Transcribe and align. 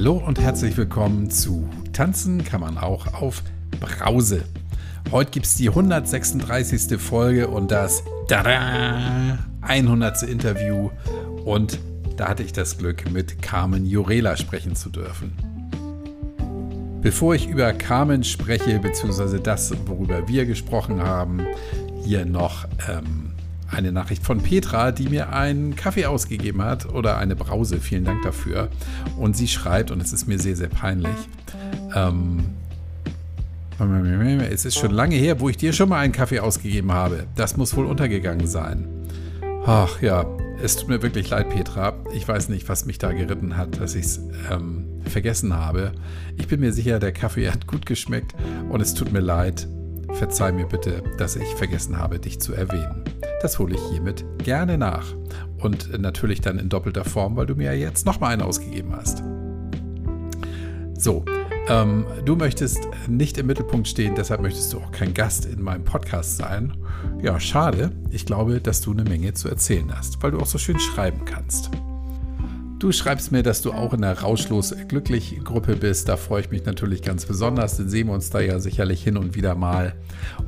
Hallo 0.00 0.16
und 0.16 0.40
herzlich 0.40 0.78
willkommen 0.78 1.28
zu 1.30 1.68
Tanzen 1.92 2.42
kann 2.42 2.62
man 2.62 2.78
auch 2.78 3.12
auf 3.12 3.42
Brause. 3.80 4.44
Heute 5.10 5.30
gibt 5.30 5.44
es 5.44 5.56
die 5.56 5.68
136. 5.68 6.98
Folge 6.98 7.48
und 7.48 7.70
das 7.70 8.02
Tada, 8.26 9.38
100. 9.60 10.22
Interview. 10.22 10.88
Und 11.44 11.78
da 12.16 12.28
hatte 12.28 12.42
ich 12.42 12.54
das 12.54 12.78
Glück, 12.78 13.10
mit 13.10 13.42
Carmen 13.42 13.84
Jurela 13.84 14.38
sprechen 14.38 14.74
zu 14.74 14.88
dürfen. 14.88 15.34
Bevor 17.02 17.34
ich 17.34 17.46
über 17.46 17.70
Carmen 17.74 18.24
spreche, 18.24 18.78
beziehungsweise 18.78 19.38
das, 19.38 19.70
worüber 19.84 20.26
wir 20.26 20.46
gesprochen 20.46 21.02
haben, 21.02 21.42
hier 22.02 22.24
noch 22.24 22.66
ähm, 22.88 23.29
eine 23.70 23.92
Nachricht 23.92 24.24
von 24.24 24.40
Petra, 24.40 24.92
die 24.92 25.08
mir 25.08 25.32
einen 25.32 25.76
Kaffee 25.76 26.06
ausgegeben 26.06 26.62
hat 26.62 26.92
oder 26.92 27.18
eine 27.18 27.36
Brause. 27.36 27.80
Vielen 27.80 28.04
Dank 28.04 28.22
dafür. 28.22 28.68
Und 29.16 29.36
sie 29.36 29.48
schreibt, 29.48 29.90
und 29.90 30.02
es 30.02 30.12
ist 30.12 30.26
mir 30.26 30.38
sehr, 30.38 30.56
sehr 30.56 30.68
peinlich, 30.68 31.16
ähm, 31.94 32.44
es 34.50 34.66
ist 34.66 34.76
schon 34.76 34.90
lange 34.90 35.14
her, 35.14 35.40
wo 35.40 35.48
ich 35.48 35.56
dir 35.56 35.72
schon 35.72 35.88
mal 35.88 36.00
einen 36.00 36.12
Kaffee 36.12 36.40
ausgegeben 36.40 36.92
habe. 36.92 37.26
Das 37.34 37.56
muss 37.56 37.74
wohl 37.74 37.86
untergegangen 37.86 38.46
sein. 38.46 38.86
Ach 39.64 40.02
ja, 40.02 40.26
es 40.62 40.76
tut 40.76 40.88
mir 40.88 41.02
wirklich 41.02 41.30
leid, 41.30 41.48
Petra. 41.48 41.94
Ich 42.12 42.28
weiß 42.28 42.50
nicht, 42.50 42.68
was 42.68 42.84
mich 42.84 42.98
da 42.98 43.12
geritten 43.12 43.56
hat, 43.56 43.80
dass 43.80 43.94
ich 43.94 44.04
es 44.04 44.20
ähm, 44.50 44.84
vergessen 45.06 45.54
habe. 45.56 45.92
Ich 46.36 46.46
bin 46.48 46.60
mir 46.60 46.74
sicher, 46.74 46.98
der 46.98 47.12
Kaffee 47.12 47.50
hat 47.50 47.66
gut 47.66 47.86
geschmeckt 47.86 48.34
und 48.68 48.82
es 48.82 48.92
tut 48.92 49.12
mir 49.12 49.20
leid. 49.20 49.66
Verzeih 50.14 50.52
mir 50.52 50.66
bitte, 50.66 51.02
dass 51.18 51.36
ich 51.36 51.48
vergessen 51.54 51.98
habe, 51.98 52.18
dich 52.18 52.40
zu 52.40 52.52
erwähnen. 52.52 53.04
Das 53.42 53.58
hole 53.58 53.74
ich 53.74 53.80
hiermit 53.90 54.24
gerne 54.38 54.76
nach. 54.76 55.14
Und 55.58 55.98
natürlich 55.98 56.40
dann 56.40 56.58
in 56.58 56.68
doppelter 56.68 57.04
Form, 57.04 57.36
weil 57.36 57.46
du 57.46 57.54
mir 57.54 57.72
ja 57.74 57.88
jetzt 57.88 58.06
nochmal 58.06 58.32
einen 58.32 58.42
ausgegeben 58.42 58.94
hast. 58.94 59.22
So, 60.98 61.24
ähm, 61.68 62.04
du 62.24 62.36
möchtest 62.36 62.80
nicht 63.08 63.38
im 63.38 63.46
Mittelpunkt 63.46 63.88
stehen, 63.88 64.14
deshalb 64.14 64.42
möchtest 64.42 64.72
du 64.72 64.78
auch 64.78 64.92
kein 64.92 65.14
Gast 65.14 65.46
in 65.46 65.62
meinem 65.62 65.84
Podcast 65.84 66.36
sein. 66.36 66.76
Ja, 67.22 67.40
schade. 67.40 67.92
Ich 68.10 68.26
glaube, 68.26 68.60
dass 68.60 68.80
du 68.80 68.92
eine 68.92 69.04
Menge 69.04 69.32
zu 69.34 69.48
erzählen 69.48 69.90
hast, 69.96 70.22
weil 70.22 70.32
du 70.32 70.40
auch 70.40 70.46
so 70.46 70.58
schön 70.58 70.78
schreiben 70.78 71.24
kannst. 71.24 71.70
Du 72.80 72.92
schreibst 72.92 73.30
mir, 73.30 73.42
dass 73.42 73.60
du 73.60 73.72
auch 73.72 73.92
in 73.92 74.00
der 74.00 74.20
Rauschlos 74.20 74.74
glücklich 74.88 75.38
Gruppe 75.44 75.76
bist. 75.76 76.08
Da 76.08 76.16
freue 76.16 76.40
ich 76.40 76.50
mich 76.50 76.64
natürlich 76.64 77.02
ganz 77.02 77.26
besonders. 77.26 77.76
Dann 77.76 77.90
sehen 77.90 78.06
wir 78.06 78.14
uns 78.14 78.30
da 78.30 78.40
ja 78.40 78.58
sicherlich 78.58 79.04
hin 79.04 79.18
und 79.18 79.34
wieder 79.34 79.54
mal. 79.54 79.92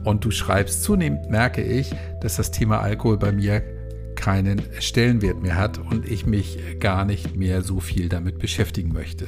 Und 0.02 0.24
du 0.24 0.30
schreibst, 0.30 0.82
zunehmend 0.82 1.28
merke 1.28 1.62
ich, 1.62 1.94
dass 2.22 2.36
das 2.36 2.50
Thema 2.50 2.80
Alkohol 2.80 3.18
bei 3.18 3.32
mir 3.32 3.62
keinen 4.14 4.62
Stellenwert 4.80 5.42
mehr 5.42 5.58
hat 5.58 5.76
und 5.76 6.10
ich 6.10 6.24
mich 6.24 6.58
gar 6.80 7.04
nicht 7.04 7.36
mehr 7.36 7.60
so 7.60 7.80
viel 7.80 8.08
damit 8.08 8.38
beschäftigen 8.38 8.94
möchte. 8.94 9.26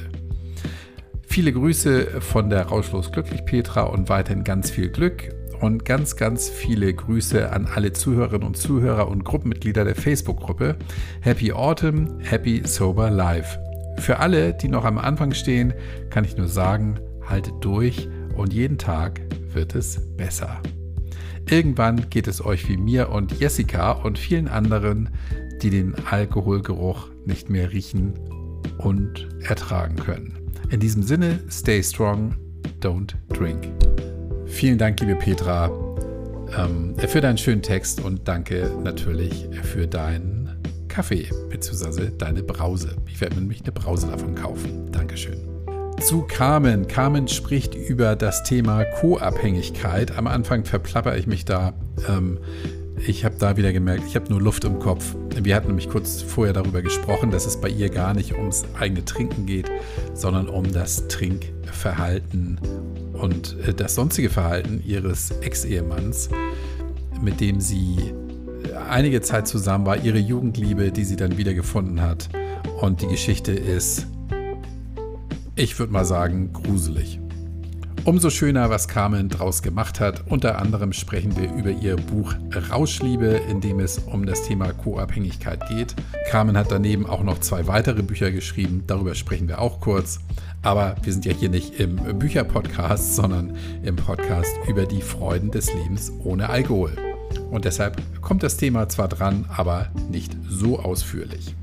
Viele 1.27 1.53
Grüße 1.53 2.21
von 2.21 2.49
der 2.49 2.63
Rauschlos 2.63 3.11
Glücklich 3.11 3.45
Petra 3.45 3.83
und 3.83 4.09
weiterhin 4.09 4.43
ganz 4.43 4.71
viel 4.71 4.89
Glück 4.89 5.29
und 5.65 5.83
ganz, 5.83 6.15
ganz 6.15 6.47
viele 6.47 6.93
Grüße 6.93 7.51
an 7.51 7.65
alle 7.65 7.91
Zuhörerinnen 7.91 8.47
und 8.47 8.55
Zuhörer 8.55 9.07
und 9.07 9.25
Gruppenmitglieder 9.25 9.83
der 9.83 9.95
Facebook-Gruppe 9.95 10.77
Happy 11.21 11.51
Autumn, 11.51 12.19
Happy 12.19 12.61
Sober 12.65 13.09
Life. 13.09 13.57
Für 13.97 14.19
alle, 14.19 14.53
die 14.53 14.67
noch 14.67 14.85
am 14.85 14.99
Anfang 14.99 15.33
stehen, 15.33 15.73
kann 16.11 16.23
ich 16.23 16.37
nur 16.37 16.47
sagen, 16.47 16.99
haltet 17.27 17.53
durch 17.61 18.07
und 18.35 18.53
jeden 18.53 18.77
Tag 18.77 19.21
wird 19.53 19.73
es 19.73 19.99
besser. 20.15 20.61
Irgendwann 21.49 22.09
geht 22.09 22.27
es 22.27 22.45
euch 22.45 22.69
wie 22.69 22.77
mir 22.77 23.09
und 23.09 23.39
Jessica 23.39 23.91
und 23.91 24.19
vielen 24.19 24.47
anderen, 24.47 25.09
die 25.61 25.71
den 25.71 25.95
Alkoholgeruch 26.09 27.09
nicht 27.25 27.49
mehr 27.49 27.71
riechen 27.71 28.13
und 28.77 29.27
ertragen 29.41 29.95
können. 29.95 30.37
In 30.69 30.79
diesem 30.79 31.01
Sinne, 31.01 31.39
stay 31.49 31.81
strong, 31.81 32.35
don't 32.81 33.15
drink. 33.29 33.67
Vielen 34.47 34.77
Dank, 34.77 34.99
liebe 35.01 35.15
Petra, 35.15 35.69
ähm, 36.57 36.95
für 36.97 37.21
deinen 37.21 37.37
schönen 37.37 37.61
Text 37.61 37.99
und 37.99 38.27
danke 38.27 38.71
natürlich 38.83 39.49
für 39.63 39.87
deinen 39.87 40.49
Kaffee 40.87 41.29
bzw. 41.49 42.11
deine 42.17 42.43
Brause. 42.43 42.95
Ich 43.07 43.19
werde 43.19 43.35
mir 43.35 43.41
nämlich 43.41 43.61
eine 43.61 43.71
Brause 43.71 44.07
davon 44.07 44.35
kaufen. 44.35 44.91
Dankeschön. 44.91 45.37
Zu 45.99 46.21
Carmen. 46.21 46.87
Carmen 46.87 47.27
spricht 47.27 47.75
über 47.75 48.15
das 48.15 48.43
Thema 48.43 48.85
Co-Abhängigkeit. 48.85 50.17
Am 50.17 50.27
Anfang 50.27 50.63
verplapper 50.63 51.17
ich 51.17 51.27
mich 51.27 51.45
da. 51.45 51.73
Ähm, 52.07 52.37
ich 53.05 53.25
habe 53.25 53.35
da 53.37 53.57
wieder 53.57 53.73
gemerkt, 53.73 54.03
ich 54.07 54.15
habe 54.15 54.29
nur 54.29 54.41
Luft 54.41 54.63
im 54.63 54.79
Kopf. 54.79 55.15
Wir 55.35 55.55
hatten 55.55 55.67
nämlich 55.67 55.89
kurz 55.89 56.21
vorher 56.21 56.53
darüber 56.53 56.81
gesprochen, 56.81 57.29
dass 57.29 57.45
es 57.45 57.59
bei 57.59 57.67
ihr 57.67 57.89
gar 57.89 58.13
nicht 58.13 58.33
ums 58.33 58.63
eigene 58.79 59.03
Trinken 59.03 59.45
geht, 59.45 59.69
sondern 60.13 60.47
um 60.47 60.71
das 60.71 61.07
Trinkverhalten 61.07 62.57
und 63.25 63.57
äh, 63.67 63.73
das 63.73 63.95
sonstige 63.95 64.29
Verhalten 64.29 64.81
ihres 64.85 65.31
Ex-Ehemanns, 65.31 66.29
mit 67.21 67.41
dem 67.41 67.59
sie 67.59 68.13
einige 68.87 69.21
Zeit 69.21 69.47
zusammen 69.47 69.85
war, 69.85 69.97
ihre 69.97 70.19
Jugendliebe, 70.19 70.91
die 70.91 71.03
sie 71.03 71.15
dann 71.15 71.37
wieder 71.37 71.53
gefunden 71.53 72.01
hat. 72.01 72.29
Und 72.79 73.01
die 73.01 73.07
Geschichte 73.07 73.51
ist, 73.51 74.05
ich 75.55 75.77
würde 75.79 75.91
mal 75.91 76.05
sagen, 76.05 76.53
gruselig. 76.53 77.19
Umso 78.05 78.29
schöner, 78.29 78.69
was 78.69 78.87
Carmen 78.87 79.29
draus 79.29 79.63
gemacht 79.63 79.99
hat. 79.99 80.25
Unter 80.27 80.59
anderem 80.59 80.93
sprechen 80.93 81.35
wir 81.37 81.51
über 81.51 81.71
ihr 81.71 81.95
Buch 81.95 82.35
Rauschliebe, 82.69 83.41
in 83.49 83.61
dem 83.61 83.79
es 83.79 83.97
um 83.97 84.27
das 84.27 84.43
Thema 84.43 84.73
Co-Abhängigkeit 84.73 85.67
geht. 85.69 85.95
Carmen 86.29 86.55
hat 86.55 86.71
daneben 86.71 87.07
auch 87.07 87.23
noch 87.23 87.39
zwei 87.39 87.65
weitere 87.65 88.03
Bücher 88.03 88.29
geschrieben, 88.29 88.83
darüber 88.85 89.15
sprechen 89.15 89.47
wir 89.47 89.59
auch 89.59 89.79
kurz. 89.79 90.19
Aber 90.61 90.95
wir 91.01 91.13
sind 91.13 91.25
ja 91.25 91.33
hier 91.33 91.49
nicht 91.49 91.79
im 91.79 91.95
Bücherpodcast, 92.19 93.15
sondern 93.15 93.57
im 93.81 93.95
Podcast 93.95 94.55
über 94.67 94.85
die 94.85 95.01
Freuden 95.01 95.49
des 95.49 95.73
Lebens 95.73 96.11
ohne 96.23 96.47
Alkohol. 96.47 96.95
Und 97.49 97.65
deshalb 97.65 97.99
kommt 98.21 98.43
das 98.43 98.57
Thema 98.57 98.87
zwar 98.87 99.07
dran, 99.07 99.45
aber 99.49 99.87
nicht 100.11 100.37
so 100.47 100.77
ausführlich. 100.77 101.55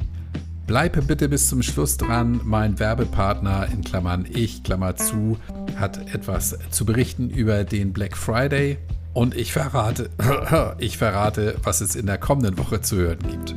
Bleibe 0.73 1.03
bitte 1.03 1.29
bis 1.29 1.51
zum 1.51 1.63
Schluss 1.63 1.99
dran. 1.99 2.41
Mein 2.45 2.79
Werbepartner 2.79 3.69
in 3.71 3.85
Klammern 3.85 4.25
ich, 4.27 4.63
Klammer 4.63 4.97
zu, 4.97 5.37
hat 5.77 6.15
etwas 6.15 6.59
zu 6.71 6.87
berichten 6.87 7.29
über 7.29 7.65
den 7.65 7.93
Black 7.93 8.17
Friday. 8.17 8.79
Und 9.13 9.37
ich 9.37 9.53
verrate, 9.53 10.09
ich 10.79 10.97
verrate, 10.97 11.57
was 11.63 11.83
es 11.83 11.95
in 11.95 12.07
der 12.07 12.17
kommenden 12.17 12.57
Woche 12.57 12.81
zu 12.81 12.97
hören 12.97 13.19
gibt. 13.19 13.55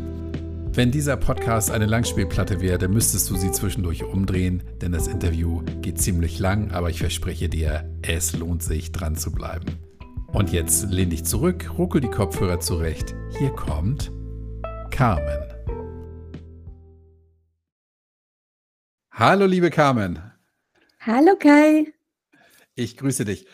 Wenn 0.74 0.92
dieser 0.92 1.16
Podcast 1.16 1.72
eine 1.72 1.86
Langspielplatte 1.86 2.60
wäre, 2.60 2.90
müsstest 2.90 3.30
du 3.30 3.38
sie 3.38 3.54
zwischendurch 3.54 4.04
umdrehen, 4.04 4.62
denn 4.82 4.92
das 4.92 5.08
Interview 5.08 5.62
geht 5.82 6.02
ziemlich 6.02 6.38
lang, 6.38 6.72
aber 6.72 6.90
ich 6.90 7.00
verspreche 7.00 7.48
dir, 7.48 7.90
es 8.02 8.36
lohnt 8.36 8.62
sich 8.62 8.92
dran 8.92 9.16
zu 9.16 9.32
bleiben. 9.32 9.78
Und 10.34 10.52
jetzt 10.52 10.92
lehn 10.92 11.12
dich 11.12 11.24
zurück, 11.24 11.78
ruckel 11.78 12.02
die 12.02 12.12
Kopfhörer 12.12 12.60
zurecht. 12.60 13.16
Hier 13.40 13.52
kommt 13.52 14.12
Carmen. 14.92 15.55
Hallo, 19.18 19.46
liebe 19.46 19.70
Carmen. 19.70 20.22
Hallo, 21.00 21.38
Kai. 21.40 21.94
Ich 22.76 22.98
grüße 22.98 23.24
dich. 23.24 23.48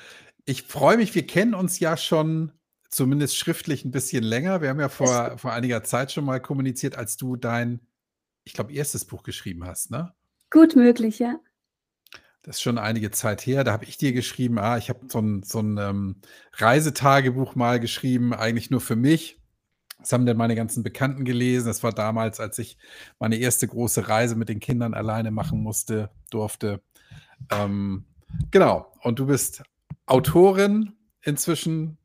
Ich 0.45 0.63
freue 0.63 0.97
mich, 0.97 1.13
wir 1.13 1.27
kennen 1.27 1.53
uns 1.53 1.79
ja 1.79 1.97
schon 1.97 2.51
zumindest 2.89 3.37
schriftlich 3.37 3.85
ein 3.85 3.91
bisschen 3.91 4.23
länger. 4.23 4.63
Wir 4.63 4.69
haben 4.69 4.79
ja 4.79 4.89
vor, 4.89 5.37
vor 5.37 5.53
einiger 5.53 5.83
Zeit 5.83 6.11
schon 6.11 6.25
mal 6.25 6.41
kommuniziert, 6.41 6.97
als 6.97 7.15
du 7.15 7.35
dein, 7.35 7.79
ich 8.43 8.53
glaube, 8.53 8.73
erstes 8.73 9.05
Buch 9.05 9.21
geschrieben 9.21 9.63
hast, 9.63 9.91
ne? 9.91 10.15
Gut 10.49 10.75
möglich, 10.75 11.19
ja. 11.19 11.39
Das 12.41 12.55
ist 12.55 12.63
schon 12.63 12.79
einige 12.79 13.11
Zeit 13.11 13.45
her. 13.45 13.63
Da 13.63 13.71
habe 13.71 13.85
ich 13.85 13.99
dir 13.99 14.13
geschrieben, 14.13 14.57
ah, 14.57 14.79
ich 14.79 14.89
habe 14.89 15.01
so 15.09 15.19
ein, 15.19 15.43
so 15.43 15.59
ein 15.59 15.77
ähm, 15.77 16.21
Reisetagebuch 16.53 17.53
mal 17.53 17.79
geschrieben, 17.79 18.33
eigentlich 18.33 18.71
nur 18.71 18.81
für 18.81 18.95
mich. 18.95 19.39
Das 20.01 20.11
haben 20.13 20.25
dann 20.25 20.37
meine 20.37 20.55
ganzen 20.55 20.83
Bekannten 20.83 21.23
gelesen. 21.25 21.67
Das 21.67 21.83
war 21.83 21.93
damals, 21.93 22.39
als 22.39 22.59
ich 22.59 22.77
meine 23.19 23.37
erste 23.37 23.67
große 23.67 24.07
Reise 24.07 24.35
mit 24.35 24.49
den 24.49 24.59
Kindern 24.59 24.93
alleine 24.93 25.31
machen 25.31 25.61
musste, 25.61 26.09
durfte. 26.31 26.81
Ähm, 27.51 28.05
genau. 28.49 28.91
Und 29.01 29.19
du 29.19 29.27
bist 29.27 29.63
Autorin 30.05 30.93
inzwischen. 31.23 31.97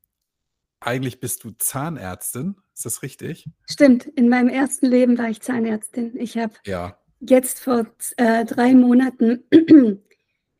Eigentlich 0.80 1.20
bist 1.20 1.42
du 1.42 1.52
Zahnärztin. 1.52 2.56
Ist 2.74 2.84
das 2.84 3.02
richtig? 3.02 3.48
Stimmt. 3.68 4.04
In 4.04 4.28
meinem 4.28 4.50
ersten 4.50 4.86
Leben 4.86 5.16
war 5.16 5.30
ich 5.30 5.40
Zahnärztin. 5.40 6.14
Ich 6.18 6.36
habe 6.36 6.52
ja. 6.66 6.98
jetzt 7.20 7.60
vor 7.60 7.86
äh, 8.18 8.44
drei 8.44 8.74
Monaten 8.74 9.42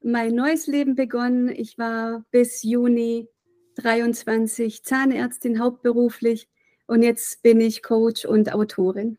mein 0.03 0.35
neues 0.35 0.67
Leben 0.67 0.95
begonnen. 0.95 1.51
Ich 1.51 1.77
war 1.77 2.25
bis 2.31 2.63
Juni 2.63 3.29
23 3.77 4.83
Zahnärztin 4.83 5.61
hauptberuflich 5.61 6.49
und 6.87 7.03
jetzt 7.03 7.43
bin 7.43 7.61
ich 7.61 7.83
Coach 7.83 8.25
und 8.25 8.53
Autorin. 8.53 9.19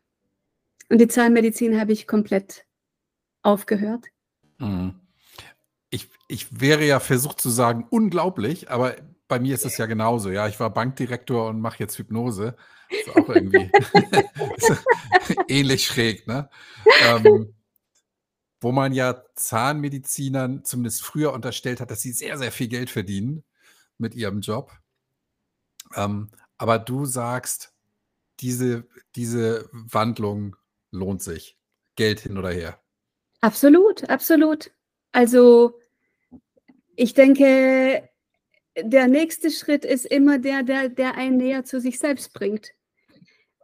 Und 0.88 0.98
die 0.98 1.08
Zahnmedizin 1.08 1.78
habe 1.78 1.92
ich 1.92 2.06
komplett 2.06 2.66
aufgehört. 3.42 4.06
Mhm. 4.58 5.00
Ich, 5.90 6.08
ich 6.28 6.60
wäre 6.60 6.84
ja 6.84 7.00
versucht 7.00 7.40
zu 7.40 7.50
sagen, 7.50 7.86
unglaublich, 7.90 8.70
aber 8.70 8.96
bei 9.28 9.38
mir 9.38 9.54
ist 9.54 9.66
es 9.66 9.76
ja 9.76 9.86
genauso. 9.86 10.30
Ja, 10.30 10.48
ich 10.48 10.58
war 10.58 10.72
Bankdirektor 10.72 11.48
und 11.48 11.60
mache 11.60 11.78
jetzt 11.80 11.98
Hypnose. 11.98 12.56
Ist 12.88 13.14
auch 13.14 13.28
irgendwie 13.28 13.70
ähnlich 15.48 15.86
schräg, 15.86 16.26
ne? 16.26 16.48
Ähm, 17.04 17.54
wo 18.60 18.72
man 18.72 18.92
ja 18.92 19.22
Zahnmedizinern 19.34 20.64
zumindest 20.64 21.02
früher 21.02 21.32
unterstellt 21.32 21.80
hat, 21.80 21.90
dass 21.90 22.00
sie 22.00 22.12
sehr, 22.12 22.38
sehr 22.38 22.50
viel 22.50 22.68
Geld 22.68 22.90
verdienen 22.90 23.44
mit 23.98 24.14
ihrem 24.14 24.40
Job. 24.40 24.72
Ähm, 25.94 26.30
aber 26.58 26.78
du 26.78 27.04
sagst, 27.04 27.72
diese, 28.40 28.86
diese 29.16 29.68
Wandlung 29.72 30.56
lohnt 30.90 31.22
sich. 31.22 31.56
Geld 31.96 32.20
hin 32.20 32.38
oder 32.38 32.50
her. 32.50 32.80
Absolut, 33.40 34.08
absolut. 34.08 34.70
Also 35.12 35.78
ich 36.94 37.14
denke, 37.14 38.08
der 38.76 39.08
nächste 39.08 39.50
Schritt 39.50 39.84
ist 39.84 40.06
immer 40.06 40.38
der, 40.38 40.62
der, 40.62 40.88
der 40.88 41.14
einen 41.16 41.36
näher 41.36 41.64
zu 41.64 41.80
sich 41.80 41.98
selbst 41.98 42.32
bringt. 42.32 42.72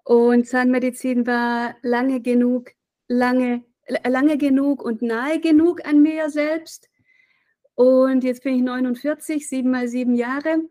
Und 0.05 0.47
Zahnmedizin 0.47 1.27
war 1.27 1.77
lange 1.83 2.21
genug, 2.21 2.73
lange, 3.09 3.65
lange 4.07 4.39
genug 4.39 4.83
und 4.83 5.03
nahe 5.03 5.41
genug 5.41 5.87
an 5.87 6.03
mir 6.03 6.31
selbst. 6.31 6.89
Und 7.75 8.23
jetzt 8.23 8.43
bin 8.43 8.57
ich 8.57 8.63
49, 8.63 9.49
sieben 9.49 9.71
mal 9.71 9.89
sieben 9.89 10.15
Jahre. 10.15 10.69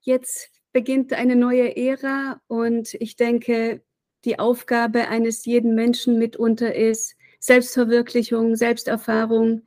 Jetzt 0.00 0.59
beginnt 0.72 1.12
eine 1.12 1.36
neue 1.36 1.76
Ära 1.76 2.40
und 2.46 2.94
ich 2.94 3.16
denke, 3.16 3.82
die 4.24 4.38
Aufgabe 4.38 5.08
eines 5.08 5.44
jeden 5.44 5.74
Menschen 5.74 6.18
mitunter 6.18 6.74
ist 6.74 7.16
Selbstverwirklichung, 7.38 8.54
Selbsterfahrung, 8.54 9.62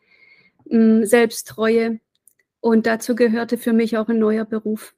mm, 0.65 1.03
Selbsttreue. 1.03 2.00
Und 2.59 2.85
dazu 2.85 3.15
gehörte 3.15 3.57
für 3.57 3.73
mich 3.73 3.97
auch 3.97 4.07
ein 4.07 4.19
neuer 4.19 4.45
Beruf. 4.45 4.95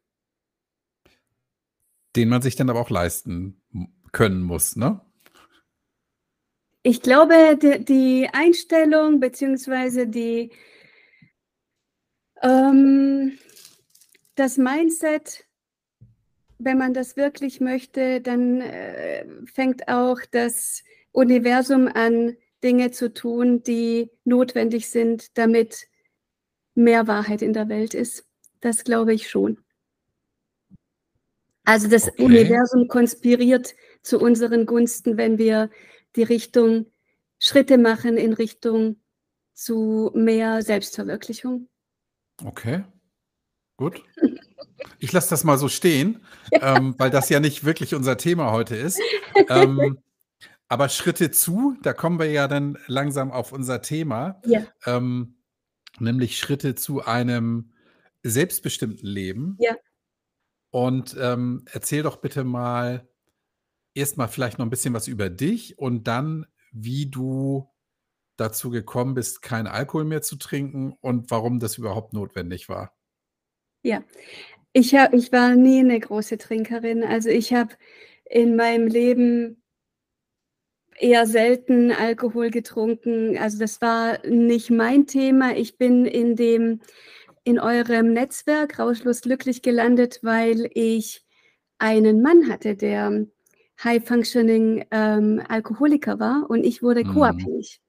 Den 2.15 2.29
man 2.29 2.41
sich 2.41 2.55
dann 2.55 2.69
aber 2.69 2.81
auch 2.81 2.89
leisten 2.89 3.61
können 4.11 4.41
muss, 4.41 4.75
ne? 4.75 5.01
Ich 6.83 7.01
glaube, 7.01 7.57
die, 7.57 8.29
Einstellung 8.31 9.19
bzw. 9.19 10.05
die 10.05 10.51
ähm, 12.43 13.39
das 14.35 14.57
Mindset, 14.57 15.45
wenn 16.65 16.77
man 16.77 16.93
das 16.93 17.15
wirklich 17.15 17.61
möchte, 17.61 18.19
dann 18.21 18.59
äh, 18.59 19.25
fängt 19.45 19.87
auch 19.87 20.19
das 20.31 20.83
Universum 21.11 21.87
an, 21.87 22.35
Dinge 22.63 22.91
zu 22.91 23.13
tun, 23.13 23.61
die 23.61 24.09
notwendig 24.23 24.89
sind, 24.89 25.37
damit 25.37 25.87
mehr 26.73 27.07
Wahrheit 27.07 27.43
in 27.43 27.53
der 27.53 27.69
Welt 27.69 27.93
ist. 27.93 28.25
Das 28.59 28.83
glaube 28.83 29.13
ich 29.13 29.29
schon. 29.29 29.59
Also 31.63 31.87
das 31.87 32.09
okay. 32.09 32.23
Universum 32.23 32.87
konspiriert 32.87 33.75
zu 34.01 34.19
unseren 34.19 34.65
Gunsten, 34.65 35.17
wenn 35.17 35.37
wir 35.37 35.69
die 36.15 36.23
Richtung 36.23 36.87
Schritte 37.39 37.77
machen 37.77 38.17
in 38.17 38.33
Richtung 38.33 38.99
zu 39.53 40.11
mehr 40.15 40.61
Selbstverwirklichung. 40.63 41.69
Okay, 42.43 42.83
gut. 43.77 44.03
Ich 44.99 45.11
lasse 45.11 45.29
das 45.29 45.43
mal 45.43 45.57
so 45.57 45.69
stehen, 45.69 46.23
ja. 46.51 46.77
ähm, 46.77 46.95
weil 46.97 47.09
das 47.09 47.29
ja 47.29 47.39
nicht 47.39 47.63
wirklich 47.63 47.95
unser 47.95 48.17
Thema 48.17 48.51
heute 48.51 48.75
ist. 48.75 48.99
Ähm, 49.49 49.97
aber 50.69 50.87
Schritte 50.87 51.29
zu, 51.29 51.75
da 51.83 51.91
kommen 51.91 52.19
wir 52.19 52.31
ja 52.31 52.47
dann 52.47 52.77
langsam 52.87 53.31
auf 53.31 53.51
unser 53.51 53.81
Thema, 53.81 54.41
ja. 54.45 54.65
ähm, 54.85 55.35
nämlich 55.99 56.37
Schritte 56.37 56.73
zu 56.75 57.03
einem 57.03 57.73
selbstbestimmten 58.23 59.07
Leben. 59.07 59.57
Ja. 59.59 59.75
Und 60.71 61.15
ähm, 61.19 61.65
erzähl 61.71 62.03
doch 62.03 62.17
bitte 62.17 62.45
mal 62.45 63.07
erstmal 63.93 64.27
vielleicht 64.27 64.57
noch 64.57 64.65
ein 64.65 64.69
bisschen 64.69 64.93
was 64.93 65.07
über 65.07 65.29
dich 65.29 65.77
und 65.77 66.05
dann, 66.07 66.45
wie 66.71 67.05
du 67.09 67.69
dazu 68.37 68.69
gekommen 68.69 69.13
bist, 69.13 69.41
keinen 69.41 69.67
Alkohol 69.67 70.05
mehr 70.05 70.21
zu 70.21 70.35
trinken 70.35 70.93
und 70.99 71.31
warum 71.31 71.59
das 71.59 71.77
überhaupt 71.77 72.13
notwendig 72.13 72.67
war. 72.67 72.93
Ja, 73.83 74.03
ich, 74.75 74.93
hab, 74.93 75.13
ich 75.13 75.31
war 75.31 75.55
nie 75.55 75.79
eine 75.79 75.97
große 75.97 76.37
Trinkerin. 76.37 77.01
Also 77.01 77.29
ich 77.29 77.53
habe 77.53 77.75
in 78.25 78.57
meinem 78.57 78.87
Leben 78.87 79.63
eher 80.99 81.25
selten 81.25 81.93
Alkohol 81.93 82.49
getrunken. 82.49 83.37
Also 83.37 83.57
das 83.57 83.81
war 83.81 84.19
nicht 84.27 84.71
mein 84.71 85.07
Thema. 85.07 85.55
Ich 85.55 85.77
bin 85.77 86.05
in 86.05 86.35
dem 86.35 86.81
in 87.45 87.57
eurem 87.57 88.11
Netzwerk 88.11 88.77
Rauschlos 88.77 89.21
glücklich 89.21 89.61
gelandet, 89.61 90.19
weil 90.23 90.69
ich 90.73 91.23
einen 91.77 92.21
Mann 92.21 92.49
hatte, 92.49 92.75
der 92.75 93.27
High-Functioning 93.81 94.87
ähm, 94.91 95.41
Alkoholiker 95.47 96.19
war 96.19 96.49
und 96.49 96.65
ich 96.65 96.83
wurde 96.83 97.05
mhm. 97.05 97.13
co-abhängig. 97.13 97.79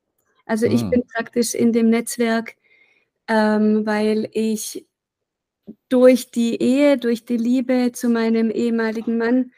Also 0.44 0.66
ich 0.66 0.84
mhm. 0.84 0.90
bin 0.90 1.02
praktisch 1.12 1.54
in 1.56 1.72
dem 1.72 1.90
Netzwerk, 1.90 2.54
ähm, 3.26 3.84
weil 3.86 4.28
ich 4.32 4.86
durch 5.88 6.30
die 6.30 6.60
Ehe, 6.60 6.98
durch 6.98 7.24
die 7.24 7.36
Liebe 7.36 7.92
zu 7.92 8.08
meinem 8.08 8.50
ehemaligen 8.50 9.18
Mann 9.18 9.52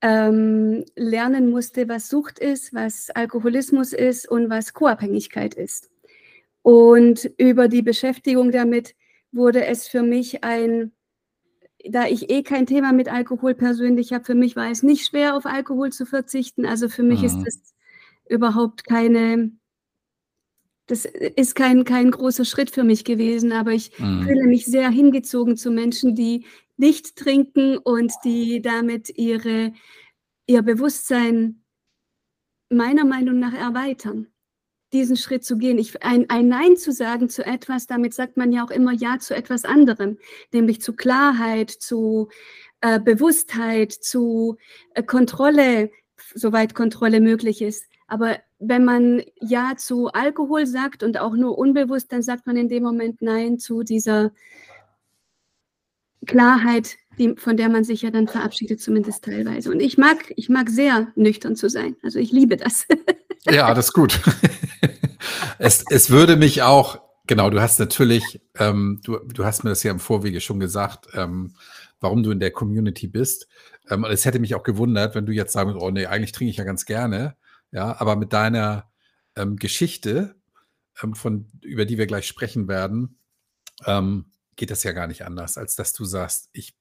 ähm, 0.00 0.84
lernen 0.96 1.50
musste, 1.50 1.88
was 1.88 2.08
Sucht 2.08 2.38
ist, 2.38 2.74
was 2.74 3.10
Alkoholismus 3.10 3.92
ist 3.92 4.28
und 4.28 4.50
was 4.50 4.74
Co-Abhängigkeit 4.74 5.54
ist. 5.54 5.90
Und 6.62 7.30
über 7.38 7.68
die 7.68 7.82
Beschäftigung 7.82 8.50
damit 8.50 8.94
wurde 9.30 9.64
es 9.64 9.88
für 9.88 10.02
mich 10.02 10.44
ein, 10.44 10.92
da 11.88 12.06
ich 12.06 12.30
eh 12.30 12.42
kein 12.42 12.66
Thema 12.66 12.92
mit 12.92 13.10
Alkohol 13.10 13.54
persönlich 13.54 14.12
habe, 14.12 14.24
für 14.24 14.34
mich 14.34 14.56
war 14.56 14.70
es 14.70 14.82
nicht 14.82 15.06
schwer, 15.06 15.36
auf 15.36 15.46
Alkohol 15.46 15.90
zu 15.90 16.06
verzichten. 16.06 16.66
Also 16.66 16.88
für 16.88 17.02
mich 17.02 17.20
mhm. 17.20 17.26
ist 17.26 17.42
das 17.44 17.74
überhaupt 18.28 18.84
keine, 18.84 19.52
das 20.86 21.04
ist 21.04 21.54
kein, 21.54 21.84
kein 21.84 22.10
großer 22.10 22.44
Schritt 22.44 22.70
für 22.70 22.84
mich 22.84 23.04
gewesen, 23.04 23.52
aber 23.52 23.72
ich 23.72 23.98
mhm. 23.98 24.24
fühle 24.24 24.46
mich 24.46 24.66
sehr 24.66 24.90
hingezogen 24.90 25.56
zu 25.56 25.70
Menschen, 25.70 26.14
die 26.14 26.44
nicht 26.76 27.16
trinken 27.16 27.78
und 27.78 28.12
die 28.24 28.60
damit 28.60 29.16
ihre, 29.16 29.72
ihr 30.46 30.62
Bewusstsein 30.62 31.62
meiner 32.68 33.04
Meinung 33.04 33.38
nach 33.38 33.54
erweitern, 33.54 34.28
diesen 34.92 35.16
Schritt 35.16 35.44
zu 35.44 35.56
gehen. 35.56 35.78
Ich, 35.78 36.02
ein, 36.02 36.28
ein 36.28 36.48
Nein 36.48 36.76
zu 36.76 36.92
sagen 36.92 37.28
zu 37.28 37.44
etwas, 37.44 37.86
damit 37.86 38.14
sagt 38.14 38.36
man 38.36 38.52
ja 38.52 38.64
auch 38.64 38.70
immer 38.70 38.92
Ja 38.92 39.18
zu 39.18 39.34
etwas 39.34 39.64
anderem, 39.64 40.18
nämlich 40.52 40.80
zu 40.80 40.94
Klarheit, 40.94 41.70
zu 41.70 42.28
äh, 42.80 42.98
Bewusstheit, 42.98 43.92
zu 43.92 44.56
äh, 44.94 45.02
Kontrolle, 45.02 45.90
soweit 46.34 46.74
Kontrolle 46.74 47.20
möglich 47.20 47.62
ist. 47.62 47.84
Aber 48.08 48.38
wenn 48.62 48.84
man 48.84 49.22
Ja 49.40 49.74
zu 49.76 50.08
Alkohol 50.08 50.66
sagt 50.66 51.02
und 51.02 51.18
auch 51.18 51.34
nur 51.34 51.58
unbewusst, 51.58 52.12
dann 52.12 52.22
sagt 52.22 52.46
man 52.46 52.56
in 52.56 52.68
dem 52.68 52.82
Moment 52.82 53.20
Nein 53.20 53.58
zu 53.58 53.82
dieser 53.82 54.30
Klarheit, 56.26 56.96
die, 57.18 57.34
von 57.36 57.56
der 57.56 57.68
man 57.68 57.84
sich 57.84 58.02
ja 58.02 58.10
dann 58.10 58.28
verabschiedet, 58.28 58.80
zumindest 58.80 59.24
teilweise. 59.24 59.70
Und 59.70 59.80
ich 59.80 59.98
mag, 59.98 60.32
ich 60.36 60.48
mag 60.48 60.70
sehr 60.70 61.08
nüchtern 61.16 61.56
zu 61.56 61.68
sein. 61.68 61.96
Also 62.02 62.18
ich 62.18 62.30
liebe 62.30 62.56
das. 62.56 62.86
ja, 63.50 63.74
das 63.74 63.86
ist 63.86 63.92
gut. 63.92 64.20
es, 65.58 65.84
es 65.90 66.10
würde 66.10 66.36
mich 66.36 66.62
auch, 66.62 67.00
genau, 67.26 67.50
du 67.50 67.60
hast 67.60 67.80
natürlich, 67.80 68.40
ähm, 68.58 69.00
du, 69.04 69.18
du 69.18 69.44
hast 69.44 69.64
mir 69.64 69.70
das 69.70 69.82
ja 69.82 69.90
im 69.90 70.00
Vorwege 70.00 70.40
schon 70.40 70.60
gesagt, 70.60 71.08
ähm, 71.14 71.54
warum 72.00 72.22
du 72.22 72.30
in 72.30 72.40
der 72.40 72.52
Community 72.52 73.08
bist. 73.08 73.48
Ähm, 73.90 74.04
und 74.04 74.10
es 74.10 74.24
hätte 74.24 74.38
mich 74.38 74.54
auch 74.54 74.62
gewundert, 74.62 75.14
wenn 75.14 75.26
du 75.26 75.32
jetzt 75.32 75.52
sagen 75.52 75.74
oh 75.76 75.90
nee, 75.90 76.06
eigentlich 76.06 76.32
trinke 76.32 76.50
ich 76.50 76.56
ja 76.56 76.64
ganz 76.64 76.84
gerne. 76.84 77.36
Ja, 77.72 78.00
aber 78.00 78.16
mit 78.16 78.32
deiner 78.32 78.90
ähm, 79.34 79.56
Geschichte, 79.56 80.36
ähm, 81.02 81.14
von, 81.14 81.48
über 81.62 81.86
die 81.86 81.98
wir 81.98 82.06
gleich 82.06 82.26
sprechen 82.26 82.68
werden, 82.68 83.18
ähm, 83.86 84.30
geht 84.56 84.70
das 84.70 84.82
ja 84.82 84.92
gar 84.92 85.06
nicht 85.06 85.24
anders, 85.24 85.56
als 85.56 85.74
dass 85.74 85.92
du 85.94 86.04
sagst, 86.04 86.50
ich 86.52 86.76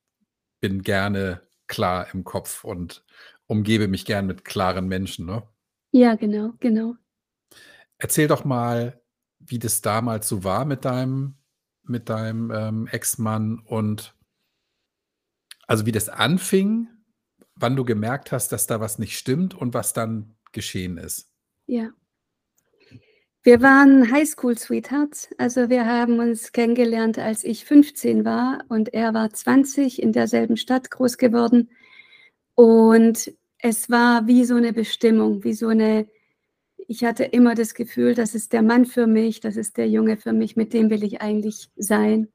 bin 0.60 0.84
gerne 0.84 1.42
klar 1.68 2.14
im 2.14 2.24
Kopf 2.24 2.64
und 2.64 3.06
umgebe 3.48 3.88
mich 3.88 4.06
gern 4.06 4.28
mit 4.28 4.46
klaren 4.46 4.88
Menschen, 4.88 5.26
ne? 5.26 5.44
Ja, 5.92 6.16
genau, 6.16 6.54
genau. 6.60 6.96
Erzähl 7.98 8.28
doch 8.28 8.46
mal, 8.46 9.02
wie 9.40 9.60
das 9.60 9.82
damals 9.82 10.28
so 10.28 10.44
war 10.44 10.66
mit 10.66 10.86
deinem, 10.86 11.36
mit 11.84 12.10
deinem 12.10 12.52
ähm, 12.52 12.88
Ex-Mann 12.88 13.60
und 13.60 14.16
also 15.68 15.86
wie 15.86 15.92
das 15.92 16.10
anfing, 16.10 16.90
wann 17.56 17.76
du 17.76 17.86
gemerkt 17.86 18.32
hast, 18.32 18.52
dass 18.52 18.68
da 18.68 18.80
was 18.80 19.00
nicht 19.00 19.18
stimmt 19.18 19.54
und 19.54 19.74
was 19.74 19.94
dann 19.94 20.36
geschehen 20.51 20.98
ist. 20.98 21.29
Ja. 21.65 21.91
Wir 23.43 23.62
waren 23.62 24.12
Highschool-Sweethearts. 24.12 25.29
Also 25.38 25.70
wir 25.70 25.86
haben 25.88 26.20
uns 26.20 26.51
kennengelernt, 26.51 27.17
als 27.17 27.43
ich 27.43 27.65
15 27.65 28.24
war 28.24 28.63
und 28.70 28.93
er 28.93 29.15
war 29.15 29.31
20 29.31 30.01
in 30.01 30.12
derselben 30.12 30.58
Stadt 30.58 30.91
groß 30.91 31.17
geworden. 31.17 31.70
Und 32.53 33.34
es 33.58 33.89
war 33.89 34.27
wie 34.27 34.46
so 34.46 34.55
eine 34.55 34.74
Bestimmung, 34.74 35.43
wie 35.43 35.53
so 35.53 35.70
eine, 35.70 36.08
ich 36.88 37.03
hatte 37.03 37.24
immer 37.24 37.55
das 37.55 37.74
Gefühl, 37.74 38.13
das 38.13 38.36
ist 38.36 38.53
der 38.53 38.62
Mann 38.62 38.86
für 38.86 39.08
mich, 39.08 39.39
das 39.39 39.55
ist 39.55 39.77
der 39.77 39.89
Junge 39.89 40.17
für 40.17 40.34
mich, 40.34 40.55
mit 40.55 40.74
dem 40.74 40.91
will 40.91 41.03
ich 41.03 41.22
eigentlich 41.22 41.70
sein. 41.75 42.27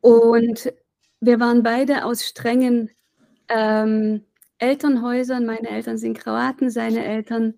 Und 0.00 0.72
wir 1.20 1.38
waren 1.38 1.62
beide 1.62 2.04
aus 2.04 2.24
strengen 2.24 2.90
ähm, 3.48 4.24
Elternhäusern. 4.60 5.46
Meine 5.46 5.68
Eltern 5.68 5.98
sind 5.98 6.18
Kroaten, 6.18 6.70
seine 6.70 7.04
Eltern 7.04 7.54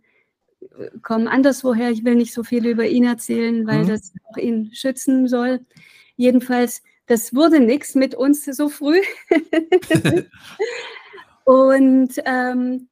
kommen 1.02 1.28
anderswoher. 1.28 1.90
Ich 1.90 2.04
will 2.04 2.14
nicht 2.14 2.32
so 2.32 2.44
viel 2.44 2.66
über 2.66 2.86
ihn 2.86 3.04
erzählen, 3.04 3.66
weil 3.66 3.84
mhm. 3.84 3.88
das 3.88 4.12
auch 4.30 4.36
ihn 4.36 4.70
schützen 4.72 5.28
soll. 5.28 5.60
Jedenfalls, 6.16 6.82
das 7.06 7.34
wurde 7.34 7.60
nichts 7.60 7.94
mit 7.94 8.14
uns 8.14 8.44
so 8.44 8.68
früh. 8.68 9.00
Und 11.44 12.14
ähm, 12.24 12.88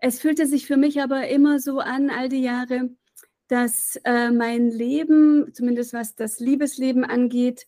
es 0.00 0.20
fühlte 0.20 0.46
sich 0.46 0.66
für 0.66 0.76
mich 0.76 1.00
aber 1.00 1.28
immer 1.28 1.60
so 1.60 1.78
an, 1.78 2.10
all 2.10 2.28
die 2.28 2.42
Jahre, 2.42 2.90
dass 3.48 3.98
äh, 4.04 4.30
mein 4.30 4.70
Leben, 4.70 5.52
zumindest 5.54 5.92
was 5.92 6.14
das 6.14 6.40
Liebesleben 6.40 7.04
angeht, 7.04 7.66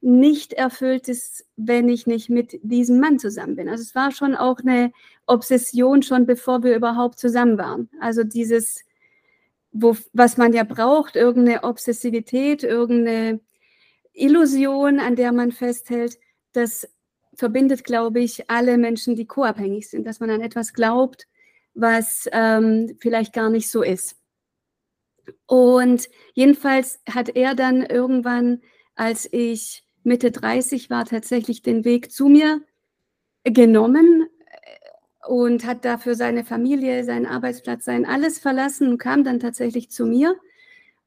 nicht 0.00 0.52
erfüllt 0.52 1.08
ist, 1.08 1.46
wenn 1.56 1.88
ich 1.88 2.06
nicht 2.06 2.30
mit 2.30 2.58
diesem 2.62 3.00
Mann 3.00 3.18
zusammen 3.18 3.56
bin. 3.56 3.68
Also 3.68 3.82
es 3.82 3.94
war 3.94 4.12
schon 4.12 4.34
auch 4.34 4.60
eine 4.60 4.92
Obsession, 5.26 6.02
schon 6.02 6.26
bevor 6.26 6.62
wir 6.62 6.76
überhaupt 6.76 7.18
zusammen 7.18 7.58
waren. 7.58 7.90
Also 8.00 8.22
dieses, 8.22 8.84
wo, 9.72 9.96
was 10.12 10.36
man 10.36 10.52
ja 10.52 10.62
braucht, 10.62 11.16
irgendeine 11.16 11.64
Obsessivität, 11.64 12.62
irgendeine 12.62 13.40
Illusion, 14.12 15.00
an 15.00 15.16
der 15.16 15.32
man 15.32 15.50
festhält, 15.50 16.18
das 16.52 16.88
verbindet, 17.34 17.84
glaube 17.84 18.20
ich, 18.20 18.50
alle 18.50 18.78
Menschen, 18.78 19.16
die 19.16 19.26
co-abhängig 19.26 19.88
sind, 19.88 20.06
dass 20.06 20.20
man 20.20 20.30
an 20.30 20.40
etwas 20.40 20.72
glaubt, 20.72 21.26
was 21.74 22.28
ähm, 22.32 22.96
vielleicht 23.00 23.32
gar 23.32 23.50
nicht 23.50 23.70
so 23.70 23.82
ist. 23.82 24.16
Und 25.46 26.08
jedenfalls 26.34 27.00
hat 27.08 27.28
er 27.36 27.54
dann 27.54 27.82
irgendwann, 27.82 28.62
als 28.94 29.28
ich 29.30 29.84
Mitte 30.08 30.30
30 30.30 30.90
war, 30.90 31.04
tatsächlich 31.04 31.62
den 31.62 31.84
Weg 31.84 32.10
zu 32.10 32.28
mir 32.28 32.60
genommen 33.44 34.26
äh, 34.50 35.28
und 35.28 35.66
hat 35.66 35.84
dafür 35.84 36.14
seine 36.14 36.44
Familie, 36.44 37.04
seinen 37.04 37.26
Arbeitsplatz, 37.26 37.84
sein 37.84 38.06
alles 38.06 38.38
verlassen 38.38 38.88
und 38.88 38.98
kam 38.98 39.24
dann 39.24 39.40
tatsächlich 39.40 39.90
zu 39.90 40.06
mir. 40.06 40.34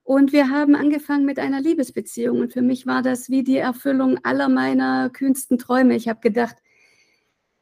Und 0.03 0.33
wir 0.33 0.49
haben 0.49 0.75
angefangen 0.75 1.25
mit 1.25 1.39
einer 1.39 1.61
Liebesbeziehung. 1.61 2.39
Und 2.39 2.53
für 2.53 2.61
mich 2.61 2.87
war 2.87 3.01
das 3.01 3.29
wie 3.29 3.43
die 3.43 3.57
Erfüllung 3.57 4.19
aller 4.23 4.49
meiner 4.49 5.09
kühnsten 5.09 5.57
Träume. 5.57 5.95
Ich 5.95 6.07
habe 6.07 6.19
gedacht, 6.21 6.55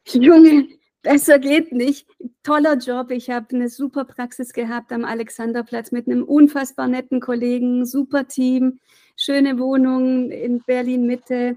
Junge, 0.06 0.66
besser 1.02 1.38
geht 1.38 1.72
nicht. 1.72 2.08
Toller 2.42 2.76
Job. 2.76 3.10
Ich 3.10 3.30
habe 3.30 3.54
eine 3.54 3.68
super 3.68 4.04
Praxis 4.04 4.52
gehabt 4.52 4.92
am 4.92 5.04
Alexanderplatz 5.04 5.92
mit 5.92 6.06
einem 6.06 6.24
unfassbar 6.24 6.88
netten 6.88 7.20
Kollegen, 7.20 7.84
super 7.84 8.26
Team, 8.26 8.80
schöne 9.20 9.58
Wohnung 9.58 10.30
in 10.30 10.62
Berlin 10.62 11.06
Mitte. 11.06 11.56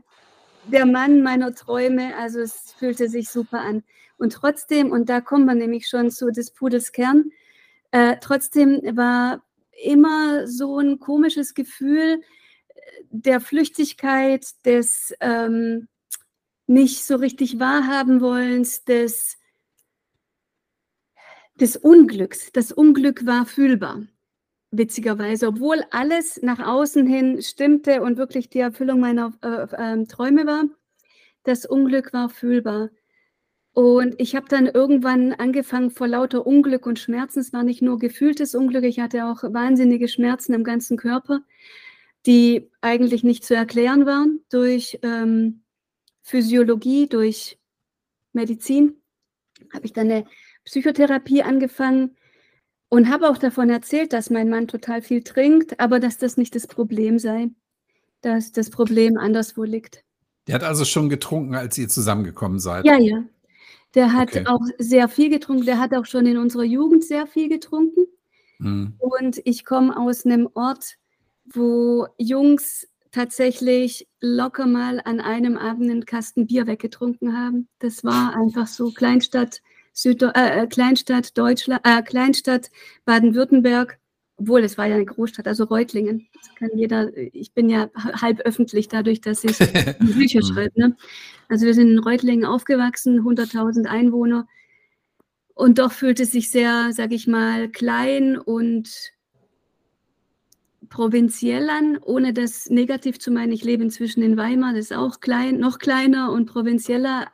Der 0.65 0.86
Mann 0.86 1.24
meiner 1.24 1.55
Träume, 1.55 2.15
also 2.17 2.41
es 2.41 2.74
fühlte 2.77 3.08
sich 3.08 3.29
super 3.29 3.62
an. 3.62 3.84
Und 4.17 4.34
trotzdem, 4.34 4.91
und 4.91 5.10
da 5.10 5.22
kommen 5.22 5.46
wir 5.46 5.55
nämlich 5.55 5.88
schon 5.88 6.12
zu 6.12 6.29
des 6.29 6.51
Pudels 6.51 6.91
Kern, 6.91 7.32
äh, 7.91 8.17
trotzdem 8.20 8.82
war 8.98 9.43
immer 9.82 10.46
so 10.48 10.79
ein 10.79 11.00
komisches 11.00 11.53
Gefühl 11.53 12.22
der 13.10 13.39
Flüchtigkeit, 13.39 14.46
des 14.65 15.13
ähm, 15.22 15.88
nicht 16.67 17.05
so 17.05 17.15
richtig 17.15 17.60
wahrhaben 17.60 18.20
wollens, 18.20 18.84
des, 18.84 19.38
des 21.55 21.77
Unglücks. 21.77 22.51
Das 22.51 22.72
Unglück 22.72 23.25
war 23.25 23.46
fühlbar, 23.46 24.03
witzigerweise, 24.74 25.48
obwohl 25.48 25.84
alles 25.92 26.42
nach 26.42 26.60
außen 26.60 27.06
hin 27.06 27.42
stimmte 27.42 28.01
und 28.01 28.18
wirklich 28.18 28.50
die 28.50 28.60
Erfüllung 28.60 29.00
meiner 29.00 29.34
äh, 29.42 30.01
äh, 30.01 30.06
Träume 30.06 30.46
war. 30.46 30.65
Das 31.44 31.65
Unglück 31.65 32.12
war 32.13 32.30
fühlbar. 32.30 32.89
Und 33.74 34.15
ich 34.20 34.36
habe 34.36 34.48
dann 34.50 34.68
irgendwann 34.68 35.34
angefangen 35.34 35.92
vor 35.92 36.08
lauter 36.08 36.46
Unglück 36.46 36.86
und 36.86 37.00
Schmerzen. 37.00 37.39
Es 37.39 37.53
war 37.53 37.63
nicht 37.63 37.82
nur 37.82 37.98
gefühltes 37.98 38.56
Unglück, 38.56 38.84
ich 38.84 39.00
hatte 39.00 39.25
auch 39.25 39.44
wahnsinnige 39.44 40.08
Schmerzen 40.08 40.53
im 40.53 40.63
ganzen 40.63 40.98
Körper, 40.98 41.42
die 42.25 42.70
eigentlich 42.82 43.24
nicht 43.24 43.44
zu 43.44 43.56
erklären 43.56 44.06
waren 44.06 44.42
durch 44.50 45.00
ähm, 45.01 45.63
Physiologie, 46.22 47.08
durch 47.08 47.60
Medizin. 48.32 49.01
Habe 49.74 49.86
ich 49.86 49.94
dann 49.94 50.10
eine 50.10 50.25
Psychotherapie 50.65 51.44
angefangen 51.44 52.15
und 52.94 53.10
habe 53.10 53.28
auch 53.28 53.40
davon 53.40 53.72
erzählt, 53.72 54.14
dass 54.14 54.30
mein 54.30 54.50
Mann 54.50 54.68
total 54.68 55.02
viel 55.02 55.24
trinkt, 55.24 55.80
aber 55.80 56.00
dass 56.00 56.20
das 56.20 56.38
nicht 56.38 56.54
das 56.54 56.68
Problem 56.68 57.18
sei, 57.18 57.50
dass 58.22 58.52
das 58.52 58.70
Problem 58.70 59.18
anderswo 59.18 59.64
liegt. 59.64 60.04
Der 60.46 60.54
hat 60.54 60.64
also 60.64 60.86
schon 60.86 61.10
getrunken, 61.10 61.56
als 61.56 61.76
ihr 61.80 61.90
zusammengekommen 61.90 62.60
seid. 62.60 62.86
Ja, 62.86 63.00
ja. 63.00 63.24
Der 63.96 64.14
hat 64.14 64.30
okay. 64.30 64.46
auch 64.46 64.62
sehr 64.78 65.10
viel 65.10 65.32
getrunken. 65.32 65.66
Der 65.66 65.80
hat 65.80 65.96
auch 65.96 66.06
schon 66.06 66.28
in 66.28 66.38
unserer 66.38 66.66
Jugend 66.66 67.04
sehr 67.04 67.26
viel 67.26 67.50
getrunken. 67.50 68.06
Mhm. 68.60 68.94
Und 69.00 69.42
ich 69.44 69.66
komme 69.66 69.98
aus 69.98 70.24
einem 70.24 70.48
Ort, 70.54 70.98
wo 71.52 72.06
Jungs 72.20 72.88
tatsächlich 73.12 74.08
locker 74.22 74.68
mal 74.68 75.02
an 75.04 75.20
einem 75.20 75.58
Abend 75.58 75.90
einen 75.90 76.06
Kasten 76.06 76.46
Bier 76.46 76.68
weggetrunken 76.68 77.36
haben. 77.36 77.68
Das 77.80 78.04
war 78.04 78.36
einfach 78.36 78.68
so 78.68 78.92
Kleinstadt, 78.92 79.64
Süd 79.94 80.22
äh, 80.22 80.32
äh, 80.36 80.68
Kleinstadt 80.68 81.38
Deutschland, 81.38 81.82
äh, 81.86 82.02
Kleinstadt 82.02 82.70
Baden-Württemberg 83.06 84.00
obwohl 84.38 84.64
es 84.64 84.78
war 84.78 84.88
ja 84.88 84.96
eine 84.96 85.06
Großstadt, 85.06 85.48
also 85.48 85.66
Reutlingen. 85.66 86.28
Das 86.34 86.56
kann 86.56 86.70
jeder, 86.76 87.16
ich 87.16 87.54
bin 87.54 87.70
ja 87.70 87.90
halb 87.96 88.42
öffentlich 88.42 88.88
dadurch, 88.88 89.22
dass 89.22 89.44
ich 89.44 89.58
Bücher 90.00 90.40
mhm. 90.42 90.54
schreibe. 90.54 90.80
Ne? 90.80 90.98
Also 91.50 91.66
wir 91.66 91.74
sind 91.74 91.92
in 91.92 92.00
Reutlingen 92.00 92.46
aufgewachsen, 92.46 93.22
100.000 93.22 93.86
Einwohner. 93.86 94.48
Und 95.54 95.78
doch 95.78 95.92
fühlt 95.92 96.20
es 96.20 96.32
sich 96.32 96.50
sehr, 96.50 96.92
sage 96.94 97.14
ich 97.14 97.28
mal, 97.28 97.70
klein 97.70 98.38
und 98.38 99.12
provinziell 100.90 101.70
an, 101.70 101.98
ohne 101.98 102.34
das 102.34 102.70
negativ 102.70 103.20
zu 103.20 103.32
meinen. 103.32 103.52
Ich 103.52 103.64
lebe 103.64 103.84
inzwischen 103.84 104.24
in 104.24 104.36
Weimar, 104.36 104.74
das 104.74 104.86
ist 104.86 104.94
auch 104.94 105.20
klein, 105.20 105.60
noch 105.60 105.78
kleiner 105.78 106.32
und 106.32 106.48
provinzieller. 106.48 107.28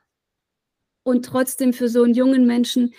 Und 1.10 1.25
trotzdem 1.25 1.74
für 1.74 1.89
so 1.89 2.04
einen 2.04 2.13
jungen 2.13 2.46
Menschen 2.46 2.94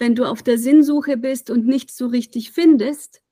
wenn 0.00 0.14
du 0.14 0.24
auf 0.24 0.42
der 0.42 0.58
Sinnsuche 0.58 1.16
bist 1.18 1.50
und 1.50 1.66
nichts 1.66 1.96
so 1.96 2.06
richtig 2.06 2.50
findest, 2.50 3.22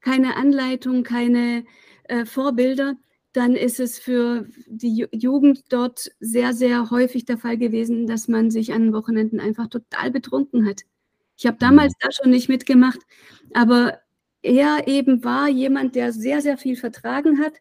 keine 0.00 0.36
Anleitung, 0.36 1.04
keine 1.04 1.64
äh, 2.04 2.24
Vorbilder, 2.24 2.96
dann 3.34 3.54
ist 3.54 3.78
es 3.78 3.98
für 3.98 4.46
die 4.66 5.06
Jugend 5.12 5.64
dort 5.68 6.10
sehr, 6.18 6.54
sehr 6.54 6.90
häufig 6.90 7.26
der 7.26 7.38
Fall 7.38 7.58
gewesen, 7.58 8.06
dass 8.06 8.26
man 8.26 8.50
sich 8.50 8.72
an 8.72 8.92
Wochenenden 8.92 9.38
einfach 9.38 9.68
total 9.68 10.10
betrunken 10.10 10.66
hat. 10.66 10.82
Ich 11.36 11.46
habe 11.46 11.58
damals 11.58 11.92
da 12.00 12.10
schon 12.10 12.30
nicht 12.30 12.48
mitgemacht, 12.48 13.00
aber 13.52 14.00
er 14.42 14.88
eben 14.88 15.22
war 15.24 15.48
jemand, 15.48 15.94
der 15.94 16.12
sehr, 16.12 16.40
sehr 16.40 16.56
viel 16.56 16.76
vertragen 16.76 17.38
hat. 17.38 17.54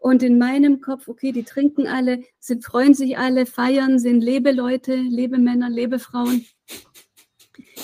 Und 0.00 0.22
in 0.22 0.38
meinem 0.38 0.80
Kopf, 0.80 1.08
okay, 1.08 1.32
die 1.32 1.42
trinken 1.42 1.86
alle, 1.86 2.22
sind, 2.38 2.64
freuen 2.64 2.94
sich 2.94 3.18
alle, 3.18 3.46
feiern, 3.46 3.98
sind 3.98 4.20
Lebeleute, 4.20 4.94
Lebemänner, 4.94 5.68
Lebefrauen 5.68 6.46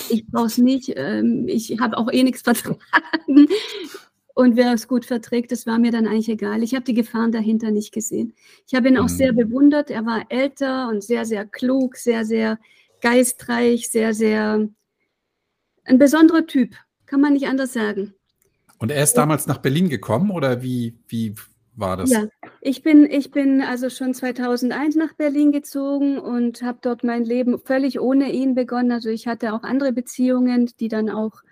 ich 0.09 0.27
brauche 0.27 0.47
es 0.47 0.57
nicht, 0.57 0.93
ähm, 0.95 1.47
ich 1.47 1.79
habe 1.79 1.97
auch 1.97 2.11
eh 2.11 2.23
nichts 2.23 2.41
vertragen. 2.41 2.79
Und 4.33 4.57
wer 4.57 4.73
es 4.73 4.89
gut 4.89 5.05
verträgt, 5.05 5.53
das 5.53 5.65
war 5.65 5.79
mir 5.79 5.91
dann 5.91 6.07
eigentlich 6.07 6.27
egal. 6.27 6.61
Ich 6.61 6.75
habe 6.75 6.83
die 6.83 6.93
Gefahren 6.93 7.31
dahinter 7.31 7.71
nicht 7.71 7.93
gesehen. 7.93 8.33
Ich 8.67 8.75
habe 8.75 8.89
ihn 8.89 8.97
auch 8.97 9.03
mhm. 9.03 9.09
sehr 9.09 9.31
bewundert. 9.31 9.89
Er 9.89 10.05
war 10.05 10.25
älter 10.27 10.89
und 10.89 11.03
sehr, 11.03 11.25
sehr 11.25 11.45
klug, 11.45 11.95
sehr, 11.95 12.25
sehr 12.25 12.59
geistreich, 12.99 13.89
sehr, 13.89 14.13
sehr 14.13 14.67
ein 15.85 15.97
besonderer 15.97 16.45
Typ. 16.45 16.75
Kann 17.05 17.21
man 17.21 17.33
nicht 17.33 17.47
anders 17.47 17.71
sagen. 17.71 18.13
Und 18.77 18.91
er 18.91 19.03
ist 19.03 19.13
damals 19.13 19.47
nach 19.47 19.59
Berlin 19.59 19.87
gekommen 19.87 20.31
oder 20.31 20.61
wie, 20.61 20.97
wie 21.07 21.33
war 21.75 21.97
das? 21.97 22.09
Ja, 22.09 22.27
ich 22.61 22.83
bin, 22.83 23.09
ich 23.09 23.31
bin 23.31 23.61
also 23.61 23.89
schon 23.89 24.13
2001 24.13 24.95
nach 24.95 25.13
Berlin 25.13 25.51
gezogen 25.51 26.17
und 26.17 26.61
habe 26.61 26.79
dort 26.81 27.03
mein 27.03 27.23
Leben 27.23 27.59
völlig 27.59 27.99
ohne 27.99 28.31
ihn 28.31 28.55
begonnen. 28.55 28.91
Also 28.91 29.09
ich 29.09 29.27
hatte 29.27 29.53
auch 29.53 29.63
andere 29.63 29.91
Beziehungen, 29.91 30.71
die 30.79 30.87
dann 30.87 31.09
auch 31.09 31.43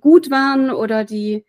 gut 0.00 0.30
waren 0.30 0.70
oder 0.70 1.04
die, 1.04 1.44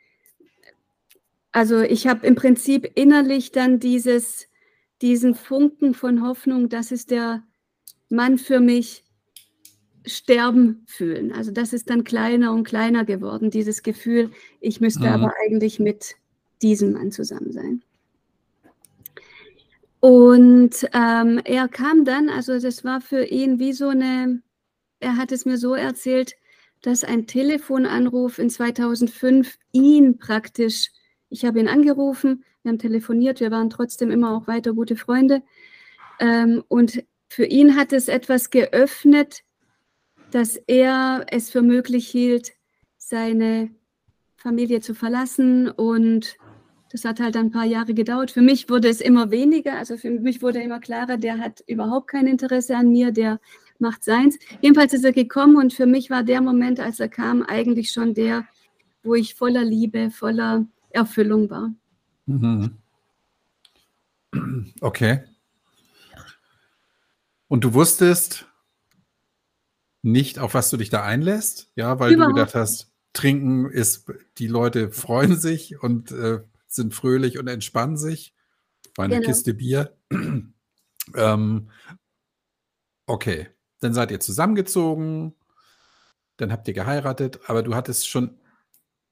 also 1.51 1.81
ich 1.81 2.07
habe 2.07 2.25
im 2.27 2.35
Prinzip 2.35 2.91
innerlich 2.95 3.51
dann 3.51 3.79
dieses, 3.79 4.47
diesen 5.01 5.33
Funken 5.33 5.93
von 5.93 6.21
Hoffnung, 6.21 6.69
das 6.69 6.91
ist 6.91 7.11
der 7.11 7.43
Mann 8.09 8.37
für 8.37 8.59
mich, 8.59 9.03
sterben 10.05 10.83
fühlen. 10.87 11.33
Also 11.33 11.51
das 11.51 11.73
ist 11.73 11.89
dann 11.89 12.03
kleiner 12.03 12.53
und 12.53 12.63
kleiner 12.63 13.03
geworden, 13.03 13.49
dieses 13.49 13.83
Gefühl, 13.83 14.31
ich 14.61 14.79
müsste 14.79 15.01
mhm. 15.01 15.07
aber 15.07 15.33
eigentlich 15.43 15.79
mit 15.79 16.15
diesem 16.61 16.93
Mann 16.93 17.11
zusammen 17.11 17.51
sein. 17.51 17.83
Und 19.99 20.87
ähm, 20.93 21.41
er 21.43 21.67
kam 21.67 22.05
dann, 22.05 22.29
also 22.29 22.59
das 22.59 22.83
war 22.83 23.01
für 23.01 23.25
ihn 23.25 23.59
wie 23.59 23.73
so 23.73 23.89
eine, 23.89 24.41
er 24.99 25.17
hat 25.17 25.31
es 25.31 25.45
mir 25.45 25.57
so 25.57 25.73
erzählt, 25.73 26.35
dass 26.81 27.03
ein 27.03 27.25
Telefonanruf 27.25 28.37
in 28.37 28.49
2005 28.49 29.57
ihn 29.71 30.17
praktisch, 30.19 30.91
ich 31.29 31.45
habe 31.45 31.59
ihn 31.59 31.67
angerufen, 31.67 32.43
wir 32.61 32.69
haben 32.69 32.79
telefoniert, 32.79 33.39
wir 33.39 33.51
waren 33.51 33.69
trotzdem 33.69 34.11
immer 34.11 34.35
auch 34.35 34.47
weiter 34.47 34.73
gute 34.73 34.95
Freunde. 34.95 35.41
Ähm, 36.19 36.63
und 36.67 37.03
für 37.27 37.45
ihn 37.45 37.75
hat 37.75 37.91
es 37.91 38.07
etwas 38.07 38.49
geöffnet, 38.49 39.43
dass 40.31 40.57
er 40.67 41.25
es 41.29 41.49
für 41.49 41.61
möglich 41.61 42.07
hielt, 42.07 42.53
seine 42.97 43.71
Familie 44.35 44.81
zu 44.81 44.93
verlassen 44.93 45.69
und 45.69 46.37
das 46.91 47.05
hat 47.05 47.19
halt 47.19 47.35
ein 47.35 47.51
paar 47.51 47.65
Jahre 47.65 47.93
gedauert. 47.93 48.31
Für 48.31 48.41
mich 48.41 48.69
wurde 48.69 48.87
es 48.89 49.01
immer 49.01 49.31
weniger, 49.31 49.77
also 49.77 49.97
für 49.97 50.09
mich 50.09 50.41
wurde 50.41 50.61
immer 50.61 50.79
klarer, 50.79 51.17
der 51.17 51.37
hat 51.37 51.63
überhaupt 51.67 52.07
kein 52.07 52.27
Interesse 52.27 52.75
an 52.75 52.89
mir, 52.89 53.11
der 53.11 53.39
macht 53.79 54.03
seins. 54.03 54.37
Jedenfalls 54.61 54.93
ist 54.93 55.05
er 55.05 55.11
gekommen 55.11 55.57
und 55.57 55.73
für 55.73 55.85
mich 55.85 56.09
war 56.09 56.23
der 56.23 56.41
Moment, 56.41 56.79
als 56.79 56.99
er 56.99 57.09
kam, 57.09 57.43
eigentlich 57.43 57.91
schon 57.91 58.13
der, 58.13 58.47
wo 59.03 59.15
ich 59.15 59.35
voller 59.35 59.63
Liebe, 59.63 60.11
voller 60.11 60.65
Erfüllung 60.89 61.49
war. 61.49 61.73
Mhm. 62.25 62.77
Okay. 64.81 65.23
Und 67.47 67.63
du 67.63 67.73
wusstest 67.73 68.45
nicht, 70.01 70.39
auf 70.39 70.53
was 70.53 70.69
du 70.69 70.77
dich 70.77 70.89
da 70.89 71.03
einlässt, 71.03 71.71
ja, 71.75 71.99
weil 71.99 72.13
Überhaupt. 72.13 72.31
du 72.31 72.35
gedacht 72.35 72.55
hast, 72.55 72.91
trinken 73.13 73.69
ist, 73.69 74.11
die 74.37 74.47
Leute 74.47 74.91
freuen 74.91 75.37
sich 75.39 75.81
und 75.81 76.11
äh, 76.11 76.39
sind 76.67 76.93
fröhlich 76.93 77.37
und 77.37 77.47
entspannen 77.47 77.97
sich. 77.97 78.33
Bei 78.95 79.05
einer 79.05 79.15
genau. 79.15 79.27
Kiste 79.27 79.53
Bier. 79.53 79.95
ähm, 81.15 81.69
okay, 83.05 83.47
dann 83.79 83.93
seid 83.93 84.11
ihr 84.11 84.19
zusammengezogen, 84.19 85.35
dann 86.37 86.51
habt 86.51 86.67
ihr 86.67 86.73
geheiratet, 86.73 87.39
aber 87.47 87.63
du 87.63 87.75
hattest 87.75 88.07
schon 88.07 88.39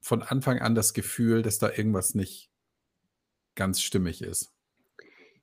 von 0.00 0.22
Anfang 0.22 0.60
an 0.60 0.74
das 0.74 0.94
Gefühl, 0.94 1.42
dass 1.42 1.58
da 1.58 1.70
irgendwas 1.70 2.14
nicht 2.14 2.50
ganz 3.54 3.80
stimmig 3.80 4.22
ist. 4.22 4.52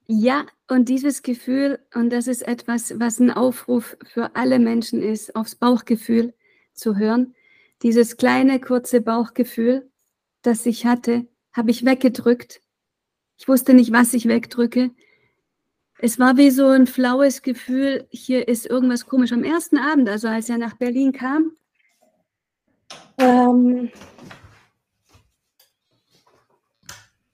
Ja, 0.06 0.46
und 0.68 0.88
dieses 0.88 1.22
Gefühl, 1.22 1.78
und 1.94 2.10
das 2.10 2.26
ist 2.26 2.42
etwas, 2.42 2.98
was 2.98 3.20
ein 3.20 3.30
Aufruf 3.30 3.96
für 4.04 4.36
alle 4.36 4.58
Menschen 4.58 5.02
ist, 5.02 5.34
aufs 5.34 5.54
Bauchgefühl 5.54 6.34
zu 6.74 6.96
hören. 6.96 7.34
Dieses 7.82 8.16
kleine, 8.16 8.60
kurze 8.60 9.00
Bauchgefühl, 9.00 9.90
das 10.42 10.66
ich 10.66 10.84
hatte, 10.84 11.26
habe 11.54 11.70
ich 11.70 11.84
weggedrückt. 11.84 12.60
Ich 13.38 13.48
wusste 13.48 13.74
nicht, 13.74 13.92
was 13.92 14.12
ich 14.14 14.28
wegdrücke. 14.28 14.90
Es 15.98 16.18
war 16.18 16.36
wie 16.36 16.50
so 16.50 16.68
ein 16.68 16.86
flaues 16.86 17.42
Gefühl, 17.42 18.06
hier 18.10 18.48
ist 18.48 18.66
irgendwas 18.66 19.06
komisch. 19.06 19.32
Am 19.32 19.44
ersten 19.44 19.78
Abend, 19.78 20.08
also 20.08 20.28
als 20.28 20.50
er 20.50 20.58
nach 20.58 20.74
Berlin 20.74 21.12
kam, 21.12 21.52
ähm, 23.18 23.90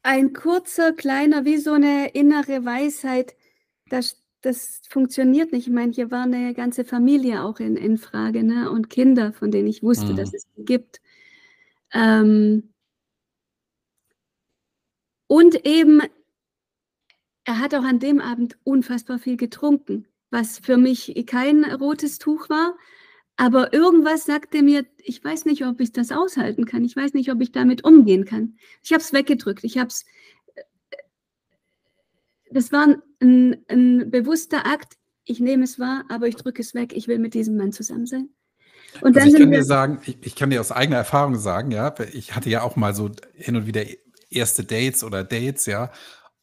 ein 0.02 0.32
kurzer, 0.32 0.92
kleiner, 0.92 1.44
wie 1.44 1.56
so 1.56 1.72
eine 1.72 2.10
innere 2.10 2.64
Weisheit, 2.64 3.34
das, 3.88 4.22
das 4.42 4.82
funktioniert 4.88 5.52
nicht. 5.52 5.66
Ich 5.66 5.72
meine, 5.72 5.92
hier 5.92 6.10
war 6.10 6.24
eine 6.24 6.54
ganze 6.54 6.84
Familie 6.84 7.42
auch 7.42 7.60
in, 7.60 7.76
in 7.76 7.98
Frage 7.98 8.42
ne? 8.42 8.70
und 8.70 8.90
Kinder, 8.90 9.32
von 9.32 9.50
denen 9.50 9.68
ich 9.68 9.82
wusste, 9.82 10.12
mhm. 10.12 10.16
dass 10.16 10.32
es 10.34 10.46
die 10.56 10.64
gibt. 10.64 11.00
Ähm, 11.92 12.70
und 15.30 15.64
eben, 15.64 16.02
er 17.44 17.60
hat 17.60 17.72
auch 17.76 17.84
an 17.84 18.00
dem 18.00 18.20
Abend 18.20 18.58
unfassbar 18.64 19.20
viel 19.20 19.36
getrunken, 19.36 20.08
was 20.30 20.58
für 20.58 20.76
mich 20.76 21.14
kein 21.26 21.64
rotes 21.64 22.18
Tuch 22.18 22.50
war. 22.50 22.76
Aber 23.36 23.72
irgendwas 23.72 24.24
sagte 24.24 24.64
mir, 24.64 24.86
ich 24.98 25.22
weiß 25.22 25.44
nicht, 25.44 25.64
ob 25.64 25.80
ich 25.80 25.92
das 25.92 26.10
aushalten 26.10 26.64
kann. 26.64 26.82
Ich 26.82 26.96
weiß 26.96 27.14
nicht, 27.14 27.30
ob 27.30 27.40
ich 27.42 27.52
damit 27.52 27.84
umgehen 27.84 28.24
kann. 28.24 28.56
Ich 28.82 28.92
habe 28.92 29.02
es 29.02 29.12
weggedrückt. 29.12 29.62
Ich 29.62 29.78
habe 29.78 29.86
es. 29.86 30.04
Das 32.50 32.72
war 32.72 32.96
ein, 33.20 33.64
ein, 33.68 34.10
bewusster 34.10 34.66
Akt. 34.66 34.94
Ich 35.26 35.38
nehme 35.38 35.62
es 35.62 35.78
wahr, 35.78 36.06
aber 36.08 36.26
ich 36.26 36.34
drücke 36.34 36.60
es 36.60 36.74
weg. 36.74 36.92
Ich 36.92 37.06
will 37.06 37.20
mit 37.20 37.34
diesem 37.34 37.56
Mann 37.56 37.70
zusammen 37.70 38.06
sein. 38.06 38.30
Und 39.00 39.16
also 39.16 39.28
ich 39.28 39.40
kann 39.40 39.52
dir 39.52 39.62
sagen, 39.62 40.00
ich, 40.04 40.18
ich, 40.22 40.34
kann 40.34 40.50
dir 40.50 40.60
aus 40.60 40.72
eigener 40.72 40.96
Erfahrung 40.96 41.36
sagen, 41.36 41.70
ja, 41.70 41.94
ich 42.12 42.34
hatte 42.34 42.50
ja 42.50 42.62
auch 42.62 42.74
mal 42.74 42.96
so 42.96 43.12
hin 43.34 43.54
und 43.54 43.68
wieder 43.68 43.84
erste 44.30 44.64
Dates 44.64 45.04
oder 45.04 45.24
Dates, 45.24 45.66
ja. 45.66 45.92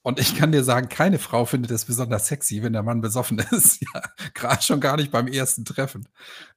Und 0.01 0.19
ich 0.19 0.37
kann 0.37 0.51
dir 0.51 0.63
sagen, 0.63 0.89
keine 0.89 1.19
Frau 1.19 1.45
findet 1.45 1.71
es 1.71 1.85
besonders 1.85 2.27
sexy, 2.27 2.63
wenn 2.63 2.73
der 2.73 2.83
Mann 2.83 3.01
besoffen 3.01 3.39
ist. 3.51 3.81
ja, 3.81 4.01
gerade 4.33 4.61
schon 4.63 4.79
gar 4.79 4.97
nicht 4.97 5.11
beim 5.11 5.27
ersten 5.27 5.65
Treffen. 5.65 6.07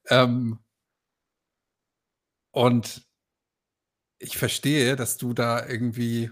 Ähm, 0.08 0.58
und 2.52 3.06
ich 4.18 4.36
verstehe, 4.38 4.96
dass 4.96 5.16
du 5.16 5.32
da 5.32 5.66
irgendwie, 5.66 6.30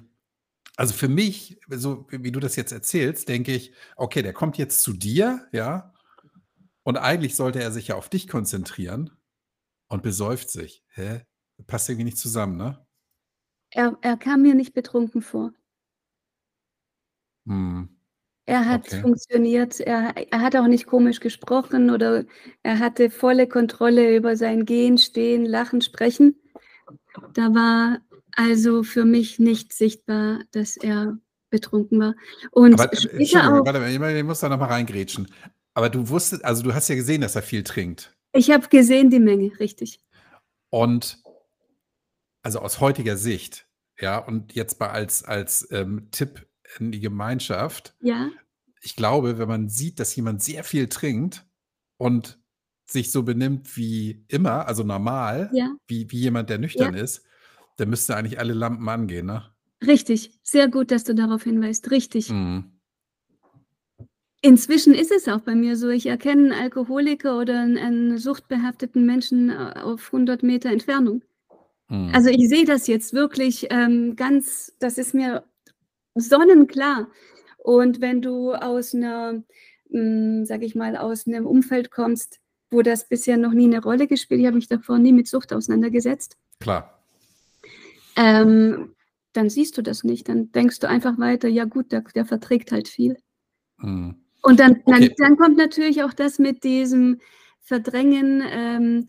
also 0.76 0.94
für 0.94 1.08
mich, 1.08 1.58
so 1.68 2.06
wie 2.10 2.32
du 2.32 2.40
das 2.40 2.56
jetzt 2.56 2.72
erzählst, 2.72 3.28
denke 3.28 3.54
ich, 3.54 3.72
okay, 3.96 4.22
der 4.22 4.32
kommt 4.32 4.58
jetzt 4.58 4.82
zu 4.82 4.92
dir, 4.92 5.48
ja, 5.52 5.92
und 6.84 6.96
eigentlich 6.96 7.36
sollte 7.36 7.60
er 7.60 7.70
sich 7.72 7.88
ja 7.88 7.96
auf 7.96 8.08
dich 8.08 8.28
konzentrieren 8.28 9.10
und 9.88 10.02
besäuft 10.02 10.50
sich. 10.50 10.84
Hä? 10.88 11.22
Passt 11.66 11.88
irgendwie 11.88 12.04
nicht 12.04 12.18
zusammen, 12.18 12.56
ne? 12.56 12.86
Er, 13.72 13.98
er 14.00 14.16
kam 14.16 14.42
mir 14.42 14.54
nicht 14.54 14.72
betrunken 14.72 15.20
vor. 15.20 15.52
Hm. 17.46 17.88
Er 18.46 18.66
hat 18.66 18.86
Okay. 18.86 19.00
funktioniert. 19.02 19.80
Er 19.80 20.14
er 20.30 20.40
hat 20.40 20.56
auch 20.56 20.66
nicht 20.68 20.86
komisch 20.86 21.20
gesprochen 21.20 21.90
oder 21.90 22.24
er 22.62 22.78
hatte 22.78 23.10
volle 23.10 23.46
Kontrolle 23.46 24.16
über 24.16 24.36
sein 24.36 24.64
Gehen, 24.64 24.98
Stehen, 24.98 25.44
Lachen, 25.44 25.82
Sprechen. 25.82 26.36
Da 27.34 27.54
war 27.54 27.98
also 28.36 28.82
für 28.84 29.04
mich 29.04 29.38
nicht 29.38 29.72
sichtbar, 29.74 30.40
dass 30.52 30.76
er 30.76 31.18
betrunken 31.50 32.00
war. 32.00 32.14
Und 32.52 32.74
Aber, 32.80 32.92
äh, 32.92 32.96
später 32.96 33.48
auch 33.52 33.66
warte 33.66 34.18
ich 34.18 34.24
muss 34.24 34.40
da 34.40 34.48
noch 34.48 34.58
mal 34.58 34.66
reingrätschen. 34.66 35.28
Aber 35.74 35.90
du 35.90 36.08
wusstest 36.08 36.44
also, 36.44 36.62
du 36.62 36.74
hast 36.74 36.88
ja 36.88 36.94
gesehen, 36.96 37.20
dass 37.22 37.36
er 37.36 37.42
viel 37.42 37.62
trinkt. 37.64 38.14
Ich 38.34 38.50
habe 38.50 38.68
gesehen 38.68 39.10
die 39.10 39.20
Menge, 39.20 39.52
richtig. 39.60 40.00
Und 40.70 41.18
also 42.42 42.60
aus 42.60 42.80
heutiger 42.80 43.16
Sicht, 43.16 43.68
ja, 44.00 44.18
und 44.18 44.54
jetzt 44.54 44.80
mal 44.80 44.88
als 44.90 45.24
als, 45.24 45.68
ähm, 45.72 46.08
Tipp 46.12 46.46
in 46.78 46.92
die 46.92 47.00
Gemeinschaft. 47.00 47.96
Ja. 48.02 48.30
Ich 48.82 48.96
glaube, 48.96 49.38
wenn 49.38 49.48
man 49.48 49.68
sieht, 49.70 50.00
dass 50.00 50.16
jemand 50.16 50.42
sehr 50.44 50.64
viel 50.64 50.88
trinkt 50.88 51.46
und 51.98 52.40
sich 52.90 53.12
so 53.12 53.22
benimmt 53.24 53.76
wie 53.76 54.24
immer, 54.28 54.66
also 54.68 54.84
normal, 54.84 55.50
Ja. 55.50 55.78
wie 55.88 56.10
wie 56.12 56.18
jemand, 56.20 56.50
der 56.50 56.58
nüchtern 56.58 56.94
Ja. 56.94 56.94
ist, 56.94 57.24
dann 57.78 57.90
müsste 57.90 58.16
eigentlich 58.16 58.38
alle 58.40 58.54
Lampen 58.54 58.88
angehen, 58.88 59.26
ne? 59.26 59.54
Richtig, 59.86 60.32
sehr 60.42 60.68
gut, 60.68 60.90
dass 60.90 61.04
du 61.04 61.14
darauf 61.14 61.44
hinweist. 61.44 61.90
Richtig. 61.92 62.30
Mhm. 62.30 62.78
Inzwischen 64.42 64.94
ist 64.94 65.10
es 65.10 65.26
auch 65.28 65.40
bei 65.40 65.56
mir 65.56 65.76
so. 65.76 65.88
Ich 65.88 66.06
erkenne 66.06 66.48
'n 66.48 66.52
Alkoholiker 66.52 67.38
oder 67.40 67.58
einen 67.60 67.76
'n 68.12 68.18
suchtbehafteten 68.18 69.04
Menschen, 69.04 69.50
äh, 69.50 69.74
auf 69.82 70.12
100 70.12 70.44
Meter 70.44 70.70
Entfernung. 70.70 71.22
Mhm. 71.90 72.10
Also, 72.14 72.28
ich 72.30 72.48
sehe 72.48 72.64
das 72.64 72.86
jetzt 72.86 73.12
wirklich, 73.14 73.66
ähm, 73.70 74.14
ganz 74.16 74.74
das 74.78 74.98
ist 74.98 75.14
mir 75.14 75.44
sonnenklar. 76.14 77.08
Und 77.58 78.00
wenn 78.00 78.22
du 78.22 78.54
aus 78.54 78.94
einer, 78.94 79.42
hm, 79.90 80.44
sage 80.46 80.66
ich 80.66 80.74
mal, 80.74 80.96
aus 80.96 81.26
einem 81.26 81.46
Umfeld 81.46 81.90
kommst, 81.90 82.40
wo 82.70 82.82
das 82.82 83.08
bisher 83.08 83.36
noch 83.38 83.52
nie 83.52 83.66
eine 83.66 83.82
Rolle 83.82 84.06
gespielt 84.08 84.40
ich 84.40 84.46
habe 84.46 84.56
mich 84.56 84.68
davor 84.68 84.98
nie 84.98 85.12
mit 85.12 85.28
Sucht 85.28 85.52
auseinandergesetzt. 85.52 86.36
Klar. 86.60 87.00
Ähm, 88.16 88.94
dann 89.32 89.50
siehst 89.50 89.76
du 89.78 89.82
das 89.82 90.04
nicht. 90.04 90.28
Dann 90.28 90.50
denkst 90.52 90.80
du 90.80 90.88
einfach 90.88 91.18
weiter: 91.18 91.48
„Ja 91.48 91.64
gut, 91.64 91.92
der 91.92 92.02
der 92.14 92.24
verträgt 92.26 92.72
halt 92.72 92.88
viel.“ 92.88 93.16
Mhm. 93.78 94.16
Und 94.42 94.60
dann 94.60 94.82
dann 94.86 95.04
Okay. 95.04 95.14
dann 95.18 95.36
kommt 95.36 95.56
natürlich 95.58 96.02
auch 96.04 96.12
das 96.14 96.38
mit 96.38 96.64
diesem 96.64 97.20
Verdrängen, 97.62 98.42
ähm 98.50 99.06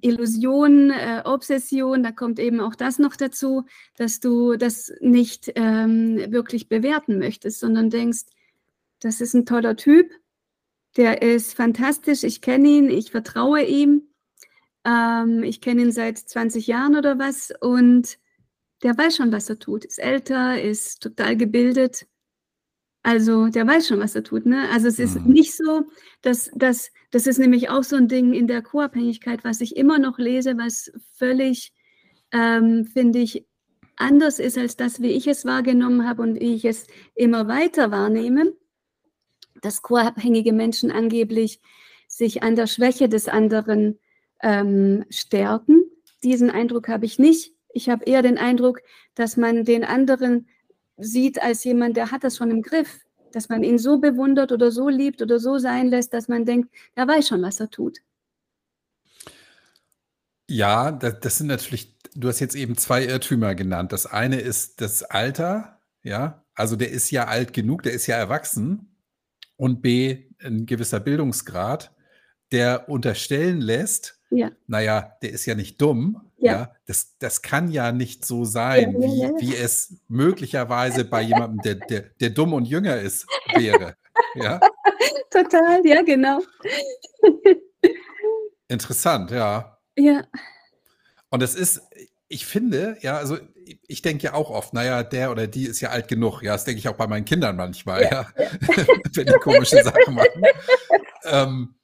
Illusion, 0.00 0.90
äh, 0.90 1.22
Obsession, 1.24 2.02
da 2.02 2.12
kommt 2.12 2.38
eben 2.38 2.60
auch 2.60 2.74
das 2.74 2.98
noch 2.98 3.16
dazu, 3.16 3.64
dass 3.96 4.20
du 4.20 4.56
das 4.56 4.92
nicht 5.00 5.52
ähm, 5.54 6.16
wirklich 6.30 6.68
bewerten 6.68 7.18
möchtest, 7.18 7.60
sondern 7.60 7.90
denkst, 7.90 8.24
das 9.00 9.20
ist 9.20 9.34
ein 9.34 9.46
toller 9.46 9.76
Typ, 9.76 10.10
der 10.96 11.22
ist 11.22 11.54
fantastisch, 11.54 12.24
ich 12.24 12.40
kenne 12.40 12.68
ihn, 12.68 12.90
ich 12.90 13.10
vertraue 13.10 13.62
ihm, 13.62 14.02
ähm, 14.84 15.42
ich 15.42 15.60
kenne 15.60 15.82
ihn 15.82 15.92
seit 15.92 16.18
20 16.18 16.66
Jahren 16.66 16.96
oder 16.96 17.18
was 17.18 17.52
und 17.60 18.18
der 18.82 18.96
weiß 18.96 19.16
schon, 19.16 19.32
was 19.32 19.48
er 19.48 19.58
tut, 19.58 19.84
ist 19.84 19.98
älter, 19.98 20.60
ist 20.60 21.02
total 21.02 21.36
gebildet 21.36 22.06
also, 23.04 23.48
der 23.48 23.66
weiß 23.66 23.88
schon, 23.88 24.00
was 24.00 24.14
er 24.14 24.24
tut, 24.24 24.46
ne? 24.46 24.68
Also, 24.72 24.88
es 24.88 24.98
ist 24.98 25.24
Mhm. 25.24 25.32
nicht 25.32 25.56
so, 25.56 25.84
dass 26.22 26.50
dass 26.56 26.90
das 27.10 27.26
ist 27.26 27.38
nämlich 27.38 27.70
auch 27.70 27.84
so 27.84 27.96
'n 27.96 28.08
Ding 28.08 28.34
in 28.34 28.46
der 28.48 28.62
Co-Abhängigkeit, 28.62 29.44
was 29.44 29.60
ich 29.60 29.76
immer 29.76 29.98
noch 29.98 30.18
lese, 30.18 30.58
was 30.58 30.92
völlig, 31.14 31.72
ähm, 32.32 32.84
finde 32.84 33.20
ich, 33.20 33.46
anders 33.96 34.38
ist 34.38 34.58
als 34.58 34.76
das, 34.76 35.00
wie 35.02 35.08
ich 35.12 35.26
es 35.28 35.44
wahrgenommen 35.46 36.06
habe 36.08 36.22
und 36.22 36.40
wie 36.40 36.54
ich 36.54 36.64
es 36.64 36.86
immer 37.14 37.48
weiter 37.48 37.90
wahrnehme, 37.90 38.52
dass 39.62 39.82
co-abhängige 39.82 40.52
Menschen 40.54 40.90
angeblich 40.92 41.60
sich 42.08 42.42
an 42.42 42.56
der 42.56 42.66
Schwäche 42.68 43.08
des 43.08 43.28
anderen, 43.28 43.98
ähm, 44.42 45.04
stärken. 45.10 45.84
Diesen 46.24 46.50
Eindruck 46.50 46.88
habe 46.88 47.06
ich 47.06 47.18
nicht. 47.20 47.54
Ich 47.74 47.88
habe 47.90 48.04
eher 48.06 48.22
den 48.22 48.38
Eindruck, 48.38 48.80
dass 49.16 49.36
man 49.38 49.64
den 49.64 49.84
anderen 49.84 50.48
sieht 50.98 51.42
als 51.42 51.64
jemand, 51.64 51.96
der 51.96 52.10
hat 52.10 52.24
das 52.24 52.36
schon 52.36 52.50
im 52.50 52.62
Griff, 52.62 53.00
dass 53.32 53.48
man 53.48 53.62
ihn 53.62 53.78
so 53.78 53.98
bewundert 53.98 54.52
oder 54.52 54.70
so 54.70 54.88
liebt 54.88 55.22
oder 55.22 55.38
so 55.38 55.58
sein 55.58 55.88
lässt, 55.88 56.14
dass 56.14 56.28
man 56.28 56.44
denkt, 56.44 56.70
er 56.94 57.06
weiß 57.08 57.28
schon, 57.28 57.42
was 57.42 57.60
er 57.60 57.70
tut. 57.70 57.98
Ja, 60.50 60.90
das, 60.92 61.20
das 61.20 61.38
sind 61.38 61.48
natürlich 61.48 61.98
du 62.14 62.28
hast 62.28 62.40
jetzt 62.40 62.54
eben 62.56 62.76
zwei 62.76 63.04
Irrtümer 63.04 63.54
genannt. 63.54 63.92
Das 63.92 64.06
eine 64.06 64.40
ist 64.40 64.80
das 64.80 65.02
Alter, 65.02 65.80
ja, 66.02 66.44
also 66.54 66.76
der 66.76 66.90
ist 66.90 67.10
ja 67.10 67.26
alt 67.26 67.52
genug, 67.52 67.82
der 67.82 67.92
ist 67.92 68.06
ja 68.06 68.16
erwachsen. 68.16 68.96
Und 69.56 69.82
B, 69.82 70.24
ein 70.42 70.66
gewisser 70.66 71.00
Bildungsgrad, 71.00 71.92
der 72.52 72.88
unterstellen 72.88 73.60
lässt, 73.60 74.20
Ja. 74.30 74.50
naja, 74.66 75.16
der 75.22 75.30
ist 75.32 75.46
ja 75.46 75.54
nicht 75.54 75.80
dumm, 75.80 76.27
Ja. 76.40 76.52
ja, 76.52 76.72
das, 76.86 77.16
das 77.18 77.42
kann 77.42 77.70
ja 77.70 77.90
nicht 77.90 78.24
so 78.24 78.44
sein, 78.44 79.00
Ja, 79.00 79.08
ja, 79.08 79.30
wie, 79.38 79.48
wie 79.48 79.56
es 79.56 79.94
möglicherweise 80.06 81.04
bei 81.04 81.22
jemandem, 81.22 81.60
der, 81.62 81.74
der, 81.74 82.00
der 82.20 82.30
dumm 82.30 82.52
und 82.52 82.64
jünger 82.64 82.96
ist, 83.00 83.26
wäre. 83.54 83.96
Ja, 84.36 84.60
Total, 85.30 85.84
ja, 85.84 86.02
genau. 86.02 86.40
interessant, 88.68 89.30
ja. 89.30 89.78
Ja, 89.96 90.24
Und 91.30 91.42
es 91.42 91.54
ist, 91.54 91.82
ich 92.28 92.46
finde, 92.46 92.96
ja, 93.00 93.18
also 93.18 93.38
ich 93.86 94.02
denke 94.02 94.24
ja 94.24 94.34
auch 94.34 94.50
oft, 94.50 94.72
naja, 94.72 95.02
der 95.02 95.30
oder 95.30 95.46
die 95.46 95.64
ist 95.64 95.80
ja 95.80 95.90
alt 95.90 96.08
genug. 96.08 96.42
Ja, 96.42 96.52
das 96.52 96.64
denke 96.64 96.78
ich 96.78 96.88
auch 96.88 96.96
bei 96.96 97.06
meinen 97.06 97.24
Kindern 97.24 97.56
manchmal, 97.56 98.04
ja, 98.04 98.28
wenn 99.14 99.26
die 99.26 99.32
komische 99.34 99.82
Sachen 99.82 100.14
machen. 100.14 100.42
Ähm, 101.24 101.74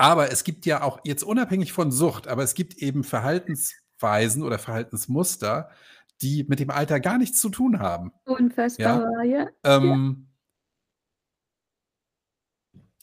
aber 0.00 0.32
es 0.32 0.44
gibt 0.44 0.64
ja 0.64 0.82
auch, 0.82 0.98
jetzt 1.04 1.22
unabhängig 1.22 1.74
von 1.74 1.92
Sucht, 1.92 2.26
aber 2.26 2.42
es 2.42 2.54
gibt 2.54 2.78
eben 2.78 3.04
Verhaltensweisen 3.04 4.42
oder 4.42 4.58
Verhaltensmuster, 4.58 5.68
die 6.22 6.44
mit 6.48 6.58
dem 6.58 6.70
Alter 6.70 7.00
gar 7.00 7.18
nichts 7.18 7.38
zu 7.38 7.50
tun 7.50 7.80
haben. 7.80 8.10
unfassbar, 8.24 9.02
wahr, 9.02 9.24
ja. 9.24 9.48
Ähm, 9.62 10.28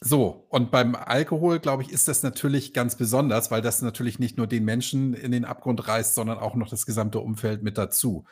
so, 0.00 0.48
und 0.48 0.72
beim 0.72 0.96
Alkohol, 0.96 1.60
glaube 1.60 1.84
ich, 1.84 1.92
ist 1.92 2.08
das 2.08 2.24
natürlich 2.24 2.74
ganz 2.74 2.96
besonders, 2.96 3.52
weil 3.52 3.62
das 3.62 3.80
natürlich 3.80 4.18
nicht 4.18 4.36
nur 4.36 4.48
den 4.48 4.64
Menschen 4.64 5.14
in 5.14 5.30
den 5.30 5.44
Abgrund 5.44 5.86
reißt, 5.86 6.16
sondern 6.16 6.38
auch 6.38 6.56
noch 6.56 6.68
das 6.68 6.84
gesamte 6.84 7.20
Umfeld 7.20 7.62
mit 7.62 7.78
dazu. 7.78 8.24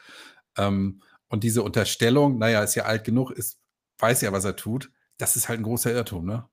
Ähm, 0.59 1.03
und 1.29 1.45
diese 1.45 1.63
Unterstellung, 1.63 2.39
naja, 2.39 2.65
ist 2.65 2.75
ja 2.75 2.87
alt 2.87 3.05
genug, 3.05 3.31
ist, 3.31 3.61
weiß 4.01 4.23
ja, 4.23 4.33
was 4.33 4.45
er 4.45 4.57
tut, 4.57 4.91
das 5.19 5.37
ist 5.37 5.49
halt 5.49 5.61
ein 5.61 5.65
großer 5.65 5.93
Irrtum, 5.93 6.27
ne? 6.27 6.49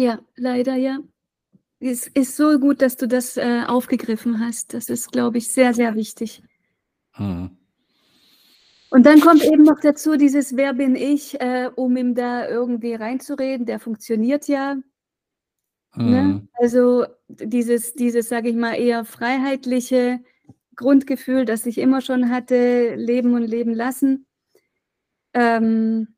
Ja, 0.00 0.18
leider, 0.36 0.76
ja. 0.76 0.98
Es 1.78 2.06
ist 2.06 2.34
so 2.34 2.58
gut, 2.58 2.80
dass 2.80 2.96
du 2.96 3.06
das 3.06 3.36
äh, 3.36 3.64
aufgegriffen 3.66 4.40
hast. 4.40 4.72
Das 4.72 4.88
ist, 4.88 5.12
glaube 5.12 5.36
ich, 5.36 5.52
sehr, 5.52 5.74
sehr 5.74 5.94
wichtig. 5.94 6.42
Hm. 7.12 7.50
Und 8.88 9.04
dann 9.04 9.20
kommt 9.20 9.44
eben 9.44 9.62
noch 9.62 9.78
dazu 9.78 10.16
dieses 10.16 10.56
Wer 10.56 10.72
bin 10.72 10.96
ich, 10.96 11.38
äh, 11.42 11.68
um 11.76 11.98
ihm 11.98 12.14
da 12.14 12.48
irgendwie 12.48 12.94
reinzureden. 12.94 13.66
Der 13.66 13.78
funktioniert 13.78 14.48
ja. 14.48 14.76
Ne? 15.96 16.20
Hm. 16.20 16.48
Also 16.54 17.04
dieses, 17.28 17.92
dieses, 17.92 18.30
sage 18.30 18.48
ich 18.48 18.56
mal, 18.56 18.80
eher 18.80 19.04
freiheitliche 19.04 20.20
Grundgefühl, 20.76 21.44
das 21.44 21.66
ich 21.66 21.76
immer 21.76 22.00
schon 22.00 22.30
hatte, 22.30 22.94
leben 22.94 23.34
und 23.34 23.42
leben 23.42 23.74
lassen. 23.74 24.26
Ähm, 25.34 26.14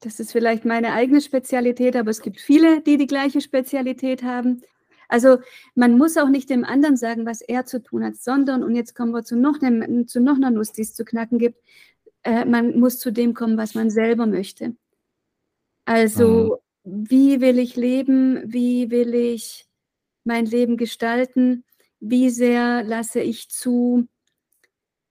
das 0.00 0.20
ist 0.20 0.32
vielleicht 0.32 0.64
meine 0.64 0.92
eigene 0.92 1.20
Spezialität, 1.20 1.96
aber 1.96 2.10
es 2.10 2.22
gibt 2.22 2.40
viele, 2.40 2.80
die 2.82 2.96
die 2.96 3.06
gleiche 3.06 3.40
Spezialität 3.40 4.22
haben. 4.22 4.62
Also 5.08 5.38
man 5.74 5.96
muss 5.96 6.16
auch 6.16 6.28
nicht 6.28 6.50
dem 6.50 6.64
anderen 6.64 6.96
sagen, 6.96 7.26
was 7.26 7.40
er 7.40 7.64
zu 7.64 7.82
tun 7.82 8.04
hat, 8.04 8.16
sondern, 8.16 8.62
und 8.62 8.74
jetzt 8.74 8.94
kommen 8.94 9.12
wir 9.12 9.24
zu 9.24 9.36
noch, 9.36 9.60
einem, 9.62 10.06
zu 10.06 10.20
noch 10.20 10.36
einer 10.36 10.50
Nuss, 10.50 10.72
die 10.72 10.82
es 10.82 10.94
zu 10.94 11.04
knacken 11.04 11.38
gibt, 11.38 11.58
äh, 12.22 12.44
man 12.44 12.78
muss 12.78 12.98
zu 12.98 13.10
dem 13.10 13.34
kommen, 13.34 13.56
was 13.56 13.74
man 13.74 13.90
selber 13.90 14.26
möchte. 14.26 14.76
Also 15.86 16.58
wie 16.84 17.40
will 17.40 17.58
ich 17.58 17.76
leben, 17.76 18.42
wie 18.46 18.90
will 18.90 19.14
ich 19.14 19.66
mein 20.24 20.44
Leben 20.44 20.76
gestalten, 20.76 21.64
wie 22.00 22.30
sehr 22.30 22.84
lasse 22.84 23.20
ich 23.20 23.48
zu, 23.48 24.06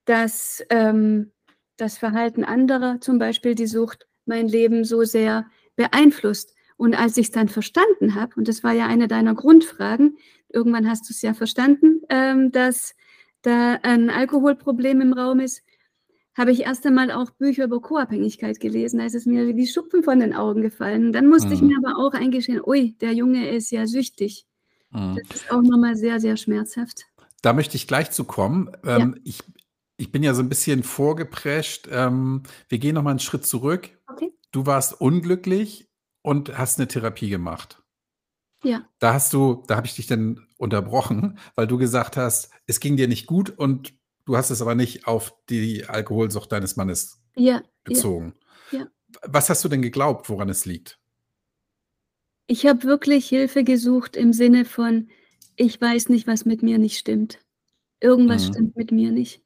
dass 0.04 0.64
ähm, 0.70 1.32
das 1.76 1.98
Verhalten 1.98 2.44
anderer, 2.44 3.00
zum 3.00 3.18
Beispiel 3.18 3.54
die 3.54 3.66
Sucht, 3.66 4.07
mein 4.28 4.48
Leben 4.48 4.84
so 4.84 5.04
sehr 5.04 5.46
beeinflusst. 5.76 6.54
Und 6.76 6.94
als 6.98 7.16
ich 7.16 7.26
es 7.26 7.32
dann 7.32 7.48
verstanden 7.48 8.14
habe, 8.14 8.34
und 8.36 8.46
das 8.46 8.62
war 8.62 8.72
ja 8.72 8.86
eine 8.86 9.08
deiner 9.08 9.34
Grundfragen, 9.34 10.16
irgendwann 10.48 10.88
hast 10.88 11.08
du 11.08 11.12
es 11.12 11.22
ja 11.22 11.34
verstanden, 11.34 12.02
ähm, 12.08 12.52
dass 12.52 12.94
da 13.42 13.78
ein 13.82 14.10
Alkoholproblem 14.10 15.00
im 15.00 15.12
Raum 15.12 15.40
ist, 15.40 15.62
habe 16.36 16.52
ich 16.52 16.60
erst 16.60 16.86
einmal 16.86 17.10
auch 17.10 17.30
Bücher 17.30 17.64
über 17.64 17.80
Co-Abhängigkeit 17.80 18.60
gelesen. 18.60 19.00
Da 19.00 19.06
ist 19.06 19.16
es 19.16 19.26
mir 19.26 19.48
wie 19.48 19.54
die 19.54 19.66
Schuppen 19.66 20.04
von 20.04 20.20
den 20.20 20.34
Augen 20.34 20.62
gefallen. 20.62 21.12
Dann 21.12 21.26
musste 21.26 21.52
ich 21.52 21.60
Mhm. 21.60 21.68
mir 21.68 21.78
aber 21.84 21.98
auch 21.98 22.14
eingestehen, 22.14 22.60
ui, 22.64 22.94
der 23.00 23.12
Junge 23.12 23.50
ist 23.50 23.72
ja 23.72 23.86
süchtig. 23.88 24.46
Hm. 24.92 25.18
Das 25.28 25.42
ist 25.42 25.50
auch 25.50 25.62
nochmal 25.62 25.96
sehr, 25.96 26.20
sehr 26.20 26.36
schmerzhaft. 26.36 27.06
Da 27.42 27.52
möchte 27.52 27.76
ich 27.76 27.88
gleich 27.88 28.12
zu 28.12 28.24
kommen. 28.24 28.70
Ja. 28.84 28.98
Ähm, 28.98 29.20
ich, 29.24 29.42
ich 29.98 30.10
bin 30.12 30.22
ja 30.22 30.32
so 30.32 30.42
ein 30.42 30.48
bisschen 30.48 30.82
vorgeprescht. 30.82 31.88
Ähm, 31.90 32.44
wir 32.68 32.78
gehen 32.78 32.94
noch 32.94 33.02
mal 33.02 33.10
einen 33.10 33.18
Schritt 33.18 33.44
zurück. 33.44 33.90
Okay. 34.06 34.32
Du 34.52 34.64
warst 34.64 34.98
unglücklich 35.00 35.90
und 36.22 36.56
hast 36.56 36.78
eine 36.78 36.88
Therapie 36.88 37.28
gemacht. 37.28 37.82
Ja, 38.64 38.88
Da 38.98 39.12
hast 39.14 39.32
du, 39.34 39.62
da 39.68 39.76
habe 39.76 39.86
ich 39.86 39.94
dich 39.94 40.06
dann 40.08 40.46
unterbrochen, 40.56 41.38
weil 41.54 41.68
du 41.68 41.78
gesagt 41.78 42.16
hast, 42.16 42.50
es 42.66 42.80
ging 42.80 42.96
dir 42.96 43.06
nicht 43.06 43.26
gut 43.26 43.50
und 43.50 43.94
du 44.24 44.36
hast 44.36 44.50
es 44.50 44.60
aber 44.62 44.74
nicht 44.74 45.06
auf 45.06 45.32
die 45.48 45.84
Alkoholsucht 45.86 46.50
deines 46.50 46.74
Mannes 46.74 47.20
ja, 47.36 47.56
ja. 47.56 47.62
bezogen. 47.84 48.34
ja. 48.72 48.88
Was 49.22 49.48
hast 49.48 49.64
du 49.64 49.68
denn 49.68 49.80
geglaubt, 49.82 50.28
woran 50.28 50.48
es 50.48 50.64
liegt? 50.66 50.98
Ich 52.46 52.66
habe 52.66 52.82
wirklich 52.84 53.28
Hilfe 53.28 53.62
gesucht 53.62 54.16
im 54.16 54.32
Sinne 54.32 54.64
von, 54.64 55.08
ich 55.56 55.80
weiß 55.80 56.08
nicht, 56.08 56.26
was 56.26 56.44
mit 56.44 56.62
mir 56.62 56.78
nicht 56.78 56.98
stimmt. 56.98 57.38
Irgendwas 58.00 58.48
Mhm. 58.48 58.52
stimmt 58.52 58.76
mit 58.76 58.90
mir 58.92 59.12
nicht. 59.12 59.42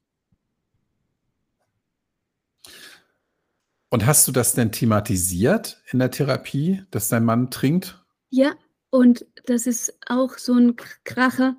Und 3.93 4.07
hast 4.07 4.27
du 4.27 4.31
das 4.31 4.55
denn 4.55 4.71
thematisiert 4.71 5.79
in 5.91 5.99
der 5.99 6.09
Therapie, 6.09 6.81
dass 6.89 7.09
dein 7.09 7.23
Mann 7.23 7.51
trinkt? 7.51 8.03
Ja, 8.31 8.53
und 8.89 9.23
das 9.45 9.67
ist 9.67 9.95
auch 10.07 10.39
so 10.39 10.55
ein 10.55 10.75
Kracher. 11.03 11.55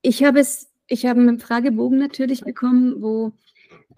Ich 0.00 0.24
habe 0.24 0.40
es, 0.40 0.70
ich 0.86 1.04
habe 1.04 1.20
einen 1.20 1.38
Fragebogen 1.38 1.98
natürlich 1.98 2.40
bekommen, 2.40 3.02
wo 3.02 3.32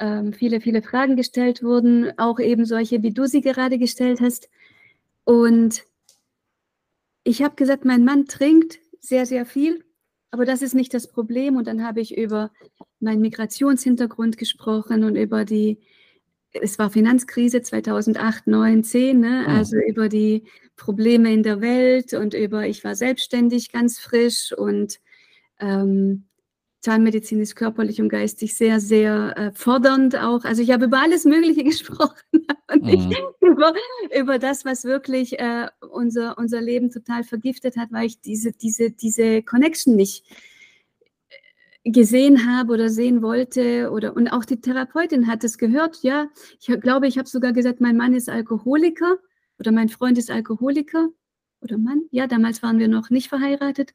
ähm, 0.01 0.33
viele, 0.33 0.61
viele 0.61 0.83
Fragen 0.83 1.15
gestellt 1.15 1.63
wurden, 1.63 2.19
auch 2.19 2.41
eben 2.41 2.65
solche, 2.65 3.05
wie 3.05 3.13
du 3.13 3.27
sie 3.27 3.41
gerade 3.41 3.79
gestellt 3.79 4.21
hast. 4.21 4.49
Und 5.23 5.85
ich 7.23 7.41
habe 7.41 7.55
gesagt, 7.55 7.85
mein 7.85 8.03
Mann 8.03 8.27
trinkt 8.27 8.81
sehr, 8.99 9.27
sehr 9.27 9.47
viel, 9.47 9.85
aber 10.33 10.45
das 10.45 10.61
ist 10.61 10.75
nicht 10.75 10.93
das 10.93 11.07
Problem. 11.09 11.55
Und 11.55 11.69
dann 11.69 11.85
habe 11.85 12.01
ich 12.01 12.19
über 12.19 12.51
meinen 12.99 13.21
Migrationshintergrund 13.21 14.39
gesprochen 14.39 15.05
und 15.05 15.15
über 15.15 15.45
die, 15.45 15.79
es 16.55 16.79
war 16.79 16.91
Finanzkrise 16.91 17.63
2008, 17.63 18.47
9, 18.47 18.85
10, 18.85 19.21
ne? 19.21 19.47
Hm. 19.47 19.55
also 19.55 19.77
über 19.77 20.09
die 20.09 20.45
Probleme 20.77 21.33
in 21.33 21.43
der 21.43 21.61
Welt 21.61 22.15
und 22.15 22.35
über, 22.35 22.67
ich 22.67 22.85
war 22.85 22.95
selbstständig, 22.95 23.73
ganz 23.73 23.99
frisch 23.99 24.53
und 24.57 25.01
ähm, 25.61 26.25
Zahnmedizin 26.81 27.41
ist 27.41 27.57
körperlich 27.57 28.01
und 28.01 28.11
geistig 28.11 28.55
sehr, 28.57 28.79
sehr 28.79 29.35
äh, 29.39 29.53
fordernd 29.55 30.17
auch. 30.17 30.45
Also 30.45 30.61
ich 30.61 30.71
habe 30.71 30.85
über 30.85 31.01
alles 31.01 31.25
Mögliche 31.25 31.65
gesprochen, 31.65 32.21
aber 32.67 32.81
nicht 32.81 33.09
Mhm. 33.09 33.15
über, 33.41 33.73
über 34.15 34.39
das, 34.39 34.65
was 34.65 34.85
wirklich 34.85 35.39
äh, 35.39 35.69
unser, 35.91 36.37
unser 36.37 36.61
Leben 36.61 36.91
total 36.91 37.25
vergiftet 37.25 37.77
hat, 37.77 37.91
weil 37.91 38.07
ich 38.07 38.21
diese, 38.21 38.53
diese, 38.53 38.91
diese 38.91 39.43
Connection 39.43 39.97
nicht 39.97 40.25
gesehen 41.85 42.51
habe 42.51 42.73
oder 42.73 42.89
sehen 42.89 43.23
wollte 43.23 43.91
oder 43.91 44.17
und 44.17 44.29
auch 44.29 44.45
die 44.45 44.61
Therapeutin 44.61 45.27
hat 45.27 45.45
es 45.45 45.59
gehört, 45.59 45.99
ja, 46.03 46.29
ich 46.59 46.67
glaube, 46.81 47.07
ich 47.07 47.19
habe 47.19 47.29
sogar 47.29 47.53
gesagt, 47.53 47.81
mein 47.81 47.97
Mann 47.97 48.15
ist 48.15 48.31
Alkoholiker 48.31 49.19
oder 49.59 49.71
mein 49.71 49.91
Freund 49.91 50.17
ist 50.17 50.31
Alkoholiker 50.31 51.09
oder 51.61 51.77
Mann, 51.77 52.03
ja, 52.11 52.27
damals 52.27 52.63
waren 52.63 52.79
wir 52.79 52.89
noch 52.89 53.11
nicht 53.11 53.29
verheiratet, 53.29 53.95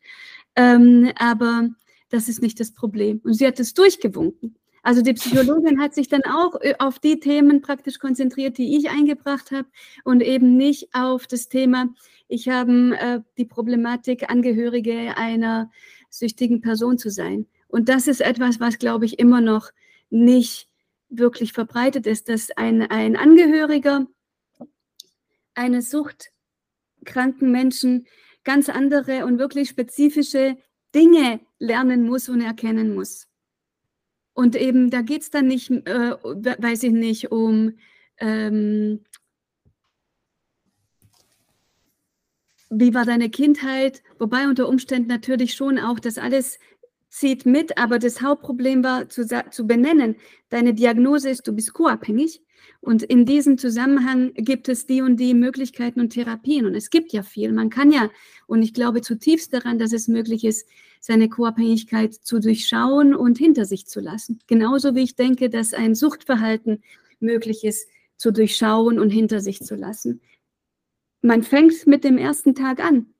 ähm, 0.55 1.11
aber 1.17 1.69
das 2.09 2.29
ist 2.29 2.41
nicht 2.41 2.59
das 2.59 2.73
Problem. 2.73 3.21
Und 3.23 3.33
sie 3.33 3.45
hat 3.45 3.59
es 3.59 3.73
durchgewunken. 3.73 4.55
Also 4.81 5.01
die 5.01 5.13
Psychologin 5.13 5.79
hat 5.79 5.93
sich 5.93 6.07
dann 6.07 6.23
auch 6.23 6.59
äh, 6.61 6.75
auf 6.79 6.99
die 6.99 7.19
Themen 7.19 7.61
praktisch 7.61 7.99
konzentriert, 7.99 8.57
die 8.57 8.77
ich 8.77 8.89
eingebracht 8.89 9.51
habe 9.51 9.67
und 10.03 10.21
eben 10.21 10.57
nicht 10.57 10.89
auf 10.93 11.27
das 11.27 11.49
Thema, 11.49 11.89
ich 12.27 12.49
habe 12.49 12.97
äh, 12.97 13.19
die 13.37 13.45
Problematik, 13.45 14.29
Angehörige 14.29 15.17
einer 15.17 15.71
süchtigen 16.09 16.61
Person 16.61 16.97
zu 16.97 17.09
sein. 17.09 17.47
Und 17.69 17.87
das 17.87 18.07
ist 18.07 18.19
etwas, 18.19 18.59
was, 18.59 18.79
glaube 18.79 19.05
ich, 19.05 19.19
immer 19.19 19.41
noch 19.41 19.71
nicht 20.09 20.67
wirklich 21.07 21.53
verbreitet 21.53 22.05
ist, 22.07 22.27
dass 22.27 22.51
ein, 22.51 22.81
ein 22.81 23.15
Angehöriger 23.15 24.07
eines 25.53 25.91
suchtkranken 25.91 27.51
Menschen 27.51 28.07
ganz 28.43 28.69
andere 28.69 29.25
und 29.25 29.37
wirklich 29.39 29.69
spezifische 29.69 30.57
Dinge 30.95 31.39
lernen 31.59 32.05
muss 32.05 32.27
und 32.27 32.41
erkennen 32.41 32.95
muss. 32.95 33.27
Und 34.33 34.55
eben, 34.55 34.89
da 34.89 35.01
geht 35.01 35.21
es 35.21 35.29
dann 35.29 35.47
nicht, 35.47 35.69
äh, 35.69 36.15
we- 36.23 36.55
weiß 36.57 36.83
ich 36.83 36.91
nicht, 36.91 37.31
um 37.31 37.77
ähm, 38.17 39.03
wie 42.71 42.93
war 42.93 43.05
deine 43.05 43.29
Kindheit, 43.29 44.01
wobei 44.17 44.47
unter 44.47 44.67
Umständen 44.67 45.09
natürlich 45.09 45.53
schon 45.55 45.77
auch 45.79 45.99
das 45.99 46.17
alles 46.17 46.59
zieht 47.09 47.45
mit, 47.45 47.77
aber 47.77 47.99
das 47.99 48.21
Hauptproblem 48.21 48.83
war 48.83 49.09
zu, 49.09 49.25
zu 49.49 49.67
benennen, 49.67 50.15
deine 50.49 50.73
Diagnose 50.73 51.29
ist, 51.29 51.47
du 51.47 51.53
bist 51.53 51.73
co-abhängig 51.73 52.41
und 52.81 53.03
in 53.03 53.25
diesem 53.25 53.57
Zusammenhang 53.57 54.33
gibt 54.35 54.69
es 54.69 54.85
die 54.85 55.01
und 55.01 55.17
die 55.17 55.33
Möglichkeiten 55.33 55.99
und 55.99 56.11
Therapien 56.11 56.65
und 56.65 56.75
es 56.75 56.89
gibt 56.89 57.11
ja 57.11 57.23
viel. 57.23 57.51
Man 57.51 57.69
kann 57.69 57.91
ja, 57.91 58.09
und 58.47 58.61
ich 58.61 58.73
glaube 58.73 59.01
zutiefst 59.01 59.53
daran, 59.53 59.79
dass 59.79 59.91
es 59.91 60.07
möglich 60.07 60.43
ist, 60.43 60.67
seine 60.99 61.29
Co-Abhängigkeit 61.29 62.13
zu 62.13 62.39
durchschauen 62.39 63.15
und 63.15 63.37
hinter 63.37 63.65
sich 63.65 63.87
zu 63.87 63.99
lassen. 63.99 64.39
Genauso 64.47 64.95
wie 64.95 65.03
ich 65.03 65.15
denke, 65.15 65.49
dass 65.49 65.73
ein 65.73 65.95
Suchtverhalten 65.95 66.83
möglich 67.19 67.63
ist, 67.63 67.89
zu 68.17 68.31
durchschauen 68.31 68.99
und 68.99 69.09
hinter 69.09 69.39
sich 69.39 69.61
zu 69.61 69.75
lassen. 69.75 70.21
Man 71.21 71.43
fängt 71.43 71.87
mit 71.87 72.03
dem 72.03 72.17
ersten 72.17 72.53
Tag 72.53 72.83
an. 72.83 73.13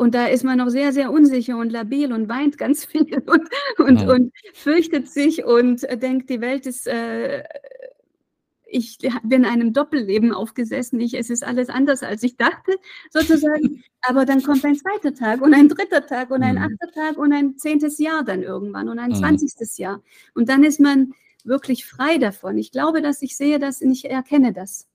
Und 0.00 0.14
da 0.14 0.24
ist 0.28 0.44
man 0.44 0.56
noch 0.56 0.70
sehr, 0.70 0.94
sehr 0.94 1.12
unsicher 1.12 1.58
und 1.58 1.70
labil 1.70 2.10
und 2.10 2.26
weint 2.30 2.56
ganz 2.56 2.86
viel 2.86 3.22
und, 3.26 3.50
und, 3.76 4.00
ja. 4.00 4.10
und 4.10 4.32
fürchtet 4.54 5.10
sich 5.10 5.44
und 5.44 5.82
denkt, 6.00 6.30
die 6.30 6.40
Welt 6.40 6.64
ist, 6.64 6.86
äh, 6.86 7.44
ich 8.66 8.96
bin 9.22 9.44
einem 9.44 9.74
Doppelleben 9.74 10.32
aufgesessen. 10.32 11.00
Ich, 11.00 11.12
es 11.12 11.28
ist 11.28 11.44
alles 11.44 11.68
anders, 11.68 12.02
als 12.02 12.22
ich 12.22 12.38
dachte, 12.38 12.76
sozusagen. 13.10 13.84
Aber 14.00 14.24
dann 14.24 14.42
kommt 14.42 14.64
ein 14.64 14.74
zweiter 14.74 15.12
Tag 15.12 15.42
und 15.42 15.52
ein 15.52 15.68
dritter 15.68 16.06
Tag 16.06 16.30
und 16.30 16.42
ein 16.42 16.54
mhm. 16.54 16.62
achter 16.62 16.92
Tag 16.94 17.18
und 17.18 17.34
ein 17.34 17.58
zehntes 17.58 17.98
Jahr 17.98 18.24
dann 18.24 18.42
irgendwann 18.42 18.88
und 18.88 18.98
ein 18.98 19.10
mhm. 19.10 19.16
zwanzigstes 19.16 19.76
Jahr. 19.76 20.00
Und 20.32 20.48
dann 20.48 20.64
ist 20.64 20.80
man 20.80 21.12
wirklich 21.44 21.84
frei 21.84 22.16
davon. 22.16 22.56
Ich 22.56 22.72
glaube, 22.72 23.02
dass 23.02 23.20
ich 23.20 23.36
sehe 23.36 23.58
das 23.58 23.82
und 23.82 23.90
ich 23.90 24.10
erkenne 24.10 24.54
das. 24.54 24.86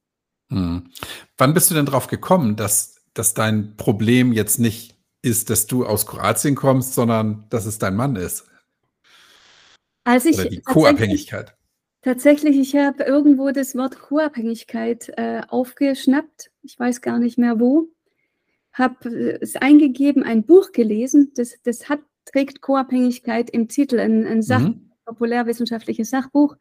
Mhm. 0.50 0.90
Wann 1.38 1.54
bist 1.54 1.70
du 1.70 1.76
denn 1.76 1.86
drauf 1.86 2.08
gekommen, 2.08 2.56
dass, 2.56 3.04
dass 3.14 3.36
dein 3.36 3.78
Problem 3.78 4.34
jetzt 4.34 4.58
nicht 4.58 4.95
ist, 5.26 5.50
dass 5.50 5.68
du 5.68 5.86
aus 5.86 6.06
Kroatien 6.06 6.56
kommst, 6.56 6.94
sondern 6.94 7.46
dass 7.50 7.66
es 7.66 7.80
dein 7.80 7.96
Mann 7.96 8.16
ist? 8.16 8.46
Als 10.04 10.26
ich 10.26 10.38
Oder 10.38 10.50
die 10.50 10.62
Co-Abhängigkeit. 10.62 11.56
Tatsächlich, 12.02 12.56
ich 12.58 12.76
habe 12.76 13.04
irgendwo 13.04 13.50
das 13.50 13.76
Wort 13.76 14.00
Co-Abhängigkeit 14.00 15.12
äh, 15.18 15.42
aufgeschnappt. 15.48 16.52
Ich 16.62 16.80
weiß 16.80 17.02
gar 17.02 17.18
nicht 17.18 17.40
mehr 17.40 17.60
wo. 17.60 17.90
Habe 18.72 19.10
äh, 19.10 19.40
es 19.42 19.56
eingegeben, 19.56 20.22
ein 20.22 20.44
Buch 20.44 20.72
gelesen. 20.72 21.32
Das, 21.36 21.56
das 21.64 21.90
hat, 21.90 22.02
trägt 22.26 22.62
Co-Abhängigkeit 22.62 23.50
im 23.50 23.68
Titel, 23.68 24.00
ein, 24.00 24.28
ein 24.28 24.44
Sach, 24.44 24.62
mhm. 24.62 24.92
populärwissenschaftliches 25.06 26.12
Sachbuch. 26.12 26.56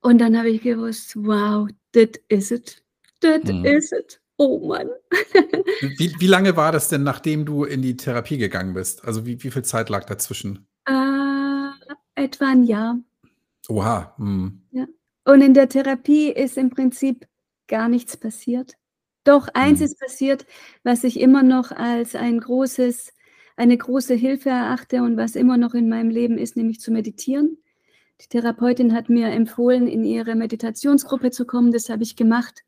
Und 0.00 0.18
dann 0.18 0.38
habe 0.38 0.50
ich 0.50 0.62
gewusst, 0.62 1.16
wow, 1.16 1.68
das 1.90 2.10
is 2.28 2.52
it. 2.52 2.84
Das 3.18 3.42
mhm. 3.42 3.64
is 3.64 3.90
it. 3.90 4.21
Oh 4.44 4.58
Mann. 4.66 4.88
wie, 5.98 6.12
wie, 6.18 6.26
lange 6.26 6.56
war 6.56 6.72
das 6.72 6.88
denn, 6.88 7.04
nachdem 7.04 7.44
du 7.44 7.62
in 7.62 7.80
die 7.80 7.96
Therapie 7.96 8.38
gegangen 8.38 8.74
bist? 8.74 9.04
Also 9.04 9.24
wie, 9.24 9.40
wie 9.40 9.52
viel 9.52 9.62
Zeit 9.62 9.88
lag 9.88 10.04
dazwischen? 10.04 10.66
Äh, 10.84 11.70
etwa 12.16 12.48
ein 12.48 12.64
Jahr. 12.64 12.98
Oha. 13.68 14.12
Mhm. 14.18 14.62
Ja. 14.72 14.86
Und 15.24 15.42
in 15.42 15.54
der 15.54 15.68
Therapie 15.68 16.28
ist 16.32 16.58
im 16.58 16.70
Prinzip 16.70 17.28
gar 17.68 17.88
nichts 17.88 18.16
passiert. 18.16 18.72
Doch 19.22 19.46
eins 19.54 19.78
mhm. 19.78 19.84
ist 19.84 20.00
passiert, 20.00 20.44
was 20.82 21.04
ich 21.04 21.20
immer 21.20 21.44
noch 21.44 21.70
als 21.70 22.16
ein 22.16 22.40
großes, 22.40 23.12
eine 23.54 23.78
große 23.78 24.14
Hilfe 24.14 24.50
erachte 24.50 25.04
und 25.04 25.16
was 25.16 25.36
immer 25.36 25.56
noch 25.56 25.74
in 25.74 25.88
meinem 25.88 26.10
Leben 26.10 26.36
ist, 26.36 26.56
nämlich 26.56 26.80
zu 26.80 26.90
meditieren. 26.90 27.58
Die 28.20 28.26
Therapeutin 28.26 28.92
hat 28.92 29.08
mir 29.08 29.28
empfohlen, 29.28 29.86
in 29.86 30.02
ihre 30.02 30.34
Meditationsgruppe 30.34 31.30
zu 31.30 31.46
kommen. 31.46 31.70
Das 31.70 31.88
habe 31.88 32.02
ich 32.02 32.16
gemacht. 32.16 32.64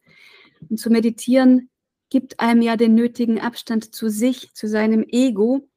Und 0.68 0.78
zu 0.78 0.90
meditieren 0.90 1.70
gibt 2.10 2.40
einem 2.40 2.62
ja 2.62 2.76
den 2.76 2.94
nötigen 2.94 3.40
Abstand 3.40 3.94
zu 3.94 4.08
sich, 4.08 4.52
zu 4.54 4.68
seinem 4.68 5.04
Ego, 5.08 5.68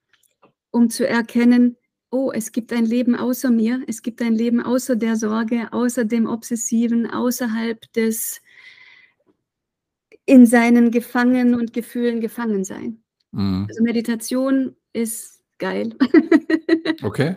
um 0.72 0.90
zu 0.90 1.08
erkennen, 1.08 1.78
oh, 2.12 2.32
es 2.34 2.52
gibt 2.52 2.72
ein 2.72 2.86
Leben 2.86 3.16
außer 3.16 3.50
mir, 3.50 3.84
es 3.88 4.02
gibt 4.02 4.22
ein 4.22 4.34
Leben 4.34 4.62
außer 4.62 4.96
der 4.96 5.16
Sorge, 5.16 5.72
außer 5.72 6.06
dem 6.06 6.26
Obsessiven, 6.26 7.10
außerhalb 7.10 7.92
des 7.94 8.42
in 10.26 10.46
seinen 10.46 10.92
Gefangen 10.92 11.56
und 11.56 11.74
Gefühlen 11.74 12.20
gefangen 12.22 12.64
sein. 12.64 13.02
Mhm. 13.32 13.66
Also 13.70 13.84
Meditation 13.84 14.76
ist 14.94 15.44
geil. 15.58 15.96
Okay. 17.04 17.36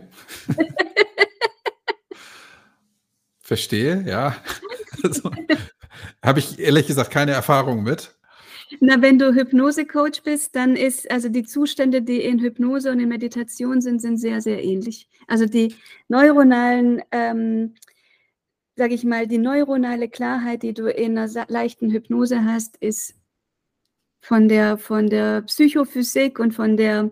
Verstehe, 3.42 4.04
ja. 4.06 4.36
Also, 5.02 5.30
Habe 6.22 6.40
ich 6.40 6.58
ehrlich 6.58 6.86
gesagt 6.86 7.10
keine 7.10 7.32
Erfahrung 7.32 7.82
mit. 7.82 8.14
Na, 8.78 9.02
wenn 9.02 9.18
du 9.18 9.34
Hypnose-Coach 9.34 10.22
bist, 10.22 10.54
dann 10.54 10.76
ist, 10.76 11.10
also 11.10 11.28
die 11.28 11.42
Zustände, 11.42 12.02
die 12.02 12.22
in 12.22 12.38
Hypnose 12.38 12.92
und 12.92 13.00
in 13.00 13.08
Meditation 13.08 13.80
sind, 13.80 14.00
sind 14.00 14.16
sehr, 14.18 14.40
sehr 14.40 14.62
ähnlich. 14.62 15.08
Also 15.26 15.46
die 15.46 15.74
neuronalen, 16.08 17.02
ähm, 17.10 17.74
sage 18.76 18.94
ich 18.94 19.04
mal, 19.04 19.26
die 19.26 19.38
neuronale 19.38 20.08
Klarheit, 20.08 20.62
die 20.62 20.72
du 20.72 20.88
in 20.88 21.18
einer 21.18 21.46
leichten 21.48 21.90
Hypnose 21.90 22.44
hast, 22.44 22.76
ist 22.76 23.14
von 24.20 24.48
der, 24.48 24.78
von 24.78 25.08
der 25.08 25.42
Psychophysik 25.42 26.38
und 26.38 26.52
von 26.52 26.76
der 26.76 27.10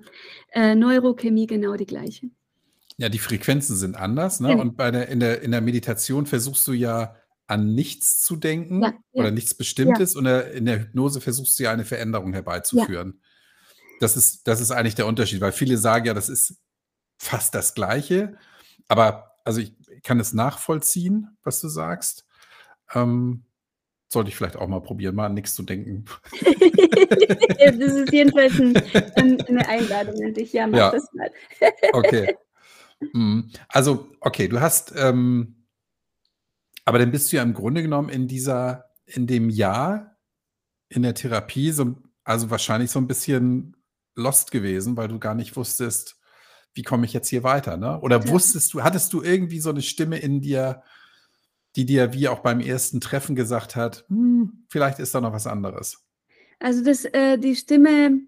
äh, 0.53 0.75
Neurochemie 0.75 1.47
genau 1.47 1.75
die 1.75 1.87
gleiche. 1.87 2.31
Ja, 2.99 3.09
die 3.09 3.19
Frequenzen 3.19 3.77
sind 3.77 3.97
anders, 3.97 4.41
ne? 4.41 4.51
Ja. 4.51 4.57
Und 4.57 4.77
bei 4.77 4.91
der, 4.91 5.09
in, 5.09 5.21
der, 5.21 5.43
in 5.43 5.53
der 5.53 5.61
Meditation 5.61 6.27
versuchst 6.27 6.67
du 6.67 6.73
ja 6.73 7.15
an 7.49 7.75
nichts 7.75 8.21
zu 8.21 8.37
denken 8.37 8.83
ja, 8.83 8.89
ja. 8.91 8.95
oder 9.13 9.31
nichts 9.31 9.55
Bestimmtes 9.55 10.15
ja. 10.15 10.19
und 10.21 10.27
in 10.27 10.67
der 10.67 10.81
Hypnose 10.81 11.21
versuchst 11.21 11.59
du 11.59 11.65
ja 11.65 11.73
eine 11.73 11.87
Veränderung 11.87 12.33
herbeizuführen. 12.35 13.21
Das, 14.01 14.17
ist, 14.17 14.47
das 14.47 14.61
ist 14.61 14.71
eigentlich 14.71 14.95
der 14.95 15.07
Unterschied, 15.07 15.41
weil 15.41 15.53
viele 15.53 15.79
sagen 15.79 16.07
ja, 16.07 16.15
das 16.15 16.29
ist 16.29 16.59
fast 17.17 17.55
das 17.55 17.75
Gleiche. 17.75 18.37
Aber 18.87 19.33
also 19.45 19.61
ich 19.61 19.75
kann 20.03 20.21
es 20.21 20.35
nachvollziehen, 20.35 21.37
was 21.43 21.61
du 21.61 21.69
sagst. 21.69 22.27
Ähm, 22.95 23.45
sollte 24.11 24.29
ich 24.29 24.37
vielleicht 24.37 24.57
auch 24.57 24.69
mal 24.69 24.81
probieren, 24.81 25.15
mal 25.15 25.27
an 25.27 25.35
nichts 25.35 25.55
zu 25.55 25.63
denken. 25.63 26.05
das 27.61 27.77
ist 27.77 28.13
jedenfalls 28.13 28.59
ein, 28.61 29.41
eine 29.41 29.69
Einladung 29.69 30.23
an 30.23 30.35
dich. 30.35 30.53
Ja, 30.53 30.67
mach 30.67 30.93
das 30.93 31.09
mal. 31.13 31.31
okay. 31.93 32.37
Mhm. 33.13 33.53
Also, 33.69 34.09
okay, 34.19 34.49
du 34.49 34.61
hast 34.61 34.93
ähm, 34.97 35.58
aber 36.89 36.99
dann 36.99 37.11
bist 37.11 37.31
du 37.31 37.37
ja 37.37 37.43
im 37.43 37.53
Grunde 37.53 37.83
genommen 37.83 38.09
in 38.09 38.29
dieser, 38.29 38.87
in 39.05 39.27
dem 39.27 39.51
Jahr 39.51 40.17
in 40.89 41.03
der 41.03 41.13
Therapie 41.13 41.71
so, 41.71 41.97
also 42.25 42.49
wahrscheinlich 42.49 42.91
so 42.91 42.99
ein 42.99 43.07
bisschen 43.07 43.77
lost 44.15 44.53
gewesen, 44.53 44.97
weil 44.97 45.09
du 45.09 45.19
gar 45.19 45.35
nicht 45.35 45.55
wusstest, 45.55 46.19
wie 46.73 46.83
komme 46.83 47.05
ich 47.05 47.13
jetzt 47.13 47.29
hier 47.29 47.43
weiter, 47.43 47.77
ne? 47.77 48.01
Oder 48.01 48.25
ja. 48.25 48.29
wusstest 48.31 48.73
du, 48.73 48.83
hattest 48.83 49.13
du 49.13 49.23
irgendwie 49.23 49.61
so 49.61 49.69
eine 49.69 49.83
Stimme 49.83 50.17
in 50.19 50.41
dir, 50.41 50.83
die 51.77 51.85
dir 51.85 52.15
wie 52.15 52.27
auch 52.29 52.39
beim 52.39 52.61
ersten 52.61 53.03
Treffen 53.03 53.37
gesagt 53.37 53.77
hat, 53.77 54.07
hm, 54.09 54.65
vielleicht 54.71 54.99
ist 54.99 55.15
da 55.15 55.21
noch 55.21 55.35
was 55.35 55.47
anderes? 55.47 56.03
Also 56.59 56.83
das, 56.83 57.05
äh, 57.05 57.37
die 57.37 57.55
Stimme, 57.55 58.23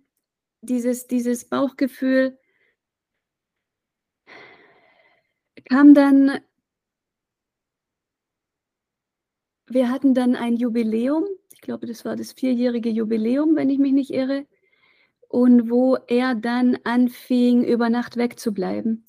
dieses, 0.61 1.07
dieses 1.07 1.49
Bauchgefühl 1.49 2.39
kam 5.65 5.95
dann 5.95 6.41
wir 9.71 9.91
hatten 9.91 10.15
dann 10.15 10.37
ein 10.37 10.57
Jubiläum. 10.57 11.25
Ich 11.53 11.61
glaube, 11.61 11.87
das 11.87 12.05
war 12.05 12.17
das 12.17 12.33
vierjährige 12.33 12.91
Jubiläum, 12.91 13.57
wenn 13.57 13.71
ich 13.71 13.79
mich 13.79 13.93
nicht 13.93 14.11
irre. 14.11 14.47
Und 15.29 15.71
wo 15.71 15.97
er 16.09 16.35
dann 16.35 16.79
anfing, 16.85 17.65
über 17.65 17.89
Nacht 17.89 18.17
wegzubleiben. 18.17 19.07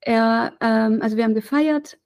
Er, 0.00 0.54
ähm, 0.60 1.00
also 1.00 1.16
wir 1.16 1.24
haben 1.24 1.34
gefeiert, 1.34 1.98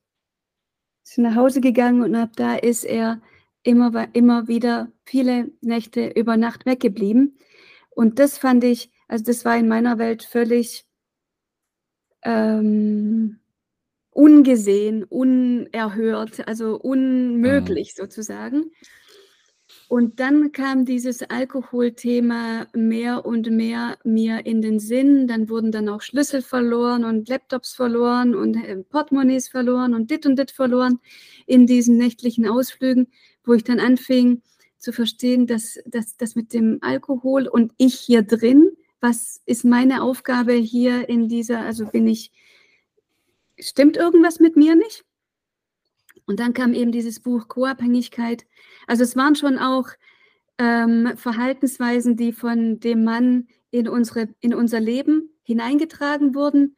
sind 1.02 1.24
nach 1.24 1.34
Hause 1.34 1.60
gegangen 1.60 2.02
und 2.02 2.14
ab 2.14 2.30
da 2.36 2.54
ist 2.54 2.84
er 2.84 3.20
immer, 3.64 4.08
immer 4.14 4.46
wieder 4.46 4.92
viele 5.04 5.50
Nächte 5.60 6.08
über 6.08 6.36
Nacht 6.36 6.66
weggeblieben. 6.66 7.36
Und 7.90 8.20
das 8.20 8.38
fand 8.38 8.62
ich, 8.62 8.92
also 9.08 9.24
das 9.24 9.44
war 9.44 9.56
in 9.56 9.66
meiner 9.66 9.98
Welt 9.98 10.22
völlig 10.22 10.86
ähm, 12.22 13.40
ungesehen, 14.18 15.04
unerhört, 15.04 16.48
also 16.48 16.76
unmöglich 16.76 17.94
mhm. 17.96 18.02
sozusagen. 18.02 18.72
Und 19.86 20.18
dann 20.18 20.50
kam 20.50 20.84
dieses 20.84 21.22
Alkoholthema 21.22 22.66
mehr 22.74 23.24
und 23.24 23.48
mehr 23.48 23.96
mir 24.02 24.44
in 24.44 24.60
den 24.60 24.80
Sinn. 24.80 25.28
Dann 25.28 25.48
wurden 25.48 25.70
dann 25.70 25.88
auch 25.88 26.02
Schlüssel 26.02 26.42
verloren 26.42 27.04
und 27.04 27.28
Laptops 27.28 27.74
verloren 27.74 28.34
und 28.34 28.56
äh, 28.56 28.76
Portemonnaies 28.78 29.48
verloren 29.48 29.94
und 29.94 30.10
dit 30.10 30.26
und 30.26 30.36
dit 30.36 30.50
verloren 30.50 30.98
in 31.46 31.66
diesen 31.66 31.96
nächtlichen 31.96 32.48
Ausflügen, 32.48 33.06
wo 33.44 33.54
ich 33.54 33.62
dann 33.62 33.78
anfing 33.78 34.42
zu 34.78 34.92
verstehen, 34.92 35.46
dass 35.46 35.78
das 35.86 36.34
mit 36.34 36.52
dem 36.52 36.78
Alkohol 36.80 37.46
und 37.46 37.72
ich 37.78 37.94
hier 37.94 38.22
drin, 38.22 38.70
was 39.00 39.42
ist 39.46 39.64
meine 39.64 40.02
Aufgabe 40.02 40.54
hier 40.54 41.08
in 41.08 41.28
dieser, 41.28 41.60
also 41.60 41.86
bin 41.86 42.08
ich 42.08 42.32
stimmt 43.60 43.96
irgendwas 43.96 44.40
mit 44.40 44.56
mir 44.56 44.74
nicht? 44.74 45.04
Und 46.26 46.40
dann 46.40 46.52
kam 46.52 46.74
eben 46.74 46.92
dieses 46.92 47.20
Buch 47.20 47.48
Co-Abhängigkeit. 47.48 48.46
Also 48.86 49.02
es 49.02 49.16
waren 49.16 49.34
schon 49.34 49.58
auch 49.58 49.88
ähm, 50.58 51.12
Verhaltensweisen, 51.16 52.16
die 52.16 52.32
von 52.32 52.80
dem 52.80 53.04
Mann 53.04 53.48
in, 53.70 53.88
unsere, 53.88 54.28
in 54.40 54.54
unser 54.54 54.80
Leben 54.80 55.30
hineingetragen 55.42 56.34
wurden, 56.34 56.76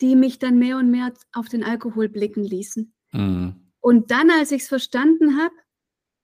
die 0.00 0.16
mich 0.16 0.38
dann 0.38 0.58
mehr 0.58 0.76
und 0.76 0.90
mehr 0.90 1.12
auf 1.32 1.48
den 1.48 1.64
Alkohol 1.64 2.08
blicken 2.08 2.44
ließen. 2.44 2.92
Mhm. 3.12 3.54
Und 3.80 4.10
dann, 4.10 4.30
als 4.30 4.52
ich 4.52 4.62
es 4.62 4.68
verstanden 4.68 5.38
habe, 5.38 5.54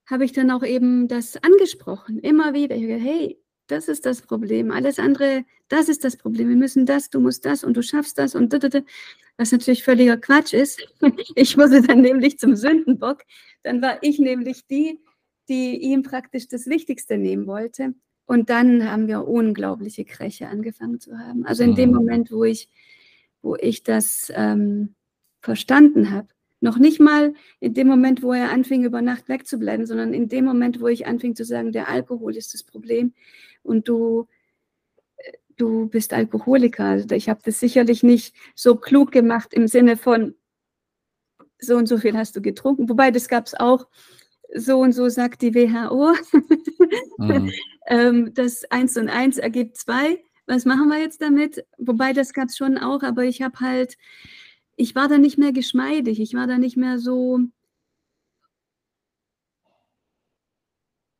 habe 0.06 0.24
ich 0.24 0.32
dann 0.32 0.50
auch 0.50 0.62
eben 0.62 1.08
das 1.08 1.36
angesprochen, 1.42 2.18
immer 2.20 2.54
wieder. 2.54 2.76
Ich 2.76 2.84
habe, 2.84 2.94
hey, 2.94 3.42
das 3.66 3.88
ist 3.88 4.06
das 4.06 4.22
Problem. 4.22 4.70
Alles 4.70 4.98
andere, 4.98 5.44
das 5.68 5.88
ist 5.88 6.04
das 6.04 6.16
Problem. 6.16 6.48
Wir 6.48 6.56
müssen 6.56 6.86
das, 6.86 7.10
du 7.10 7.20
musst 7.20 7.44
das 7.44 7.64
und 7.64 7.76
du 7.76 7.82
schaffst 7.82 8.16
das 8.18 8.34
und 8.34 8.52
da, 8.52 8.68
was 9.38 9.52
natürlich 9.52 9.84
völliger 9.84 10.18
Quatsch 10.18 10.52
ist. 10.52 10.80
Ich 11.34 11.56
wurde 11.56 11.80
dann 11.80 12.02
nämlich 12.02 12.38
zum 12.38 12.56
Sündenbock. 12.56 13.22
Dann 13.62 13.80
war 13.80 14.02
ich 14.02 14.18
nämlich 14.18 14.66
die, 14.66 14.98
die 15.48 15.76
ihm 15.78 16.02
praktisch 16.02 16.48
das 16.48 16.66
Wichtigste 16.66 17.16
nehmen 17.16 17.46
wollte. 17.46 17.94
Und 18.26 18.50
dann 18.50 18.90
haben 18.90 19.08
wir 19.08 19.26
unglaubliche 19.26 20.04
Kräche 20.04 20.48
angefangen 20.48 21.00
zu 21.00 21.16
haben. 21.18 21.46
Also 21.46 21.62
in 21.62 21.74
dem 21.74 21.90
mhm. 21.90 21.96
Moment, 21.96 22.30
wo 22.30 22.44
ich, 22.44 22.68
wo 23.40 23.56
ich 23.56 23.82
das 23.84 24.30
ähm, 24.34 24.94
verstanden 25.40 26.10
habe, 26.10 26.28
noch 26.60 26.76
nicht 26.76 27.00
mal 27.00 27.32
in 27.60 27.72
dem 27.72 27.86
Moment, 27.86 28.22
wo 28.22 28.32
er 28.32 28.50
anfing, 28.50 28.84
über 28.84 29.00
Nacht 29.00 29.28
wegzubleiben, 29.28 29.86
sondern 29.86 30.12
in 30.12 30.28
dem 30.28 30.44
Moment, 30.44 30.80
wo 30.80 30.88
ich 30.88 31.06
anfing 31.06 31.36
zu 31.36 31.44
sagen, 31.44 31.72
der 31.72 31.88
Alkohol 31.88 32.36
ist 32.36 32.52
das 32.52 32.64
Problem 32.64 33.14
und 33.62 33.88
du, 33.88 34.26
du 35.58 35.88
bist 35.88 36.12
Alkoholiker. 36.12 36.84
Also 36.84 37.14
ich 37.14 37.28
habe 37.28 37.40
das 37.44 37.60
sicherlich 37.60 38.02
nicht 38.02 38.34
so 38.54 38.76
klug 38.76 39.12
gemacht 39.12 39.52
im 39.52 39.68
Sinne 39.68 39.96
von, 39.96 40.34
so 41.58 41.76
und 41.76 41.86
so 41.86 41.98
viel 41.98 42.16
hast 42.16 42.36
du 42.36 42.40
getrunken. 42.40 42.88
Wobei, 42.88 43.10
das 43.10 43.28
gab 43.28 43.46
es 43.46 43.54
auch, 43.54 43.86
so 44.54 44.78
und 44.80 44.92
so 44.92 45.08
sagt 45.08 45.42
die 45.42 45.54
WHO. 45.54 46.14
Mhm. 47.18 47.52
ähm, 47.86 48.34
das 48.34 48.64
1 48.70 48.96
und 48.96 49.08
1 49.08 49.38
ergibt 49.38 49.76
2. 49.76 50.22
Was 50.46 50.64
machen 50.64 50.88
wir 50.88 50.98
jetzt 50.98 51.20
damit? 51.20 51.64
Wobei, 51.76 52.12
das 52.12 52.32
gab 52.32 52.48
es 52.48 52.56
schon 52.56 52.78
auch, 52.78 53.02
aber 53.02 53.24
ich 53.24 53.42
habe 53.42 53.60
halt, 53.60 53.96
ich 54.76 54.94
war 54.94 55.08
da 55.08 55.18
nicht 55.18 55.36
mehr 55.36 55.52
geschmeidig, 55.52 56.20
ich 56.20 56.34
war 56.34 56.46
da 56.46 56.56
nicht 56.56 56.76
mehr 56.76 56.98
so 56.98 57.40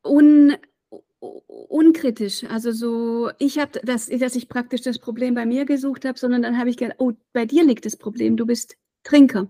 un, 0.03 0.57
unkritisch. 1.19 2.43
Also 2.45 2.71
so, 2.71 3.31
ich 3.39 3.59
habe 3.59 3.79
das, 3.83 4.07
dass 4.07 4.35
ich 4.35 4.49
praktisch 4.49 4.81
das 4.81 4.99
Problem 4.99 5.35
bei 5.35 5.45
mir 5.45 5.65
gesucht 5.65 6.05
habe, 6.05 6.17
sondern 6.17 6.41
dann 6.41 6.57
habe 6.57 6.69
ich 6.69 6.77
gedacht, 6.77 6.97
oh, 6.99 7.13
bei 7.33 7.45
dir 7.45 7.63
liegt 7.63 7.85
das 7.85 7.97
Problem, 7.97 8.37
du 8.37 8.45
bist 8.45 8.77
Trinker 9.03 9.47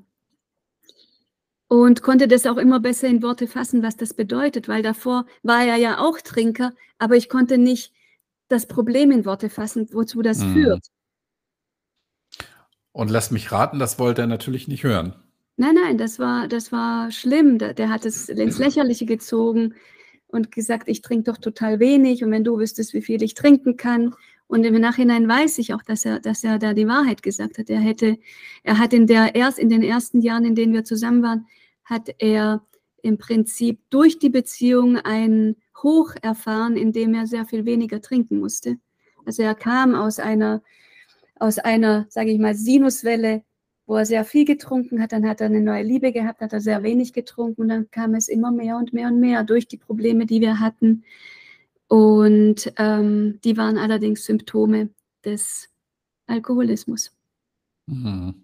und 1.67 2.01
konnte 2.01 2.27
das 2.27 2.45
auch 2.45 2.58
immer 2.58 2.79
besser 2.79 3.08
in 3.08 3.21
Worte 3.21 3.47
fassen, 3.47 3.84
was 3.84 3.95
das 3.95 4.13
bedeutet, 4.13 4.67
weil 4.67 4.82
davor 4.82 5.25
war 5.43 5.63
er 5.63 5.75
ja 5.75 5.99
auch 5.99 6.19
Trinker, 6.19 6.73
aber 6.97 7.15
ich 7.15 7.29
konnte 7.29 7.58
nicht 7.58 7.93
das 8.47 8.67
Problem 8.67 9.12
in 9.12 9.25
Worte 9.25 9.49
fassen, 9.49 9.88
wozu 9.91 10.21
das 10.23 10.39
mhm. 10.39 10.53
führt. 10.53 10.88
Und 12.91 13.12
lass 13.12 13.29
mich 13.29 13.51
raten, 13.51 13.77
das 13.77 13.99
wollte 13.99 14.21
er 14.21 14.27
natürlich 14.27 14.67
nicht 14.67 14.84
hören. 14.84 15.13
Nein, 15.58 15.75
nein, 15.75 15.97
das 15.97 16.17
war, 16.17 16.47
das 16.47 16.71
war 16.71 17.12
schlimm. 17.12 17.60
Der, 17.60 17.73
der 17.73 17.89
hat 17.89 18.05
es 18.05 18.29
ins 18.29 18.58
Lächerliche 18.58 19.05
gezogen 19.05 19.75
und 20.32 20.52
gesagt, 20.52 20.88
ich 20.88 21.02
trinke 21.02 21.32
doch 21.32 21.38
total 21.38 21.80
wenig 21.80 22.24
und 22.24 22.32
wenn 22.32 22.44
du 22.44 22.58
wüsstest, 22.58 22.94
wie 22.94 23.02
viel 23.02 23.22
ich 23.24 23.34
trinken 23.34 23.78
kann. 23.78 24.13
Und 24.48 24.63
im 24.63 24.80
Nachhinein 24.80 25.28
weiß 25.28 25.58
ich 25.60 25.74
auch, 25.74 25.84
dass 25.84 26.06
er, 26.06 26.20
dass 26.20 26.44
er 26.44 26.58
da 26.58 26.74
die 26.74 26.88
Wahrheit 26.88 27.22
gesagt 27.22 27.58
hat. 27.58 27.70
Er 27.70 27.80
hätte, 27.80 28.18
er 28.63 28.80
hat 28.80 28.94
in 28.94 29.06
der 29.06 29.36
erst 29.36 29.60
in 29.60 29.70
den 29.70 29.84
ersten 29.84 30.22
Jahren, 30.22 30.46
in 30.46 30.56
denen 30.56 30.74
wir 30.74 30.84
zusammen 30.84 31.22
waren, 31.22 31.48
hat 31.84 32.10
er 32.20 32.65
im 33.02 33.18
Prinzip 33.18 33.80
durch 33.89 34.20
die 34.20 34.30
Beziehung 34.30 34.98
ein 34.98 35.56
Hoch 35.82 36.13
erfahren, 36.22 36.78
in 36.78 36.92
dem 36.92 37.13
er 37.13 37.28
sehr 37.28 37.46
viel 37.46 37.65
weniger 37.65 38.02
trinken 38.02 38.39
musste. 38.39 38.78
Also 39.26 39.44
er 39.44 39.56
kam 39.56 39.96
aus 39.96 40.20
einer, 40.20 40.62
aus 41.36 41.60
einer, 41.60 42.08
sage 42.10 42.32
ich 42.32 42.39
mal, 42.39 42.56
Sinuswelle, 42.56 43.44
wo 43.89 43.95
er 43.95 44.06
sehr 44.06 44.23
viel 44.23 44.45
getrunken 44.45 45.02
hat, 45.02 45.13
dann 45.13 45.28
hat 45.28 45.41
er 45.41 45.47
eine 45.47 45.62
neue 45.62 45.82
Liebe 45.82 46.12
gehabt, 46.12 46.41
hat 46.41 46.54
er 46.54 46.62
sehr 46.62 46.84
wenig 46.84 47.12
getrunken 47.12 47.63
und 47.63 47.69
dann 47.69 47.89
kam 47.89 48.13
es 48.13 48.28
immer 48.28 48.52
mehr 48.52 48.78
und 48.78 48.93
mehr 48.93 49.08
und 49.08 49.19
mehr 49.19 49.43
durch 49.43 49.67
die 49.67 49.78
Probleme, 49.78 50.28
die 50.28 50.41
wir 50.41 50.60
hatten. 50.60 51.04
Und 51.88 52.71
ähm, 52.78 53.39
die 53.43 53.58
waren 53.58 53.80
allerdings 53.80 54.25
Symptome 54.25 54.91
des 55.25 55.69
Alkoholismus. 56.28 57.17
Mhm. 57.88 58.36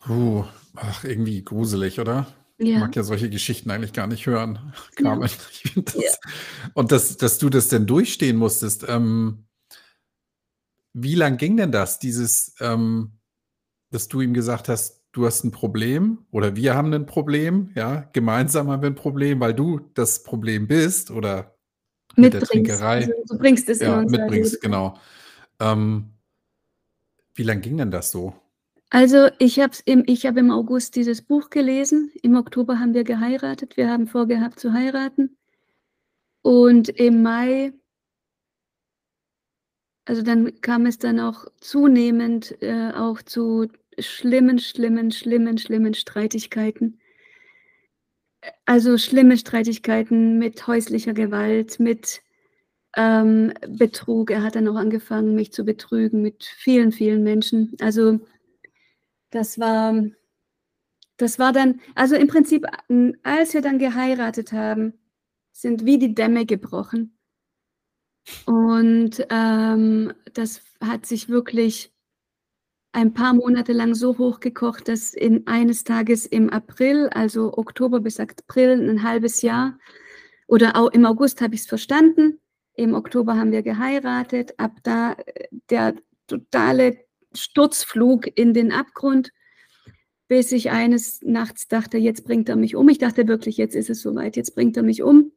Puh, 0.00 0.44
ach, 0.76 1.04
irgendwie 1.04 1.42
gruselig, 1.42 2.00
oder? 2.00 2.26
Ich 2.58 2.76
mag 2.76 2.94
ja 2.94 3.02
solche 3.02 3.30
Geschichten 3.30 3.70
eigentlich 3.70 3.94
gar 3.94 4.08
nicht 4.08 4.26
hören. 4.26 4.74
Ja. 5.00 5.16
Das, 5.16 5.94
ja. 5.94 6.10
Und 6.74 6.92
dass, 6.92 7.16
dass 7.16 7.38
du 7.38 7.48
das 7.48 7.70
denn 7.70 7.86
durchstehen 7.86 8.36
musstest, 8.36 8.84
ähm, 8.86 9.46
wie 10.92 11.14
lang 11.14 11.38
ging 11.38 11.56
denn 11.56 11.72
das, 11.72 11.98
dieses, 11.98 12.54
ähm, 12.60 13.18
dass 13.92 14.08
du 14.08 14.20
ihm 14.20 14.34
gesagt 14.34 14.68
hast, 14.68 15.02
du 15.12 15.26
hast 15.26 15.44
ein 15.44 15.50
Problem 15.50 16.26
oder 16.30 16.56
wir 16.56 16.74
haben 16.74 16.92
ein 16.92 17.06
Problem, 17.06 17.70
ja, 17.74 18.08
gemeinsam 18.12 18.70
haben 18.70 18.82
wir 18.82 18.90
ein 18.90 18.94
Problem, 18.94 19.40
weil 19.40 19.54
du 19.54 19.80
das 19.94 20.22
Problem 20.22 20.66
bist 20.66 21.10
oder 21.10 21.54
mit 22.16 22.32
der 22.32 22.40
Trinkerei. 22.40 23.06
Also, 23.06 23.12
du 23.28 23.38
bringst 23.38 23.68
es 23.68 23.80
ja, 23.80 24.02
mitbringst, 24.02 24.60
genau. 24.60 24.98
Ähm, 25.60 26.10
wie 27.34 27.42
lang 27.42 27.60
ging 27.60 27.76
denn 27.76 27.90
das 27.90 28.10
so? 28.10 28.34
Also 28.90 29.28
ich 29.38 29.58
habe 29.58 29.72
im, 29.86 30.02
hab 30.02 30.36
im 30.36 30.50
August 30.50 30.96
dieses 30.96 31.22
Buch 31.22 31.48
gelesen. 31.48 32.12
Im 32.22 32.36
Oktober 32.36 32.78
haben 32.78 32.92
wir 32.92 33.04
geheiratet. 33.04 33.78
Wir 33.78 33.88
haben 33.88 34.06
vorgehabt 34.06 34.60
zu 34.60 34.74
heiraten. 34.74 35.38
Und 36.42 36.90
im 36.90 37.22
Mai, 37.22 37.72
also 40.04 40.20
dann 40.20 40.60
kam 40.60 40.84
es 40.84 40.98
dann 40.98 41.20
auch 41.20 41.46
zunehmend 41.58 42.60
äh, 42.60 42.92
auch 42.92 43.22
zu 43.22 43.68
schlimmen, 43.98 44.58
schlimmen, 44.58 45.10
schlimmen, 45.10 45.58
schlimmen 45.58 45.94
Streitigkeiten. 45.94 47.00
Also 48.64 48.98
schlimme 48.98 49.36
Streitigkeiten 49.36 50.38
mit 50.38 50.66
häuslicher 50.66 51.14
Gewalt, 51.14 51.78
mit 51.78 52.22
ähm, 52.96 53.52
Betrug. 53.68 54.30
Er 54.30 54.42
hat 54.42 54.56
dann 54.56 54.68
auch 54.68 54.76
angefangen, 54.76 55.34
mich 55.34 55.52
zu 55.52 55.64
betrügen 55.64 56.22
mit 56.22 56.44
vielen, 56.44 56.92
vielen 56.92 57.22
Menschen. 57.22 57.76
Also 57.80 58.20
das 59.30 59.58
war, 59.58 59.94
das 61.16 61.38
war 61.38 61.52
dann, 61.52 61.80
also 61.94 62.16
im 62.16 62.28
Prinzip, 62.28 62.66
als 63.22 63.54
wir 63.54 63.62
dann 63.62 63.78
geheiratet 63.78 64.52
haben, 64.52 64.94
sind 65.52 65.84
wie 65.84 65.98
die 65.98 66.14
Dämme 66.14 66.46
gebrochen. 66.46 67.16
Und 68.46 69.26
ähm, 69.30 70.12
das 70.34 70.62
hat 70.80 71.06
sich 71.06 71.28
wirklich 71.28 71.91
ein 72.92 73.14
paar 73.14 73.32
Monate 73.32 73.72
lang 73.72 73.94
so 73.94 74.18
hochgekocht, 74.18 74.86
dass 74.88 75.14
in 75.14 75.46
eines 75.46 75.84
Tages 75.84 76.26
im 76.26 76.50
April, 76.50 77.08
also 77.08 77.56
Oktober 77.56 78.00
bis 78.00 78.20
April, 78.20 78.88
ein 78.88 79.02
halbes 79.02 79.42
Jahr, 79.42 79.78
oder 80.46 80.76
auch 80.76 80.90
im 80.92 81.06
August 81.06 81.40
habe 81.40 81.54
ich 81.54 81.62
es 81.62 81.66
verstanden. 81.66 82.38
Im 82.74 82.94
Oktober 82.94 83.36
haben 83.36 83.52
wir 83.52 83.62
geheiratet. 83.62 84.54
Ab 84.58 84.72
da 84.82 85.12
äh, 85.12 85.48
der 85.70 85.94
totale 86.26 86.98
Sturzflug 87.34 88.28
in 88.34 88.52
den 88.52 88.72
Abgrund, 88.72 89.32
bis 90.28 90.52
ich 90.52 90.70
eines 90.70 91.20
Nachts 91.22 91.68
dachte, 91.68 91.98
jetzt 91.98 92.24
bringt 92.24 92.48
er 92.48 92.56
mich 92.56 92.76
um. 92.76 92.88
Ich 92.88 92.98
dachte 92.98 93.28
wirklich, 93.28 93.56
jetzt 93.56 93.74
ist 93.74 93.90
es 93.90 94.02
soweit, 94.02 94.36
jetzt 94.36 94.54
bringt 94.54 94.76
er 94.76 94.82
mich 94.82 95.02
um. 95.02 95.32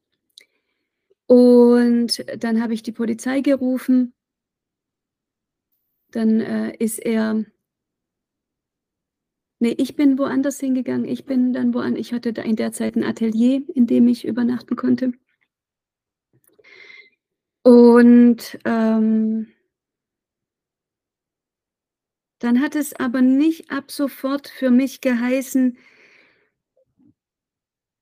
Und 1.28 2.26
dann 2.38 2.62
habe 2.62 2.74
ich 2.74 2.84
die 2.84 2.91
Polizei 2.91 3.41
gerufen. 3.41 4.13
Dann 6.15 6.39
äh, 6.39 6.73
ist 6.78 6.99
er, 6.99 7.43
nee, 9.60 9.75
ich 9.78 9.97
bin 9.97 10.17
woanders 10.17 10.62
hingegangen. 10.62 11.04
Ich 11.04 11.25
bin 11.25 11.51
dann 11.51 11.73
woanders, 11.73 11.99
ich 11.99 12.13
hatte 12.13 12.32
da 12.32 12.41
in 12.41 12.56
der 12.56 12.71
Zeit 12.71 12.95
ein 12.95 13.04
Atelier, 13.04 13.62
in 13.75 13.86
dem 13.86 14.08
ich 14.08 14.23
übernachten 14.23 14.78
konnte. 14.78 15.12
Und 17.63 18.57
ähm, 18.63 19.51
dann 22.39 22.61
hat 22.61 22.76
es 22.76 22.93
aber 22.93 23.22
nicht 23.22 23.72
ab 23.72 23.91
sofort 23.91 24.47
für 24.47 24.70
mich 24.70 25.01
geheißen, 25.01 25.78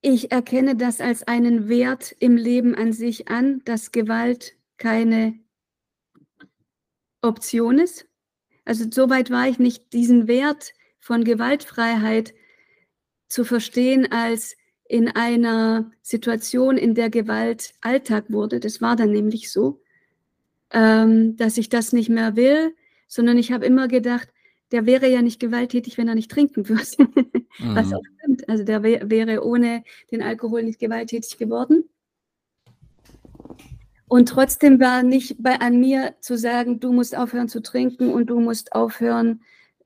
ich 0.05 0.32
erkenne 0.32 0.76
das 0.76 0.99
als 0.99 1.24
einen 1.24 1.70
Wert 1.70 2.14
im 2.20 2.36
Leben 2.36 2.76
an 2.76 2.91
sich 2.91 3.30
an, 3.30 3.61
dass 3.64 3.93
Gewalt 3.93 4.53
keine 4.78 5.43
Option 7.24 7.80
ist. 7.80 8.05
Also 8.65 8.86
soweit 8.89 9.30
war 9.30 9.47
ich 9.47 9.59
nicht, 9.59 9.91
diesen 9.93 10.28
Wert 10.28 10.74
von 10.99 11.24
Gewaltfreiheit 11.24 12.34
zu 13.28 13.43
verstehen 13.43 14.11
als 14.11 14.55
in 14.88 15.09
einer 15.09 15.91
Situation, 16.01 16.78
in 16.78 16.93
der 16.93 17.09
Gewalt 17.09 17.74
Alltag 17.82 18.26
wurde. 18.30 18.59
Das 18.59 18.82
war 18.82 18.95
dann 18.95 19.11
nämlich 19.11 19.51
so, 19.51 19.82
ähm, 20.71 21.36
dass 21.36 21.57
ich 21.57 21.69
das 21.69 21.93
nicht 21.93 22.09
mehr 22.09 22.36
will, 22.36 22.76
sondern 23.07 23.38
ich 23.38 23.51
habe 23.51 23.65
immer 23.65 23.88
gedacht, 23.88 24.30
der 24.71 24.86
wäre 24.86 25.07
ja 25.09 25.21
nicht 25.21 25.39
gewalttätig, 25.39 25.97
wenn 25.97 26.07
er 26.07 26.15
nicht 26.15 26.32
trinken 26.32 26.67
würde. 26.67 26.84
mhm. 27.59 27.76
Was 27.76 27.93
auch 27.93 28.01
stimmt. 28.19 28.49
Also 28.49 28.63
der 28.63 28.84
wär, 28.84 29.09
wäre 29.09 29.45
ohne 29.45 29.84
den 30.11 30.21
Alkohol 30.21 30.63
nicht 30.63 30.80
gewalttätig 30.80 31.38
geworden. 31.38 31.89
Und 34.08 34.30
trotzdem 34.30 34.80
war 34.80 35.04
nicht 35.04 35.41
bei, 35.41 35.60
an 35.60 35.80
mir 35.80 36.16
zu 36.20 36.38
sagen, 36.38 36.80
du 36.80 36.91
musst 36.91 37.18
aufhören 37.18 37.49
zu 37.49 37.62
trinken 37.62 38.12
und 38.12 38.28
du 38.28 38.39
musst 38.39 38.74
aufhören, 38.74 39.41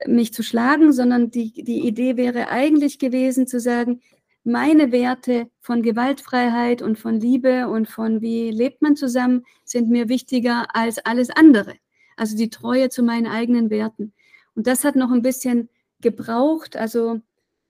mich 0.05 0.34
zu 0.34 0.43
schlagen, 0.43 0.93
sondern 0.93 1.32
die, 1.32 1.63
die 1.63 1.88
Idee 1.88 2.18
wäre 2.18 2.49
eigentlich 2.49 2.99
gewesen 2.99 3.47
zu 3.47 3.59
sagen, 3.59 4.01
meine 4.43 4.91
Werte 4.91 5.49
von 5.59 5.82
Gewaltfreiheit 5.82 6.82
und 6.82 6.97
von 6.97 7.20
Liebe 7.20 7.68
und 7.68 7.89
von 7.89 8.22
wie 8.22 8.49
lebt 8.49 8.82
man 8.82 8.95
zusammen 8.95 9.43
sind 9.65 9.89
mir 9.89 10.07
wichtiger 10.07 10.68
als 10.74 10.99
alles 10.99 11.30
andere. 11.30 11.76
Also 12.15 12.38
die 12.38 12.49
Treue 12.49 12.89
zu 12.89 13.03
meinen 13.03 13.28
eigenen 13.28 13.70
Werten. 13.70 14.13
Und 14.55 14.65
das 14.65 14.84
hat 14.84 14.95
noch 14.95 15.11
ein 15.11 15.22
bisschen 15.22 15.70
gebraucht, 15.99 16.78
also 16.78 17.20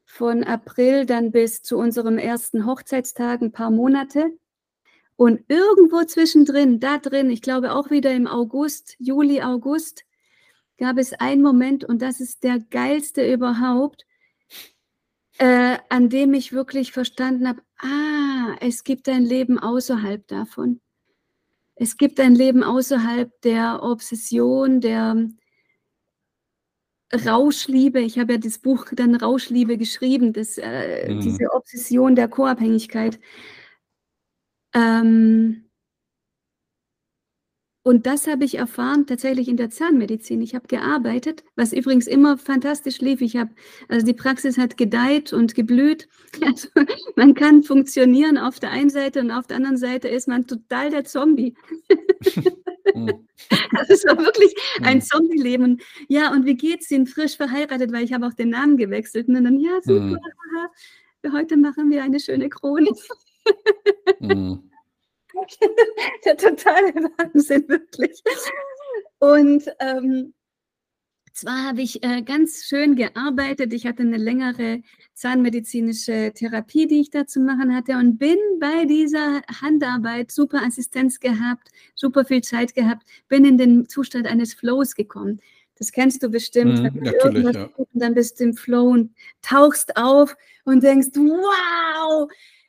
von 0.05 0.43
April 0.43 1.05
dann 1.05 1.31
bis 1.31 1.63
zu 1.63 1.77
unserem 1.77 2.17
ersten 2.17 2.65
Hochzeitstag 2.65 3.41
ein 3.41 3.51
paar 3.51 3.71
Monate. 3.71 4.31
Und 5.17 5.41
irgendwo 5.47 6.03
zwischendrin, 6.03 6.79
da 6.79 6.99
drin, 6.99 7.31
ich 7.31 7.41
glaube 7.41 7.73
auch 7.73 7.89
wieder 7.89 8.13
im 8.13 8.27
August, 8.27 8.95
Juli, 8.99 9.41
August, 9.41 10.05
gab 10.77 10.97
es 10.99 11.11
einen 11.13 11.41
Moment, 11.41 11.83
und 11.83 12.03
das 12.03 12.19
ist 12.19 12.43
der 12.43 12.59
geilste 12.59 13.29
überhaupt, 13.31 14.05
äh, 15.39 15.77
an 15.89 16.09
dem 16.09 16.35
ich 16.35 16.53
wirklich 16.53 16.91
verstanden 16.91 17.47
habe, 17.47 17.61
ah, 17.79 18.55
es 18.61 18.83
gibt 18.83 19.09
ein 19.09 19.23
Leben 19.23 19.57
außerhalb 19.57 20.25
davon. 20.27 20.81
Es 21.73 21.97
gibt 21.97 22.19
ein 22.19 22.35
Leben 22.35 22.63
außerhalb 22.63 23.31
der 23.41 23.81
Obsession, 23.81 24.81
der 24.81 25.29
Rauschliebe. 27.25 28.01
Ich 28.01 28.19
habe 28.19 28.33
ja 28.33 28.39
das 28.39 28.59
Buch 28.59 28.85
dann 28.91 29.15
Rauschliebe 29.15 29.77
geschrieben, 29.77 30.33
das, 30.33 30.59
äh, 30.59 31.11
mhm. 31.11 31.21
diese 31.21 31.51
Obsession 31.53 32.15
der 32.15 32.27
Co-Abhängigkeit. 32.27 33.19
Ähm, 34.77 35.63
und 37.81 38.05
das 38.05 38.27
habe 38.27 38.43
ich 38.43 38.55
erfahren 38.55 39.07
tatsächlich 39.07 39.47
in 39.47 39.55
der 39.55 39.69
Zahnmedizin. 39.69 40.41
Ich 40.41 40.53
habe 40.53 40.67
gearbeitet, 40.67 41.45
was 41.55 41.71
übrigens 41.71 42.05
immer 42.05 42.37
fantastisch 42.37 42.99
lief. 42.99 43.21
Ich 43.21 43.37
habe, 43.37 43.51
also 43.87 44.05
die 44.05 44.13
Praxis 44.13 44.57
hat 44.57 44.75
gedeiht 44.77 45.33
und 45.33 45.55
geblüht. 45.55 46.07
Also 46.45 46.67
man 47.15 47.33
kann 47.33 47.63
funktionieren 47.63 48.37
auf 48.37 48.59
der 48.59 48.71
einen 48.71 48.89
Seite 48.89 49.21
und 49.21 49.31
auf 49.31 49.47
der 49.47 49.57
anderen 49.57 49.77
Seite 49.77 50.09
ist 50.09 50.27
man 50.27 50.45
total 50.45 50.91
der 50.91 51.05
Zombie. 51.05 51.55
Das 53.71 53.89
ist 53.89 54.05
wirklich 54.05 54.53
ein 54.81 54.97
mhm. 54.97 55.01
Zombie-Leben. 55.01 55.81
Ja, 56.07 56.31
und 56.31 56.45
wie 56.45 56.55
geht's? 56.55 56.87
Sind 56.87 57.09
frisch 57.09 57.37
verheiratet, 57.37 57.91
weil 57.91 58.03
ich 58.03 58.13
habe 58.13 58.25
auch 58.25 58.33
den 58.33 58.49
Namen 58.49 58.77
gewechselt. 58.77 59.27
Und 59.27 59.35
dann, 59.35 59.59
ja, 59.59 59.79
super. 59.83 60.17
Mhm. 61.23 61.31
Heute 61.31 61.57
machen 61.57 61.89
wir 61.89 62.03
eine 62.03 62.19
schöne 62.19 62.49
Chronik. 62.49 62.95
Mhm. 64.19 64.69
der 66.25 66.37
totale 66.37 66.93
Wahnsinn, 66.93 67.67
wirklich. 67.67 68.23
Und 69.19 69.63
ähm, 69.79 70.33
zwar 71.37 71.65
habe 71.65 71.81
ich 71.81 72.03
äh, 72.03 72.23
ganz 72.23 72.65
schön 72.65 72.95
gearbeitet. 72.95 73.71
Ich 73.71 73.85
hatte 73.85 74.01
eine 74.01 74.17
längere 74.17 74.81
zahnmedizinische 75.13 76.31
Therapie, 76.33 76.87
die 76.87 77.01
ich 77.01 77.11
da 77.11 77.27
zu 77.27 77.39
machen 77.39 77.75
hatte 77.75 77.93
und 77.93 78.17
bin 78.17 78.37
bei 78.59 78.85
dieser 78.85 79.41
Handarbeit 79.61 80.31
super 80.31 80.63
Assistenz 80.63 81.19
gehabt, 81.19 81.69
super 81.93 82.25
viel 82.25 82.41
Zeit 82.41 82.73
gehabt, 82.73 83.07
bin 83.27 83.45
in 83.45 83.57
den 83.59 83.87
Zustand 83.87 84.25
eines 84.25 84.55
Flows 84.55 84.95
gekommen. 84.95 85.39
Das 85.77 85.91
kennst 85.91 86.23
du 86.23 86.29
bestimmt. 86.29 86.81
Mm, 86.81 87.03
natürlich, 87.03 87.55
ja. 87.55 87.69
Und 87.77 87.87
dann 87.93 88.15
bist 88.15 88.39
du 88.39 88.45
im 88.45 88.53
Flow 88.55 88.87
und 88.87 89.13
tauchst 89.43 89.95
auf 89.95 90.35
und 90.65 90.81
denkst, 90.81 91.09
wow, 91.13 92.27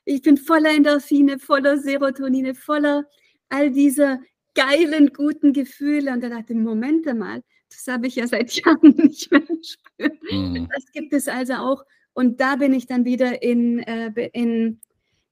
ich 0.09 0.22
bin 0.22 0.38
voller 0.38 0.74
Endorphine, 0.74 1.38
voller 1.38 1.76
Serotonine, 1.76 2.54
voller 2.54 3.04
all 3.50 3.70
dieser 3.70 4.20
geilen, 4.54 5.12
guten 5.12 5.52
Gefühle. 5.52 6.12
Und 6.12 6.22
dann 6.22 6.30
dachte 6.30 6.54
ich, 6.54 6.59
Moment 6.59 7.04
mal, 7.18 7.42
das 7.68 7.86
habe 7.92 8.06
ich 8.06 8.16
ja 8.16 8.26
seit 8.26 8.52
Jahren 8.64 8.94
nicht 8.96 9.30
mehr 9.30 9.42
gespürt. 9.42 10.18
Mhm. 10.32 10.68
Das 10.74 10.90
gibt 10.92 11.12
es 11.12 11.28
also 11.28 11.54
auch. 11.54 11.84
Und 12.14 12.40
da 12.40 12.56
bin 12.56 12.72
ich 12.72 12.86
dann 12.86 13.04
wieder 13.04 13.42
in, 13.42 13.80
äh, 13.80 14.30
in 14.32 14.80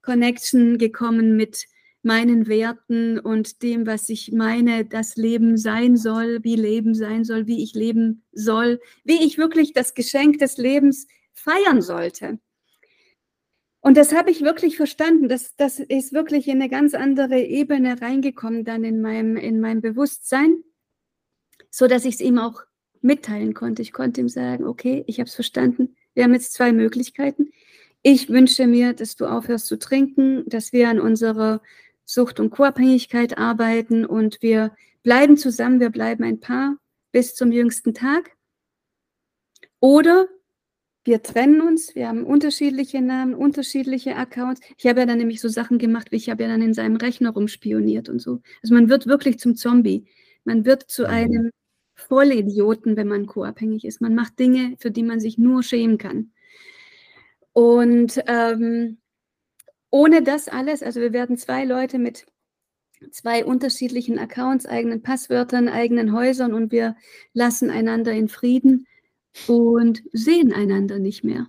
Connection 0.03 0.77
gekommen 0.77 1.35
mit 1.35 1.65
meinen 2.03 2.47
Werten 2.47 3.19
und 3.19 3.63
dem, 3.63 3.87
was 3.87 4.07
ich 4.09 4.31
meine, 4.31 4.85
das 4.85 5.15
Leben 5.15 5.57
sein 5.57 5.97
soll, 5.97 6.43
wie 6.43 6.55
Leben 6.55 6.93
sein 6.93 7.23
soll, 7.23 7.47
wie 7.47 7.63
ich 7.63 7.73
leben 7.73 8.23
soll, 8.31 8.79
wie 9.03 9.25
ich 9.25 9.39
wirklich 9.39 9.73
das 9.73 9.95
Geschenk 9.95 10.37
des 10.37 10.57
Lebens 10.57 11.07
feiern 11.33 11.81
sollte. 11.81 12.39
Und 13.87 13.95
das 13.95 14.13
habe 14.13 14.31
ich 14.31 14.41
wirklich 14.41 14.75
verstanden. 14.75 15.29
Das, 15.29 15.55
das 15.55 15.79
ist 15.79 16.11
wirklich 16.11 16.49
in 16.49 16.59
eine 16.59 16.67
ganz 16.67 16.93
andere 16.93 17.39
Ebene 17.39 18.01
reingekommen 18.01 18.65
dann 18.65 18.83
in 18.83 18.99
meinem, 18.99 19.37
in 19.37 19.61
meinem 19.61 19.79
Bewusstsein, 19.79 20.57
so 21.69 21.87
dass 21.87 22.03
ich 22.03 22.15
es 22.15 22.19
ihm 22.19 22.37
auch 22.37 22.63
mitteilen 22.99 23.53
konnte. 23.53 23.81
Ich 23.81 23.93
konnte 23.93 24.19
ihm 24.19 24.27
sagen, 24.27 24.65
okay, 24.65 25.05
ich 25.07 25.21
habe 25.21 25.29
es 25.29 25.35
verstanden. 25.35 25.95
Wir 26.15 26.25
haben 26.25 26.33
jetzt 26.33 26.51
zwei 26.51 26.73
Möglichkeiten. 26.73 27.47
Ich 28.01 28.27
wünsche 28.27 28.67
mir, 28.67 28.91
dass 28.91 29.15
du 29.15 29.25
aufhörst 29.25 29.67
zu 29.67 29.79
trinken, 29.79 30.43
dass 30.49 30.73
wir 30.73 30.89
an 30.89 30.99
unserer 30.99 31.61
Sucht- 32.03 32.41
und 32.41 32.49
Co-Abhängigkeit 32.49 33.37
arbeiten 33.37 34.05
und 34.05 34.41
wir 34.41 34.75
bleiben 35.01 35.37
zusammen, 35.37 35.79
wir 35.79 35.91
bleiben 35.91 36.25
ein 36.25 36.41
Paar 36.41 36.75
bis 37.13 37.35
zum 37.35 37.53
jüngsten 37.53 37.93
Tag. 37.93 38.31
Oder 39.79 40.27
wir 41.07 41.23
trennen 41.23 41.61
uns, 41.61 41.95
wir 41.95 42.09
haben 42.09 42.25
unterschiedliche 42.25 43.01
Namen, 43.01 43.33
unterschiedliche 43.33 44.15
Accounts. 44.17 44.59
Ich 44.77 44.85
habe 44.85 44.99
ja 44.99 45.05
dann 45.05 45.17
nämlich 45.17 45.39
so 45.39 45.47
Sachen 45.47 45.77
gemacht, 45.77 46.11
wie 46.11 46.17
ich 46.17 46.29
habe 46.29 46.43
ja 46.43 46.49
dann 46.49 46.61
in 46.61 46.73
seinem 46.73 46.97
Rechner 46.97 47.31
rumspioniert 47.31 48.09
und 48.09 48.19
so. 48.19 48.41
Also 48.61 48.75
man 48.75 48.89
wird 48.89 49.07
wirklich 49.07 49.39
zum 49.39 49.55
Zombie. 49.55 50.05
Man 50.43 50.65
wird 50.65 50.83
zu 50.83 51.03
mhm. 51.03 51.09
einem 51.09 51.51
Vollidioten, 51.95 52.97
wenn 52.97 53.07
man 53.07 53.25
co-abhängig 53.25 53.85
ist. 53.85 54.01
Man 54.01 54.15
macht 54.15 54.37
Dinge, 54.37 54.75
für 54.79 54.91
die 54.91 55.03
man 55.03 55.19
sich 55.19 55.37
nur 55.37 55.63
schämen 55.63 55.97
kann. 55.97 56.31
Und 57.53 58.21
ähm, 58.27 58.97
ohne 59.89 60.21
das 60.21 60.49
alles, 60.49 60.83
also 60.83 60.99
wir 60.99 61.13
werden 61.13 61.37
zwei 61.37 61.63
Leute 61.63 61.99
mit 61.99 62.27
zwei 63.11 63.45
unterschiedlichen 63.45 64.19
Accounts, 64.19 64.65
eigenen 64.65 65.01
Passwörtern, 65.01 65.69
eigenen 65.69 66.11
Häusern 66.11 66.53
und 66.53 66.71
wir 66.71 66.97
lassen 67.33 67.69
einander 67.69 68.11
in 68.11 68.27
Frieden 68.27 68.87
und 69.47 70.03
sehen 70.13 70.53
einander 70.53 70.99
nicht 70.99 71.23
mehr. 71.23 71.47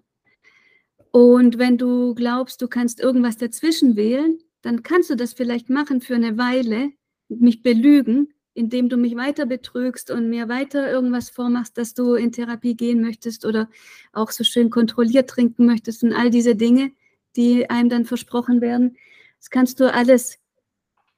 Und 1.10 1.58
wenn 1.58 1.78
du 1.78 2.14
glaubst, 2.14 2.60
du 2.60 2.68
kannst 2.68 3.00
irgendwas 3.00 3.36
dazwischen 3.36 3.96
wählen, 3.96 4.38
dann 4.62 4.82
kannst 4.82 5.10
du 5.10 5.14
das 5.14 5.32
vielleicht 5.32 5.70
machen 5.70 6.00
für 6.00 6.14
eine 6.14 6.36
Weile, 6.36 6.90
mich 7.28 7.62
belügen, 7.62 8.34
indem 8.54 8.88
du 8.88 8.96
mich 8.96 9.14
weiter 9.16 9.46
betrügst 9.46 10.10
und 10.10 10.28
mir 10.28 10.48
weiter 10.48 10.90
irgendwas 10.90 11.30
vormachst, 11.30 11.78
dass 11.78 11.94
du 11.94 12.14
in 12.14 12.32
Therapie 12.32 12.76
gehen 12.76 13.00
möchtest 13.00 13.46
oder 13.46 13.70
auch 14.12 14.30
so 14.30 14.44
schön 14.44 14.68
kontrolliert 14.68 15.30
trinken 15.30 15.64
möchtest 15.64 16.02
und 16.02 16.12
all 16.12 16.30
diese 16.30 16.56
Dinge, 16.56 16.90
die 17.36 17.70
einem 17.70 17.88
dann 17.88 18.04
versprochen 18.04 18.60
werden. 18.60 18.96
Das 19.38 19.50
kannst 19.50 19.78
du 19.78 19.92
alles 19.92 20.38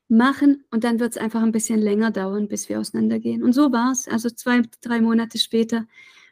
machen 0.09 0.64
und 0.71 0.85
dann 0.85 1.01
wird 1.01 1.12
es 1.12 1.16
einfach 1.16 1.43
ein 1.43 1.53
bisschen 1.53 1.81
länger 1.81 2.11
dauern, 2.11 2.49
bis 2.49 2.68
wir 2.68 2.79
auseinandergehen. 2.81 3.43
Und 3.43 3.55
so 3.55 3.73
war 3.73 3.93
es. 3.93 4.07
Also 4.07 4.29
zwei, 4.29 4.62
drei 4.83 5.01
Monate 5.01 5.39
später 5.39 5.87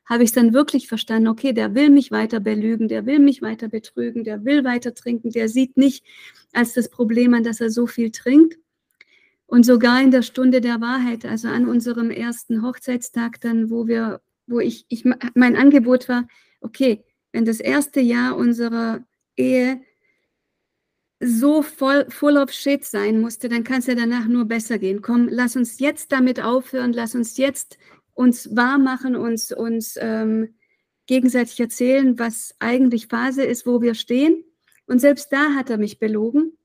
habe 0.09 0.23
ich 0.23 0.31
es 0.31 0.35
dann 0.35 0.55
wirklich 0.55 0.89
verstanden, 0.89 1.29
okay, 1.29 1.53
der 1.53 1.75
will 1.75 1.91
mich 1.91 2.11
weiter 2.11 2.41
belügen, 2.41 2.89
der 2.89 3.05
will 3.05 3.19
mich 3.19 3.43
weiter 3.43 3.69
betrügen, 3.69 4.25
der 4.25 4.45
will 4.45 4.65
weiter 4.65 4.95
trinken, 4.95 5.31
der 5.31 5.49
sieht 5.49 5.77
nicht 5.77 6.05
als 6.53 6.73
das 6.73 6.89
Problem 6.89 7.35
an, 7.35 7.45
dass 7.45 7.61
er 7.61 7.71
so 7.71 7.87
viel 7.87 8.11
trinkt. 8.11 8.59
Und 9.47 9.65
sogar 9.65 10.03
in 10.03 10.11
der 10.11 10.23
Stunde 10.23 10.61
der 10.61 10.81
Wahrheit, 10.81 11.25
also 11.25 11.49
an 11.49 11.67
unserem 11.67 12.11
ersten 12.11 12.63
Hochzeitstag 12.63 13.41
dann, 13.41 13.71
wo 13.71 13.87
wir, 13.87 14.21
wo 14.47 14.61
ich, 14.61 14.87
ich 14.89 15.05
mein 15.35 15.57
Angebot 15.57 16.09
war, 16.09 16.27
okay, 16.61 17.05
wenn 17.33 17.45
das 17.45 17.61
erste 17.61 18.01
Jahr 18.01 18.37
unserer 18.37 19.05
Ehe 19.37 19.81
so 21.21 21.63
voll 21.63 22.07
full 22.11 22.37
of 22.37 22.53
shit 22.53 22.85
sein 22.85 23.21
musste, 23.21 23.49
dann 23.49 23.65
kann 23.65 23.81
es 23.81 23.87
ja 23.87 23.95
danach 23.95 24.27
nur 24.27 24.45
besser 24.45 24.79
gehen. 24.79 25.03
Komm, 25.03 25.29
lass 25.31 25.57
uns 25.57 25.81
jetzt 25.81 26.13
damit 26.13 26.43
aufhören, 26.43 26.93
lass 26.93 27.15
uns 27.15 27.37
jetzt 27.39 27.79
uns 28.19 28.57
wahr 28.57 28.79
machen, 28.79 29.15
uns, 29.15 29.53
uns 29.53 29.97
ähm, 30.01 30.57
gegenseitig 31.07 31.61
erzählen, 31.61 32.19
was 32.19 32.53
eigentlich 32.59 33.07
Phase 33.07 33.45
ist, 33.45 33.65
wo 33.65 33.81
wir 33.81 33.95
stehen. 33.95 34.45
Und 34.87 34.99
selbst 34.99 35.33
da 35.33 35.55
hat 35.55 35.71
er 35.71 35.79
mich 35.79 36.01
belogen. 36.01 36.59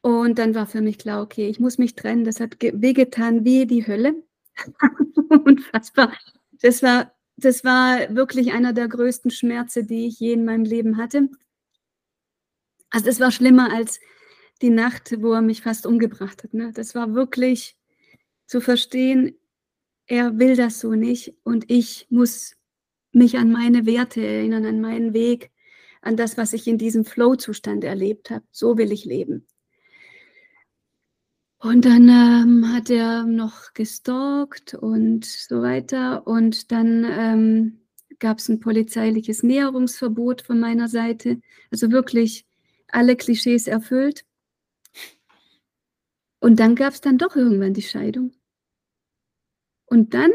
Und 0.00 0.38
dann 0.38 0.54
war 0.54 0.68
für 0.68 0.80
mich 0.80 0.98
klar, 0.98 1.22
okay, 1.22 1.48
ich 1.48 1.58
muss 1.58 1.78
mich 1.78 1.96
trennen. 1.96 2.24
Das 2.24 2.38
hat 2.38 2.56
wehgetan 2.60 3.44
wie 3.44 3.66
die 3.66 3.84
Hölle. 3.84 4.22
Unfassbar. 5.44 6.12
Das 6.52 6.80
war, 6.84 7.12
das 7.36 7.64
war 7.64 8.14
wirklich 8.14 8.52
einer 8.52 8.74
der 8.74 8.86
größten 8.86 9.32
Schmerze, 9.32 9.82
die 9.82 10.06
ich 10.06 10.20
je 10.20 10.34
in 10.34 10.44
meinem 10.44 10.64
Leben 10.64 10.98
hatte. 10.98 11.30
Also 12.90 13.06
das 13.06 13.18
war 13.18 13.32
schlimmer 13.32 13.72
als 13.72 13.98
die 14.62 14.70
Nacht, 14.70 15.20
wo 15.20 15.32
er 15.32 15.42
mich 15.42 15.62
fast 15.62 15.84
umgebracht 15.84 16.44
hat. 16.44 16.54
Ne? 16.54 16.70
Das 16.72 16.94
war 16.94 17.12
wirklich 17.14 17.76
zu 18.46 18.60
verstehen, 18.60 19.36
er 20.06 20.38
will 20.38 20.56
das 20.56 20.80
so 20.80 20.92
nicht 20.94 21.34
und 21.44 21.70
ich 21.70 22.06
muss 22.10 22.56
mich 23.12 23.38
an 23.38 23.50
meine 23.50 23.86
Werte 23.86 24.24
erinnern, 24.24 24.64
an 24.66 24.80
meinen 24.80 25.14
Weg, 25.14 25.50
an 26.02 26.16
das, 26.16 26.36
was 26.36 26.52
ich 26.52 26.66
in 26.66 26.78
diesem 26.78 27.04
Flow-Zustand 27.04 27.84
erlebt 27.84 28.30
habe. 28.30 28.44
So 28.50 28.76
will 28.76 28.92
ich 28.92 29.04
leben. 29.04 29.46
Und 31.58 31.86
dann 31.86 32.08
ähm, 32.10 32.74
hat 32.74 32.90
er 32.90 33.24
noch 33.24 33.72
gestalkt 33.72 34.74
und 34.74 35.24
so 35.24 35.62
weiter. 35.62 36.26
Und 36.26 36.70
dann 36.72 37.06
ähm, 37.08 37.80
gab 38.18 38.38
es 38.38 38.50
ein 38.50 38.60
polizeiliches 38.60 39.42
Näherungsverbot 39.42 40.42
von 40.42 40.60
meiner 40.60 40.88
Seite. 40.88 41.40
Also 41.70 41.90
wirklich 41.90 42.44
alle 42.88 43.16
Klischees 43.16 43.66
erfüllt. 43.66 44.26
Und 46.38 46.60
dann 46.60 46.74
gab 46.74 46.92
es 46.92 47.00
dann 47.00 47.16
doch 47.16 47.34
irgendwann 47.34 47.72
die 47.72 47.80
Scheidung. 47.80 48.32
Und 49.94 50.12
dann, 50.12 50.32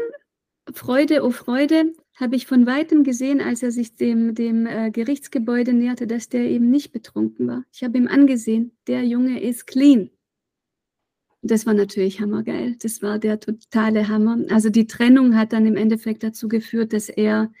Freude, 0.72 1.22
oh 1.22 1.32
Freude, 1.32 1.92
habe 2.14 2.34
ich 2.34 2.46
von 2.46 2.64
weitem 2.64 3.04
gesehen, 3.04 3.42
als 3.42 3.62
er 3.62 3.70
sich 3.70 3.94
dem, 3.94 4.34
dem 4.34 4.66
äh, 4.66 4.90
Gerichtsgebäude 4.90 5.74
näherte, 5.74 6.06
dass 6.06 6.30
der 6.30 6.48
eben 6.48 6.70
nicht 6.70 6.92
betrunken 6.92 7.46
war. 7.46 7.64
Ich 7.70 7.84
habe 7.84 7.98
ihm 7.98 8.08
angesehen, 8.08 8.74
der 8.86 9.04
Junge 9.04 9.38
ist 9.42 9.66
clean. 9.66 10.08
Das 11.42 11.66
war 11.66 11.74
natürlich 11.74 12.22
hammergeil. 12.22 12.76
Das 12.80 13.02
war 13.02 13.18
der 13.18 13.38
totale 13.38 14.08
Hammer. 14.08 14.38
Also 14.48 14.70
die 14.70 14.86
Trennung 14.86 15.36
hat 15.36 15.52
dann 15.52 15.66
im 15.66 15.76
Endeffekt 15.76 16.22
dazu 16.22 16.48
geführt, 16.48 16.94
dass 16.94 17.10
er 17.10 17.52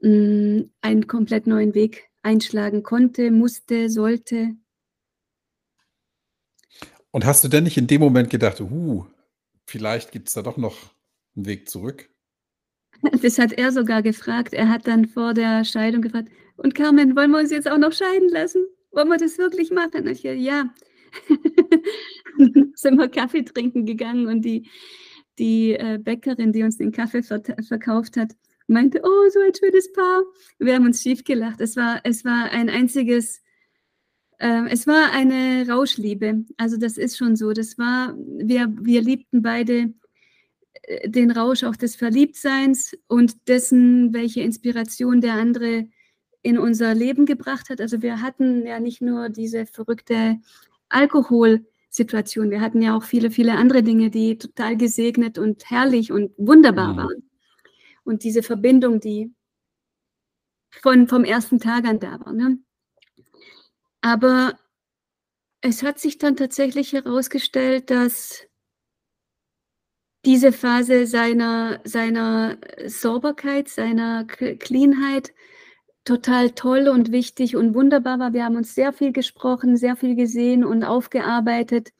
mh, 0.00 0.08
mm, 0.08 0.70
einen 0.80 1.06
komplett 1.08 1.46
neuen 1.46 1.74
Weg 1.74 2.08
einschlagen 2.22 2.82
konnte, 2.82 3.30
musste, 3.30 3.90
sollte. 3.90 4.56
Und 7.10 7.26
hast 7.26 7.44
du 7.44 7.48
denn 7.48 7.64
nicht 7.64 7.76
in 7.76 7.86
dem 7.86 8.00
Moment 8.00 8.30
gedacht, 8.30 8.62
uh, 8.62 9.04
vielleicht 9.66 10.10
gibt 10.10 10.28
es 10.28 10.34
da 10.34 10.40
doch 10.40 10.56
noch 10.56 10.91
einen 11.36 11.46
Weg 11.46 11.68
zurück? 11.68 12.08
Das 13.22 13.38
hat 13.38 13.52
er 13.52 13.72
sogar 13.72 14.02
gefragt. 14.02 14.52
Er 14.52 14.68
hat 14.68 14.86
dann 14.86 15.06
vor 15.06 15.34
der 15.34 15.64
Scheidung 15.64 16.02
gefragt, 16.02 16.30
und 16.56 16.74
Carmen, 16.74 17.16
wollen 17.16 17.30
wir 17.30 17.38
uns 17.38 17.50
jetzt 17.50 17.68
auch 17.68 17.78
noch 17.78 17.92
scheiden 17.92 18.28
lassen? 18.28 18.64
Wollen 18.92 19.08
wir 19.08 19.16
das 19.16 19.38
wirklich 19.38 19.70
machen? 19.70 20.06
Ich, 20.06 20.22
ja. 20.22 20.72
sind 22.74 22.96
wir 22.96 23.08
Kaffee 23.08 23.42
trinken 23.42 23.84
gegangen 23.84 24.26
und 24.26 24.42
die, 24.42 24.68
die 25.38 25.72
äh, 25.72 25.98
Bäckerin, 25.98 26.52
die 26.52 26.62
uns 26.62 26.78
den 26.78 26.92
Kaffee 26.92 27.22
ver 27.22 27.42
verkauft 27.66 28.16
hat, 28.16 28.32
meinte, 28.66 29.00
oh, 29.02 29.28
so 29.30 29.40
ein 29.40 29.54
schönes 29.54 29.92
Paar. 29.92 30.22
Wir 30.58 30.74
haben 30.74 30.86
uns 30.86 31.02
schief 31.02 31.24
gelacht. 31.24 31.60
Es 31.60 31.76
war, 31.76 32.00
es 32.04 32.24
war 32.24 32.50
ein 32.50 32.70
einziges, 32.70 33.42
äh, 34.38 34.68
es 34.68 34.86
war 34.86 35.12
eine 35.12 35.66
Rauschliebe. 35.68 36.44
Also 36.56 36.76
das 36.76 36.96
ist 36.96 37.16
schon 37.16 37.36
so. 37.36 37.52
Das 37.52 37.78
war, 37.78 38.16
wir, 38.16 38.72
wir 38.80 39.02
liebten 39.02 39.42
beide 39.42 39.74
äh, 39.74 39.92
den 41.04 41.30
Rausch 41.30 41.64
auch 41.64 41.76
des 41.76 41.96
Verliebtseins 41.96 42.96
und 43.06 43.48
dessen, 43.48 44.12
welche 44.12 44.40
Inspiration 44.40 45.20
der 45.20 45.34
andere 45.34 45.88
in 46.42 46.58
unser 46.58 46.94
Leben 46.94 47.24
gebracht 47.24 47.70
hat. 47.70 47.80
Also 47.80 48.02
wir 48.02 48.20
hatten 48.20 48.66
ja 48.66 48.80
nicht 48.80 49.00
nur 49.00 49.28
diese 49.28 49.64
verrückte 49.64 50.40
Alkoholsituation, 50.88 52.50
wir 52.50 52.60
hatten 52.60 52.82
ja 52.82 52.96
auch 52.96 53.04
viele, 53.04 53.30
viele 53.30 53.54
andere 53.54 53.82
Dinge, 53.82 54.10
die 54.10 54.38
total 54.38 54.76
gesegnet 54.76 55.38
und 55.38 55.70
herrlich 55.70 56.10
und 56.10 56.32
wunderbar 56.36 56.94
mhm. 56.94 56.96
waren. 56.96 57.30
Und 58.04 58.24
diese 58.24 58.42
Verbindung, 58.42 58.98
die 58.98 59.32
von, 60.80 61.06
vom 61.06 61.24
ersten 61.24 61.60
Tag 61.60 61.84
an 61.84 62.00
da 62.00 62.18
war. 62.20 62.32
Ne? 62.32 62.58
Aber 64.00 64.58
es 65.60 65.84
hat 65.84 66.00
sich 66.00 66.18
dann 66.18 66.36
tatsächlich 66.36 66.92
herausgestellt, 66.92 67.90
dass 67.90 68.48
diese 70.24 70.52
Phase 70.52 71.06
seiner, 71.06 71.80
seiner 71.84 72.56
Sauberkeit, 72.86 73.68
seiner 73.68 74.24
Cleanheit 74.24 75.32
total 76.04 76.50
toll 76.50 76.88
und 76.88 77.12
wichtig 77.12 77.56
und 77.56 77.74
wunderbar 77.74 78.18
war. 78.18 78.32
Wir 78.32 78.44
haben 78.44 78.56
uns 78.56 78.74
sehr 78.74 78.92
viel 78.92 79.12
gesprochen, 79.12 79.76
sehr 79.76 79.96
viel 79.96 80.16
gesehen 80.16 80.64
und 80.64 80.84
aufgearbeitet. 80.84 81.92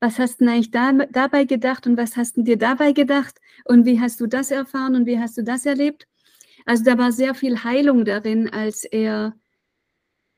Was 0.00 0.18
hast 0.18 0.40
du 0.40 0.48
eigentlich 0.48 0.70
da, 0.70 0.92
dabei 1.10 1.44
gedacht 1.44 1.86
und 1.86 1.96
was 1.96 2.16
hast 2.16 2.36
du 2.36 2.42
dir 2.42 2.56
dabei 2.56 2.92
gedacht 2.92 3.38
und 3.64 3.84
wie 3.84 4.00
hast 4.00 4.20
du 4.20 4.26
das 4.26 4.50
erfahren 4.50 4.94
und 4.96 5.06
wie 5.06 5.18
hast 5.18 5.36
du 5.36 5.44
das 5.44 5.66
erlebt? 5.66 6.06
Also 6.66 6.84
da 6.84 6.98
war 6.98 7.12
sehr 7.12 7.34
viel 7.34 7.62
Heilung 7.64 8.04
darin, 8.04 8.48
als 8.48 8.84
er 8.84 9.34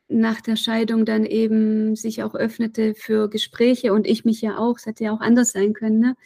nach 0.09 0.41
der 0.41 0.57
Scheidung 0.57 1.05
dann 1.05 1.25
eben 1.25 1.97
sich 1.97 2.23
auch 2.23 2.35
öffnete 2.35 2.95
für 2.95 3.29
Gespräche 3.31 3.93
und 3.93 4.07
ich 4.07 4.25
mich 4.25 4.43
ja 4.43 4.59
auch. 4.59 4.79
Es 4.79 4.87
hätte 4.87 5.05
ja 5.05 5.13
auch 5.13 5.21
anders 5.21 5.53
sein 5.53 5.73
können. 5.73 6.01
Ne? 6.01 6.17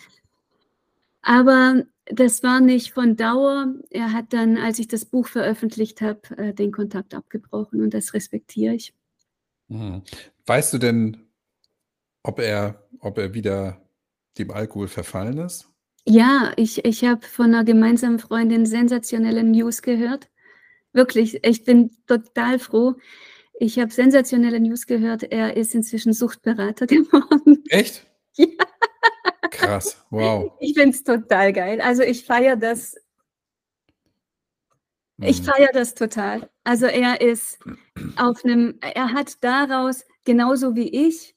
Aber 1.27 1.83
das 2.05 2.45
war 2.45 2.61
nicht 2.61 2.93
von 2.93 3.17
Dauer. 3.17 3.75
Er 3.91 4.13
hat 4.13 4.33
dann, 4.33 4.57
als 4.57 4.79
ich 4.79 4.87
das 4.87 5.05
Buch 5.05 5.27
veröffentlicht 5.27 6.01
habe, 6.01 6.21
äh, 6.37 6.55
den 6.55 6.71
Kontakt 6.71 7.15
abgebrochen 7.15 7.83
und 7.83 7.93
das 7.93 8.15
respektiere 8.15 8.75
ich. 8.75 8.95
Mhm. 9.67 10.03
Weißt 10.47 10.73
du 10.73 10.79
denn, 10.79 11.17
ob 12.23 12.39
er, 12.39 12.89
ob 13.01 13.19
er 13.19 13.35
wieder 13.35 13.83
dem 14.39 14.53
Alkohol 14.53 14.87
verfallen 14.87 15.39
ist? 15.39 15.69
Ja, 16.05 16.53
ich, 16.55 16.85
ich 16.85 17.05
habe 17.05 17.27
von 17.27 17.47
einer 17.47 17.65
gemeinsamen 17.65 18.21
Freundin 18.21 18.65
sensationelle 18.65 19.43
News 19.43 19.83
gehört. 19.83 20.31
Wirklich, 20.93 21.45
ich 21.45 21.65
bin 21.65 21.91
total 22.07 22.61
froh. 22.61 22.95
Ich 23.59 23.81
habe 23.81 23.91
sensationelle 23.91 24.61
News 24.61 24.87
gehört. 24.87 25.25
Er 25.25 25.57
ist 25.57 25.75
inzwischen 25.75 26.13
Suchtberater 26.13 26.87
geworden. 26.87 27.65
Echt? 27.69 28.07
Ja. 28.37 28.47
Krass, 29.51 30.05
wow. 30.11 30.53
Ich 30.61 30.75
finde 30.75 30.91
es 30.91 31.05
total 31.05 31.53
geil. 31.53 31.81
Also 31.81 32.03
ich 32.03 32.25
feiere 32.25 32.57
das. 32.57 32.97
Ich 35.19 35.41
mhm. 35.41 35.45
feiere 35.45 35.73
das 35.73 35.95
total. 35.95 36.51
Also 36.65 36.87
er 36.87 37.21
ist 37.21 37.59
auf 38.17 38.45
einem, 38.45 38.79
er 38.81 39.13
hat 39.13 39.43
daraus, 39.43 40.05
genauso 40.25 40.75
wie 40.75 40.89
ich, 40.89 41.35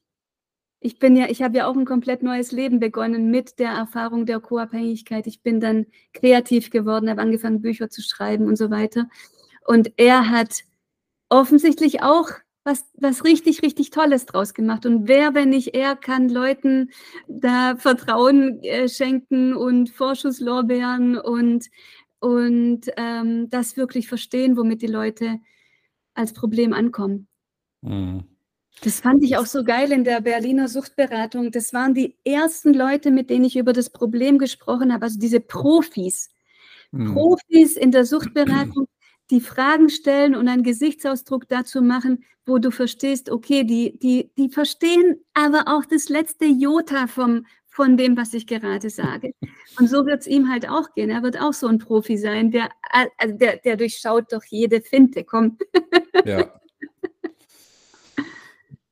ich 0.81 0.97
bin 0.97 1.15
ja, 1.15 1.29
ich 1.29 1.41
habe 1.41 1.57
ja 1.57 1.67
auch 1.67 1.75
ein 1.75 1.85
komplett 1.85 2.23
neues 2.23 2.51
Leben 2.51 2.79
begonnen 2.79 3.29
mit 3.29 3.59
der 3.59 3.71
Erfahrung 3.71 4.25
der 4.25 4.39
Co-Abhängigkeit. 4.39 5.27
Ich 5.27 5.41
bin 5.43 5.59
dann 5.59 5.87
kreativ 6.13 6.69
geworden, 6.69 7.09
habe 7.09 7.21
angefangen, 7.21 7.61
Bücher 7.61 7.89
zu 7.89 8.01
schreiben 8.01 8.45
und 8.47 8.55
so 8.55 8.69
weiter. 8.69 9.09
Und 9.65 9.91
er 9.97 10.29
hat 10.29 10.63
offensichtlich 11.27 12.01
auch 12.01 12.29
was, 12.69 12.85
was 12.95 13.23
richtig, 13.25 13.63
richtig 13.63 13.89
Tolles 13.89 14.25
draus 14.25 14.53
gemacht. 14.53 14.85
Und 14.85 15.07
wer, 15.07 15.33
wenn 15.33 15.49
nicht 15.49 15.73
er, 15.73 15.95
kann 15.95 16.29
Leuten 16.29 16.91
da 17.27 17.75
Vertrauen 17.77 18.61
äh, 18.63 18.87
schenken 18.87 19.55
und 19.55 19.89
Vorschusslorbeeren 19.89 21.17
und, 21.17 21.65
und 22.19 22.81
ähm, 22.95 23.49
das 23.49 23.75
wirklich 23.75 24.07
verstehen, 24.07 24.55
womit 24.55 24.81
die 24.81 24.87
Leute 24.87 25.39
als 26.13 26.33
Problem 26.33 26.73
ankommen. 26.73 27.27
Mhm. 27.81 28.25
Das 28.81 29.01
fand 29.01 29.23
ich 29.23 29.35
auch 29.35 29.47
so 29.47 29.63
geil 29.63 29.91
in 29.91 30.03
der 30.03 30.21
Berliner 30.21 30.69
Suchtberatung. 30.69 31.51
Das 31.51 31.73
waren 31.73 31.93
die 31.93 32.15
ersten 32.23 32.73
Leute, 32.73 33.11
mit 33.11 33.29
denen 33.29 33.45
ich 33.45 33.57
über 33.57 33.73
das 33.73 33.89
Problem 33.89 34.37
gesprochen 34.37 34.93
habe, 34.93 35.05
also 35.05 35.19
diese 35.19 35.39
Profis. 35.39 36.29
Mhm. 36.91 37.13
Profis 37.13 37.75
in 37.75 37.91
der 37.91 38.05
Suchtberatung, 38.05 38.87
die 39.31 39.41
Fragen 39.41 39.89
stellen 39.89 40.35
und 40.35 40.47
einen 40.47 40.63
Gesichtsausdruck 40.63 41.47
dazu 41.47 41.81
machen, 41.81 42.23
wo 42.45 42.57
du 42.57 42.71
verstehst, 42.71 43.29
okay, 43.29 43.63
die, 43.63 43.97
die, 43.99 44.31
die 44.37 44.49
verstehen 44.49 45.23
aber 45.33 45.65
auch 45.67 45.85
das 45.85 46.09
letzte 46.09 46.45
Jota 46.45 47.07
vom, 47.07 47.45
von 47.67 47.95
dem, 47.95 48.17
was 48.17 48.33
ich 48.33 48.47
gerade 48.47 48.89
sage. 48.89 49.33
Und 49.79 49.87
so 49.87 50.05
wird 50.05 50.21
es 50.21 50.27
ihm 50.27 50.49
halt 50.49 50.67
auch 50.67 50.93
gehen. 50.95 51.09
Er 51.09 51.23
wird 51.23 51.39
auch 51.39 51.53
so 51.53 51.67
ein 51.67 51.77
Profi 51.77 52.17
sein, 52.17 52.51
der, 52.51 52.69
also 53.17 53.37
der, 53.37 53.57
der 53.57 53.77
durchschaut 53.77 54.33
doch 54.33 54.43
jede 54.45 54.81
Finte. 54.81 55.23
Komm. 55.23 55.57
Ja. 56.25 56.53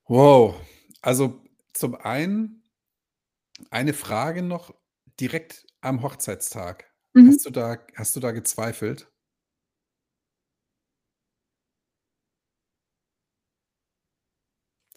Wow. 0.09 0.55
Also 1.01 1.41
zum 1.73 1.95
einen 1.95 2.63
eine 3.71 3.91
Frage 3.91 4.41
noch 4.41 4.73
direkt 5.19 5.65
am 5.81 6.01
Hochzeitstag. 6.01 6.85
Mhm. 7.13 7.27
Hast 7.27 7.45
du 7.45 7.49
da, 7.49 7.77
hast 7.93 8.15
du 8.15 8.21
da 8.21 8.31
gezweifelt? 8.31 9.11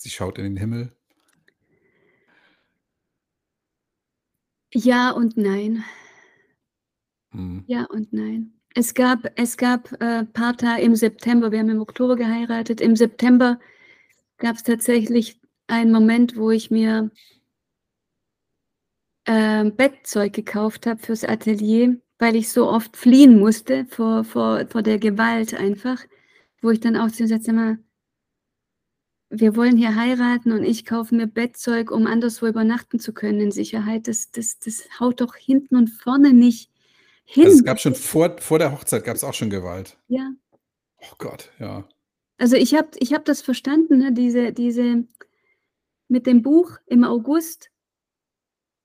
Sie 0.02 0.08
schaut 0.08 0.38
in 0.38 0.44
den 0.44 0.56
Himmel. 0.56 0.96
Ja 4.72 5.10
und 5.10 5.36
nein. 5.36 5.84
Mhm. 7.32 7.64
Ja 7.66 7.84
und 7.84 8.10
nein. 8.10 8.54
Es 8.74 8.94
gab, 8.94 9.30
es 9.36 9.58
gab 9.58 9.92
äh, 10.00 10.24
Partner 10.24 10.80
im 10.80 10.96
September, 10.96 11.52
wir 11.52 11.58
haben 11.58 11.68
im 11.68 11.82
Oktober 11.82 12.16
geheiratet. 12.16 12.80
Im 12.80 12.96
September 12.96 13.60
gab 14.38 14.56
es 14.56 14.62
tatsächlich 14.62 15.38
einen 15.66 15.92
Moment, 15.92 16.34
wo 16.34 16.50
ich 16.50 16.70
mir 16.70 17.10
äh, 19.26 19.70
Bettzeug 19.70 20.32
gekauft 20.32 20.86
habe 20.86 21.02
fürs 21.02 21.24
Atelier, 21.24 22.00
weil 22.18 22.36
ich 22.36 22.48
so 22.48 22.70
oft 22.70 22.96
fliehen 22.96 23.38
musste 23.38 23.84
vor, 23.84 24.24
vor, 24.24 24.66
vor 24.66 24.82
der 24.82 24.98
Gewalt 24.98 25.52
einfach, 25.52 26.02
wo 26.62 26.70
ich 26.70 26.80
dann 26.80 26.96
auch 26.96 27.10
zu 27.10 27.24
gesagt 27.24 27.48
habe, 27.48 27.78
wir 29.30 29.54
wollen 29.54 29.76
hier 29.76 29.94
heiraten 29.94 30.50
und 30.52 30.64
ich 30.64 30.84
kaufe 30.84 31.14
mir 31.14 31.28
Bettzeug, 31.28 31.92
um 31.92 32.06
anderswo 32.06 32.46
übernachten 32.46 32.98
zu 32.98 33.12
können 33.12 33.40
in 33.40 33.52
Sicherheit. 33.52 34.08
Das, 34.08 34.32
das, 34.32 34.58
das 34.58 34.88
haut 34.98 35.20
doch 35.20 35.36
hinten 35.36 35.76
und 35.76 35.88
vorne 35.88 36.32
nicht 36.32 36.70
hin. 37.24 37.44
Also 37.44 37.58
es 37.58 37.64
gab 37.64 37.80
schon 37.80 37.94
vor, 37.94 38.36
vor 38.40 38.58
der 38.58 38.72
Hochzeit 38.72 39.04
gab 39.04 39.14
es 39.14 39.22
auch 39.22 39.34
schon 39.34 39.48
Gewalt. 39.48 39.96
Ja. 40.08 40.32
Oh 41.00 41.14
Gott, 41.18 41.50
ja. 41.60 41.88
Also 42.38 42.56
ich 42.56 42.74
habe 42.74 42.88
ich 42.98 43.12
hab 43.12 43.24
das 43.24 43.40
verstanden, 43.40 43.98
ne? 43.98 44.12
diese, 44.12 44.52
diese 44.52 45.04
mit 46.08 46.26
dem 46.26 46.42
Buch 46.42 46.78
im 46.86 47.04
August 47.04 47.70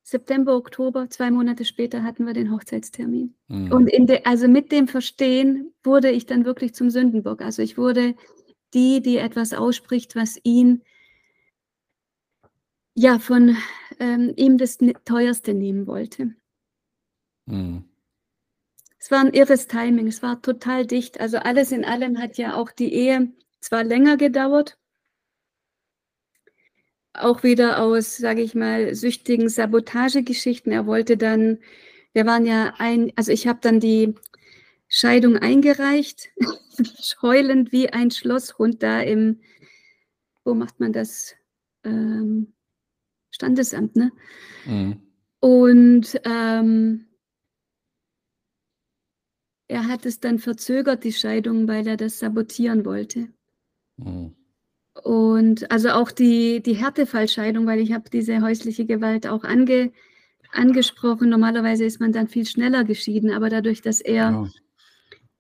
September, 0.04 0.56
Oktober, 0.56 1.10
zwei 1.10 1.32
Monate 1.32 1.66
später 1.66 2.04
hatten 2.04 2.28
wir 2.28 2.34
den 2.34 2.52
Hochzeitstermin. 2.52 3.34
Mhm. 3.48 3.72
Und 3.72 3.88
in 3.88 4.06
de, 4.06 4.24
also 4.24 4.48
mit 4.48 4.72
dem 4.72 4.88
Verstehen 4.88 5.74
wurde 5.84 6.12
ich 6.12 6.28
dann 6.28 6.46
wirklich 6.46 6.76
zum 6.76 6.92
Sündenbock. 6.92 7.42
Also 7.42 7.64
ich 7.64 7.76
wurde 7.76 8.14
die, 8.76 9.02
die 9.02 9.18
etwas 9.18 9.54
ausspricht, 9.54 10.16
was 10.16 10.40
ihn 10.44 10.84
ja 12.94 13.20
von 13.20 13.58
ähm, 14.00 14.34
ihm 14.36 14.58
das 14.58 14.78
teuerste 15.06 15.54
nehmen 15.54 15.88
wollte. 15.88 16.36
Mhm. 17.46 17.86
Es 19.00 19.12
war 19.12 19.20
ein 19.20 19.34
irres 19.34 19.68
Timing, 19.68 20.08
es 20.08 20.24
war 20.24 20.42
total 20.42 20.86
dicht. 20.86 21.20
Also 21.20 21.38
alles 21.38 21.72
in 21.72 21.86
allem 21.86 22.20
hat 22.20 22.38
ja 22.38 22.56
auch 22.56 22.72
die 22.72 22.94
Ehe 22.94 23.32
zwar 23.60 23.84
länger 23.84 24.18
gedauert, 24.18 24.78
auch 27.14 27.44
wieder 27.44 27.82
aus, 27.82 28.18
sage 28.18 28.42
ich 28.42 28.56
mal, 28.56 28.94
süchtigen 28.96 29.50
Sabotagegeschichten. 29.50 30.72
Er 30.72 30.86
wollte 30.86 31.18
dann, 31.18 31.60
wir 32.14 32.26
waren 32.26 32.46
ja 32.46 32.74
ein, 32.78 33.12
also 33.16 33.32
ich 33.32 33.48
habe 33.48 33.60
dann 33.62 33.80
die 33.80 34.16
Scheidung 34.88 35.38
eingereicht, 35.38 36.30
heulend 37.22 37.72
wie 37.72 37.90
ein 37.90 38.12
Schlosshund 38.12 38.84
da 38.84 39.02
im, 39.02 39.42
wo 40.44 40.54
macht 40.54 40.80
man 40.80 40.94
das? 40.94 41.36
Ähm, 41.84 42.54
Standesamt, 43.32 43.96
ne? 43.96 44.12
Mhm. 44.66 45.02
Und 45.40 46.22
ähm, 46.24 47.06
er 49.68 49.88
hat 49.88 50.06
es 50.06 50.20
dann 50.20 50.40
verzögert, 50.40 51.04
die 51.04 51.14
Scheidung, 51.14 51.68
weil 51.68 51.86
er 51.88 51.98
das 51.98 52.20
sabotieren 52.20 52.86
wollte. 52.86 53.28
Mhm. 53.98 54.36
Und 55.04 55.70
also 55.72 55.90
auch 55.90 56.12
die, 56.12 56.64
die 56.64 56.76
Härtefallscheidung, 56.76 57.68
weil 57.68 57.80
ich 57.80 57.92
habe 57.92 58.10
diese 58.10 58.42
häusliche 58.42 58.86
Gewalt 58.86 59.28
auch 59.28 59.44
ange, 59.44 59.92
angesprochen. 60.54 61.30
Normalerweise 61.30 61.84
ist 61.84 62.00
man 62.00 62.14
dann 62.14 62.30
viel 62.30 62.46
schneller 62.46 62.86
geschieden, 62.86 63.32
aber 63.32 63.50
dadurch, 63.50 63.82
dass 63.82 64.00
er 64.00 64.32
ja. 64.32 64.50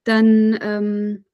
Dann 0.05 0.57
ähm, 0.61 1.25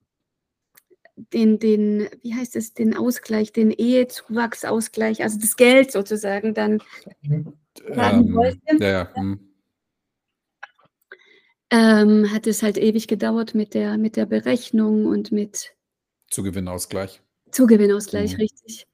den, 1.16 1.60
den, 1.60 2.10
wie 2.22 2.34
heißt 2.34 2.56
es, 2.56 2.74
den 2.74 2.96
Ausgleich, 2.96 3.54
den 3.54 3.72
Ehezuwachsausgleich, 3.72 5.24
also 5.24 5.40
das 5.40 5.56
Geld 5.56 5.92
sozusagen 5.92 6.54
dann 6.54 6.82
ähm, 7.24 7.54
wollte, 8.34 8.60
ja, 8.80 9.14
hm. 9.14 9.40
ähm, 11.70 12.32
hat 12.32 12.48
es 12.48 12.64
halt 12.64 12.78
ewig 12.78 13.08
gedauert 13.08 13.54
mit 13.54 13.74
der, 13.74 13.98
mit 13.98 14.16
der 14.16 14.26
Berechnung 14.26 15.06
und 15.06 15.32
mit 15.32 15.76
Zugewinnausgleich. 16.30 17.22
Zugewinnausgleich, 17.52 18.34
mhm. 18.34 18.42
richtig. 18.42 18.88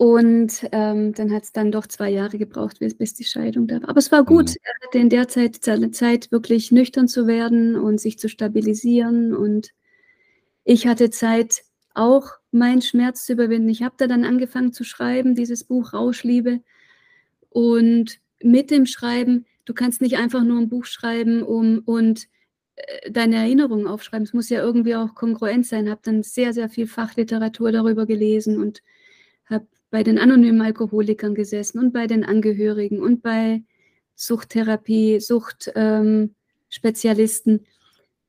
Und 0.00 0.66
ähm, 0.72 1.12
dann 1.12 1.30
hat 1.30 1.42
es 1.42 1.52
dann 1.52 1.70
doch 1.70 1.86
zwei 1.86 2.08
Jahre 2.08 2.38
gebraucht, 2.38 2.78
bis, 2.78 3.12
die 3.12 3.24
Scheidung 3.24 3.66
da 3.66 3.82
war. 3.82 3.90
Aber 3.90 3.98
es 3.98 4.10
war 4.10 4.24
gut. 4.24 4.48
Mhm. 4.48 4.56
Er 4.62 4.86
hatte 4.86 4.98
in 4.98 5.10
der 5.10 5.28
Zeit 5.28 5.62
seine 5.62 5.90
Zeit, 5.90 6.32
wirklich 6.32 6.72
nüchtern 6.72 7.06
zu 7.06 7.26
werden 7.26 7.76
und 7.76 8.00
sich 8.00 8.18
zu 8.18 8.30
stabilisieren. 8.30 9.36
Und 9.36 9.72
ich 10.64 10.86
hatte 10.86 11.10
Zeit, 11.10 11.64
auch 11.92 12.30
meinen 12.50 12.80
Schmerz 12.80 13.26
zu 13.26 13.34
überwinden. 13.34 13.68
Ich 13.68 13.82
habe 13.82 13.94
da 13.98 14.06
dann 14.06 14.24
angefangen 14.24 14.72
zu 14.72 14.84
schreiben, 14.84 15.34
dieses 15.34 15.64
Buch 15.64 15.92
Rauschliebe. 15.92 16.62
Und 17.50 18.20
mit 18.42 18.70
dem 18.70 18.86
Schreiben, 18.86 19.44
du 19.66 19.74
kannst 19.74 20.00
nicht 20.00 20.16
einfach 20.16 20.44
nur 20.44 20.60
ein 20.60 20.70
Buch 20.70 20.86
schreiben 20.86 21.42
um, 21.42 21.80
und 21.84 22.26
äh, 22.76 23.10
deine 23.10 23.36
Erinnerungen 23.36 23.86
aufschreiben. 23.86 24.24
Es 24.24 24.32
muss 24.32 24.48
ja 24.48 24.62
irgendwie 24.62 24.96
auch 24.96 25.14
kongruent 25.14 25.66
sein. 25.66 25.84
Ich 25.84 25.90
Habe 25.90 26.00
dann 26.02 26.22
sehr, 26.22 26.54
sehr 26.54 26.70
viel 26.70 26.86
Fachliteratur 26.86 27.70
darüber 27.70 28.06
gelesen 28.06 28.58
und 28.62 28.82
habe 29.44 29.66
bei 29.90 30.02
den 30.02 30.18
anonymen 30.18 30.62
Alkoholikern 30.62 31.34
gesessen 31.34 31.78
und 31.78 31.92
bei 31.92 32.06
den 32.06 32.24
Angehörigen 32.24 33.00
und 33.00 33.22
bei 33.22 33.62
Suchttherapie, 34.14 35.20
Suchtspezialisten, 35.20 37.52
ähm, 37.52 37.66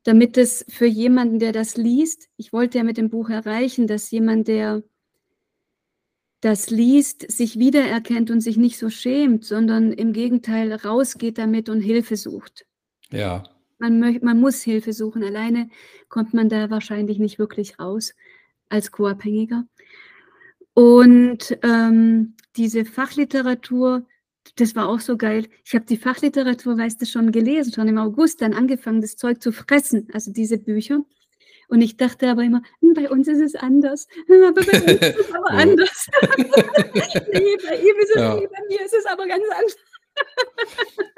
damit 0.04 0.38
es 0.38 0.66
für 0.70 0.88
jemanden, 0.88 1.40
der 1.40 1.52
das 1.52 1.78
liest, 1.78 2.30
ich 2.38 2.54
wollte 2.54 2.80
ja 2.80 2.84
mit 2.84 2.98
dem 2.98 3.10
Buch 3.10 3.30
erreichen, 3.30 3.86
dass 3.88 4.10
jemand, 4.10 4.48
der 4.48 4.82
das 6.42 6.72
liest, 6.72 7.32
sich 7.32 7.60
wiedererkennt 7.60 8.32
und 8.32 8.42
sich 8.42 8.58
nicht 8.58 8.80
so 8.80 8.90
schämt, 8.90 9.46
sondern 9.46 9.92
im 9.92 10.12
Gegenteil 10.12 10.74
rausgeht 10.74 11.38
damit 11.38 11.70
und 11.70 11.82
Hilfe 11.82 12.18
sucht. 12.18 12.66
Ja. 13.12 13.44
Man, 13.78 14.00
man 14.00 14.40
muss 14.40 14.64
Hilfe 14.64 14.94
suchen. 14.94 15.24
Alleine 15.24 15.70
kommt 16.10 16.34
man 16.34 16.50
da 16.50 16.72
wahrscheinlich 16.72 17.20
nicht 17.20 17.38
wirklich 17.38 17.80
raus 17.80 18.16
als 18.70 18.92
Co-Abhängiger. 18.92 19.66
Und 20.74 21.58
ähm, 21.64 22.36
diese 22.56 22.86
Fachliteratur, 22.86 24.06
das 24.56 24.76
war 24.76 24.88
auch 24.88 25.00
so 25.00 25.18
geil. 25.18 25.48
Ich 25.66 25.74
habe 25.76 25.86
die 25.86 25.98
Fachliteratur, 25.98 26.78
weißt 26.78 27.02
du, 27.02 27.06
schon 27.06 27.32
gelesen, 27.32 27.74
schon 27.74 27.88
im 27.88 27.98
August 27.98 28.42
dann 28.42 28.54
angefangen, 28.54 29.02
das 29.02 29.16
Zeug 29.16 29.42
zu 29.42 29.52
fressen, 29.52 30.08
also 30.14 30.32
diese 30.32 30.58
Bücher. 30.58 31.02
Und 31.68 31.82
ich 31.82 31.96
dachte 31.96 32.30
aber 32.30 32.44
immer, 32.44 32.62
hm, 32.82 32.94
bei 32.94 33.10
uns 33.10 33.28
ist 33.30 33.40
es 33.40 33.56
anders. 33.56 34.08
Aber 34.28 34.54
bei 34.54 34.62
uns 34.62 34.92
ist 34.92 35.02
es 35.02 35.34
aber 35.34 35.52
anders. 35.52 36.08
nee, 37.32 37.58
bei 37.66 37.78
ihm 37.78 37.96
ist 38.02 38.10
es 38.10 38.16
ja. 38.16 38.36
nee, 38.36 38.48
bei 38.48 38.68
mir 38.68 38.86
ist 38.86 38.94
es 38.94 39.06
aber 39.06 39.26
ganz 39.26 39.44
anders. 39.50 39.76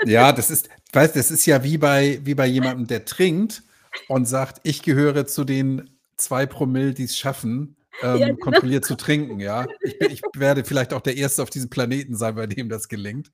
ja, 0.06 0.32
das 0.32 0.52
ist, 0.52 0.70
weißt, 0.92 1.16
das 1.16 1.32
ist 1.32 1.48
ja 1.48 1.64
wie 1.64 1.80
bei, 1.80 2.20
wie 2.24 2.36
bei 2.36 2.46
jemandem, 2.46 2.86
der 2.86 3.04
trinkt 3.04 3.64
und 4.08 4.28
sagt, 4.28 4.62
ich 4.62 4.84
gehöre 4.84 5.26
zu 5.26 5.44
den 5.44 5.90
zwei 6.18 6.46
Promille, 6.46 6.94
die 6.94 7.06
es 7.06 7.18
schaffen, 7.18 7.76
ähm, 8.02 8.18
ja, 8.18 8.28
genau. 8.28 8.40
kontrolliert 8.40 8.86
zu 8.86 8.96
trinken, 8.96 9.40
ja. 9.40 9.68
Ich, 9.82 10.00
ich, 10.02 10.22
werde 10.36 10.64
vielleicht 10.64 10.94
auch 10.94 11.02
der 11.02 11.18
Erste 11.18 11.44
auf 11.44 11.50
diesem 11.50 11.70
Planeten 11.70 12.16
sein, 12.16 12.36
bei 12.36 12.48
dem 12.48 12.70
das 12.70 12.88
gelingt. 12.88 13.32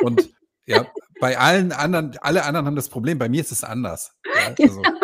Und 0.00 0.30
ja, 0.66 0.86
bei 1.20 1.38
allen 1.38 1.72
anderen, 1.72 2.16
alle 2.20 2.44
anderen 2.44 2.66
haben 2.66 2.76
das 2.76 2.88
Problem, 2.88 3.18
bei 3.18 3.28
mir 3.28 3.40
ist 3.40 3.52
es 3.52 3.64
anders. 3.64 4.14
Ja, 4.24 4.54
also, 4.58 4.82
genau. 4.82 4.98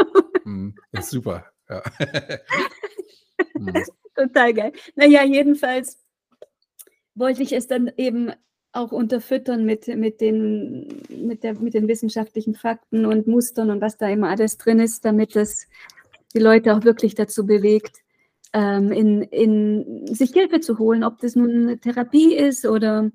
mh, 0.45 0.45
hm, 0.45 0.75
ist 0.93 1.11
super. 1.11 1.47
Ja. 1.69 1.83
hm. 3.57 3.85
Total 4.15 4.55
geil. 4.55 4.73
Naja, 4.97 5.25
jedenfalls 5.25 5.99
wollte 7.15 7.43
ich 7.43 7.53
es 7.53 7.67
dann 7.67 7.91
eben 7.97 8.33
auch 8.73 8.93
unterfüttern 8.93 9.65
mit, 9.65 9.89
mit, 9.89 10.21
den, 10.21 11.03
mit, 11.09 11.43
der, 11.43 11.55
mit 11.55 11.75
den 11.75 11.89
wissenschaftlichen 11.89 12.55
Fakten 12.55 13.07
und 13.07 13.27
Mustern 13.27 13.71
und 13.71 13.81
was 13.81 13.97
da 13.97 14.09
immer 14.09 14.29
alles 14.29 14.59
drin 14.59 14.79
ist, 14.79 15.05
damit 15.05 15.35
das 15.35 15.67
die 16.35 16.39
Leute 16.39 16.75
auch 16.75 16.85
wirklich 16.85 17.15
dazu 17.15 17.47
bewegt, 17.47 18.03
ähm, 18.53 18.93
in, 18.93 19.23
in 19.23 20.07
sich 20.15 20.33
Hilfe 20.33 20.61
zu 20.61 20.79
holen, 20.79 21.05
ob 21.05 21.19
das 21.19 21.37
nun 21.37 21.51
eine 21.51 21.79
Therapie 21.79 22.35
ist 22.35 22.67
oder 22.67 23.11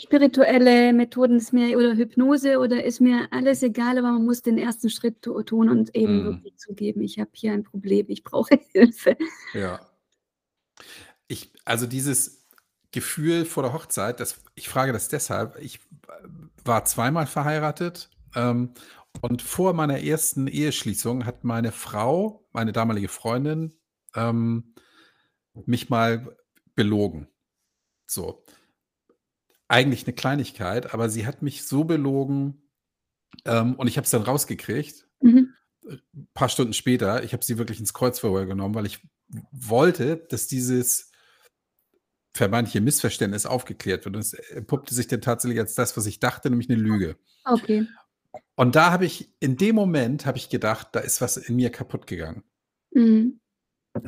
spirituelle 0.00 0.92
Methoden 0.92 1.36
ist 1.36 1.52
mir 1.52 1.76
oder 1.76 1.94
Hypnose 1.94 2.58
oder 2.58 2.84
ist 2.84 3.00
mir 3.00 3.28
alles 3.30 3.62
egal, 3.62 3.98
aber 3.98 4.12
man 4.12 4.24
muss 4.24 4.42
den 4.42 4.58
ersten 4.58 4.90
Schritt 4.90 5.22
tun 5.22 5.68
und 5.68 5.94
eben 5.94 6.22
mm. 6.22 6.24
wirklich 6.24 6.56
zugeben, 6.56 7.00
ich 7.02 7.18
habe 7.18 7.30
hier 7.32 7.52
ein 7.52 7.62
Problem, 7.62 8.06
ich 8.08 8.24
brauche 8.24 8.58
Hilfe. 8.72 9.16
Ja. 9.52 9.80
Ich, 11.28 11.52
also 11.64 11.86
dieses 11.86 12.44
Gefühl 12.90 13.44
vor 13.44 13.62
der 13.62 13.72
Hochzeit, 13.72 14.20
das, 14.20 14.42
ich 14.56 14.68
frage 14.68 14.92
das 14.92 15.08
deshalb, 15.08 15.58
ich 15.60 15.80
war 16.64 16.84
zweimal 16.84 17.26
verheiratet 17.26 18.10
ähm, 18.34 18.74
und 19.20 19.42
vor 19.42 19.74
meiner 19.74 20.00
ersten 20.00 20.48
Eheschließung 20.48 21.24
hat 21.24 21.44
meine 21.44 21.70
Frau, 21.70 22.46
meine 22.52 22.72
damalige 22.72 23.08
Freundin, 23.08 23.72
ähm, 24.14 24.74
mich 25.66 25.90
mal 25.90 26.36
belogen. 26.74 27.28
So. 28.06 28.44
Eigentlich 29.68 30.06
eine 30.06 30.14
Kleinigkeit, 30.14 30.92
aber 30.92 31.08
sie 31.08 31.26
hat 31.26 31.42
mich 31.42 31.64
so 31.66 31.84
belogen 31.84 32.62
ähm, 33.44 33.74
und 33.76 33.86
ich 33.86 33.96
habe 33.96 34.04
es 34.04 34.10
dann 34.10 34.22
rausgekriegt. 34.22 35.08
Mhm. 35.20 35.54
Ein 35.86 36.28
paar 36.34 36.48
Stunden 36.48 36.72
später, 36.72 37.22
ich 37.24 37.32
habe 37.32 37.44
sie 37.44 37.58
wirklich 37.58 37.80
ins 37.80 37.94
Kreuzverhör 37.94 38.46
genommen, 38.46 38.74
weil 38.74 38.86
ich 38.86 39.00
wollte, 39.50 40.16
dass 40.16 40.46
dieses 40.46 41.10
vermeintliche 42.34 42.80
Missverständnis 42.80 43.46
aufgeklärt 43.46 44.04
wird. 44.04 44.16
Und 44.16 44.20
es 44.20 44.32
entpuppte 44.32 44.94
sich 44.94 45.06
dann 45.06 45.20
tatsächlich 45.20 45.60
als 45.60 45.74
das, 45.74 45.96
was 45.96 46.06
ich 46.06 46.20
dachte, 46.20 46.50
nämlich 46.50 46.68
eine 46.68 46.80
Lüge. 46.80 47.16
Okay. 47.44 47.86
Und 48.56 48.74
da 48.74 48.90
habe 48.90 49.06
ich, 49.06 49.32
in 49.40 49.56
dem 49.56 49.76
Moment 49.76 50.26
habe 50.26 50.38
ich 50.38 50.48
gedacht, 50.48 50.88
da 50.92 51.00
ist 51.00 51.20
was 51.20 51.36
in 51.36 51.56
mir 51.56 51.70
kaputt 51.70 52.06
gegangen. 52.06 52.42
Mhm. 52.90 53.40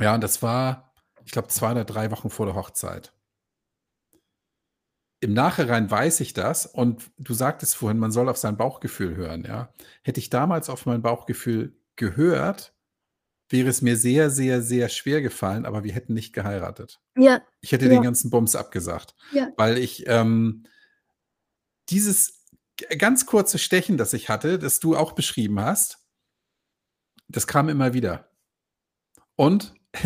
Ja, 0.01 0.15
und 0.15 0.21
das 0.23 0.43
war, 0.43 0.93
ich 1.25 1.33
glaube, 1.33 1.49
zwei 1.49 1.73
oder 1.73 1.85
drei 1.85 2.11
Wochen 2.11 2.31
vor 2.31 2.47
der 2.47 2.55
Hochzeit. 2.55 3.13
Im 5.21 5.33
Nachhinein 5.33 5.91
weiß 5.91 6.21
ich 6.21 6.35
das 6.35 6.67
und 6.67 7.11
du 7.19 7.33
sagtest 7.33 7.75
vorhin, 7.75 7.99
man 7.99 8.13
soll 8.13 8.29
auf 8.29 8.37
sein 8.37 8.57
Bauchgefühl 8.57 9.17
hören, 9.17 9.45
ja. 9.45 9.73
Hätte 10.03 10.21
ich 10.21 10.31
damals 10.31 10.69
auf 10.69 10.87
mein 10.87 11.03
Bauchgefühl 11.03 11.77
gehört, 11.97 12.75
wäre 13.49 13.69
es 13.69 13.81
mir 13.81 13.97
sehr, 13.97 14.31
sehr, 14.31 14.61
sehr 14.61 14.89
schwer 14.89 15.23
gefallen, 15.23 15.67
aber 15.67 15.85
wir 15.85 15.93
hätten 15.93 16.15
nicht 16.15 16.33
geheiratet. 16.33 17.01
Ja. 17.17 17.43
Ich 17.61 17.73
hätte 17.73 17.87
ja. 17.87 17.93
den 17.93 18.03
ganzen 18.03 18.31
Bums 18.31 18.57
abgesagt. 18.57 19.15
Ja. 19.33 19.51
Weil 19.57 19.79
ich 19.79 20.07
ähm, 20.07 20.65
dieses 21.89 22.45
ganz 22.99 23.27
kurze 23.27 23.59
Stechen, 23.59 23.97
das 23.97 24.13
ich 24.13 24.29
hatte, 24.29 24.59
das 24.59 24.81
du 24.81 24.97
auch 24.97 25.13
beschrieben 25.13 25.61
hast, 25.61 25.99
das 27.29 27.47
kam 27.47 27.69
immer 27.69 27.93
wieder. 27.95 28.26
Und 29.37 29.75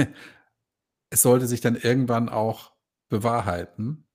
es 1.10 1.22
sollte 1.22 1.46
sich 1.46 1.60
dann 1.60 1.76
irgendwann 1.76 2.28
auch 2.28 2.72
bewahrheiten. 3.08 4.06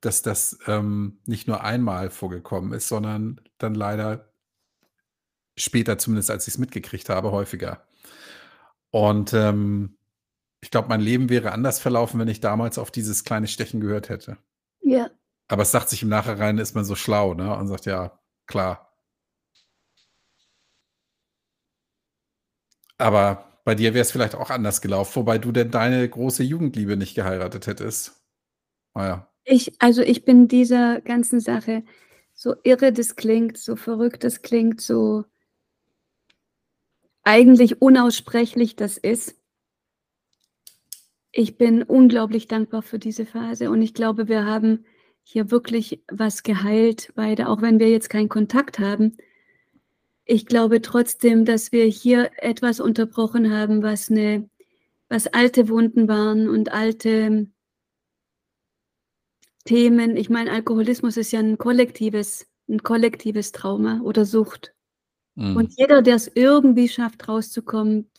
dass 0.00 0.22
das 0.22 0.58
ähm, 0.66 1.20
nicht 1.26 1.48
nur 1.48 1.62
einmal 1.64 2.10
vorgekommen 2.10 2.72
ist, 2.72 2.88
sondern 2.88 3.40
dann 3.58 3.74
leider 3.74 4.32
später, 5.58 5.98
zumindest 5.98 6.30
als 6.30 6.46
ich 6.48 6.54
es 6.54 6.58
mitgekriegt 6.58 7.08
habe, 7.08 7.32
häufiger. 7.32 7.86
Und 8.90 9.32
ähm, 9.34 9.98
ich 10.60 10.70
glaube, 10.70 10.88
mein 10.88 11.00
Leben 11.00 11.28
wäre 11.28 11.52
anders 11.52 11.78
verlaufen, 11.80 12.20
wenn 12.20 12.28
ich 12.28 12.40
damals 12.40 12.78
auf 12.78 12.90
dieses 12.90 13.24
kleine 13.24 13.48
Stechen 13.48 13.80
gehört 13.80 14.08
hätte. 14.08 14.38
Ja. 14.82 15.10
Aber 15.48 15.62
es 15.62 15.70
sagt 15.72 15.88
sich 15.90 16.02
im 16.02 16.08
Nachhinein, 16.08 16.58
ist 16.58 16.74
man 16.74 16.84
so 16.84 16.94
schlau, 16.96 17.34
ne? 17.34 17.56
Und 17.56 17.68
sagt, 17.68 17.86
ja, 17.86 18.18
klar. 18.46 18.92
Aber 22.98 23.55
bei 23.66 23.74
dir 23.74 23.94
wäre 23.94 24.02
es 24.02 24.12
vielleicht 24.12 24.36
auch 24.36 24.50
anders 24.50 24.80
gelaufen, 24.80 25.16
wobei 25.16 25.38
du 25.38 25.50
denn 25.50 25.72
deine 25.72 26.08
große 26.08 26.44
Jugendliebe 26.44 26.96
nicht 26.96 27.16
geheiratet 27.16 27.66
hättest. 27.66 28.24
Naja. 28.94 29.28
Ich, 29.44 29.74
also 29.80 30.02
ich 30.02 30.24
bin 30.24 30.46
dieser 30.46 31.00
ganzen 31.00 31.40
Sache, 31.40 31.82
so 32.32 32.54
irre 32.62 32.92
das 32.92 33.16
klingt, 33.16 33.58
so 33.58 33.74
verrückt 33.74 34.22
das 34.22 34.42
klingt, 34.42 34.80
so 34.80 35.24
eigentlich 37.24 37.82
unaussprechlich 37.82 38.76
das 38.76 38.98
ist. 38.98 39.34
Ich 41.32 41.58
bin 41.58 41.82
unglaublich 41.82 42.46
dankbar 42.46 42.82
für 42.82 43.00
diese 43.00 43.26
Phase 43.26 43.68
und 43.68 43.82
ich 43.82 43.94
glaube, 43.94 44.28
wir 44.28 44.44
haben 44.44 44.84
hier 45.24 45.50
wirklich 45.50 46.04
was 46.08 46.44
geheilt, 46.44 47.12
beide, 47.16 47.48
auch 47.48 47.62
wenn 47.62 47.80
wir 47.80 47.90
jetzt 47.90 48.10
keinen 48.10 48.28
Kontakt 48.28 48.78
haben. 48.78 49.16
Ich 50.28 50.46
glaube 50.46 50.82
trotzdem, 50.82 51.44
dass 51.44 51.70
wir 51.70 51.84
hier 51.84 52.30
etwas 52.38 52.80
unterbrochen 52.80 53.52
haben, 53.52 53.84
was 53.84 54.10
eine, 54.10 54.50
was 55.08 55.28
alte 55.28 55.68
Wunden 55.68 56.08
waren 56.08 56.48
und 56.48 56.72
alte 56.72 57.46
Themen. 59.64 60.16
Ich 60.16 60.28
meine, 60.28 60.50
Alkoholismus 60.50 61.16
ist 61.16 61.30
ja 61.30 61.38
ein 61.38 61.58
kollektives, 61.58 62.48
ein 62.68 62.82
kollektives 62.82 63.52
Trauma 63.52 64.00
oder 64.02 64.24
Sucht. 64.24 64.74
Mhm. 65.36 65.56
Und 65.56 65.78
jeder, 65.78 66.02
der 66.02 66.16
es 66.16 66.28
irgendwie 66.34 66.88
schafft, 66.88 67.28
rauszukommen, 67.28 68.10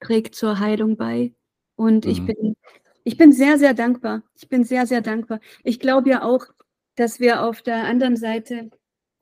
trägt 0.00 0.34
zur 0.34 0.58
Heilung 0.58 0.96
bei. 0.96 1.34
Und 1.76 2.06
mhm. 2.06 2.10
ich 2.10 2.24
bin, 2.24 2.56
ich 3.04 3.18
bin 3.18 3.32
sehr, 3.32 3.58
sehr 3.58 3.74
dankbar. 3.74 4.22
Ich 4.34 4.48
bin 4.48 4.64
sehr, 4.64 4.86
sehr 4.86 5.02
dankbar. 5.02 5.40
Ich 5.62 5.78
glaube 5.78 6.08
ja 6.08 6.22
auch, 6.22 6.46
dass 6.94 7.20
wir 7.20 7.42
auf 7.42 7.60
der 7.60 7.84
anderen 7.84 8.16
Seite 8.16 8.70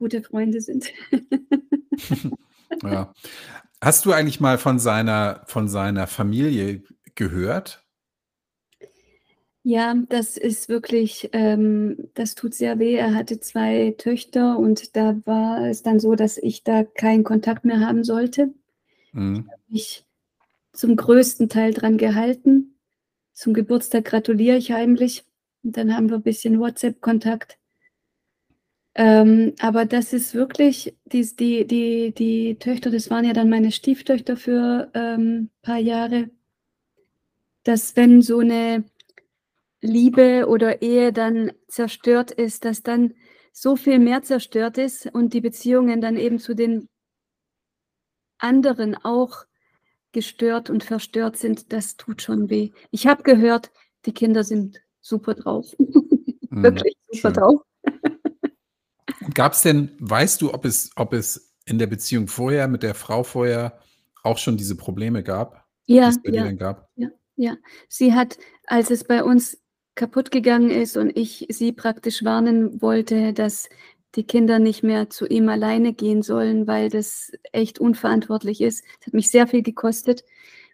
gute 0.03 0.21
Freunde 0.21 0.59
sind. 0.59 0.91
ja. 2.83 3.13
Hast 3.81 4.05
du 4.05 4.11
eigentlich 4.11 4.41
mal 4.41 4.57
von 4.57 4.77
seiner, 4.77 5.43
von 5.45 5.69
seiner 5.69 6.07
Familie 6.07 6.83
gehört? 7.15 7.85
Ja, 9.63 9.95
das 10.09 10.35
ist 10.35 10.67
wirklich, 10.67 11.29
ähm, 11.31 12.09
das 12.15 12.35
tut 12.35 12.53
sehr 12.53 12.79
weh. 12.79 12.95
Er 12.95 13.15
hatte 13.15 13.39
zwei 13.39 13.95
Töchter 13.97 14.59
und 14.59 14.97
da 14.97 15.15
war 15.23 15.69
es 15.69 15.83
dann 15.83 16.01
so, 16.01 16.15
dass 16.15 16.37
ich 16.37 16.65
da 16.65 16.83
keinen 16.83 17.23
Kontakt 17.23 17.63
mehr 17.63 17.79
haben 17.79 18.03
sollte. 18.03 18.53
Mhm. 19.13 19.45
Ich 19.45 19.51
habe 19.51 19.61
mich 19.69 20.05
zum 20.73 20.97
größten 20.97 21.47
Teil 21.47 21.73
dran 21.73 21.97
gehalten. 21.97 22.77
Zum 23.31 23.53
Geburtstag 23.53 24.03
gratuliere 24.03 24.57
ich 24.57 24.73
heimlich 24.73 25.23
und 25.63 25.77
dann 25.77 25.95
haben 25.95 26.09
wir 26.09 26.17
ein 26.17 26.23
bisschen 26.23 26.59
WhatsApp-Kontakt. 26.59 27.57
Ähm, 28.95 29.53
aber 29.59 29.85
das 29.85 30.13
ist 30.13 30.35
wirklich, 30.35 30.95
die, 31.05 31.23
die, 31.35 31.65
die, 31.65 32.13
die 32.13 32.55
Töchter, 32.59 32.91
das 32.91 33.09
waren 33.09 33.25
ja 33.25 33.33
dann 33.33 33.49
meine 33.49 33.71
Stieftöchter 33.71 34.37
für 34.37 34.89
ein 34.93 35.19
ähm, 35.19 35.49
paar 35.63 35.79
Jahre, 35.79 36.29
dass 37.63 37.95
wenn 37.95 38.21
so 38.21 38.39
eine 38.39 38.83
Liebe 39.81 40.47
oder 40.47 40.81
Ehe 40.81 41.11
dann 41.11 41.51
zerstört 41.67 42.31
ist, 42.31 42.65
dass 42.65 42.83
dann 42.83 43.15
so 43.51 43.75
viel 43.75 43.99
mehr 43.99 44.21
zerstört 44.23 44.77
ist 44.77 45.07
und 45.07 45.33
die 45.33 45.41
Beziehungen 45.41 45.99
dann 45.99 46.17
eben 46.17 46.39
zu 46.39 46.55
den 46.55 46.87
anderen 48.37 48.95
auch 48.95 49.45
gestört 50.11 50.69
und 50.69 50.83
verstört 50.83 51.37
sind, 51.37 51.73
das 51.73 51.97
tut 51.97 52.21
schon 52.21 52.49
weh. 52.49 52.71
Ich 52.91 53.07
habe 53.07 53.23
gehört, 53.23 53.71
die 54.05 54.13
Kinder 54.13 54.43
sind 54.43 54.81
super 55.01 55.33
drauf. 55.33 55.75
Mhm, 56.49 56.61
Wirklich 56.65 56.95
super 57.11 57.29
schön. 57.29 57.33
drauf. 57.33 57.61
Gab 59.33 59.53
es 59.53 59.61
denn, 59.61 59.91
weißt 59.99 60.41
du, 60.41 60.53
ob 60.53 60.65
es, 60.65 60.91
ob 60.95 61.13
es 61.13 61.53
in 61.65 61.79
der 61.79 61.87
Beziehung 61.87 62.27
vorher 62.27 62.67
mit 62.67 62.83
der 62.83 62.95
Frau 62.95 63.23
vorher 63.23 63.79
auch 64.23 64.37
schon 64.37 64.57
diese 64.57 64.75
Probleme 64.75 65.23
gab? 65.23 65.65
Ja, 65.85 66.11
ja, 66.23 66.51
ja, 66.95 67.09
ja. 67.35 67.57
Sie 67.89 68.13
hat, 68.13 68.37
als 68.67 68.89
es 68.89 69.03
bei 69.03 69.23
uns 69.23 69.61
kaputt 69.95 70.31
gegangen 70.31 70.69
ist 70.69 70.97
und 70.97 71.15
ich 71.15 71.45
sie 71.49 71.71
praktisch 71.71 72.23
warnen 72.23 72.81
wollte, 72.81 73.33
dass 73.33 73.69
die 74.15 74.23
Kinder 74.23 74.59
nicht 74.59 74.83
mehr 74.83 75.09
zu 75.09 75.25
ihm 75.27 75.49
alleine 75.49 75.93
gehen 75.93 76.21
sollen, 76.21 76.67
weil 76.67 76.89
das 76.89 77.31
echt 77.51 77.79
unverantwortlich 77.79 78.61
ist. 78.61 78.85
Es 78.99 79.07
hat 79.07 79.13
mich 79.13 79.29
sehr 79.31 79.47
viel 79.47 79.63
gekostet 79.63 80.23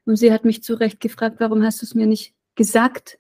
und 0.06 0.18
sie 0.18 0.32
hat 0.32 0.46
mich 0.46 0.64
zu 0.64 0.76
Recht 0.76 1.00
gefragt, 1.00 1.38
warum 1.40 1.64
hast 1.64 1.82
du 1.82 1.86
es 1.86 1.96
mir 1.96 2.08
nicht 2.08 2.34
gesagt? 2.56 3.20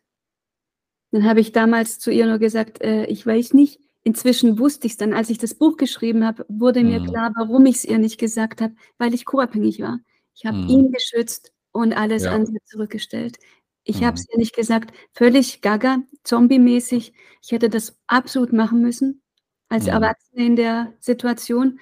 Dann 1.11 1.23
habe 1.23 1.39
ich 1.39 1.51
damals 1.51 1.99
zu 1.99 2.11
ihr 2.11 2.27
nur 2.27 2.37
gesagt, 2.37 2.81
äh, 2.81 3.05
ich 3.05 3.25
weiß 3.25 3.53
nicht. 3.53 3.79
Inzwischen 4.10 4.57
wusste 4.57 4.88
ich 4.88 4.93
es 4.93 4.97
dann, 4.97 5.14
als 5.14 5.30
ich 5.30 5.38
das 5.38 5.53
Buch 5.53 5.78
geschrieben 5.78 6.26
habe, 6.26 6.43
wurde 6.49 6.82
mhm. 6.82 6.89
mir 6.89 7.05
klar, 7.05 7.32
warum 7.36 7.68
ich 7.68 7.76
es 7.76 7.86
ihr 7.86 7.99
nicht 7.99 8.20
gesagt 8.20 8.60
habe, 8.60 8.74
weil 8.97 9.14
ich 9.14 9.24
co-abhängig 9.24 9.82
war. 9.82 9.99
Ich 10.34 10.47
habe 10.47 10.57
mhm. 10.57 10.68
ihn 10.68 10.91
geschützt 10.91 11.53
und 11.72 11.93
alles 11.93 12.24
ja. 12.24 12.32
an 12.32 12.47
sie 12.47 12.57
zurückgestellt. 12.66 13.38
Ich 13.84 14.01
mhm. 14.01 14.05
habe 14.05 14.16
es 14.16 14.26
ihr 14.28 14.39
nicht 14.39 14.55
gesagt, 14.55 14.95
völlig 15.14 15.62
gaga, 15.62 15.99
zombie-mäßig. 16.24 17.14
Ich 17.43 17.51
hätte 17.51 17.70
das 17.70 17.99
absolut 18.07 18.51
machen 18.51 18.82
müssen, 18.82 19.22
als 19.68 19.84
mhm. 19.84 19.91
Erwachsene 19.91 20.43
in 20.43 20.55
der 20.55 20.91
Situation. 20.99 21.80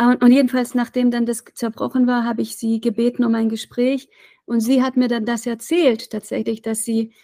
Und, 0.00 0.22
und 0.22 0.30
jedenfalls, 0.30 0.76
nachdem 0.76 1.10
dann 1.10 1.26
das 1.26 1.42
zerbrochen 1.54 2.06
war, 2.06 2.22
habe 2.22 2.40
ich 2.40 2.56
sie 2.56 2.80
gebeten 2.80 3.24
um 3.24 3.34
ein 3.34 3.48
Gespräch. 3.48 4.08
Und 4.44 4.60
sie 4.60 4.80
hat 4.80 4.96
mir 4.96 5.08
dann 5.08 5.26
das 5.26 5.44
erzählt, 5.44 6.10
tatsächlich, 6.10 6.62
dass 6.62 6.84
sie 6.84 7.14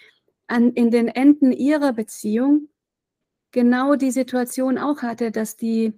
an, 0.48 0.72
in 0.72 0.90
den 0.90 1.06
Enden 1.06 1.52
ihrer 1.52 1.92
Beziehung 1.92 2.68
genau 3.54 3.94
die 3.94 4.10
Situation 4.10 4.76
auch 4.76 5.00
hatte, 5.02 5.30
dass 5.30 5.56
die 5.56 5.94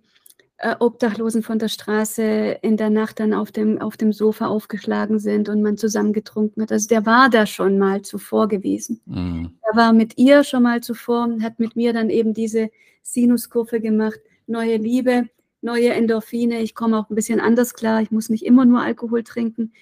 äh, 0.59 0.76
Obdachlosen 0.78 1.42
von 1.42 1.59
der 1.59 1.68
Straße 1.68 2.59
in 2.62 2.76
der 2.76 2.90
Nacht 2.90 3.18
dann 3.18 3.32
auf 3.32 3.50
dem, 3.50 3.80
auf 3.80 3.96
dem 3.96 4.12
Sofa 4.12 4.46
aufgeschlagen 4.46 5.18
sind 5.18 5.48
und 5.48 5.62
man 5.62 5.78
zusammen 5.78 6.12
getrunken 6.12 6.62
hat. 6.62 6.70
Also 6.70 6.86
der 6.86 7.07
war 7.07 7.30
da 7.30 7.46
schon 7.46 7.78
mal 7.78 8.02
zuvor 8.02 8.46
gewesen. 8.46 9.00
Mhm. 9.07 9.54
Er 9.62 9.76
war 9.76 9.92
mit 9.94 10.18
ihr 10.18 10.44
schon 10.44 10.62
mal 10.62 10.82
zuvor 10.82 11.24
und 11.24 11.42
hat 11.42 11.59
mit 11.59 11.76
mir 11.76 11.92
dann 11.94 12.11
eben 12.11 12.34
diese 12.34 12.70
Sinuskurve 13.02 13.80
gemacht, 13.80 14.20
neue 14.46 14.76
Liebe, 14.76 15.28
neue 15.62 15.94
Endorphine. 15.94 16.61
Ich 16.61 16.74
komme 16.74 16.98
auch 16.98 17.09
ein 17.09 17.14
bisschen 17.14 17.40
anders 17.40 17.72
klar. 17.72 18.02
Ich 18.02 18.11
muss 18.11 18.28
nicht 18.28 18.44
immer 18.44 18.66
nur 18.66 18.82
Alkohol 18.82 19.24
trinken. 19.24 19.72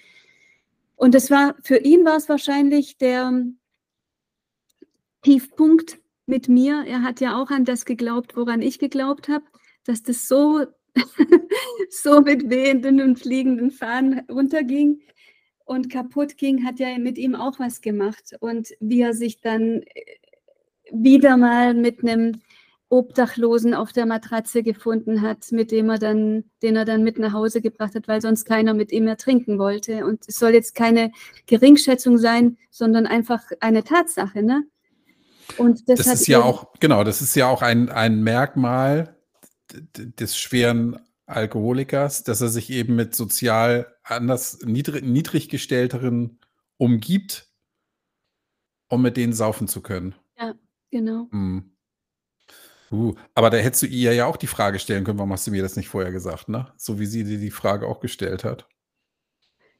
Und 0.95 1.13
das 1.13 1.29
war, 1.29 1.55
für 1.61 1.77
ihn 1.77 2.05
war 2.05 2.15
es 2.15 2.29
wahrscheinlich 2.29 2.97
der 2.97 3.43
Tiefpunkt 5.23 5.99
mit 6.25 6.49
mir. 6.49 6.83
Er 6.87 7.01
hat 7.03 7.21
ja 7.21 7.41
auch 7.41 7.51
an 7.51 7.65
das 7.65 7.85
geglaubt, 7.85 8.35
woran 8.35 8.61
ich 8.61 8.79
geglaubt 8.79 9.29
habe 9.29 9.45
dass 9.85 10.03
das 10.03 10.27
so, 10.27 10.65
so 11.89 12.21
mit 12.21 12.49
wehenden 12.49 13.01
und 13.01 13.19
fliegenden 13.19 13.71
Fahnen 13.71 14.21
runterging 14.29 15.01
und 15.63 15.89
kaputt 15.89 16.37
ging, 16.37 16.65
hat 16.65 16.79
ja 16.79 16.97
mit 16.97 17.17
ihm 17.17 17.35
auch 17.35 17.59
was 17.59 17.81
gemacht. 17.81 18.35
Und 18.39 18.69
wie 18.79 19.01
er 19.01 19.13
sich 19.13 19.39
dann 19.39 19.81
äh, 19.83 20.05
wieder 20.91 21.37
mal 21.37 21.73
mit 21.73 22.03
einem 22.03 22.41
Obdachlosen 22.89 23.73
auf 23.73 23.91
der 23.91 24.05
Matratze 24.05 24.61
gefunden 24.61 25.21
hat, 25.21 25.51
mit 25.51 25.71
dem 25.71 25.89
er 25.89 25.97
dann, 25.97 26.45
den 26.61 26.75
er 26.75 26.85
dann 26.85 27.03
mit 27.03 27.17
nach 27.17 27.33
Hause 27.33 27.61
gebracht 27.61 27.95
hat, 27.95 28.07
weil 28.07 28.21
sonst 28.21 28.45
keiner 28.45 28.75
mit 28.75 28.91
ihm 28.91 29.05
mehr 29.05 29.17
trinken 29.17 29.57
wollte. 29.57 30.05
Und 30.05 30.23
es 30.27 30.37
soll 30.37 30.53
jetzt 30.53 30.75
keine 30.75 31.11
Geringschätzung 31.47 32.17
sein, 32.17 32.57
sondern 32.69 33.07
einfach 33.07 33.43
eine 33.59 33.83
Tatsache, 33.83 34.43
ne? 34.43 34.65
Und 35.57 35.87
das, 35.89 35.99
das 35.99 36.07
ist 36.07 36.27
ja 36.27 36.41
auch, 36.41 36.73
genau, 36.79 37.03
das 37.03 37.21
ist 37.21 37.35
ja 37.35 37.47
auch 37.47 37.61
ein, 37.61 37.89
ein 37.89 38.23
Merkmal 38.23 39.15
des 39.71 40.37
schweren 40.37 40.99
Alkoholikers, 41.25 42.23
dass 42.23 42.41
er 42.41 42.49
sich 42.49 42.69
eben 42.69 42.95
mit 42.95 43.15
sozial 43.15 43.95
anders 44.03 44.59
niedrig, 44.63 45.03
niedrig 45.03 45.49
gestellteren 45.49 46.39
umgibt, 46.77 47.49
um 48.89 49.01
mit 49.01 49.17
denen 49.17 49.33
saufen 49.33 49.67
zu 49.67 49.81
können. 49.81 50.15
Ja, 50.37 50.53
genau. 50.91 51.27
Hm. 51.31 51.71
Uh, 52.91 53.15
aber 53.33 53.49
da 53.49 53.57
hättest 53.57 53.83
du 53.83 53.87
ihr 53.87 54.13
ja 54.13 54.27
auch 54.27 54.37
die 54.37 54.47
Frage 54.47 54.77
stellen 54.77 55.03
können, 55.03 55.17
warum 55.17 55.33
hast 55.33 55.47
du 55.47 55.51
mir 55.51 55.63
das 55.63 55.75
nicht 55.75 55.89
vorher 55.89 56.11
gesagt, 56.11 56.49
ne? 56.49 56.71
So 56.77 56.99
wie 56.99 57.07
sie 57.07 57.23
dir 57.23 57.39
die 57.39 57.51
Frage 57.51 57.87
auch 57.87 57.99
gestellt 57.99 58.43
hat. 58.43 58.67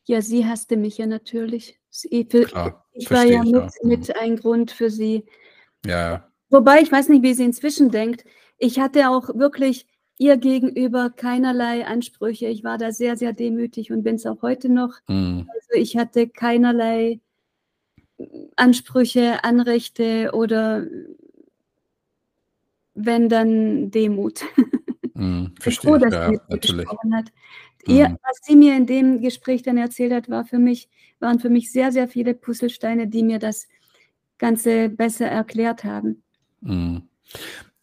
Ja, 0.05 0.21
sie 0.21 0.45
hasste 0.45 0.75
mich 0.75 0.97
ja 0.97 1.05
natürlich. 1.05 1.79
Sie, 1.89 2.27
für, 2.29 2.41
ich 2.93 3.09
war 3.11 3.23
ja, 3.23 3.43
ich, 3.43 3.51
mit, 3.51 3.63
ja. 3.63 3.69
mit 3.83 4.07
hm. 4.07 4.15
ein 4.19 4.35
Grund 4.37 4.71
für 4.71 4.89
sie. 4.89 5.25
Ja. 5.85 6.27
Wobei 6.49 6.81
ich 6.81 6.91
weiß 6.91 7.09
nicht, 7.09 7.23
wie 7.23 7.33
sie 7.33 7.43
inzwischen 7.43 7.91
denkt. 7.91 8.23
Ich 8.57 8.79
hatte 8.79 9.09
auch 9.09 9.29
wirklich 9.35 9.87
ihr 10.17 10.37
gegenüber 10.37 11.09
keinerlei 11.09 11.85
Ansprüche. 11.85 12.47
Ich 12.47 12.63
war 12.63 12.77
da 12.77 12.91
sehr, 12.91 13.17
sehr 13.17 13.33
demütig 13.33 13.91
und 13.91 14.03
bin 14.03 14.15
es 14.15 14.25
auch 14.25 14.41
heute 14.41 14.69
noch. 14.69 14.93
Mhm. 15.07 15.49
Also 15.53 15.69
ich 15.73 15.97
hatte 15.97 16.27
keinerlei 16.27 17.19
Ansprüche, 18.55 19.43
Anrechte 19.43 20.31
oder 20.33 20.85
wenn 22.93 23.29
dann 23.29 23.91
Demut. 23.91 24.41
Mm, 25.17 25.55
verstehe, 25.61 25.97
froh, 25.97 26.07
ja, 26.09 26.33
natürlich. 26.49 26.85
Hat. 26.89 27.31
Ihr, 27.87 28.09
mm. 28.09 28.17
was 28.21 28.39
sie 28.43 28.57
mir 28.57 28.75
in 28.75 28.85
dem 28.85 29.21
Gespräch 29.21 29.63
dann 29.63 29.77
erzählt 29.77 30.11
hat, 30.11 30.29
war 30.29 30.43
für 30.43 30.59
mich, 30.59 30.89
waren 31.21 31.39
für 31.39 31.49
mich 31.49 31.71
sehr, 31.71 31.93
sehr 31.93 32.09
viele 32.09 32.33
Puzzlesteine, 32.33 33.07
die 33.07 33.23
mir 33.23 33.39
das 33.39 33.69
Ganze 34.37 34.89
besser 34.89 35.27
erklärt 35.27 35.83
haben. 35.83 36.23
Mm. 36.61 36.97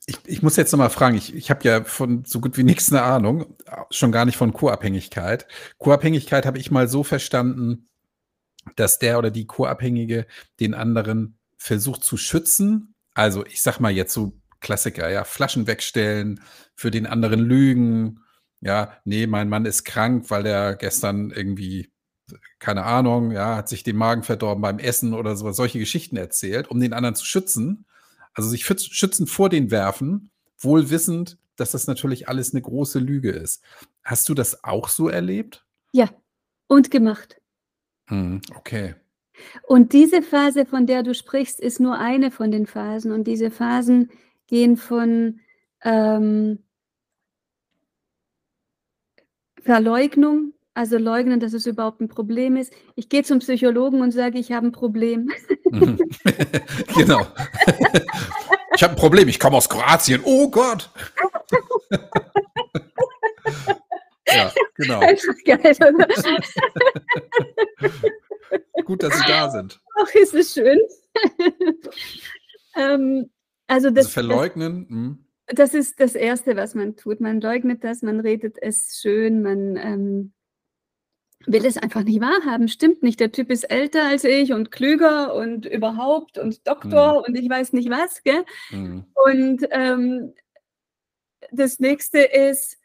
Ich, 0.07 0.18
ich, 0.24 0.42
muss 0.42 0.57
jetzt 0.57 0.72
nochmal 0.72 0.90
fragen, 0.90 1.16
ich, 1.16 1.34
ich 1.34 1.50
habe 1.50 1.62
ja 1.62 1.84
von 1.84 2.24
so 2.24 2.40
gut 2.40 2.57
wie 2.57 2.64
nichts 2.64 2.92
eine 2.92 3.03
Ahnung, 3.03 3.57
schon 3.90 4.11
gar 4.11 4.24
nicht 4.24 4.36
von 4.36 4.53
Co-Abhängigkeit. 4.53 5.46
Co-Abhängigkeit 5.78 6.44
habe 6.44 6.59
ich 6.59 6.72
mal 6.72 6.88
so 6.88 7.05
verstanden, 7.05 7.88
dass 8.76 8.98
der 8.98 9.18
oder 9.18 9.30
die 9.30 9.46
Co-Abhängige 9.46 10.26
den 10.59 10.74
anderen 10.74 11.38
versucht 11.57 12.03
zu 12.03 12.16
schützen. 12.16 12.94
Also 13.14 13.46
ich 13.46 13.62
sag 13.62 13.78
mal 13.78 13.92
jetzt 13.92 14.12
so 14.12 14.32
Klassiker, 14.61 15.11
ja, 15.11 15.24
Flaschen 15.24 15.66
wegstellen, 15.66 16.40
für 16.74 16.90
den 16.90 17.07
anderen 17.07 17.40
lügen. 17.40 18.20
Ja, 18.61 18.96
nee, 19.05 19.26
mein 19.26 19.48
Mann 19.48 19.66
ist 19.66 19.84
krank, 19.84 20.30
weil 20.30 20.44
der 20.44 20.76
gestern 20.76 21.30
irgendwie, 21.30 21.91
keine 22.58 22.84
Ahnung, 22.84 23.30
ja, 23.32 23.56
hat 23.56 23.68
sich 23.68 23.82
den 23.82 23.96
Magen 23.96 24.22
verdorben 24.22 24.62
beim 24.62 24.78
Essen 24.78 25.14
oder 25.14 25.36
so, 25.36 25.50
solche 25.52 25.78
Geschichten 25.78 26.16
erzählt, 26.16 26.68
um 26.68 26.80
den 26.80 26.92
anderen 26.92 27.14
zu 27.14 27.24
schützen. 27.24 27.84
Also 28.34 28.48
sich 28.48 28.64
schützen 28.64 29.26
vor 29.26 29.48
den 29.48 29.70
Werfen, 29.70 30.30
wohl 30.58 30.90
wissend, 30.90 31.38
dass 31.56 31.72
das 31.72 31.86
natürlich 31.86 32.28
alles 32.28 32.52
eine 32.52 32.62
große 32.62 32.98
Lüge 32.98 33.30
ist. 33.30 33.62
Hast 34.02 34.28
du 34.28 34.34
das 34.34 34.64
auch 34.64 34.88
so 34.88 35.08
erlebt? 35.08 35.64
Ja, 35.92 36.08
und 36.66 36.90
gemacht. 36.90 37.40
Hm, 38.06 38.40
okay. 38.56 38.94
Und 39.66 39.92
diese 39.92 40.22
Phase, 40.22 40.66
von 40.66 40.86
der 40.86 41.02
du 41.02 41.14
sprichst, 41.14 41.60
ist 41.60 41.80
nur 41.80 41.98
eine 41.98 42.30
von 42.30 42.50
den 42.50 42.66
Phasen. 42.66 43.12
Und 43.12 43.24
diese 43.24 43.50
Phasen 43.50 44.10
gehen 44.46 44.76
von 44.76 45.40
ähm, 45.82 46.58
Verleugnung, 49.60 50.52
also 50.74 50.96
leugnen, 50.96 51.40
dass 51.40 51.52
es 51.52 51.66
überhaupt 51.66 52.00
ein 52.00 52.08
Problem 52.08 52.56
ist. 52.56 52.72
Ich 52.94 53.08
gehe 53.08 53.22
zum 53.22 53.40
Psychologen 53.40 54.00
und 54.00 54.10
sage, 54.12 54.38
ich 54.38 54.52
habe 54.52 54.68
ein 54.68 54.72
Problem. 54.72 55.30
genau. 56.94 57.26
ich 58.74 58.82
habe 58.82 58.94
ein 58.94 58.96
Problem, 58.96 59.28
ich 59.28 59.38
komme 59.38 59.56
aus 59.56 59.68
Kroatien. 59.68 60.22
Oh 60.24 60.50
Gott. 60.50 60.90
ja, 64.26 64.52
genau. 64.74 65.00
Einfach 65.00 65.34
geil? 65.44 65.76
Gut, 68.84 69.02
dass 69.02 69.18
Sie 69.18 69.24
da 69.26 69.50
sind. 69.50 69.80
Ach, 70.00 70.14
ist 70.14 70.34
es 70.34 70.54
schön. 70.54 70.80
ähm, 72.76 73.30
also, 73.66 73.90
das, 73.90 74.06
also 74.06 74.14
verleugnen. 74.14 74.86
Hm. 74.88 75.18
Das 75.46 75.74
ist 75.74 76.00
das 76.00 76.14
Erste, 76.14 76.56
was 76.56 76.74
man 76.74 76.96
tut. 76.96 77.20
Man 77.20 77.40
leugnet 77.40 77.84
das, 77.84 78.00
man 78.00 78.20
redet 78.20 78.56
es 78.60 78.98
schön, 79.00 79.42
man 79.42 79.76
ähm, 79.76 80.32
will 81.47 81.64
es 81.66 81.76
einfach 81.76 82.03
nicht 82.03 82.20
wahrhaben. 82.20 82.68
Stimmt 82.68 83.03
nicht. 83.03 83.20
Der 83.20 83.32
Typ 83.32 83.51
ist 83.51 83.64
älter 83.64 84.05
als 84.05 84.24
ich 84.24 84.53
und 84.53 84.70
klüger 84.70 85.34
und 85.34 85.66
überhaupt 85.66 86.38
und 86.38 86.66
Doktor 86.66 87.20
mhm. 87.20 87.24
und 87.26 87.34
ich 87.36 87.49
weiß 87.49 87.72
nicht 87.72 87.90
was. 87.90 88.22
Gell? 88.22 88.45
Mhm. 88.70 89.05
Und 89.14 89.66
ähm, 89.70 90.32
das 91.51 91.80
nächste 91.80 92.20
ist, 92.20 92.78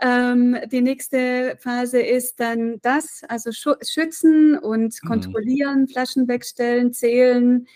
ähm, 0.00 0.56
die 0.70 0.80
nächste 0.80 1.56
Phase 1.60 2.00
ist 2.00 2.40
dann 2.40 2.78
das, 2.82 3.22
also 3.28 3.50
schützen 3.52 4.58
und 4.58 4.98
mhm. 5.02 5.08
kontrollieren, 5.08 5.82
mhm. 5.82 5.88
Flaschen 5.88 6.28
wegstellen, 6.28 6.92
zählen. 6.92 7.66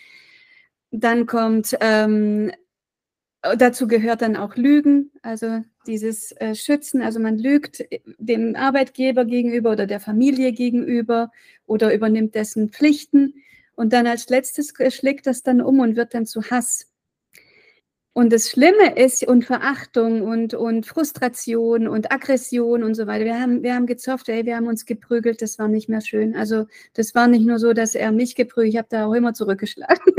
Dann 0.91 1.25
kommt 1.25 1.77
ähm, 1.81 2.49
äh, 2.49 2.55
dazu 3.41 3.87
gehört 3.87 4.21
dann 4.21 4.35
auch 4.35 4.55
Lügen, 4.55 5.11
also 5.21 5.63
dieses 5.87 6.31
äh, 6.33 6.55
Schützen, 6.55 7.01
also 7.01 7.19
man 7.19 7.37
lügt 7.37 7.79
äh, 7.79 8.01
dem 8.17 8.55
Arbeitgeber 8.55 9.25
gegenüber 9.25 9.71
oder 9.71 9.87
der 9.87 9.99
Familie 9.99 10.51
gegenüber 10.51 11.31
oder 11.65 11.93
übernimmt 11.93 12.35
dessen 12.35 12.69
Pflichten 12.69 13.35
und 13.75 13.93
dann 13.93 14.07
als 14.07 14.29
letztes 14.29 14.73
schlägt 14.89 15.25
das 15.25 15.41
dann 15.43 15.61
um 15.61 15.79
und 15.79 15.95
wird 15.95 16.13
dann 16.13 16.25
zu 16.25 16.43
Hass. 16.43 16.88
Und 18.13 18.33
das 18.33 18.49
Schlimme 18.49 18.97
ist 18.97 19.25
und 19.27 19.45
Verachtung 19.45 20.23
und, 20.23 20.53
und 20.53 20.85
Frustration 20.85 21.87
und 21.87 22.11
Aggression 22.11 22.83
und 22.83 22.95
so 22.95 23.07
weiter. 23.07 23.23
Wir 23.23 23.39
haben, 23.39 23.63
wir 23.63 23.75
haben 23.75 23.85
gezofft, 23.85 24.29
ey, 24.29 24.45
wir 24.45 24.55
haben 24.55 24.67
uns 24.67 24.85
geprügelt, 24.85 25.41
das 25.41 25.59
war 25.59 25.67
nicht 25.67 25.89
mehr 25.89 26.01
schön. 26.01 26.35
Also 26.35 26.65
das 26.93 27.15
war 27.15 27.27
nicht 27.27 27.45
nur 27.45 27.59
so, 27.59 27.73
dass 27.73 27.95
er 27.95 28.11
mich 28.11 28.35
geprügelt, 28.35 28.73
ich 28.73 28.77
habe 28.77 28.87
da 28.89 29.05
auch 29.05 29.13
immer 29.13 29.33
zurückgeschlagen. 29.33 30.03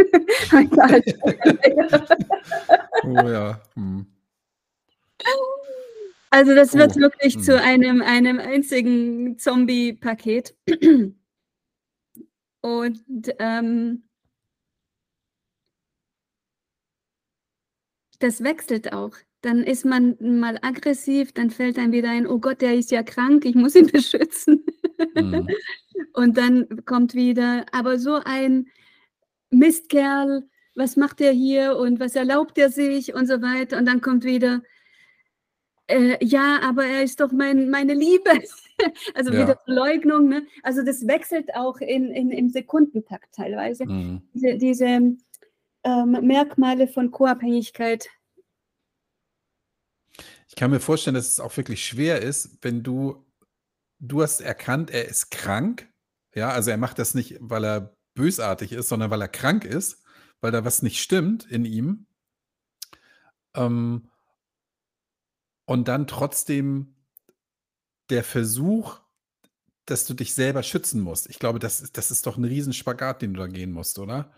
oh 3.04 3.28
ja. 3.28 3.60
Hm. 3.74 4.06
Also 6.30 6.54
das 6.54 6.74
wird 6.74 6.92
oh. 6.96 7.00
wirklich 7.00 7.34
hm. 7.34 7.42
zu 7.42 7.60
einem, 7.60 8.02
einem 8.02 8.38
einzigen 8.38 9.38
Zombie-Paket. 9.38 10.54
Und 12.62 13.02
ähm, 13.38 14.02
das 18.20 18.42
wechselt 18.42 18.92
auch. 18.92 19.12
Dann 19.42 19.64
ist 19.64 19.84
man 19.84 20.16
mal 20.20 20.58
aggressiv, 20.62 21.32
dann 21.32 21.50
fällt 21.50 21.78
einem 21.78 21.92
wieder 21.92 22.10
ein, 22.10 22.26
oh 22.26 22.38
Gott, 22.38 22.60
der 22.60 22.74
ist 22.74 22.90
ja 22.90 23.02
krank, 23.02 23.44
ich 23.44 23.54
muss 23.54 23.74
ihn 23.74 23.86
beschützen. 23.92 24.64
Mhm. 25.14 25.48
Und 26.12 26.36
dann 26.36 26.84
kommt 26.84 27.14
wieder, 27.14 27.66
aber 27.72 27.98
so 27.98 28.20
ein 28.24 28.68
Mistkerl, 29.50 30.44
was 30.74 30.96
macht 30.96 31.20
er 31.20 31.32
hier 31.32 31.76
und 31.76 32.00
was 32.00 32.14
erlaubt 32.14 32.58
er 32.58 32.70
sich 32.70 33.14
und 33.14 33.26
so 33.26 33.42
weiter. 33.42 33.78
Und 33.78 33.86
dann 33.86 34.00
kommt 34.00 34.24
wieder, 34.24 34.62
äh, 35.88 36.24
ja, 36.24 36.60
aber 36.62 36.86
er 36.86 37.02
ist 37.02 37.20
doch 37.20 37.32
mein, 37.32 37.70
meine 37.70 37.94
Liebe. 37.94 38.30
also 39.14 39.32
ja. 39.32 39.42
wieder 39.42 39.56
Verleugnung. 39.64 40.28
Ne? 40.28 40.46
Also 40.62 40.82
das 40.82 41.06
wechselt 41.06 41.54
auch 41.54 41.78
in, 41.80 42.10
in, 42.10 42.30
im 42.30 42.48
Sekundentakt 42.50 43.34
teilweise. 43.34 43.86
Mhm. 43.86 44.22
Diese, 44.34 44.56
diese 44.56 45.16
ähm, 45.84 46.12
Merkmale 46.22 46.88
von 46.88 47.10
Co-Abhängigkeit. 47.10 48.08
Ich 50.48 50.56
kann 50.56 50.70
mir 50.70 50.80
vorstellen, 50.80 51.14
dass 51.14 51.28
es 51.28 51.40
auch 51.40 51.56
wirklich 51.56 51.84
schwer 51.84 52.22
ist, 52.22 52.58
wenn 52.62 52.82
du, 52.82 53.24
du 54.00 54.22
hast 54.22 54.40
erkannt, 54.40 54.90
er 54.90 55.06
ist 55.06 55.30
krank. 55.30 55.88
Ja, 56.34 56.50
also 56.50 56.70
er 56.70 56.76
macht 56.76 56.98
das 56.98 57.14
nicht, 57.14 57.36
weil 57.40 57.64
er 57.64 57.96
bösartig 58.14 58.72
ist, 58.72 58.88
sondern 58.88 59.10
weil 59.10 59.22
er 59.22 59.28
krank 59.28 59.64
ist, 59.64 60.02
weil 60.40 60.52
da 60.52 60.64
was 60.64 60.82
nicht 60.82 61.00
stimmt 61.00 61.44
in 61.44 61.64
ihm. 61.64 62.06
Ähm, 63.54 64.10
und 65.66 65.86
dann 65.86 66.06
trotzdem 66.06 66.96
der 68.10 68.24
Versuch, 68.24 69.00
dass 69.86 70.04
du 70.06 70.14
dich 70.14 70.34
selber 70.34 70.62
schützen 70.62 71.00
musst. 71.00 71.28
Ich 71.30 71.38
glaube, 71.38 71.58
das 71.58 71.80
ist, 71.80 71.96
das 71.96 72.10
ist 72.10 72.26
doch 72.26 72.36
ein 72.36 72.44
Riesenspagat, 72.44 73.22
den 73.22 73.34
du 73.34 73.40
da 73.40 73.46
gehen 73.46 73.72
musst, 73.72 73.98
oder? 73.98 74.32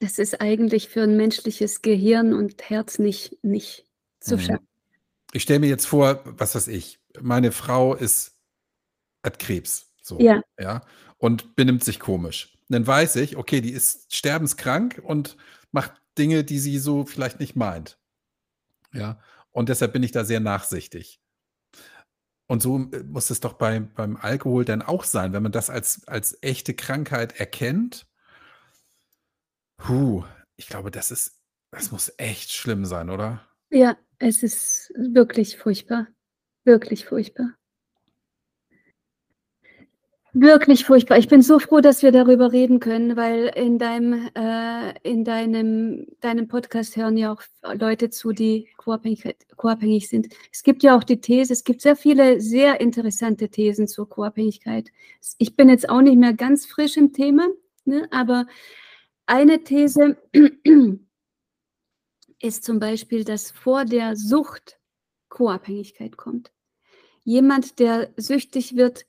Das 0.00 0.18
ist 0.18 0.40
eigentlich 0.40 0.88
für 0.88 1.02
ein 1.02 1.16
menschliches 1.16 1.82
Gehirn 1.82 2.32
und 2.32 2.68
Herz 2.68 2.98
nicht, 2.98 3.36
nicht 3.44 3.86
zu 4.18 4.36
mhm. 4.36 4.40
schaffen. 4.40 4.68
Ich 5.32 5.42
stelle 5.42 5.60
mir 5.60 5.68
jetzt 5.68 5.86
vor, 5.86 6.22
was 6.24 6.54
weiß 6.54 6.68
ich, 6.68 6.98
meine 7.20 7.52
Frau 7.52 7.94
ist, 7.94 8.34
hat 9.22 9.38
Krebs. 9.38 9.92
So, 10.02 10.18
ja. 10.18 10.42
ja. 10.58 10.84
Und 11.18 11.54
benimmt 11.54 11.84
sich 11.84 12.00
komisch. 12.00 12.56
dann 12.68 12.86
weiß 12.86 13.16
ich, 13.16 13.36
okay, 13.36 13.60
die 13.60 13.72
ist 13.72 14.14
sterbenskrank 14.14 15.00
und 15.04 15.36
macht 15.70 15.92
Dinge, 16.16 16.44
die 16.44 16.58
sie 16.58 16.78
so 16.78 17.04
vielleicht 17.04 17.38
nicht 17.38 17.54
meint. 17.54 17.98
Ja. 18.92 19.20
Und 19.50 19.68
deshalb 19.68 19.92
bin 19.92 20.02
ich 20.02 20.12
da 20.12 20.24
sehr 20.24 20.40
nachsichtig. 20.40 21.20
Und 22.46 22.62
so 22.62 22.88
äh, 22.92 23.02
muss 23.04 23.30
es 23.30 23.40
doch 23.40 23.52
bei, 23.52 23.80
beim 23.80 24.16
Alkohol 24.16 24.64
dann 24.64 24.82
auch 24.82 25.04
sein, 25.04 25.32
wenn 25.34 25.42
man 25.42 25.52
das 25.52 25.68
als, 25.68 26.08
als 26.08 26.38
echte 26.40 26.74
Krankheit 26.74 27.38
erkennt 27.38 28.06
Puh, 29.82 30.24
ich 30.56 30.68
glaube, 30.68 30.90
das 30.90 31.10
ist 31.10 31.40
das 31.70 31.92
muss 31.92 32.12
echt 32.16 32.52
schlimm 32.52 32.84
sein, 32.84 33.10
oder? 33.10 33.46
Ja, 33.70 33.96
es 34.18 34.42
ist 34.42 34.92
wirklich 34.96 35.56
furchtbar. 35.56 36.08
Wirklich 36.64 37.04
furchtbar. 37.04 37.54
Wirklich 40.32 40.84
furchtbar. 40.84 41.18
Ich 41.18 41.26
bin 41.26 41.42
so 41.42 41.58
froh, 41.58 41.80
dass 41.80 42.02
wir 42.04 42.12
darüber 42.12 42.52
reden 42.52 42.78
können, 42.78 43.16
weil 43.16 43.50
in 43.56 43.78
deinem, 43.78 44.30
äh, 44.34 44.94
in 45.02 45.24
deinem, 45.24 46.06
deinem 46.20 46.46
Podcast 46.46 46.96
hören 46.96 47.16
ja 47.16 47.32
auch 47.32 47.42
Leute 47.74 48.10
zu, 48.10 48.32
die 48.32 48.68
co-abhängig 48.76 50.08
sind. 50.08 50.28
Es 50.52 50.62
gibt 50.62 50.84
ja 50.84 50.96
auch 50.96 51.02
die 51.02 51.20
These, 51.20 51.52
es 51.52 51.64
gibt 51.64 51.80
sehr 51.80 51.96
viele 51.96 52.40
sehr 52.40 52.80
interessante 52.80 53.48
Thesen 53.48 53.88
zur 53.88 54.08
Co-Abhängigkeit. 54.08 54.90
Ich 55.38 55.56
bin 55.56 55.68
jetzt 55.68 55.88
auch 55.88 56.00
nicht 56.00 56.18
mehr 56.18 56.34
ganz 56.34 56.64
frisch 56.64 56.96
im 56.96 57.12
Thema, 57.12 57.48
ne, 57.84 58.06
aber 58.12 58.46
eine 59.30 59.62
These 59.62 60.16
ist 62.40 62.64
zum 62.64 62.80
Beispiel, 62.80 63.22
dass 63.22 63.52
vor 63.52 63.84
der 63.84 64.16
Sucht 64.16 64.80
Co-Abhängigkeit 65.28 66.16
kommt. 66.16 66.52
Jemand, 67.22 67.78
der 67.78 68.12
süchtig 68.16 68.74
wird, 68.74 69.06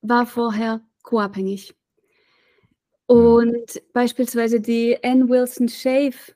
war 0.00 0.26
vorher 0.26 0.84
co-abhängig. 1.04 1.76
Und 3.06 3.80
beispielsweise 3.92 4.60
die 4.60 4.98
Anne 5.04 5.28
Wilson 5.28 5.68
Shave 5.68 6.34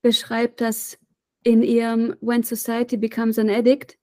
beschreibt 0.00 0.62
das 0.62 0.98
in 1.42 1.62
ihrem 1.62 2.16
When 2.22 2.44
Society 2.44 2.96
Becomes 2.96 3.38
an 3.38 3.50
Addict, 3.50 3.98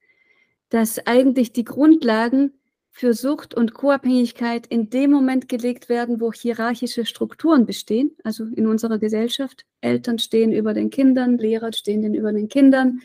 dass 0.69 0.99
eigentlich 1.07 1.51
die 1.51 1.65
Grundlagen 1.65 2.53
für 2.97 3.13
Sucht 3.13 3.53
und 3.53 3.73
Co-Abhängigkeit 3.73 4.67
in 4.67 4.89
dem 4.89 5.11
Moment 5.11 5.49
gelegt 5.49 5.89
werden, 5.89 6.21
wo 6.21 6.31
hierarchische 6.31 7.05
Strukturen 7.05 7.65
bestehen, 7.65 8.15
also 8.23 8.45
in 8.45 8.67
unserer 8.67 8.99
Gesellschaft. 8.99 9.65
Eltern 9.81 10.17
stehen 10.17 10.53
über 10.53 10.73
den 10.73 10.89
Kindern, 10.89 11.37
Lehrer 11.37 11.73
stehen 11.73 12.13
über 12.13 12.31
den 12.31 12.47
Kindern, 12.47 13.01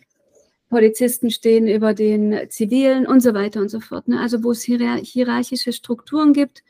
Polizisten 0.68 1.28
stehen 1.32 1.66
über 1.66 1.93
den 1.93 2.49
Zivilen 2.51 3.05
und 3.05 3.18
so 3.18 3.34
weiter 3.34 3.61
und 3.61 3.68
so 3.68 3.80
fort. 3.80 4.07
Ne? 4.07 4.20
Also 4.20 4.45
wo 4.45 4.53
es 4.53 4.62
hierarchische 4.62 5.72
Strukturen 5.72 6.34
gibt, 6.34 6.62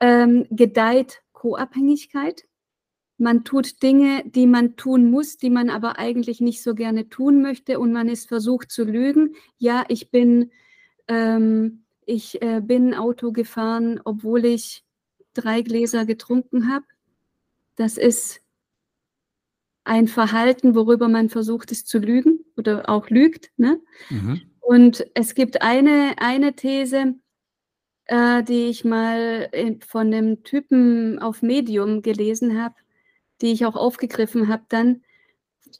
ähm, 0.00 0.46
gedeiht 0.50 1.20
Co-Abhängigkeit. 1.34 2.44
Man 3.18 3.44
tut 3.44 3.82
Dinge, 3.82 4.22
die 4.24 4.46
man 4.46 4.76
tun 4.76 5.10
muss, 5.10 5.36
die 5.36 5.50
man 5.50 5.68
aber 5.68 5.98
eigentlich 5.98 6.40
nicht 6.40 6.62
so 6.62 6.74
gerne 6.74 7.10
tun 7.10 7.42
möchte 7.42 7.78
und 7.78 7.92
man 7.92 8.08
ist 8.08 8.28
versucht 8.28 8.70
zu 8.70 8.84
lügen. 8.84 9.34
Ja, 9.58 9.84
ich 9.88 10.10
bin, 10.10 10.52
ähm, 11.06 11.82
ich 12.06 12.40
äh, 12.40 12.60
bin 12.60 12.94
Auto 12.94 13.32
gefahren, 13.32 14.00
obwohl 14.04 14.44
ich 14.44 14.84
drei 15.34 15.60
Gläser 15.60 16.06
getrunken 16.06 16.72
habe. 16.72 16.86
Das 17.74 17.98
ist 17.98 18.40
ein 19.84 20.08
Verhalten, 20.08 20.74
worüber 20.74 21.08
man 21.08 21.28
versucht 21.28 21.70
es 21.72 21.84
zu 21.84 21.98
lügen 21.98 22.44
oder 22.56 22.88
auch 22.88 23.10
lügt. 23.10 23.50
Ne? 23.56 23.80
Mhm. 24.08 24.40
Und 24.60 25.06
es 25.14 25.34
gibt 25.34 25.62
eine, 25.62 26.14
eine 26.18 26.54
These, 26.54 27.14
äh, 28.06 28.42
die 28.42 28.66
ich 28.66 28.84
mal 28.84 29.48
in, 29.52 29.80
von 29.82 30.12
einem 30.12 30.42
Typen 30.42 31.18
auf 31.18 31.42
Medium 31.42 32.02
gelesen 32.02 32.60
habe, 32.60 32.74
die 33.40 33.52
ich 33.52 33.66
auch 33.66 33.76
aufgegriffen 33.76 34.48
habe 34.48 34.64
dann. 34.68 35.02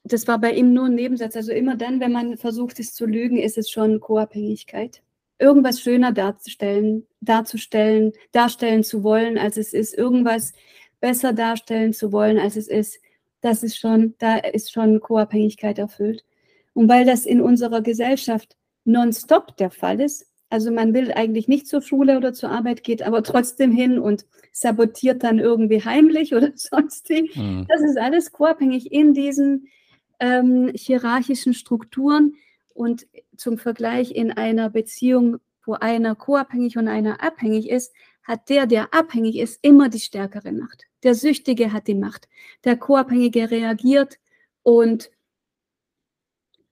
Das 0.05 0.29
war 0.29 0.39
bei 0.39 0.53
ihm 0.53 0.73
nur 0.73 0.87
ein 0.87 0.95
Nebensatz. 0.95 1.35
Also 1.37 1.53
immer 1.53 1.77
dann, 1.77 2.01
wenn 2.01 2.13
man 2.13 2.37
versucht, 2.37 2.79
es 2.79 2.95
zu 2.95 3.07
lügen, 3.07 3.39
ist 3.39 3.59
es 3.59 3.71
schon 3.71 4.01
Co-Abhängigkeit. 4.01 5.03
Irgendwas 5.39 5.81
schöner 5.81 6.13
darzustellen, 6.13 7.07
darzustellen, 7.21 8.13
darstellen 8.33 8.85
zu 8.85 9.03
wollen, 9.03 9.39
als 9.39 9.57
es 9.57 9.73
ist. 9.73 9.97
Irgendwas 9.97 10.53
besser 11.01 11.33
darstellen 11.33 11.93
zu 11.93 12.13
wollen, 12.13 12.39
als 12.39 12.57
es 12.57 12.69
ist. 12.69 12.99
Das 13.41 13.63
ist 13.63 13.77
schon, 13.77 14.15
da 14.19 14.37
ist 14.37 14.73
schon 14.73 15.01
Co-Abhängigkeit 15.01 15.79
erfüllt. 15.79 16.25
Und 16.73 16.89
weil 16.89 17.05
das 17.05 17.27
in 17.27 17.41
unserer 17.41 17.81
Gesellschaft 17.83 18.57
nonstop 18.85 19.57
der 19.57 19.71
Fall 19.71 20.01
ist, 20.01 20.27
also 20.49 20.71
man 20.71 20.95
will 20.95 21.13
eigentlich 21.13 21.49
nicht 21.49 21.67
zur 21.67 21.83
Schule 21.83 22.17
oder 22.17 22.33
zur 22.33 22.51
Arbeit, 22.51 22.85
geht 22.85 23.03
aber 23.03 23.23
trotzdem 23.23 23.73
hin 23.73 23.99
und 23.99 24.27
sabotiert 24.53 25.25
dann 25.25 25.39
irgendwie 25.39 25.85
heimlich 25.85 26.35
oder 26.37 26.53
sonst 26.55 27.09
wie. 27.09 27.31
Mhm. 27.35 27.67
Das 27.69 27.81
ist 27.83 27.99
alles 27.99 28.33
co-abhängig 28.33 28.93
in 28.93 29.13
diesen 29.13 29.69
ähm, 30.21 30.71
hierarchischen 30.75 31.53
Strukturen 31.53 32.35
und 32.75 33.07
zum 33.37 33.59
Vergleich 33.59 34.13
in 34.13 34.33
einer 34.33 34.71
Beziehung, 34.71 35.39
wo 35.65 35.75
einer 35.75 36.15
co-abhängig 36.15 36.77
und 36.77 36.89
einer 36.89 37.23
abhängig 37.23 37.69
ist, 37.69 37.93
hat 38.23 38.49
der, 38.49 38.67
der 38.67 38.93
abhängig 38.93 39.37
ist, 39.37 39.59
immer 39.63 39.89
die 39.89 40.01
stärkere 40.01 40.53
Macht. 40.53 40.85
Der 41.03 41.15
Süchtige 41.15 41.73
hat 41.73 41.87
die 41.87 41.95
Macht. 41.95 42.29
Der 42.65 42.77
Co-Abhängige 42.77 43.51
reagiert 43.51 44.19
und 44.63 45.11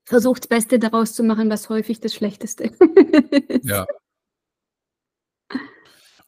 versucht 0.04 0.44
das 0.44 0.48
Beste 0.48 0.78
daraus 0.78 1.14
zu 1.14 1.22
machen, 1.22 1.48
was 1.50 1.68
häufig 1.68 2.00
das 2.00 2.14
Schlechteste 2.14 2.64
ist. 2.64 3.64
Ja. 3.64 3.86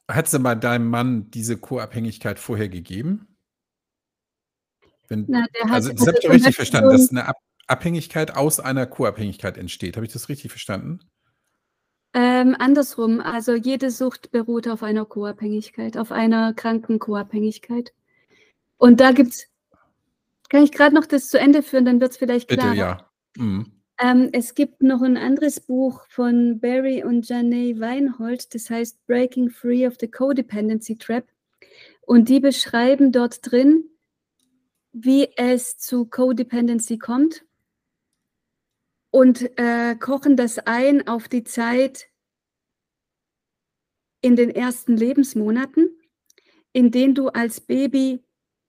Hat 0.08 0.28
sie 0.28 0.38
mal 0.38 0.54
deinem 0.54 0.88
Mann 0.88 1.30
diese 1.30 1.58
Co-Abhängigkeit 1.58 2.38
vorher 2.38 2.68
gegeben? 2.68 3.36
Wenn, 5.08 5.24
Na, 5.28 5.46
also, 5.64 5.92
das 5.92 6.06
habe 6.06 6.18
ich 6.20 6.28
richtig 6.30 6.54
verstanden, 6.54 6.90
dass 6.90 7.10
eine 7.10 7.28
Abhängigkeit 7.66 8.36
aus 8.36 8.60
einer 8.60 8.86
Co-Abhängigkeit 8.86 9.58
entsteht. 9.58 9.96
Habe 9.96 10.06
ich 10.06 10.12
das 10.12 10.28
richtig 10.28 10.50
verstanden? 10.50 11.00
Ähm, 12.14 12.56
andersrum, 12.58 13.20
also 13.20 13.54
jede 13.54 13.90
Sucht 13.90 14.30
beruht 14.30 14.68
auf 14.68 14.82
einer 14.82 15.04
Co-Abhängigkeit, 15.04 15.98
auf 15.98 16.12
einer 16.12 16.54
kranken 16.54 16.98
Co-Abhängigkeit. 16.98 17.92
Und 18.78 19.00
da 19.00 19.12
gibt 19.12 19.34
es, 19.34 19.48
kann 20.48 20.62
ich 20.62 20.72
gerade 20.72 20.94
noch 20.94 21.06
das 21.06 21.28
zu 21.28 21.38
Ende 21.38 21.62
führen, 21.62 21.84
dann 21.84 22.00
wird 22.00 22.12
es 22.12 22.16
vielleicht 22.16 22.48
klar. 22.48 22.70
Bitte, 22.70 22.78
ja. 22.78 23.10
Mhm. 23.36 23.72
Ähm, 23.98 24.28
es 24.32 24.54
gibt 24.54 24.82
noch 24.82 25.02
ein 25.02 25.16
anderes 25.16 25.60
Buch 25.60 26.06
von 26.08 26.60
Barry 26.60 27.02
und 27.02 27.28
Janae 27.28 27.80
Weinhold, 27.80 28.54
das 28.54 28.68
heißt 28.70 29.06
Breaking 29.06 29.50
Free 29.50 29.86
of 29.86 29.94
the 29.98 30.08
Codependency 30.08 30.96
Trap. 30.96 31.26
Und 32.02 32.28
die 32.28 32.40
beschreiben 32.40 33.10
dort 33.10 33.50
drin, 33.50 33.84
wie 34.92 35.28
es 35.36 35.78
zu 35.78 36.06
Codependency 36.06 36.98
kommt 36.98 37.45
und 39.16 39.58
äh, 39.58 39.96
kochen 39.96 40.36
das 40.36 40.58
ein 40.58 41.08
auf 41.08 41.26
die 41.26 41.42
Zeit 41.42 42.10
in 44.20 44.36
den 44.36 44.50
ersten 44.50 44.94
Lebensmonaten, 44.94 45.88
in 46.74 46.90
denen 46.90 47.14
du 47.14 47.28
als 47.28 47.62
Baby 47.62 48.22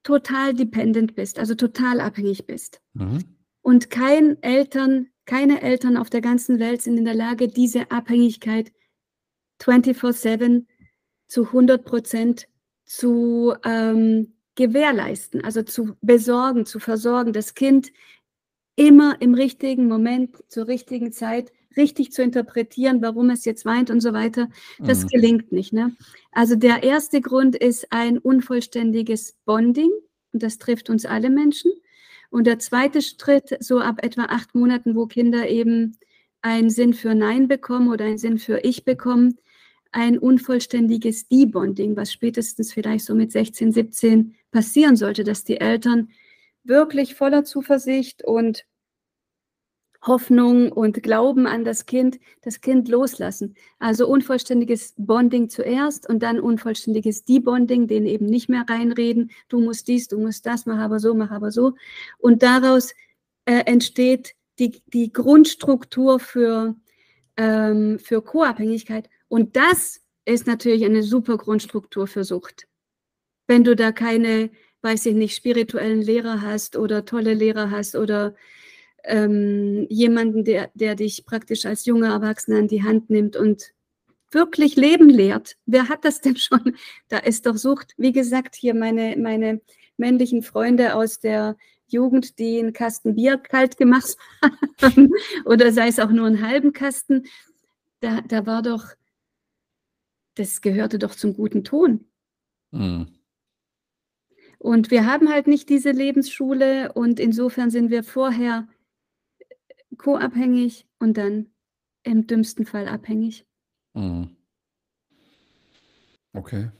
total 0.03 0.53
dependent 0.53 1.15
bist, 1.15 1.37
also 1.37 1.53
total 1.53 1.99
abhängig 1.99 2.45
bist. 2.45 2.79
Mhm. 2.93 3.25
Und 3.61 3.89
kein 3.89 4.41
Eltern, 4.41 5.09
keine 5.25 5.61
Eltern 5.61 5.97
auf 5.97 6.09
der 6.09 6.21
ganzen 6.21 6.59
Welt 6.59 6.81
sind 6.81 6.97
in 6.97 7.03
der 7.03 7.13
Lage, 7.13 7.49
diese 7.49 7.91
Abhängigkeit 7.91 8.71
24-7 9.59 10.65
zu 11.27 11.47
100 11.47 11.83
Prozent 11.83 12.47
zu 12.85 13.53
ähm, 13.65 14.37
gewährleisten, 14.55 15.43
also 15.43 15.63
zu 15.63 15.97
besorgen, 15.99 16.65
zu 16.65 16.79
versorgen. 16.79 17.33
Das 17.33 17.53
Kind 17.53 17.91
immer 18.77 19.17
im 19.19 19.33
richtigen 19.33 19.87
Moment, 19.87 20.37
zur 20.47 20.67
richtigen 20.67 21.11
Zeit 21.11 21.51
richtig 21.75 22.11
zu 22.11 22.23
interpretieren, 22.23 23.01
warum 23.01 23.29
es 23.29 23.43
jetzt 23.43 23.65
weint 23.65 23.89
und 23.89 23.99
so 23.99 24.13
weiter, 24.13 24.49
das 24.79 25.03
mhm. 25.03 25.07
gelingt 25.09 25.51
nicht. 25.51 25.73
Ne? 25.73 25.95
Also 26.31 26.55
der 26.55 26.83
erste 26.83 27.19
Grund 27.19 27.55
ist 27.55 27.91
ein 27.91 28.17
unvollständiges 28.17 29.37
Bonding 29.45 29.91
und 30.31 30.43
das 30.43 30.57
trifft 30.57 30.89
uns 30.89 31.05
alle 31.05 31.29
Menschen. 31.29 31.71
Und 32.29 32.47
der 32.47 32.59
zweite 32.59 33.01
Schritt, 33.01 33.57
so 33.59 33.79
ab 33.79 34.03
etwa 34.03 34.25
acht 34.25 34.53
Monaten, 34.53 34.95
wo 34.95 35.07
Kinder 35.07 35.47
eben 35.49 35.97
einen 36.41 36.69
Sinn 36.69 36.93
für 36.93 37.15
Nein 37.15 37.47
bekommen 37.47 37.89
oder 37.89 38.05
einen 38.05 38.17
Sinn 38.17 38.37
für 38.37 38.59
Ich 38.59 38.85
bekommen, 38.85 39.37
ein 39.91 40.17
unvollständiges 40.17 41.27
Debonding, 41.29 41.95
was 41.95 42.11
spätestens 42.11 42.73
vielleicht 42.73 43.05
so 43.05 43.15
mit 43.15 43.31
16, 43.31 43.71
17 43.71 44.35
passieren 44.51 44.95
sollte, 44.95 45.23
dass 45.23 45.43
die 45.43 45.59
Eltern 45.59 46.09
wirklich 46.67 47.15
voller 47.15 47.43
Zuversicht 47.43 48.23
und 48.23 48.65
Hoffnung 50.01 50.71
und 50.71 51.01
Glauben 51.03 51.47
an 51.47 51.65
das 51.65 51.85
Kind, 51.85 52.19
das 52.41 52.61
Kind 52.61 52.87
loslassen. 52.87 53.55
Also 53.79 54.07
unvollständiges 54.07 54.93
Bonding 54.97 55.49
zuerst 55.49 56.07
und 56.07 56.23
dann 56.23 56.39
unvollständiges 56.39 57.25
Debonding, 57.25 57.87
den 57.87 58.05
eben 58.05 58.25
nicht 58.25 58.49
mehr 58.49 58.65
reinreden, 58.67 59.31
du 59.49 59.59
musst 59.59 59.87
dies, 59.87 60.07
du 60.07 60.19
musst 60.19 60.45
das, 60.45 60.65
mach 60.65 60.79
aber 60.79 60.99
so, 60.99 61.13
mach 61.13 61.31
aber 61.31 61.51
so. 61.51 61.73
Und 62.19 62.43
daraus 62.43 62.93
äh, 63.45 63.63
entsteht 63.65 64.35
die, 64.59 64.81
die 64.87 65.11
Grundstruktur 65.11 66.19
für, 66.19 66.75
ähm, 67.35 67.99
für 67.99 68.21
Co-Abhängigkeit. 68.21 69.09
Und 69.27 69.55
das 69.55 70.01
ist 70.25 70.47
natürlich 70.47 70.85
eine 70.85 71.03
super 71.03 71.37
Grundstruktur 71.37 72.07
für 72.07 72.23
Sucht. 72.23 72.67
Wenn 73.47 73.63
du 73.63 73.75
da 73.75 73.91
keine 73.91 74.49
weiß 74.81 75.07
ich 75.07 75.15
nicht, 75.15 75.35
spirituellen 75.35 76.01
Lehrer 76.01 76.41
hast 76.41 76.75
oder 76.75 77.05
tolle 77.05 77.33
Lehrer 77.33 77.71
hast 77.71 77.95
oder 77.95 78.35
ähm, 79.03 79.87
jemanden, 79.89 80.43
der, 80.43 80.69
der 80.73 80.95
dich 80.95 81.25
praktisch 81.25 81.65
als 81.65 81.85
junger 81.85 82.09
Erwachsener 82.13 82.59
an 82.59 82.67
die 82.67 82.83
Hand 82.83 83.09
nimmt 83.09 83.35
und 83.35 83.73
wirklich 84.31 84.75
Leben 84.75 85.09
lehrt. 85.09 85.57
Wer 85.65 85.89
hat 85.89 86.05
das 86.05 86.21
denn 86.21 86.35
schon? 86.37 86.75
Da 87.07 87.19
ist 87.19 87.45
doch 87.45 87.57
Sucht. 87.57 87.93
Wie 87.97 88.11
gesagt, 88.11 88.55
hier 88.55 88.75
meine, 88.75 89.15
meine 89.17 89.61
männlichen 89.97 90.43
Freunde 90.43 90.95
aus 90.95 91.19
der 91.19 91.57
Jugend, 91.87 92.37
die 92.37 92.59
einen 92.59 92.73
Kasten 92.73 93.15
Bier 93.15 93.37
kalt 93.37 93.77
gemacht 93.77 94.17
haben 94.81 95.09
oder 95.45 95.71
sei 95.71 95.87
es 95.87 95.99
auch 95.99 96.11
nur 96.11 96.27
einen 96.27 96.45
halben 96.45 96.73
Kasten, 96.73 97.23
da, 98.01 98.21
da 98.21 98.45
war 98.45 98.61
doch, 98.61 98.85
das 100.35 100.61
gehörte 100.61 100.99
doch 100.99 101.15
zum 101.15 101.33
guten 101.33 101.63
Ton. 101.63 102.05
Mhm. 102.71 103.16
Und 104.59 104.91
wir 104.91 105.05
haben 105.05 105.29
halt 105.29 105.47
nicht 105.47 105.69
diese 105.69 105.91
Lebensschule 105.91 106.91
und 106.93 107.19
insofern 107.19 107.69
sind 107.69 107.89
wir 107.91 108.03
vorher 108.03 108.67
co-abhängig 109.97 110.87
und 110.99 111.17
dann 111.17 111.51
im 112.03 112.27
dümmsten 112.27 112.65
Fall 112.65 112.87
abhängig. 112.87 113.45
Mhm. 113.93 114.35
Okay. 116.33 116.71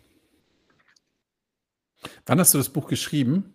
Wann 2.26 2.40
hast 2.40 2.54
du 2.54 2.58
das 2.58 2.70
Buch 2.70 2.88
geschrieben? 2.88 3.54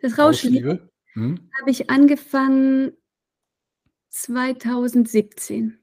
Das 0.00 0.18
Rauschliebe 0.18 0.90
hm? 1.14 1.50
habe 1.58 1.70
ich 1.70 1.90
angefangen 1.90 2.92
2017. 4.10 5.78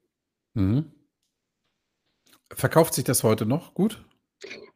Mhm. 0.53 0.91
Verkauft 2.53 2.93
sich 2.93 3.03
das 3.03 3.24
heute 3.24 3.45
noch 3.45 3.74
gut? 3.74 4.05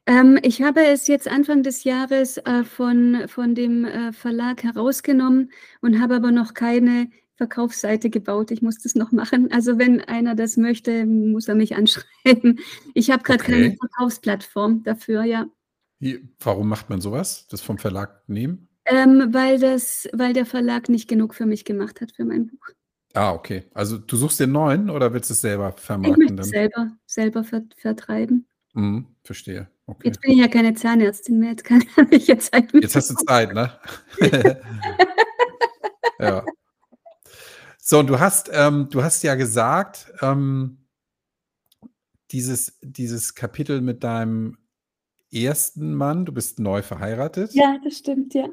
Ähm, 0.07 0.37
ich 0.43 0.61
habe 0.61 0.85
es 0.85 1.07
jetzt 1.07 1.27
Anfang 1.27 1.63
des 1.63 1.83
Jahres 1.83 2.37
äh, 2.37 2.63
von, 2.63 3.27
von 3.27 3.55
dem 3.55 3.85
äh, 3.85 4.13
Verlag 4.13 4.63
herausgenommen 4.63 5.51
und 5.81 5.99
habe 5.99 6.15
aber 6.15 6.31
noch 6.31 6.53
keine 6.53 7.09
Verkaufsseite 7.35 8.09
gebaut. 8.09 8.51
Ich 8.51 8.61
muss 8.61 8.77
das 8.77 8.95
noch 8.95 9.11
machen. 9.11 9.51
Also 9.51 9.77
wenn 9.79 10.01
einer 10.01 10.35
das 10.35 10.57
möchte, 10.57 11.05
muss 11.05 11.47
er 11.47 11.55
mich 11.55 11.75
anschreiben. 11.75 12.59
Ich 12.93 13.09
habe 13.09 13.23
gerade 13.23 13.43
okay. 13.43 13.51
keine 13.51 13.75
Verkaufsplattform 13.75 14.83
dafür, 14.83 15.23
ja. 15.23 15.45
Warum 16.39 16.69
macht 16.69 16.89
man 16.89 17.01
sowas? 17.01 17.47
Das 17.47 17.61
vom 17.61 17.77
Verlag 17.77 18.21
nehmen? 18.27 18.67
Ähm, 18.85 19.29
weil, 19.31 19.59
das, 19.59 20.07
weil 20.13 20.33
der 20.33 20.45
Verlag 20.45 20.89
nicht 20.89 21.09
genug 21.09 21.33
für 21.33 21.47
mich 21.47 21.65
gemacht 21.65 22.01
hat 22.01 22.11
für 22.11 22.25
mein 22.25 22.47
Buch. 22.47 22.67
Ah, 23.13 23.33
okay. 23.33 23.63
Also 23.73 23.97
du 23.97 24.15
suchst 24.17 24.39
den 24.39 24.51
neuen 24.51 24.89
oder 24.89 25.13
willst 25.13 25.29
du 25.29 25.33
es 25.33 25.41
selber 25.41 25.71
vermarkten? 25.71 26.21
Ich 26.21 26.29
möchte 26.29 26.41
es 26.41 26.49
selber, 26.49 26.91
selber 27.05 27.43
ver 27.43 27.63
vertreiben. 27.77 28.45
Mhm, 28.75 29.07
verstehe. 29.23 29.69
Okay. 29.87 30.09
Jetzt 30.09 30.21
bin 30.21 30.31
ich 30.31 30.39
ja 30.39 30.47
keine 30.47 30.73
Zahnärztin 30.73 31.39
mehr, 31.39 31.51
jetzt 31.51 31.63
kann 31.63 31.83
ich 32.11 32.27
jetzt 32.27 32.53
Zeit 32.53 32.73
mit. 32.73 32.83
Jetzt 32.83 32.95
hast 32.95 33.09
du 33.09 33.15
Zeit, 33.15 33.53
ne? 33.53 33.79
ja. 36.19 36.45
So, 37.79 37.99
und 37.99 38.07
du 38.07 38.19
hast, 38.19 38.49
ähm, 38.51 38.89
du 38.89 39.03
hast 39.03 39.23
ja 39.23 39.35
gesagt, 39.35 40.11
ähm, 40.21 40.85
dieses, 42.31 42.77
dieses 42.81 43.33
Kapitel 43.35 43.79
mit 43.79 44.03
deinem 44.03 44.57
ersten 45.31 45.93
Mann, 45.93 46.25
du 46.25 46.33
bist 46.33 46.59
neu 46.59 46.81
verheiratet. 46.81 47.53
Ja, 47.53 47.77
das 47.83 47.97
stimmt, 47.97 48.33
ja. 48.33 48.47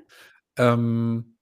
Ähm, 0.57 1.37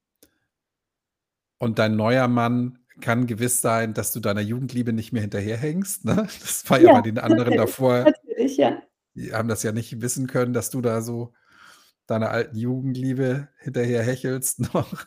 und 1.58 1.78
dein 1.78 1.96
neuer 1.96 2.28
Mann 2.28 2.78
kann 3.00 3.26
gewiss 3.26 3.60
sein, 3.60 3.94
dass 3.94 4.12
du 4.12 4.20
deiner 4.20 4.40
Jugendliebe 4.40 4.92
nicht 4.92 5.12
mehr 5.12 5.22
hinterherhängst. 5.22 6.04
Ne? 6.04 6.28
Das 6.40 6.68
war 6.68 6.80
ja, 6.80 6.88
ja 6.88 6.92
bei 6.94 7.02
den 7.02 7.18
anderen 7.18 7.56
davor. 7.56 8.04
Natürlich, 8.04 8.56
ja. 8.56 8.82
Die 9.14 9.32
haben 9.32 9.48
das 9.48 9.62
ja 9.62 9.72
nicht 9.72 10.00
wissen 10.00 10.26
können, 10.26 10.52
dass 10.52 10.70
du 10.70 10.80
da 10.80 11.02
so 11.02 11.32
deiner 12.06 12.30
alten 12.30 12.56
Jugendliebe 12.56 13.48
hinterher 13.58 14.02
hechelst 14.02 14.60
noch. 14.74 15.06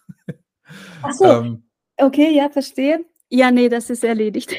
Ach 1.02 1.14
so. 1.14 1.26
ähm, 1.26 1.64
okay, 1.98 2.36
ja, 2.36 2.50
verstehe. 2.50 3.06
Ja, 3.30 3.52
nee, 3.52 3.68
das 3.68 3.90
ist 3.90 4.04
erledigt. 4.04 4.54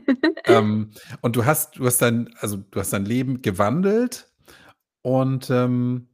ähm, 0.44 0.90
und 1.22 1.36
du 1.36 1.44
hast, 1.44 1.78
du 1.78 1.86
hast 1.86 2.02
dein, 2.02 2.34
also 2.40 2.58
du 2.58 2.78
hast 2.78 2.92
dein 2.92 3.04
Leben 3.04 3.40
gewandelt 3.40 4.30
und 5.02 5.48
ähm, 5.50 6.08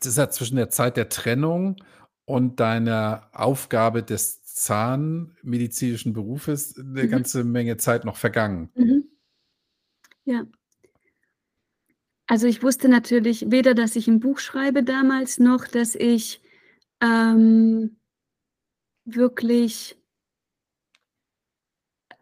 es 0.00 0.06
ist 0.06 0.18
ja 0.18 0.30
zwischen 0.30 0.56
der 0.56 0.70
Zeit 0.70 0.96
der 0.96 1.08
Trennung 1.08 1.76
und 2.24 2.58
deiner 2.60 3.28
Aufgabe 3.32 4.02
des 4.02 4.45
zahnmedizinischen 4.56 6.14
Berufes 6.14 6.78
eine 6.78 7.04
mhm. 7.04 7.10
ganze 7.10 7.44
Menge 7.44 7.76
Zeit 7.76 8.06
noch 8.06 8.16
vergangen. 8.16 8.70
Mhm. 8.74 9.04
Ja. 10.24 10.46
Also 12.26 12.46
ich 12.46 12.62
wusste 12.62 12.88
natürlich 12.88 13.50
weder, 13.50 13.74
dass 13.74 13.96
ich 13.96 14.08
ein 14.08 14.18
Buch 14.18 14.38
schreibe 14.38 14.82
damals, 14.82 15.38
noch 15.38 15.66
dass 15.68 15.94
ich 15.94 16.40
ähm, 17.02 17.98
wirklich 19.04 19.96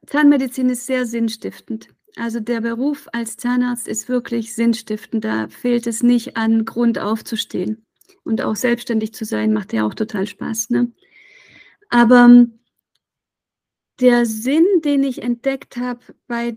Zahnmedizin 0.07 0.68
ist 0.68 0.87
sehr 0.87 1.07
sinnstiftend. 1.07 1.89
Also 2.16 2.41
der 2.41 2.61
Beruf 2.61 3.09
als 3.12 3.37
Zahnarzt 3.37 3.87
ist 3.87 4.09
wirklich 4.09 4.55
sinnstiftend. 4.55 5.24
Da 5.24 5.49
fehlt 5.49 5.87
es 5.87 6.03
nicht 6.03 6.37
an 6.37 6.64
Grund 6.64 6.99
aufzustehen. 6.99 7.87
Und 8.24 8.43
auch 8.43 8.57
selbstständig 8.57 9.14
zu 9.14 9.24
sein, 9.24 9.53
macht 9.53 9.72
ja 9.72 9.87
auch 9.87 9.95
total 9.95 10.26
Spaß. 10.26 10.70
Ne? 10.70 10.93
Aber 11.89 12.24
ähm, 12.24 12.61
der 14.01 14.26
Sinn, 14.26 14.66
den 14.85 15.05
ich 15.05 15.22
entdeckt 15.22 15.76
habe 15.76 16.01
bei 16.26 16.57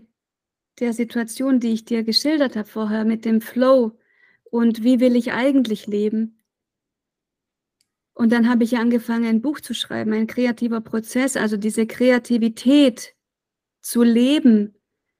der 0.80 0.92
Situation, 0.92 1.60
die 1.60 1.72
ich 1.72 1.84
dir 1.84 2.02
geschildert 2.02 2.56
habe 2.56 2.68
vorher 2.68 3.04
mit 3.04 3.24
dem 3.24 3.40
Flow 3.40 3.98
und 4.44 4.82
wie 4.82 5.00
will 5.00 5.16
ich 5.16 5.32
eigentlich 5.32 5.86
leben. 5.86 6.42
Und 8.14 8.32
dann 8.32 8.48
habe 8.48 8.64
ich 8.64 8.76
angefangen, 8.76 9.26
ein 9.26 9.42
Buch 9.42 9.60
zu 9.60 9.74
schreiben, 9.74 10.12
ein 10.12 10.26
kreativer 10.26 10.80
Prozess, 10.80 11.36
also 11.36 11.56
diese 11.56 11.86
Kreativität 11.86 13.14
zu 13.80 14.02
leben 14.02 14.74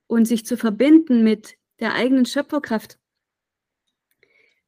und 0.09 0.25
sich 0.27 0.45
zu 0.45 0.57
verbinden 0.57 1.23
mit 1.23 1.57
der 1.79 1.95
eigenen 1.95 2.27
Schöpferkraft 2.27 2.99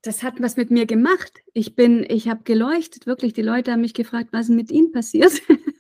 das 0.03 0.23
hat 0.23 0.41
was 0.41 0.57
mit 0.57 0.71
mir 0.71 0.87
gemacht. 0.87 1.43
Ich 1.53 1.75
bin, 1.75 2.05
ich 2.09 2.29
habe 2.29 2.43
geleuchtet, 2.45 3.07
wirklich. 3.07 3.33
Die 3.35 3.43
Leute 3.43 3.73
haben 3.73 3.83
mich 3.83 3.95
gefragt, 3.95 4.29
was 4.33 4.49
ist 4.49 4.55
mit 4.55 4.71
Ihnen 4.71 4.93
passiert? 4.93 5.33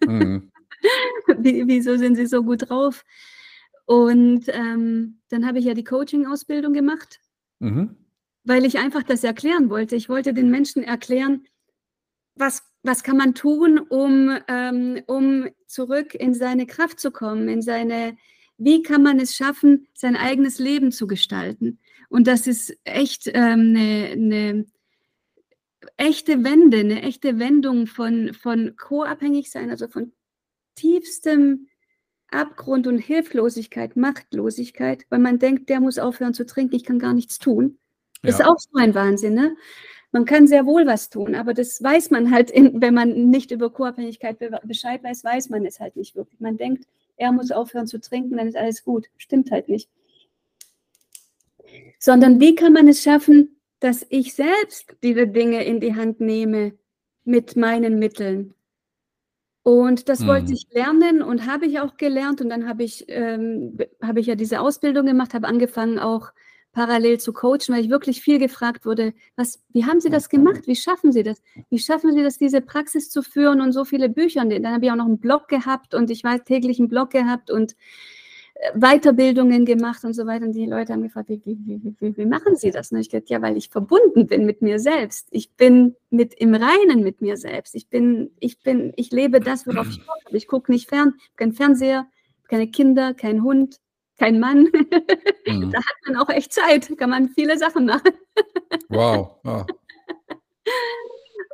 Mhm. 0.06 0.50
Wie, 1.38 1.66
wieso 1.66 1.96
sind 1.96 2.16
Sie 2.16 2.26
so 2.26 2.42
gut 2.42 2.70
drauf? 2.70 3.04
Und 3.84 4.44
ähm, 4.48 5.20
dann 5.28 5.46
habe 5.46 5.58
ich 5.58 5.64
ja 5.64 5.74
die 5.74 5.84
Coaching-Ausbildung 5.84 6.72
gemacht, 6.72 7.20
mhm. 7.58 7.96
weil 8.44 8.64
ich 8.64 8.78
einfach 8.78 9.02
das 9.02 9.24
erklären 9.24 9.68
wollte. 9.68 9.96
Ich 9.96 10.08
wollte 10.08 10.32
den 10.32 10.50
Menschen 10.50 10.82
erklären, 10.82 11.46
was, 12.34 12.62
was 12.82 13.02
kann 13.02 13.16
man 13.16 13.34
tun, 13.34 13.78
um, 13.78 14.38
ähm, 14.48 15.02
um 15.06 15.48
zurück 15.66 16.14
in 16.14 16.34
seine 16.34 16.66
Kraft 16.66 17.00
zu 17.00 17.10
kommen, 17.10 17.48
in 17.48 17.62
seine, 17.62 18.16
wie 18.58 18.82
kann 18.82 19.02
man 19.02 19.18
es 19.18 19.34
schaffen, 19.34 19.86
sein 19.92 20.16
eigenes 20.16 20.58
Leben 20.58 20.92
zu 20.92 21.06
gestalten. 21.06 21.78
Und 22.10 22.26
das 22.26 22.46
ist 22.46 22.76
echt 22.84 23.28
ähm, 23.28 23.74
eine, 23.74 24.08
eine 24.12 24.66
echte 25.96 26.44
Wende, 26.44 26.78
eine 26.78 27.02
echte 27.02 27.38
Wendung 27.38 27.86
von, 27.86 28.34
von 28.34 28.74
co-abhängig 28.76 29.50
sein, 29.50 29.70
also 29.70 29.86
von 29.86 30.12
tiefstem 30.74 31.68
Abgrund 32.30 32.88
und 32.88 32.98
Hilflosigkeit, 32.98 33.96
Machtlosigkeit, 33.96 35.06
weil 35.08 35.20
man 35.20 35.38
denkt, 35.38 35.68
der 35.68 35.80
muss 35.80 35.98
aufhören 35.98 36.34
zu 36.34 36.44
trinken, 36.44 36.74
ich 36.74 36.84
kann 36.84 36.98
gar 36.98 37.14
nichts 37.14 37.38
tun. 37.38 37.78
Das 38.22 38.38
ja. 38.38 38.44
ist 38.44 38.50
auch 38.50 38.58
so 38.58 38.78
ein 38.78 38.94
Wahnsinn, 38.94 39.34
ne? 39.34 39.56
Man 40.12 40.24
kann 40.24 40.48
sehr 40.48 40.66
wohl 40.66 40.86
was 40.86 41.08
tun, 41.08 41.36
aber 41.36 41.54
das 41.54 41.80
weiß 41.80 42.10
man 42.10 42.32
halt, 42.32 42.50
in, 42.50 42.82
wenn 42.82 42.94
man 42.94 43.30
nicht 43.30 43.52
über 43.52 43.70
Co-Abhängigkeit 43.70 44.38
Bescheid 44.64 45.04
weiß, 45.04 45.22
weiß 45.22 45.50
man 45.50 45.64
es 45.64 45.78
halt 45.78 45.94
nicht 45.94 46.16
wirklich. 46.16 46.40
Man 46.40 46.56
denkt, 46.56 46.88
er 47.16 47.30
muss 47.30 47.52
aufhören 47.52 47.86
zu 47.86 48.00
trinken, 48.00 48.36
dann 48.36 48.48
ist 48.48 48.56
alles 48.56 48.82
gut. 48.82 49.06
Stimmt 49.16 49.52
halt 49.52 49.68
nicht 49.68 49.88
sondern 51.98 52.40
wie 52.40 52.54
kann 52.54 52.72
man 52.72 52.88
es 52.88 53.02
schaffen, 53.02 53.60
dass 53.80 54.06
ich 54.10 54.34
selbst 54.34 54.96
diese 55.02 55.26
Dinge 55.26 55.64
in 55.64 55.80
die 55.80 55.94
Hand 55.94 56.20
nehme 56.20 56.74
mit 57.24 57.56
meinen 57.56 57.98
Mitteln. 57.98 58.54
Und 59.62 60.08
das 60.08 60.20
hm. 60.20 60.26
wollte 60.26 60.52
ich 60.52 60.66
lernen 60.70 61.22
und 61.22 61.46
habe 61.46 61.66
ich 61.66 61.80
auch 61.80 61.96
gelernt. 61.96 62.40
Und 62.40 62.48
dann 62.48 62.68
habe 62.68 62.82
ich, 62.82 63.04
ähm, 63.08 63.78
habe 64.02 64.20
ich 64.20 64.26
ja 64.26 64.34
diese 64.34 64.60
Ausbildung 64.60 65.06
gemacht, 65.06 65.34
habe 65.34 65.46
angefangen 65.46 65.98
auch 65.98 66.32
parallel 66.72 67.18
zu 67.18 67.32
coachen, 67.32 67.74
weil 67.74 67.84
ich 67.84 67.90
wirklich 67.90 68.22
viel 68.22 68.38
gefragt 68.38 68.86
wurde, 68.86 69.12
was, 69.36 69.60
wie 69.70 69.84
haben 69.84 70.00
Sie 70.00 70.08
das 70.08 70.28
gemacht? 70.28 70.66
Wie 70.66 70.76
schaffen 70.76 71.12
Sie 71.12 71.22
das? 71.22 71.42
Wie 71.68 71.78
schaffen 71.78 72.14
Sie 72.14 72.22
das, 72.22 72.38
diese 72.38 72.60
Praxis 72.60 73.10
zu 73.10 73.22
führen 73.22 73.60
und 73.60 73.72
so 73.72 73.84
viele 73.84 74.08
Bücher? 74.08 74.42
Und 74.42 74.50
dann 74.50 74.72
habe 74.72 74.84
ich 74.84 74.90
auch 74.90 74.96
noch 74.96 75.06
einen 75.06 75.18
Blog 75.18 75.48
gehabt 75.48 75.94
und 75.94 76.10
ich 76.10 76.22
weiß 76.22 76.44
täglich 76.44 76.78
einen 76.78 76.88
Blog 76.88 77.10
gehabt 77.10 77.50
und 77.50 77.74
Weiterbildungen 78.74 79.64
gemacht 79.64 80.04
und 80.04 80.12
so 80.12 80.26
weiter. 80.26 80.44
Und 80.44 80.52
die 80.52 80.66
Leute 80.66 80.92
haben 80.92 81.02
gefragt, 81.02 81.30
wie, 81.30 81.40
wie, 81.44 81.94
wie, 81.98 82.16
wie 82.16 82.26
machen 82.26 82.56
Sie 82.56 82.70
das? 82.70 82.92
Und 82.92 82.98
ich 82.98 83.08
gesagt, 83.08 83.30
ja, 83.30 83.40
weil 83.40 83.56
ich 83.56 83.70
verbunden 83.70 84.26
bin 84.26 84.44
mit 84.44 84.60
mir 84.60 84.78
selbst. 84.78 85.28
Ich 85.30 85.52
bin 85.52 85.96
mit 86.10 86.34
im 86.34 86.54
Reinen 86.54 87.02
mit 87.02 87.22
mir 87.22 87.36
selbst. 87.36 87.74
Ich 87.74 87.88
bin, 87.88 88.30
ich 88.38 88.60
bin, 88.60 88.92
ich 88.96 89.10
lebe 89.10 89.40
das, 89.40 89.66
worauf 89.66 89.88
ich 89.88 90.04
Bock 90.04 90.16
habe. 90.26 90.36
Ich 90.36 90.46
gucke 90.46 90.70
nicht 90.70 90.88
fern, 90.88 91.14
kein 91.36 91.52
Fernseher, 91.52 92.06
keine 92.48 92.68
Kinder, 92.68 93.14
kein 93.14 93.42
Hund, 93.42 93.80
kein 94.18 94.38
Mann. 94.38 94.68
Mhm. 95.46 95.70
Da 95.72 95.78
hat 95.78 95.96
man 96.06 96.16
auch 96.16 96.28
echt 96.28 96.52
Zeit, 96.52 96.96
kann 96.98 97.10
man 97.10 97.30
viele 97.30 97.56
Sachen 97.58 97.86
machen. 97.86 98.12
Wow. 98.88 99.36
wow. 99.42 99.66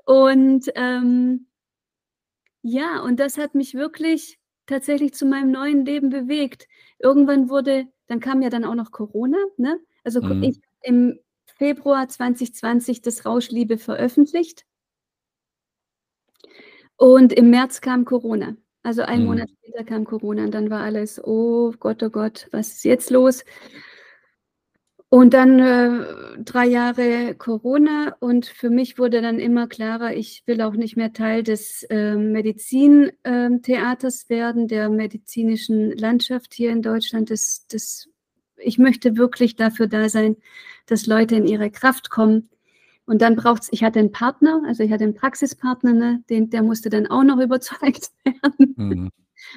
Und 0.07 0.71
ähm, 0.75 1.47
ja, 2.63 3.01
und 3.01 3.21
das 3.21 3.39
hat 3.39 3.55
mich 3.55 3.75
wirklich 3.75 4.39
tatsächlich 4.67 5.15
zu 5.15 5.27
meinem 5.27 5.51
neuen 5.51 5.85
Leben 5.85 6.11
bewegt. 6.11 6.67
Irgendwann 6.99 7.49
wurde, 7.49 7.87
dann 8.07 8.21
kam 8.21 8.43
ja 8.43 8.51
dann 8.51 8.65
auch 8.65 8.75
noch 8.75 8.91
Corona, 8.91 9.39
ne? 9.57 9.79
Also 10.05 10.23
mhm. 10.23 10.43
ich 10.43 10.61
im 10.83 11.19
Februar 11.45 12.09
2020 12.09 13.03
das 13.03 13.25
Rauschliebe 13.25 13.79
veröffentlicht. 13.79 14.65
Und 16.97 17.33
im 17.33 17.51
März 17.51 17.81
kam 17.81 18.05
Corona. 18.05 18.57
Also 18.83 19.03
einen 19.03 19.23
mhm. 19.23 19.29
Monat 19.29 19.51
später 19.51 19.85
kam 19.85 20.05
Corona 20.05 20.45
und 20.45 20.53
dann 20.53 20.71
war 20.71 20.83
alles, 20.83 21.23
oh 21.23 21.73
Gott, 21.79 22.03
oh 22.03 22.11
Gott, 22.11 22.49
was 22.53 22.69
ist 22.69 22.85
jetzt 22.85 23.11
los? 23.11 23.45
Und 25.09 25.35
dann 25.35 25.61
äh, 25.61 26.43
drei 26.43 26.67
Jahre 26.67 27.37
Corona 27.37 28.17
und 28.19 28.47
für 28.47 28.71
mich 28.71 28.99
wurde 28.99 29.23
dann 29.23 29.39
immer 29.39 29.69
klarer, 29.69 30.17
ich 30.17 30.43
will 30.47 30.61
auch 30.61 30.75
nicht 30.75 30.97
mehr 30.97 31.13
Teil 31.13 31.45
des 31.45 31.85
äh, 31.85 32.17
Medizintheaters 32.17 34.25
äh, 34.25 34.29
werden, 34.29 34.67
der 34.67 34.89
medizinischen 34.89 35.93
Landschaft 35.93 36.55
hier 36.55 36.73
in 36.73 36.83
Deutschland. 36.83 37.31
Das, 37.31 37.69
das, 37.69 38.09
ich 38.57 38.79
möchte 38.79 39.17
wirklich 39.17 39.55
dafür 39.55 39.87
da 39.87 40.09
sein, 40.09 40.37
dass 40.87 41.07
Leute 41.07 41.37
in 41.37 41.47
ihre 41.47 41.71
Kraft 41.71 42.11
kommen. 42.11 42.51
Und 43.05 43.23
dann 43.23 43.37
braucht 43.37 43.63
es, 43.63 43.73
ich 43.73 43.85
hatte 43.85 44.01
einen 44.01 44.11
Partner, 44.11 44.63
also 44.67 44.83
ich 44.83 44.91
hatte 44.91 45.05
einen 45.05 45.15
Praxispartner, 45.15 45.93
ne, 45.93 46.25
den, 46.29 46.51
der 46.51 46.65
musste 46.65 46.91
dann 46.91 47.07
auch 47.07 47.23
noch 47.23 47.39
überzeugt 47.39 48.11
werden. 48.25 48.75
Mhm. 48.77 49.13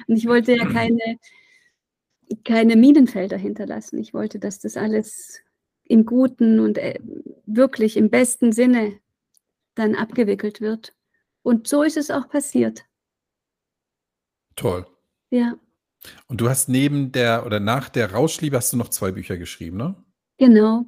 Und 0.06 0.16
ich 0.16 0.28
wollte 0.28 0.54
ja 0.54 0.64
keine 0.66 1.18
keine 2.44 2.76
Minenfelder 2.76 3.36
hinterlassen. 3.36 3.98
Ich 3.98 4.14
wollte, 4.14 4.38
dass 4.38 4.60
das 4.60 4.76
alles 4.76 5.40
im 5.84 6.06
guten 6.06 6.60
und 6.60 6.78
äh, 6.78 7.00
wirklich 7.46 7.96
im 7.96 8.10
besten 8.10 8.52
Sinne 8.52 8.98
dann 9.74 9.94
abgewickelt 9.94 10.60
wird. 10.60 10.94
Und 11.42 11.66
so 11.66 11.82
ist 11.82 11.96
es 11.96 12.10
auch 12.10 12.28
passiert. 12.28 12.84
Toll. 14.56 14.86
Ja. 15.30 15.56
Und 16.26 16.40
du 16.40 16.48
hast 16.48 16.68
neben 16.68 17.12
der 17.12 17.44
oder 17.46 17.60
nach 17.60 17.88
der 17.88 18.12
Rauschliebe 18.12 18.56
hast 18.56 18.72
du 18.72 18.76
noch 18.76 18.88
2 18.88 19.12
Bücher 19.12 19.36
geschrieben, 19.36 19.76
ne? 19.76 19.96
Genau. 20.38 20.86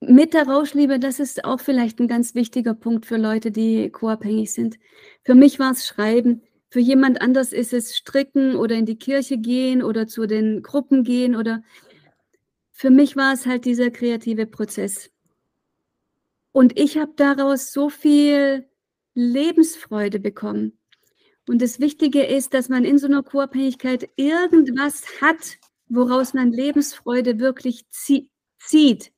Mit 0.00 0.34
der 0.34 0.46
Rauschliebe, 0.46 0.98
das 0.98 1.18
ist 1.18 1.44
auch 1.44 1.60
vielleicht 1.60 1.98
ein 1.98 2.08
ganz 2.08 2.34
wichtiger 2.34 2.74
Punkt 2.74 3.06
für 3.06 3.16
Leute, 3.16 3.50
die 3.50 3.90
co-abhängig 3.90 4.52
sind. 4.52 4.78
Für 5.24 5.34
mich 5.34 5.58
war 5.58 5.72
es 5.72 5.86
Schreiben. 5.86 6.42
Für 6.74 6.80
jemand 6.80 7.22
anders 7.22 7.52
ist 7.52 7.72
es 7.72 7.96
Stricken 7.96 8.56
oder 8.56 8.74
in 8.74 8.84
die 8.84 8.98
Kirche 8.98 9.38
gehen 9.38 9.80
oder 9.80 10.08
zu 10.08 10.26
den 10.26 10.60
Gruppen 10.60 11.04
gehen 11.04 11.36
oder 11.36 11.62
für 12.72 12.90
mich 12.90 13.14
war 13.14 13.32
es 13.32 13.46
halt 13.46 13.64
dieser 13.64 13.92
kreative 13.92 14.44
Prozess. 14.44 15.12
Und 16.50 16.76
ich 16.76 16.98
habe 16.98 17.12
daraus 17.14 17.72
so 17.72 17.90
viel 17.90 18.68
Lebensfreude 19.14 20.18
bekommen. 20.18 20.76
Und 21.46 21.62
das 21.62 21.78
Wichtige 21.78 22.24
ist, 22.24 22.54
dass 22.54 22.68
man 22.68 22.84
in 22.84 22.98
so 22.98 23.06
einer 23.06 23.22
Co-Abhängigkeit 23.22 24.10
irgendwas 24.16 25.04
hat, 25.20 25.58
woraus 25.86 26.34
man 26.34 26.50
Lebensfreude 26.50 27.38
wirklich 27.38 27.86
zieht. 27.88 29.12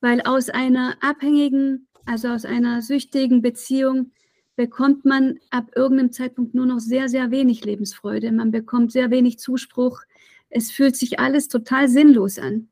Weil 0.00 0.22
aus 0.22 0.48
einer 0.48 0.96
abhängigen, 1.02 1.86
also 2.06 2.28
aus 2.28 2.46
einer 2.46 2.80
süchtigen 2.80 3.42
Beziehung 3.42 4.12
bekommt 4.56 5.04
man 5.04 5.38
ab 5.50 5.70
irgendeinem 5.74 6.12
Zeitpunkt 6.12 6.54
nur 6.54 6.66
noch 6.66 6.80
sehr, 6.80 7.08
sehr 7.08 7.30
wenig 7.30 7.64
Lebensfreude. 7.64 8.30
Man 8.32 8.50
bekommt 8.50 8.92
sehr 8.92 9.10
wenig 9.10 9.38
Zuspruch. 9.38 10.02
Es 10.48 10.70
fühlt 10.70 10.96
sich 10.96 11.18
alles 11.18 11.48
total 11.48 11.88
sinnlos 11.88 12.38
an. 12.38 12.68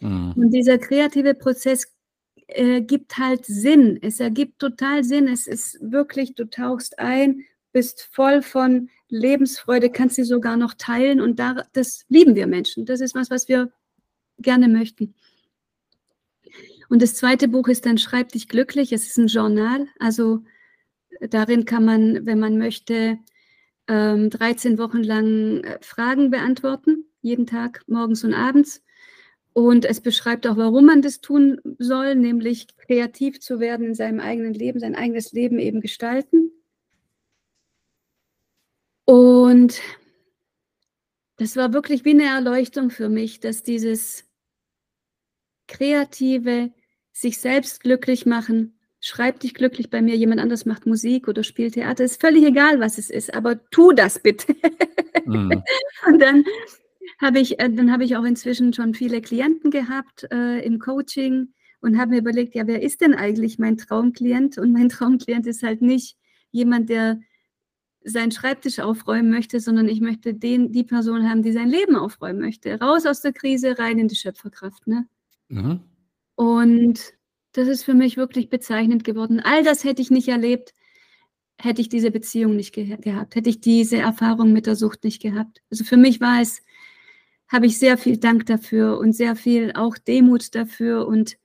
Mhm. 0.00 0.32
Und 0.36 0.50
dieser 0.50 0.78
kreative 0.78 1.34
Prozess 1.34 1.94
äh, 2.48 2.80
gibt 2.80 3.18
halt 3.18 3.44
Sinn. 3.44 3.98
Es 4.00 4.20
ergibt 4.20 4.58
total 4.58 5.04
Sinn. 5.04 5.28
Es 5.28 5.46
ist 5.46 5.78
wirklich, 5.80 6.34
du 6.34 6.48
tauchst 6.48 6.98
ein 6.98 7.44
bist 7.76 8.08
voll 8.10 8.40
von 8.40 8.88
Lebensfreude, 9.10 9.90
kannst 9.90 10.16
sie 10.16 10.24
sogar 10.24 10.56
noch 10.56 10.72
teilen 10.72 11.20
und 11.20 11.38
da, 11.38 11.62
das 11.74 12.06
lieben 12.08 12.34
wir 12.34 12.46
Menschen. 12.46 12.86
Das 12.86 13.02
ist 13.02 13.14
was, 13.14 13.28
was 13.28 13.48
wir 13.48 13.70
gerne 14.38 14.66
möchten. 14.66 15.14
Und 16.88 17.02
das 17.02 17.14
zweite 17.16 17.48
Buch 17.48 17.68
ist 17.68 17.84
dann 17.84 17.98
Schreib 17.98 18.30
dich 18.30 18.48
glücklich. 18.48 18.92
Es 18.92 19.06
ist 19.06 19.18
ein 19.18 19.26
Journal. 19.26 19.88
Also 19.98 20.42
darin 21.20 21.64
kann 21.64 21.84
man, 21.84 22.26
wenn 22.26 22.38
man 22.38 22.58
möchte, 22.58 23.18
13 23.86 24.72
ähm, 24.72 24.78
Wochen 24.78 25.02
lang 25.02 25.62
äh, 25.62 25.78
Fragen 25.80 26.30
beantworten, 26.30 27.04
jeden 27.20 27.46
Tag, 27.46 27.82
morgens 27.86 28.24
und 28.24 28.34
abends. 28.34 28.82
Und 29.52 29.84
es 29.84 30.00
beschreibt 30.00 30.46
auch, 30.46 30.56
warum 30.56 30.86
man 30.86 31.02
das 31.02 31.20
tun 31.20 31.60
soll, 31.78 32.14
nämlich 32.14 32.66
kreativ 32.76 33.40
zu 33.40 33.60
werden 33.60 33.86
in 33.86 33.94
seinem 33.94 34.20
eigenen 34.20 34.52
Leben, 34.52 34.80
sein 34.80 34.94
eigenes 34.94 35.32
Leben 35.32 35.58
eben 35.58 35.80
gestalten. 35.80 36.50
Und 39.06 39.80
das 41.36 41.56
war 41.56 41.72
wirklich 41.72 42.04
wie 42.04 42.10
eine 42.10 42.24
Erleuchtung 42.24 42.90
für 42.90 43.08
mich, 43.08 43.40
dass 43.40 43.62
dieses 43.62 44.24
kreative, 45.68 46.72
sich 47.12 47.38
selbst 47.38 47.80
glücklich 47.80 48.26
machen, 48.26 48.75
schreib 49.00 49.40
dich 49.40 49.54
glücklich 49.54 49.90
bei 49.90 50.02
mir, 50.02 50.16
jemand 50.16 50.40
anders 50.40 50.66
macht 50.66 50.86
Musik 50.86 51.28
oder 51.28 51.42
spielt 51.42 51.74
Theater, 51.74 52.04
ist 52.04 52.20
völlig 52.20 52.44
egal, 52.44 52.80
was 52.80 52.98
es 52.98 53.10
ist, 53.10 53.34
aber 53.34 53.62
tu 53.70 53.92
das 53.92 54.18
bitte. 54.18 54.54
Mhm. 55.24 55.62
Und 56.06 56.20
dann 56.20 56.44
habe 57.20 57.38
ich, 57.38 57.58
äh, 57.58 57.70
dann 57.70 57.92
habe 57.92 58.04
ich 58.04 58.16
auch 58.16 58.24
inzwischen 58.24 58.72
schon 58.72 58.94
viele 58.94 59.20
Klienten 59.20 59.70
gehabt 59.70 60.26
äh, 60.30 60.64
im 60.64 60.78
Coaching 60.78 61.52
und 61.80 61.98
habe 61.98 62.10
mir 62.10 62.18
überlegt, 62.18 62.54
ja, 62.54 62.66
wer 62.66 62.82
ist 62.82 63.00
denn 63.00 63.14
eigentlich 63.14 63.58
mein 63.58 63.76
Traumklient? 63.76 64.58
Und 64.58 64.72
mein 64.72 64.88
Traumklient 64.90 65.46
ist 65.46 65.62
halt 65.62 65.82
nicht 65.82 66.16
jemand, 66.50 66.90
der 66.90 67.20
seinen 68.04 68.30
Schreibtisch 68.30 68.78
aufräumen 68.78 69.30
möchte, 69.30 69.58
sondern 69.58 69.88
ich 69.88 70.00
möchte 70.00 70.32
den, 70.32 70.72
die 70.72 70.84
Person 70.84 71.28
haben, 71.28 71.42
die 71.42 71.52
sein 71.52 71.68
Leben 71.68 71.96
aufräumen 71.96 72.40
möchte. 72.40 72.78
Raus 72.78 73.04
aus 73.04 73.20
der 73.20 73.32
Krise, 73.32 73.78
rein 73.78 73.98
in 73.98 74.08
die 74.08 74.14
Schöpferkraft. 74.14 74.86
Ne? 74.86 75.08
Mhm. 75.48 75.80
Und 76.36 77.15
das 77.56 77.68
ist 77.68 77.84
für 77.84 77.94
mich 77.94 78.16
wirklich 78.16 78.48
bezeichnend 78.50 79.04
geworden. 79.04 79.40
All 79.40 79.64
das 79.64 79.84
hätte 79.84 80.02
ich 80.02 80.10
nicht 80.10 80.28
erlebt, 80.28 80.74
hätte 81.58 81.80
ich 81.80 81.88
diese 81.88 82.10
Beziehung 82.10 82.54
nicht 82.54 82.74
ge 82.74 82.96
gehabt, 82.98 83.34
hätte 83.34 83.48
ich 83.48 83.60
diese 83.60 83.96
Erfahrung 83.96 84.52
mit 84.52 84.66
der 84.66 84.76
Sucht 84.76 85.04
nicht 85.04 85.22
gehabt. 85.22 85.62
Also 85.70 85.84
für 85.84 85.96
mich 85.96 86.20
war 86.20 86.42
es, 86.42 86.62
habe 87.48 87.66
ich 87.66 87.78
sehr 87.78 87.96
viel 87.96 88.18
Dank 88.18 88.46
dafür 88.46 88.98
und 88.98 89.12
sehr 89.12 89.36
viel 89.36 89.72
auch 89.74 89.96
Demut 89.96 90.54
dafür 90.54 91.06
und 91.06 91.38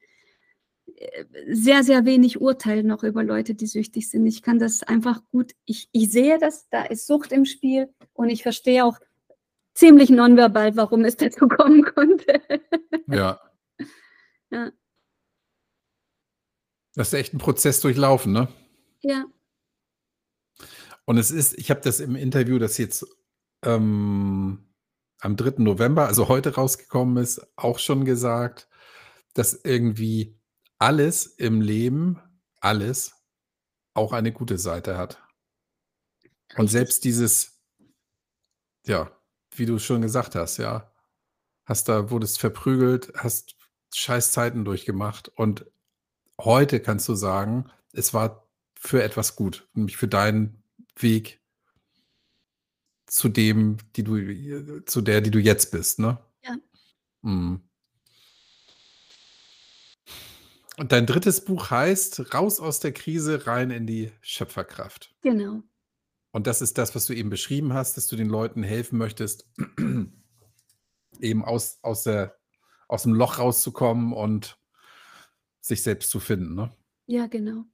sehr, 1.48 1.84
sehr 1.84 2.06
wenig 2.06 2.42
Urteil 2.42 2.84
noch 2.84 3.04
über 3.04 3.24
Leute, 3.24 3.56
die 3.56 3.66
süchtig 3.66 4.10
sind. 4.10 4.26
Ich 4.28 4.42
kann 4.42 4.60
das 4.60 4.84
einfach 4.84 5.22
gut, 5.32 5.54
ich, 5.66 5.88
ich 5.92 6.12
sehe 6.12 6.38
das, 6.38 6.68
da 6.70 6.84
ist 6.84 7.08
Sucht 7.08 7.32
im 7.32 7.46
Spiel 7.46 7.90
und 8.14 8.30
ich 8.30 8.44
verstehe 8.44 8.86
auch 8.86 9.00
ziemlich 9.74 10.10
nonverbal, 10.10 10.76
warum 10.76 11.06
es 11.06 11.16
dazu 11.18 11.48
kommen 11.48 11.84
konnte. 11.84 12.42
Ja. 13.08 13.40
ja. 14.52 14.72
Das 16.96 17.08
ist 17.08 17.14
echt 17.14 17.34
ein 17.34 17.38
Prozess 17.38 17.80
durchlaufen, 17.80 18.32
ne? 18.34 18.48
Ja. 19.02 19.26
Und 21.06 21.18
es 21.18 21.32
ist, 21.32 21.58
ich 21.58 21.70
habe 21.72 21.82
das 21.82 22.00
im 22.00 22.16
Interview, 22.16 22.60
das 22.60 22.78
jetzt 22.78 23.06
ähm, 23.64 24.74
am 25.20 25.36
3. 25.36 25.56
November, 25.58 26.08
also 26.08 26.28
heute 26.28 26.56
rausgekommen 26.56 27.22
ist, 27.22 27.46
auch 27.56 27.80
schon 27.80 28.06
gesagt, 28.06 28.68
dass 29.34 29.54
irgendwie 29.64 30.40
alles 30.78 31.26
im 31.26 31.62
Leben, 31.62 32.20
alles, 32.60 33.14
auch 33.94 34.14
eine 34.14 34.32
gute 34.32 34.58
Seite 34.58 34.98
hat. 34.98 35.22
Und 36.58 36.68
selbst 36.68 37.04
dieses, 37.04 37.62
ja, 38.86 39.12
wie 39.56 39.66
du 39.66 39.80
schon 39.80 40.02
gesagt 40.02 40.36
hast, 40.36 40.58
ja, 40.58 40.92
hast 41.66 41.88
da, 41.88 42.10
wurdest 42.10 42.40
verprügelt, 42.40 43.14
hast 43.16 43.56
Scheißzeiten 43.94 44.66
durchgemacht 44.66 45.30
und 45.30 45.66
heute 46.40 46.80
kannst 46.80 47.08
du 47.10 47.16
sagen, 47.16 47.70
es 47.94 48.14
war 48.14 48.48
für 48.76 49.04
etwas 49.04 49.36
gut, 49.36 49.68
nämlich 49.74 49.98
für 49.98 50.08
deinen 50.08 50.64
Weg 50.98 51.42
zu 53.06 53.30
dem, 53.30 53.78
die 53.96 54.04
du, 54.04 54.86
zu 54.86 55.02
der, 55.02 55.22
die 55.22 55.32
du 55.32 55.40
jetzt 55.40 55.72
bist, 55.72 56.00
ne? 56.00 56.18
Ja. 56.44 56.56
Mhm. 57.22 57.62
Und 60.78 60.92
dein 60.92 61.06
drittes 61.06 61.44
Buch 61.44 61.70
heißt 61.70 62.34
Raus 62.34 62.60
aus 62.60 62.80
der 62.80 62.94
Krise, 62.94 63.46
rein 63.46 63.70
in 63.70 63.86
die 63.86 64.12
Schöpferkraft. 64.22 65.14
Genau. 65.22 65.62
Und 66.32 66.48
das 66.48 66.62
ist 66.62 66.78
das, 66.78 66.96
was 66.96 67.06
du 67.06 67.14
eben 67.14 67.30
beschrieben 67.30 67.74
hast, 67.74 67.98
dass 67.98 68.08
du 68.08 68.16
den 68.16 68.30
Leuten 68.30 68.64
helfen 68.64 68.98
möchtest, 68.98 69.46
eben 71.20 71.46
aus, 71.46 71.80
aus, 71.82 72.04
der, 72.04 72.38
aus 72.88 73.04
dem 73.04 73.14
Loch 73.14 73.38
rauszukommen 73.38 74.14
und 74.14 74.58
sich 75.62 75.84
selbst 75.84 76.10
zu 76.10 76.20
finden. 76.20 76.56
Ne? 76.56 76.72
Ja, 77.08 77.28
genau. 77.28 77.66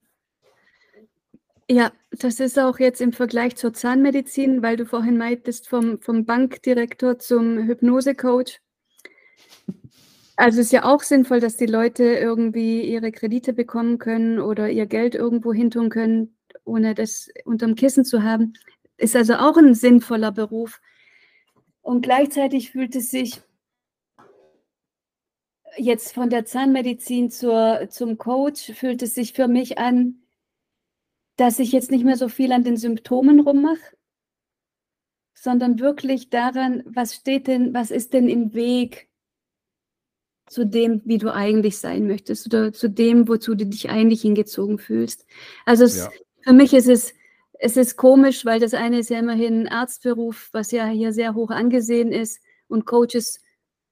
Ja, 1.69 1.91
das 2.11 2.39
ist 2.39 2.57
auch 2.57 2.79
jetzt 2.79 3.01
im 3.01 3.11
Vergleich 3.11 3.57
zur 3.57 3.73
Zahnmedizin, 3.73 4.61
weil 4.61 4.77
du 4.77 4.85
vorhin 4.85 5.17
meintest, 5.17 5.67
vom, 5.67 5.99
vom 5.99 6.25
Bankdirektor 6.25 7.19
zum 7.19 7.57
Hypnosecoach. 7.57 8.61
Also 10.37 10.59
es 10.59 10.67
ist 10.67 10.71
ja 10.71 10.85
auch 10.85 11.01
sinnvoll, 11.01 11.39
dass 11.39 11.57
die 11.57 11.65
Leute 11.65 12.03
irgendwie 12.03 12.83
ihre 12.83 13.11
Kredite 13.11 13.53
bekommen 13.53 13.97
können 13.97 14.39
oder 14.39 14.69
ihr 14.69 14.85
Geld 14.85 15.15
irgendwo 15.15 15.51
hintun 15.51 15.89
können, 15.89 16.37
ohne 16.63 16.93
das 16.93 17.29
unterm 17.43 17.75
Kissen 17.75 18.05
zu 18.05 18.23
haben. 18.23 18.53
Ist 18.97 19.15
also 19.15 19.33
auch 19.35 19.57
ein 19.57 19.73
sinnvoller 19.73 20.31
Beruf. 20.31 20.79
Und 21.81 22.01
gleichzeitig 22.01 22.71
fühlt 22.71 22.95
es 22.95 23.09
sich 23.09 23.41
jetzt 25.77 26.13
von 26.13 26.29
der 26.29 26.45
Zahnmedizin 26.45 27.29
zur, 27.29 27.87
zum 27.89 28.17
Coach, 28.17 28.71
fühlt 28.73 29.01
es 29.01 29.13
sich 29.13 29.33
für 29.33 29.47
mich 29.47 29.77
an, 29.77 30.23
dass 31.35 31.59
ich 31.59 31.71
jetzt 31.71 31.91
nicht 31.91 32.03
mehr 32.03 32.17
so 32.17 32.29
viel 32.29 32.51
an 32.51 32.63
den 32.63 32.77
Symptomen 32.77 33.39
rummache, 33.39 33.95
sondern 35.33 35.79
wirklich 35.79 36.29
daran, 36.29 36.83
was 36.85 37.15
steht 37.15 37.47
denn, 37.47 37.73
was 37.73 37.91
ist 37.91 38.13
denn 38.13 38.27
im 38.27 38.53
Weg 38.53 39.07
zu 40.47 40.65
dem, 40.65 41.01
wie 41.05 41.17
du 41.17 41.33
eigentlich 41.33 41.77
sein 41.77 42.07
möchtest 42.07 42.47
oder 42.47 42.73
zu 42.73 42.89
dem, 42.89 43.27
wozu 43.27 43.53
du 43.53 43.65
dich 43.65 43.89
eigentlich 43.89 44.21
hingezogen 44.21 44.79
fühlst. 44.79 45.25
Also 45.65 45.83
es, 45.83 45.97
ja. 45.97 46.09
für 46.41 46.53
mich 46.53 46.73
ist 46.73 46.87
es, 46.87 47.13
es 47.59 47.77
ist 47.77 47.97
komisch, 47.97 48.45
weil 48.45 48.59
das 48.59 48.73
eine 48.73 48.99
ist 48.99 49.09
ja 49.09 49.19
immerhin 49.19 49.63
ein 49.63 49.67
Arztberuf, 49.67 50.49
was 50.53 50.71
ja 50.71 50.87
hier 50.87 51.11
sehr 51.11 51.35
hoch 51.35 51.51
angesehen 51.51 52.11
ist 52.11 52.41
und 52.67 52.85
Coaches 52.85 53.41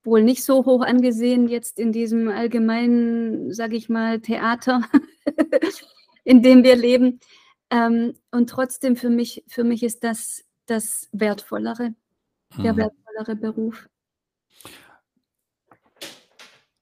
wohl 0.06 0.24
nicht 0.24 0.44
so 0.44 0.66
hoch 0.66 0.82
angesehen 0.82 1.48
jetzt 1.48 1.80
in 1.80 1.92
diesem 1.92 2.30
allgemeinen, 2.30 3.54
sage 3.54 3.76
ich 3.76 3.90
mal, 3.90 4.20
Theater, 4.20 4.82
in 6.24 6.42
dem 6.42 6.64
wir 6.64 6.76
leben. 6.76 7.20
Ähm, 7.70 8.14
und 8.32 8.50
trotzdem 8.50 8.96
für 8.96 9.10
mich, 9.10 9.44
für 9.48 9.64
mich 9.64 9.84
ist 9.84 10.04
das 10.04 10.44
das 10.68 11.10
wertvollere, 11.12 11.94
der 12.58 12.74
mhm. 12.74 12.78
wertvollere 12.78 13.36
Beruf. 13.36 13.88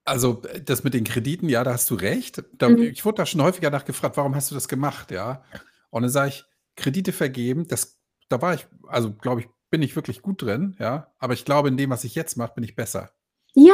Also, 0.06 0.42
das 0.66 0.84
mit 0.84 0.94
den 0.94 1.06
Krediten, 1.06 1.48
ja, 1.48 1.64
da 1.64 1.74
hast 1.74 1.90
du 1.90 1.96
recht. 1.96 2.44
Da 2.58 2.70
Mhm. 2.70 2.84
ich 2.84 3.06
wurde 3.06 3.18
da 3.18 3.26
schon 3.26 3.42
häufiger 3.42 3.70
nachgefragt: 3.70 4.18
„Warum 4.18 4.36
hast 4.36 4.52
du 4.52 4.56
das 4.56 4.68
gemacht?“, 4.68 5.12
ja? 5.12 5.44
Und 5.92 6.02
dann 6.02 6.12
sage 6.12 6.30
ich: 6.30 6.46
„Kredite 6.76 7.14
vergeben“, 7.14 7.68
das 7.68 8.00
da 8.30 8.42
war 8.42 8.56
ich, 8.56 8.68
also, 8.88 9.14
glaube 9.14 9.42
ich, 9.42 9.50
bin 9.74 9.82
ich 9.82 9.96
wirklich 9.96 10.22
gut 10.22 10.44
drin, 10.44 10.76
ja. 10.78 11.12
Aber 11.18 11.34
ich 11.34 11.46
glaube, 11.46 11.68
in 11.68 11.78
dem, 11.78 11.90
was 11.90 12.04
ich 12.04 12.14
jetzt 12.14 12.38
mache, 12.38 12.54
bin 12.54 12.64
ich 12.64 12.76
besser. 12.76 13.10
Ja. 13.56 13.74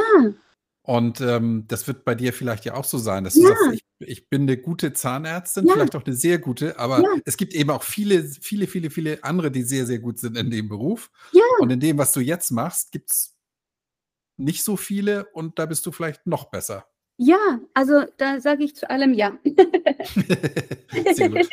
Und 0.82 1.20
ähm, 1.20 1.66
das 1.68 1.88
wird 1.90 2.06
bei 2.06 2.16
dir 2.16 2.32
vielleicht 2.32 2.64
ja 2.64 2.76
auch 2.76 2.86
so 2.86 2.98
sein, 2.98 3.26
dass 3.26 3.34
du 3.34 3.42
Ja. 3.42 3.50
sagst, 3.50 3.74
ich, 3.74 3.84
ich 4.00 4.30
bin 4.30 4.44
eine 4.44 4.56
gute 4.56 4.94
Zahnärztin, 4.94 5.68
Ja. 5.68 5.74
vielleicht 5.74 5.98
auch 5.98 6.06
eine 6.06 6.16
sehr 6.16 6.40
gute, 6.40 6.80
aber 6.80 7.02
Ja. 7.02 7.10
es 7.26 7.36
gibt 7.36 7.54
eben 7.54 7.70
auch 7.70 7.84
viele, 7.84 8.24
viele, 8.24 8.66
viele, 8.66 8.90
viele 8.90 9.22
andere, 9.26 9.52
die 9.52 9.64
sehr, 9.64 9.86
sehr 9.86 10.00
gut 10.00 10.20
sind 10.20 10.38
in 10.38 10.50
dem 10.50 10.70
Beruf. 10.70 11.12
Ja. 11.34 11.44
Und 11.60 11.70
in 11.70 11.82
dem, 11.82 11.98
was 11.98 12.14
du 12.14 12.22
jetzt 12.22 12.50
machst, 12.52 12.94
gibt 12.94 13.12
es 13.12 13.36
nicht 14.38 14.64
so 14.64 14.78
viele 14.78 15.26
und 15.34 15.60
da 15.60 15.66
bist 15.66 15.86
du 15.86 15.92
vielleicht 15.92 16.26
noch 16.26 16.46
besser. 16.50 16.88
Ja, 17.22 17.60
also 17.74 18.06
da 18.16 18.40
sage 18.40 18.64
ich 18.64 18.78
zu 18.78 18.90
allem 18.90 19.14
ja. 19.14 19.38
Sehr 21.14 21.30
gut. 21.30 21.50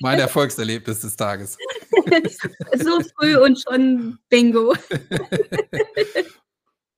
mein 0.00 0.18
Erfolgserlebnis 0.18 1.02
des 1.02 1.14
Tages. 1.14 1.56
so 2.76 3.00
früh 3.16 3.38
und 3.38 3.62
schon 3.62 4.18
Bingo. 4.28 4.74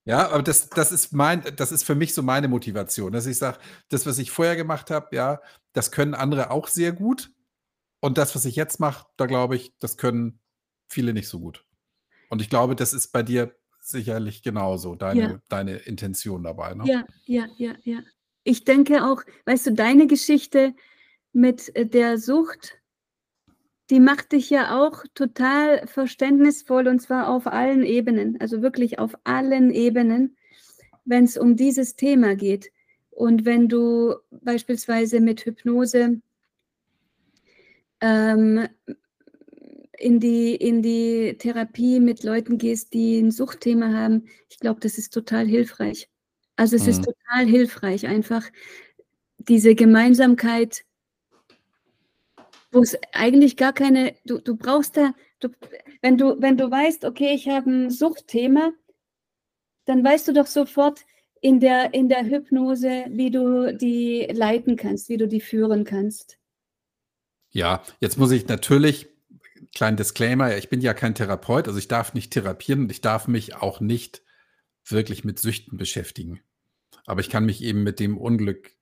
Ja, 0.05 0.31
aber 0.31 0.43
das, 0.43 0.71
das 0.71 0.91
ist 0.91 1.13
mein, 1.13 1.43
das 1.57 1.71
ist 1.71 1.85
für 1.85 1.95
mich 1.95 2.15
so 2.15 2.23
meine 2.23 2.49
Motivation, 2.49 3.13
dass 3.13 3.27
ich 3.27 3.37
sage, 3.37 3.59
das, 3.91 4.07
was 4.07 4.17
ich 4.17 4.31
vorher 4.31 4.57
gemacht 4.57 4.91
habe, 4.91 5.15
ja, 5.15 5.43
das 5.75 5.93
können 5.93 6.15
andere 6.15 6.51
auch 6.51 6.67
sehr 6.67 6.93
gut. 6.93 7.31
Und 8.01 8.17
das, 8.17 8.35
was 8.35 8.47
ich 8.47 8.57
jetzt 8.57 8.81
mache, 8.81 9.07
da 9.19 9.27
glaube 9.27 9.55
ich, 9.55 9.77
das 9.81 9.99
können 9.99 10.41
viele 10.89 11.13
nicht 11.13 11.29
so 11.29 11.41
gut. 11.41 11.67
Und 12.31 12.41
ich 12.41 12.49
glaube, 12.49 12.75
das 12.75 12.95
ist 12.95 13.09
bei 13.09 13.23
dir 13.23 13.55
sicherlich 13.91 14.43
genauso, 14.43 14.95
deine, 14.95 15.21
Ja. 15.21 15.41
deine 15.49 15.77
Intention 15.77 16.43
dabei. 16.43 16.75
Ne? 16.75 16.85
Ja, 16.87 17.05
ja, 17.25 17.47
ja, 17.57 17.75
ja. 17.85 18.01
Ich 18.45 18.65
denke 18.65 19.05
auch, 19.05 19.23
weißt 19.47 19.67
du, 19.69 19.73
deine 19.73 20.07
Geschichte 20.07 20.75
mit 21.33 21.75
äh, 21.77 21.87
der 21.87 22.19
Sucht, 22.19 22.79
die 23.91 24.01
macht 24.01 24.33
dich 24.33 24.51
ja 24.51 24.79
auch 24.79 25.05
total 25.15 25.87
verständnisvoll 25.87 26.89
und 26.89 27.01
zwar 27.01 27.29
auf 27.29 27.47
allen 27.47 27.85
Ebenen, 27.85 28.39
also 28.41 28.61
wirklich 28.61 28.99
auf 28.99 29.15
allen 29.25 29.71
Ebenen, 29.71 30.37
wenn 31.05 31.25
es 31.25 31.39
um 31.39 31.57
dieses 31.57 31.97
Thema 31.97 32.37
geht. 32.37 32.71
Und 33.11 33.45
wenn 33.47 33.69
du 33.69 34.15
beispielsweise 34.31 35.21
mit 35.21 35.45
Hypnose 35.45 36.21
ähm, 38.01 38.69
in 39.99 40.21
die, 40.21 40.55
in 40.55 40.83
die 40.83 41.37
Therapie 41.39 42.01
mit 42.01 42.23
Leuten 42.23 42.59
gehst, 42.59 42.95
die 42.95 43.19
ein 43.19 43.31
Suchtthema 43.31 43.93
haben, 43.93 44.27
ich 44.49 44.59
glaube, 44.59 44.81
das 44.81 44.99
ist 44.99 45.13
total 45.13 45.47
hilfreich. 45.47 46.09
Also 46.57 46.77
es 46.77 46.87
ist 46.87 47.01
Mhm. 47.03 47.13
total 47.13 47.47
hilfreich, 47.47 48.07
einfach 48.07 48.45
diese 49.39 49.75
Gemeinsamkeit, 49.75 50.85
wo 52.71 52.81
es 52.81 52.97
eigentlich 53.13 53.57
gar 53.57 53.73
keine, 53.73 54.15
du, 54.25 54.39
du 54.39 54.57
brauchst 54.57 54.97
da, 54.97 55.15
du, 55.41 55.49
wenn 56.03 56.19
du, 56.19 56.41
wenn 56.41 56.57
du 56.57 56.71
weißt, 56.71 57.05
okay, 57.05 57.35
ich 57.35 57.49
habe 57.49 57.71
ein 57.71 57.91
Suchtthema, 57.91 58.73
dann 59.87 60.05
weißt 60.05 60.29
du 60.29 60.33
doch 60.33 60.47
sofort 60.47 61.01
in 61.41 61.61
der, 61.61 61.95
in 61.95 62.09
der 62.09 62.25
Hypnose, 62.25 63.07
wie 63.09 63.31
du 63.31 63.75
die 63.77 64.29
leiten 64.33 64.77
kannst, 64.77 65.09
wie 65.09 65.17
du 65.17 65.27
die 65.29 65.41
führen 65.41 65.85
kannst. 65.85 66.39
Ja, 67.51 67.83
jetzt 68.01 68.19
muss 68.19 68.33
ich 68.33 68.47
natürlich, 68.49 69.09
kleinen 69.75 69.97
Disclaimer, 69.97 70.57
ich 70.57 70.69
bin 70.69 70.81
ja 70.81 70.95
kein 70.95 71.15
Therapeut, 71.15 71.69
also 71.69 71.79
ich 71.79 71.89
darf 71.89 72.15
nicht 72.15 72.33
therapieren 72.33 72.83
und 72.83 72.91
ich 72.93 73.01
darf 73.01 73.29
mich 73.29 73.55
auch 73.55 73.81
nicht 73.81 74.23
wirklich 74.85 75.25
mit 75.25 75.39
Süchten 75.39 75.77
beschäftigen. 75.77 76.41
Aber 77.07 77.21
ich 77.21 77.31
kann 77.31 77.45
mich 77.45 77.63
eben 77.63 77.83
mit 77.83 78.01
dem 78.01 78.19
Unglück 78.19 78.73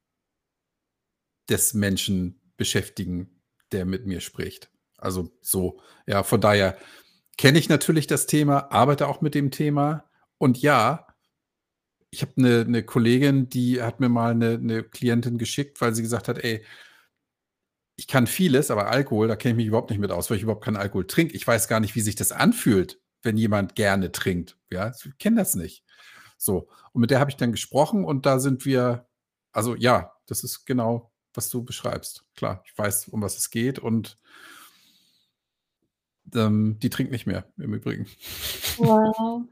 des 1.48 1.74
Menschen 1.74 2.40
beschäftigen, 2.56 3.42
der 3.72 3.84
mit 3.84 4.06
mir 4.06 4.20
spricht. 4.20 4.70
Also 4.98 5.30
so, 5.42 5.80
ja, 6.06 6.22
von 6.22 6.40
daher 6.40 6.76
kenne 7.36 7.58
ich 7.58 7.68
natürlich 7.68 8.06
das 8.06 8.26
Thema, 8.26 8.70
arbeite 8.72 9.08
auch 9.08 9.20
mit 9.20 9.34
dem 9.34 9.50
Thema 9.50 10.08
und 10.38 10.60
ja, 10.60 11.06
ich 12.10 12.22
habe 12.22 12.32
eine, 12.36 12.60
eine 12.60 12.82
Kollegin, 12.82 13.48
die 13.48 13.82
hat 13.82 14.00
mir 14.00 14.08
mal 14.08 14.30
eine, 14.30 14.54
eine 14.54 14.82
Klientin 14.82 15.38
geschickt, 15.38 15.80
weil 15.80 15.94
sie 15.94 16.02
gesagt 16.02 16.28
hat, 16.28 16.38
ey, 16.38 16.64
ich 17.96 18.06
kann 18.06 18.26
vieles, 18.26 18.70
aber 18.70 18.88
Alkohol, 18.88 19.26
da 19.26 19.36
kenne 19.36 19.52
ich 19.52 19.56
mich 19.56 19.66
überhaupt 19.66 19.90
nicht 19.90 19.98
mit 19.98 20.10
aus, 20.10 20.28
weil 20.28 20.36
ich 20.36 20.42
überhaupt 20.42 20.64
keinen 20.64 20.76
Alkohol 20.76 21.06
trinke. 21.06 21.34
Ich 21.34 21.46
weiß 21.46 21.66
gar 21.66 21.80
nicht, 21.80 21.94
wie 21.94 22.02
sich 22.02 22.14
das 22.14 22.30
anfühlt, 22.30 23.00
wenn 23.22 23.38
jemand 23.38 23.74
gerne 23.74 24.12
trinkt. 24.12 24.58
Ja, 24.70 24.90
ich 24.90 25.18
kenne 25.18 25.36
das 25.36 25.54
nicht. 25.54 25.82
So, 26.36 26.68
und 26.92 27.00
mit 27.00 27.10
der 27.10 27.20
habe 27.20 27.30
ich 27.30 27.36
dann 27.36 27.52
gesprochen 27.52 28.04
und 28.04 28.26
da 28.26 28.38
sind 28.38 28.66
wir, 28.66 29.06
also 29.52 29.74
ja, 29.74 30.12
das 30.26 30.44
ist 30.44 30.66
genau, 30.66 31.10
was 31.32 31.48
du 31.48 31.64
beschreibst. 31.64 32.24
Klar, 32.36 32.62
ich 32.66 32.76
weiß, 32.76 33.08
um 33.08 33.22
was 33.22 33.38
es 33.38 33.50
geht 33.50 33.78
und 33.78 34.18
ähm, 36.34 36.78
die 36.80 36.90
trinkt 36.90 37.12
nicht 37.12 37.26
mehr, 37.26 37.46
im 37.56 37.72
Übrigen. 37.72 38.06
Wow. 38.76 39.44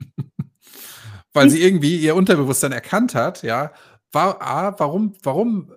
Weil 1.33 1.49
sie 1.49 1.63
irgendwie 1.63 1.97
ihr 1.97 2.15
Unterbewusstsein 2.15 2.73
erkannt 2.73 3.15
hat, 3.15 3.43
ja, 3.43 3.73
war 4.13 4.43
A, 4.43 4.79
warum, 4.79 5.15
warum 5.23 5.73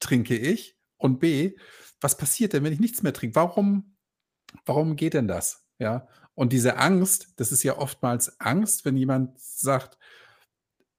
trinke 0.00 0.36
ich? 0.36 0.76
Und 0.96 1.20
B, 1.20 1.54
was 2.00 2.16
passiert 2.16 2.52
denn, 2.52 2.64
wenn 2.64 2.72
ich 2.72 2.80
nichts 2.80 3.02
mehr 3.02 3.12
trinke? 3.12 3.36
Warum, 3.36 3.96
warum 4.64 4.96
geht 4.96 5.14
denn 5.14 5.28
das? 5.28 5.66
Ja. 5.78 6.08
Und 6.34 6.52
diese 6.52 6.76
Angst, 6.76 7.34
das 7.36 7.52
ist 7.52 7.62
ja 7.62 7.78
oftmals 7.78 8.40
Angst, 8.40 8.84
wenn 8.84 8.96
jemand 8.96 9.38
sagt, 9.38 9.98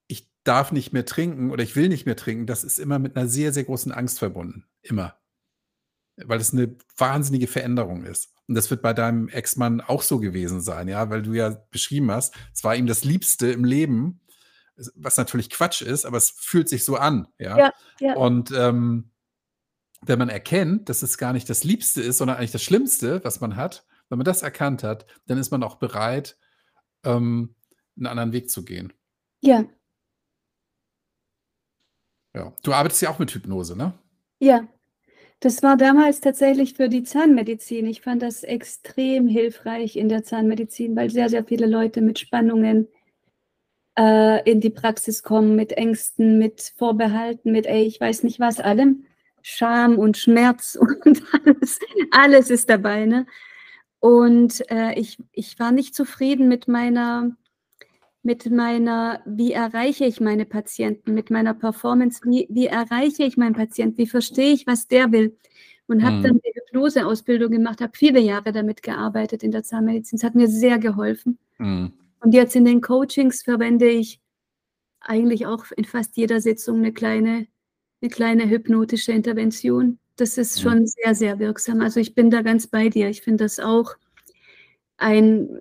ich 0.07 0.30
darf 0.44 0.72
nicht 0.72 0.94
mehr 0.94 1.06
trinken 1.06 1.52
oder 1.52 1.64
ich 1.64 1.76
will 1.76 1.90
nicht 1.90 2.06
mehr 2.06 2.15
trinken, 2.15 2.45
das 2.45 2.64
ist 2.64 2.80
immer 2.80 2.99
mit 2.99 3.15
einer 3.15 3.28
sehr, 3.28 3.53
sehr 3.53 3.64
großen 3.64 3.91
Angst 3.91 4.19
verbunden. 4.19 4.65
Immer. 4.82 5.15
Weil 6.18 6.40
es 6.40 6.53
eine 6.53 6.76
wahnsinnige 6.98 7.48
Veränderung 7.48 8.03
ist. 8.03 8.34
Und 8.48 8.56
das 8.56 8.69
wird 8.69 8.82
bei 8.82 8.94
deinem 8.94 9.30
Ex-Mann 9.30 9.82
auch 9.82 10.02
so 10.02 10.19
gewesen 10.19 10.61
sein, 10.61 10.88
ja, 10.88 11.10
weil 11.10 11.22
du 11.22 11.34
ja 11.34 11.57
beschrieben 11.72 12.11
hast, 12.11 12.36
es 12.53 12.64
war 12.64 12.76
ihm 12.76 12.86
das 12.86 13.03
Liebste 13.03 13.49
im 13.52 13.64
Leben, 13.64 14.19
was 14.95 15.18
natürlich 15.18 15.49
Quatsch 15.49 15.82
ist, 15.82 16.06
aber 16.06 16.18
es 16.18 16.32
fühlt 16.32 16.68
sich 16.68 16.84
so 16.84 16.98
an, 16.98 17.28
ja. 17.38 17.57
Ja, 17.57 17.73
ja. 17.99 18.15
Und 18.15 18.52
ähm, 18.52 19.11
wenn 20.06 20.19
man 20.19 20.30
erkennt, 20.30 20.90
dass 20.90 21.03
es 21.03 21.18
gar 21.18 21.34
nicht 21.34 21.49
das 21.49 21.64
Liebste 21.64 22.02
ist, 22.02 22.18
sondern 22.18 22.38
eigentlich 22.38 22.52
das 22.52 22.64
Schlimmste, 22.64 23.23
was 23.23 23.41
man 23.41 23.56
hat, 23.56 23.86
wenn 24.10 24.18
man 24.18 24.26
das 24.26 24.41
erkannt 24.44 24.84
hat, 24.84 25.06
dann 25.28 25.38
ist 25.38 25.52
man 25.52 25.64
auch 25.64 25.76
bereit, 25.76 26.38
ähm, 27.03 27.56
einen 27.98 28.07
anderen 28.07 28.34
Weg 28.34 28.49
zu 28.49 28.65
gehen. 28.65 28.94
Ja, 29.41 29.65
Ja. 32.34 32.53
Du 32.64 32.73
arbeitest 32.73 33.02
ja 33.02 33.10
auch 33.10 33.19
mit 33.19 33.32
Hypnose, 33.32 33.76
ne? 33.78 33.94
ja. 34.40 34.68
Das 35.44 35.64
war 35.64 35.76
damals 35.76 36.22
tatsächlich 36.22 36.76
für 36.76 36.88
die 36.88 37.02
Zahnmedizin. 37.02 37.88
Ich 37.88 38.02
fand 38.02 38.22
das 38.22 38.44
extrem 38.44 39.28
hilfreich 39.28 39.95
in 39.95 40.07
der 40.07 40.23
Zahnmedizin, 40.23 40.95
weil 40.95 41.10
sehr, 41.10 41.30
sehr 41.30 41.44
viele 41.44 41.65
Leute 41.65 42.02
mit 42.02 42.19
Spannungen 42.19 42.88
äh, 43.98 44.48
in 44.49 44.61
die 44.61 44.69
Praxis 44.69 45.23
kommen, 45.23 45.56
mit 45.56 45.72
Ängsten, 45.72 46.38
mit 46.38 46.73
Vorbehalten, 46.78 47.52
mit, 47.52 47.65
ey, 47.65 47.84
ich 47.86 47.99
weiß 47.99 48.22
nicht 48.22 48.40
was, 48.40 48.60
allem. 48.60 49.07
Scham 49.42 49.98
und 49.98 50.18
Schmerz 50.18 50.76
und 50.80 51.24
alles, 51.34 51.80
alles 52.12 52.50
ist 52.50 52.70
dabei. 52.70 53.06
Ne? 53.06 53.26
Und 54.00 54.64
äh, 54.72 54.94
ich, 55.00 55.18
ich 55.32 55.60
war 55.60 55.72
nicht 55.72 55.94
zufrieden 55.96 56.48
mit 56.48 56.68
meiner, 56.68 57.36
mit 58.24 58.50
meiner, 58.52 59.22
wie 59.26 59.52
erreiche 59.52 60.06
ich 60.06 60.20
meine 60.22 60.46
Patienten, 60.46 61.14
mit 61.14 61.30
meiner 61.30 61.54
Performance, 61.54 62.22
wie, 62.26 62.48
wie 62.50 62.68
erreiche 62.68 63.24
ich 63.24 63.38
meinen 63.38 63.56
Patienten, 63.56 63.98
wie 63.98 64.08
verstehe 64.08 64.54
ich, 64.54 64.68
was 64.68 64.88
der 64.88 65.12
will. 65.12 65.38
Und 65.88 66.04
habe 66.04 66.18
Mhm. 66.18 66.24
dann 66.24 66.40
die 66.46 66.54
Hypnoseausbildung 66.56 67.52
gemacht, 67.52 67.82
habe 67.82 67.92
viele 67.96 68.20
Jahre 68.20 68.52
damit 68.52 68.82
gearbeitet 68.82 69.44
in 69.44 69.52
der 69.52 69.64
Zahnmedizin. 69.64 70.18
Es 70.18 70.24
hat 70.24 70.36
mir 70.36 70.48
sehr 70.48 70.80
geholfen. 70.80 71.38
Mhm. 71.58 71.94
Und 72.22 72.34
jetzt 72.34 72.56
in 72.56 72.66
den 72.66 72.82
Coachings 72.82 73.44
verwende 73.44 73.90
ich 73.90 74.22
eigentlich 75.02 75.48
auch 75.48 75.66
in 75.76 75.86
fast 75.86 76.16
jeder 76.16 76.40
Sitzung 76.40 76.78
eine 76.78 76.94
kleine, 76.94 77.48
eine 78.02 78.10
kleine 78.10 78.49
hypnotische 78.49 79.11
Intervention. 79.11 79.99
Das 80.18 80.38
ist 80.38 80.61
schon 80.61 80.86
sehr, 80.86 81.15
sehr 81.15 81.40
wirksam. 81.40 81.82
Also 81.82 81.99
ich 81.99 82.14
bin 82.15 82.30
da 82.30 82.41
ganz 82.41 82.68
bei 82.68 82.90
dir. 82.90 83.10
Ich 83.10 83.22
finde 83.22 83.45
das 83.45 83.60
auch 83.60 83.95
ein 84.98 85.60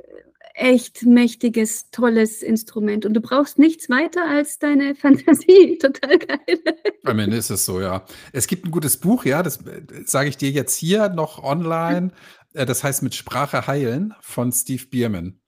echt 0.54 1.04
mächtiges, 1.06 1.90
tolles 1.90 2.42
Instrument. 2.42 3.06
Und 3.06 3.14
du 3.14 3.20
brauchst 3.20 3.58
nichts 3.58 3.88
weiter 3.88 4.28
als 4.28 4.58
deine 4.58 4.94
Fantasie. 4.96 5.78
Total 5.78 6.18
geil. 6.18 6.58
Am 7.04 7.18
Ende 7.18 7.36
ist 7.36 7.50
es 7.50 7.64
so, 7.64 7.80
ja. 7.80 8.04
Es 8.32 8.46
gibt 8.46 8.66
ein 8.66 8.70
gutes 8.70 8.98
Buch, 8.98 9.24
ja, 9.24 9.42
das 9.42 9.64
äh, 9.66 9.82
sage 10.04 10.28
ich 10.28 10.36
dir 10.36 10.50
jetzt 10.50 10.74
hier 10.74 11.08
noch 11.08 11.42
online. 11.42 12.12
Äh, 12.52 12.66
Das 12.66 12.84
heißt 12.84 13.02
mit 13.02 13.14
Sprache 13.14 13.66
heilen 13.66 14.14
von 14.20 14.52
Steve 14.52 14.84
Bierman. 14.86 15.40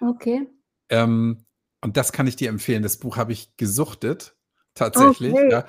Okay. 0.00 0.46
Ähm, 0.88 1.44
und 1.82 1.96
das 1.96 2.12
kann 2.12 2.26
ich 2.26 2.36
dir 2.36 2.50
empfehlen. 2.50 2.82
Das 2.82 2.98
Buch 2.98 3.16
habe 3.16 3.32
ich 3.32 3.56
gesuchtet, 3.56 4.36
tatsächlich. 4.74 5.32
Okay. 5.32 5.50
Ja. 5.50 5.66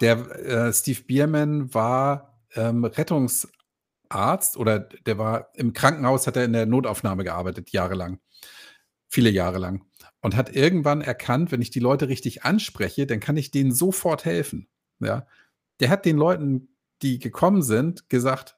Der 0.00 0.18
äh, 0.18 0.72
Steve 0.72 1.02
Bierman 1.02 1.72
war 1.72 2.40
ähm, 2.54 2.84
Rettungsarzt 2.84 4.56
oder 4.56 4.80
der 4.80 5.18
war 5.18 5.50
im 5.54 5.72
Krankenhaus, 5.72 6.26
hat 6.26 6.36
er 6.36 6.44
in 6.44 6.52
der 6.52 6.66
Notaufnahme 6.66 7.24
gearbeitet, 7.24 7.70
jahrelang. 7.70 8.18
Viele 9.08 9.30
Jahre 9.30 9.58
lang. 9.58 9.84
Und 10.20 10.36
hat 10.36 10.54
irgendwann 10.54 11.02
erkannt, 11.02 11.52
wenn 11.52 11.62
ich 11.62 11.70
die 11.70 11.80
Leute 11.80 12.08
richtig 12.08 12.44
anspreche, 12.44 13.06
dann 13.06 13.20
kann 13.20 13.36
ich 13.36 13.50
denen 13.50 13.72
sofort 13.72 14.24
helfen. 14.24 14.68
Ja. 14.98 15.26
Der 15.80 15.90
hat 15.90 16.04
den 16.04 16.16
Leuten, 16.16 16.74
die 17.02 17.18
gekommen 17.18 17.62
sind, 17.62 18.08
gesagt, 18.08 18.56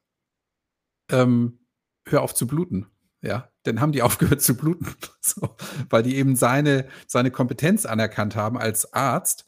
ähm, 1.10 1.58
hör 2.06 2.22
auf 2.22 2.34
zu 2.34 2.46
bluten. 2.46 2.86
Ja, 3.22 3.50
dann 3.64 3.80
haben 3.80 3.92
die 3.92 4.02
aufgehört 4.02 4.42
zu 4.42 4.56
bluten, 4.56 4.94
so, 5.20 5.56
weil 5.90 6.02
die 6.02 6.16
eben 6.16 6.36
seine, 6.36 6.88
seine 7.06 7.30
Kompetenz 7.30 7.86
anerkannt 7.86 8.36
haben 8.36 8.56
als 8.56 8.92
Arzt. 8.92 9.46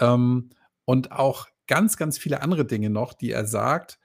Ähm, 0.00 0.50
und 0.86 1.12
auch 1.12 1.48
ganz, 1.66 1.98
ganz 1.98 2.16
viele 2.16 2.40
andere 2.40 2.64
Dinge 2.64 2.88
noch, 2.88 3.12
die 3.12 3.32
er 3.32 3.46
sagt. 3.46 3.98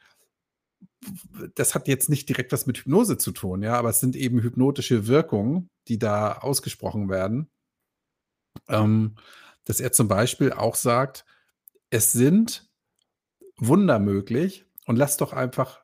Das 1.55 1.73
hat 1.73 1.87
jetzt 1.87 2.09
nicht 2.09 2.27
direkt 2.27 2.51
was 2.51 2.65
mit 2.65 2.79
Hypnose 2.79 3.17
zu 3.17 3.31
tun, 3.31 3.63
ja, 3.63 3.75
aber 3.75 3.89
es 3.89 4.01
sind 4.01 4.15
eben 4.15 4.41
hypnotische 4.41 5.07
Wirkungen, 5.07 5.69
die 5.87 5.97
da 5.97 6.33
ausgesprochen 6.39 7.09
werden. 7.09 7.49
Ähm, 8.67 9.15
dass 9.63 9.79
er 9.79 9.91
zum 9.91 10.07
Beispiel 10.07 10.51
auch 10.51 10.75
sagt, 10.75 11.23
es 11.91 12.11
sind 12.11 12.69
Wunder 13.57 13.99
möglich 13.99 14.65
und 14.85 14.95
lass 14.95 15.17
doch 15.17 15.33
einfach, 15.33 15.83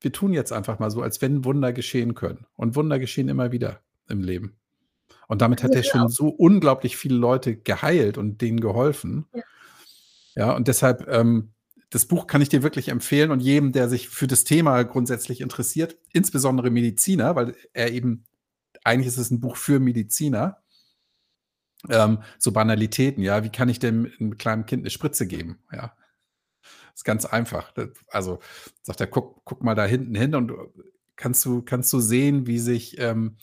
wir 0.00 0.12
tun 0.12 0.32
jetzt 0.32 0.52
einfach 0.52 0.78
mal 0.80 0.90
so, 0.90 1.00
als 1.00 1.22
wenn 1.22 1.44
Wunder 1.44 1.72
geschehen 1.72 2.14
können. 2.14 2.46
Und 2.56 2.74
Wunder 2.74 2.98
geschehen 2.98 3.28
immer 3.28 3.52
wieder 3.52 3.80
im 4.08 4.22
Leben. 4.22 4.56
Und 5.28 5.42
damit 5.42 5.62
hat 5.62 5.74
er 5.74 5.84
schon 5.84 6.08
so 6.08 6.28
unglaublich 6.28 6.96
viele 6.96 7.16
Leute 7.16 7.56
geheilt 7.56 8.18
und 8.18 8.40
denen 8.40 8.60
geholfen. 8.60 9.26
Ja, 9.32 9.42
ja 10.34 10.52
und 10.52 10.68
deshalb, 10.68 11.08
ähm, 11.08 11.52
das 11.90 12.06
Buch 12.06 12.26
kann 12.26 12.40
ich 12.40 12.48
dir 12.48 12.62
wirklich 12.62 12.88
empfehlen 12.88 13.30
und 13.30 13.40
jedem, 13.40 13.72
der 13.72 13.88
sich 13.88 14.08
für 14.08 14.26
das 14.26 14.44
Thema 14.44 14.82
grundsätzlich 14.82 15.40
interessiert, 15.40 15.98
insbesondere 16.12 16.70
Mediziner, 16.70 17.36
weil 17.36 17.54
er 17.74 17.92
eben, 17.92 18.24
eigentlich 18.84 19.08
ist 19.08 19.18
es 19.18 19.30
ein 19.30 19.40
Buch 19.40 19.56
für 19.56 19.78
Mediziner, 19.78 20.62
ähm, 21.90 22.22
so 22.38 22.52
Banalitäten, 22.52 23.22
ja, 23.22 23.44
wie 23.44 23.50
kann 23.50 23.68
ich 23.68 23.78
dem 23.78 24.10
einem 24.18 24.38
kleinen 24.38 24.66
Kind 24.66 24.82
eine 24.82 24.90
Spritze 24.90 25.26
geben? 25.26 25.58
Ja. 25.72 25.96
Ist 26.94 27.04
ganz 27.04 27.24
einfach. 27.24 27.72
Also 28.08 28.38
sagt 28.82 29.00
er, 29.00 29.06
guck, 29.06 29.44
guck 29.44 29.62
mal 29.62 29.74
da 29.74 29.84
hinten 29.84 30.14
hin 30.14 30.34
und 30.34 30.52
kannst 31.16 31.44
du, 31.44 31.62
kannst 31.62 31.92
du 31.92 32.00
sehen, 32.00 32.46
wie 32.46 32.58
sich 32.58 32.98
ähm, 32.98 33.36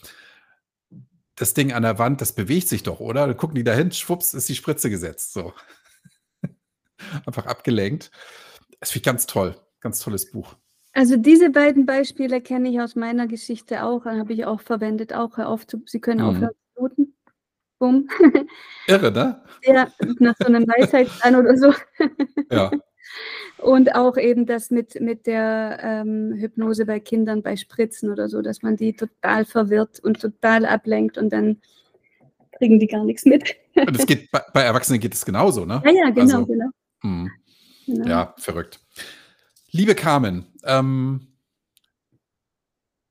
das 1.34 1.54
Ding 1.54 1.72
an 1.72 1.82
der 1.82 1.98
Wand, 1.98 2.20
das 2.20 2.34
bewegt 2.34 2.68
sich 2.68 2.82
doch, 2.82 3.00
oder? 3.00 3.26
Dann 3.26 3.36
gucken 3.36 3.54
die 3.54 3.64
da 3.64 3.72
hin, 3.72 3.92
schwupps, 3.92 4.34
ist 4.34 4.48
die 4.48 4.54
Spritze 4.54 4.90
gesetzt. 4.90 5.32
So. 5.32 5.52
Einfach 7.26 7.46
abgelenkt. 7.46 8.10
Das 8.80 8.90
finde 8.90 9.00
ich 9.00 9.04
ganz 9.04 9.26
toll. 9.26 9.56
Ganz 9.80 10.00
tolles 10.00 10.30
Buch. 10.30 10.56
Also 10.92 11.16
diese 11.16 11.50
beiden 11.50 11.86
Beispiele 11.86 12.40
kenne 12.40 12.68
ich 12.68 12.80
aus 12.80 12.96
meiner 12.96 13.26
Geschichte 13.26 13.84
auch, 13.84 14.04
habe 14.04 14.32
ich 14.32 14.44
auch 14.44 14.60
verwendet. 14.60 15.14
Auch 15.14 15.38
auf 15.38 15.66
Sie 15.86 16.00
können 16.00 16.20
mhm. 16.20 16.26
aufhören 16.26 16.50
zu 16.50 16.74
bluten. 16.74 17.14
Bumm. 17.78 18.08
Irre, 18.86 19.10
ne? 19.10 19.42
Ja, 19.62 19.88
nach 20.18 20.34
so 20.38 20.46
einem 20.46 20.66
Weisheitszahn 20.66 21.36
oder 21.36 21.56
so. 21.56 21.72
Ja. 22.50 22.70
Und 23.58 23.94
auch 23.94 24.16
eben 24.16 24.46
das 24.46 24.70
mit, 24.70 25.00
mit 25.00 25.26
der 25.26 25.78
ähm, 25.82 26.32
Hypnose 26.34 26.86
bei 26.86 27.00
Kindern, 27.00 27.42
bei 27.42 27.56
Spritzen 27.56 28.10
oder 28.10 28.28
so, 28.28 28.42
dass 28.42 28.62
man 28.62 28.76
die 28.76 28.94
total 28.94 29.44
verwirrt 29.44 30.00
und 30.00 30.20
total 30.20 30.64
ablenkt 30.64 31.18
und 31.18 31.30
dann 31.30 31.60
kriegen 32.58 32.78
die 32.80 32.86
gar 32.86 33.04
nichts 33.04 33.24
mit. 33.24 33.56
Und 33.76 33.98
es 33.98 34.06
geht 34.06 34.30
bei, 34.30 34.42
bei 34.52 34.62
Erwachsenen 34.62 35.00
geht 35.00 35.14
es 35.14 35.24
genauso, 35.24 35.64
ne? 35.64 35.82
Ja, 35.84 35.90
ja, 35.90 36.10
genau, 36.10 36.38
also, 36.38 36.46
genau. 36.46 36.70
Hm. 37.02 37.30
genau. 37.86 38.08
Ja, 38.08 38.34
verrückt. 38.38 38.80
Liebe 39.70 39.94
Carmen, 39.94 40.46
ähm, 40.64 41.28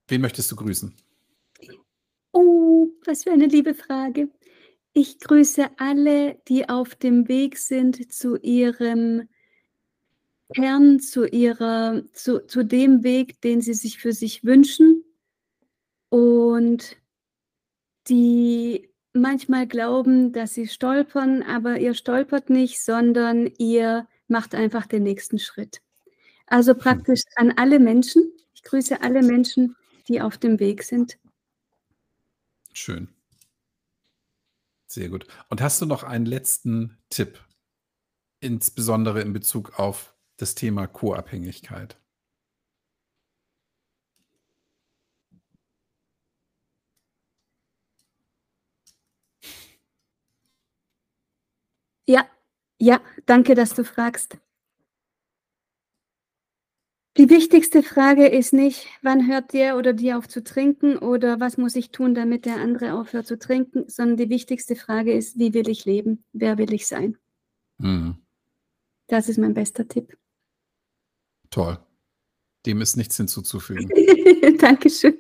wen 0.07 0.22
möchtest 0.22 0.52
du 0.52 0.56
grüßen? 0.56 0.95
Oh, 2.32 2.88
was 3.06 3.24
für 3.24 3.32
eine 3.32 3.48
liebe 3.48 3.74
Frage. 3.74 4.30
Ich 4.94 5.20
grüße 5.20 5.70
alle, 5.78 6.41
die 6.48 6.68
auf 6.68 6.95
dem 6.95 7.28
Weg 7.28 7.57
sind 7.57 8.11
zu 8.11 8.38
ihrem 8.38 9.30
Kern, 10.53 10.99
zu 10.99 11.26
ihrer 11.26 12.03
zu 12.14 12.45
zu 12.45 12.64
dem 12.64 13.03
Weg, 13.03 13.40
den 13.41 13.61
sie 13.61 13.76
sich 13.76 13.99
für 13.99 14.14
sich 14.14 14.44
wünschen 14.44 15.03
und 16.10 16.98
die 18.07 18.90
manchmal 19.14 19.68
glauben, 19.68 20.31
dass 20.31 20.53
sie 20.53 20.68
stolpern, 20.68 21.44
aber 21.44 21.80
ihr 21.80 21.94
stolpert 21.94 22.49
nicht, 22.49 22.81
sondern 22.81 23.48
ihr 23.57 24.07
macht 24.27 24.56
einfach 24.56 24.86
den 24.86 25.03
nächsten 25.03 25.40
Schritt. 25.40 25.81
Also 26.48 26.73
hm. 26.73 26.80
praktisch 26.80 27.22
an 27.36 27.53
alle 27.56 27.80
Menschen. 27.80 28.31
Ich 28.53 28.64
grüße 28.64 29.02
alle 29.02 29.22
Menschen, 29.22 29.76
die 30.07 30.22
auf 30.22 30.38
dem 30.38 30.60
Weg 30.60 30.84
sind. 30.84 31.18
Schön. 32.73 33.10
Sehr 34.88 35.10
gut. 35.10 35.27
Und 35.49 35.61
hast 35.61 35.81
du 35.81 35.86
noch 35.86 36.03
einen 36.03 36.26
letzten 36.26 36.98
Tipp, 37.10 37.40
insbesondere 38.40 39.22
in 39.22 39.34
Bezug 39.34 39.77
auf 39.77 40.15
das 40.38 40.56
Thema 40.56 40.88
Co-Abhängigkeit? 40.88 41.98
Ja, 52.10 52.26
ja, 52.80 53.02
danke, 53.27 53.53
dass 53.53 53.76
du 53.76 53.84
fragst. 53.84 54.40
Die 57.18 57.30
wichtigste 57.30 57.84
Frage 57.84 58.26
ist 58.26 58.52
nicht, 58.52 58.88
wann 59.03 59.27
hört 59.27 59.53
der 59.53 59.77
oder 59.77 59.94
die 59.94 60.11
auf 60.15 60.27
zu 60.27 60.44
trinken 60.44 60.98
oder 60.98 61.40
was 61.40 61.57
muss 61.57 61.76
ich 61.76 61.91
tun, 61.91 62.15
damit 62.15 62.45
der 62.45 62.56
andere 62.56 62.95
aufhört 62.95 63.27
zu 63.27 63.38
trinken, 63.38 63.88
sondern 63.88 64.18
die 64.18 64.30
wichtigste 64.30 64.76
Frage 64.76 65.14
ist, 65.14 65.38
wie 65.38 65.53
will 65.53 65.69
ich 65.69 65.86
leben? 65.86 66.23
Wer 66.34 66.57
will 66.57 66.73
ich 66.73 66.88
sein? 66.88 67.15
Mhm. 67.77 68.15
Das 69.06 69.30
ist 69.30 69.38
mein 69.38 69.53
bester 69.53 69.88
Tipp. 69.88 70.18
Toll. 71.52 71.77
Dem 72.65 72.81
ist 72.81 72.98
nichts 72.98 73.18
hinzuzufügen. 73.18 73.88
Dankeschön. 74.57 75.15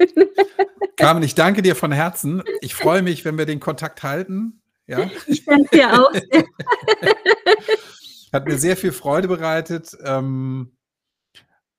Carmen, 0.95 1.21
ich 1.21 1.35
danke 1.35 1.61
dir 1.61 1.75
von 1.75 1.91
Herzen. 1.91 2.41
Ich 2.61 2.73
freue 2.73 3.03
mich, 3.03 3.25
wenn 3.25 3.37
wir 3.37 3.45
den 3.45 3.59
Kontakt 3.59 4.01
halten. 4.01 4.59
Ja? 4.89 5.09
Ich 5.27 5.45
danke 5.45 5.69
dir 5.71 5.93
auch. 5.93 6.11
Hat 8.33 8.45
mir 8.45 8.57
sehr 8.57 8.75
viel 8.75 8.91
Freude 8.91 9.27
bereitet. 9.27 9.95
Ähm, 10.03 10.75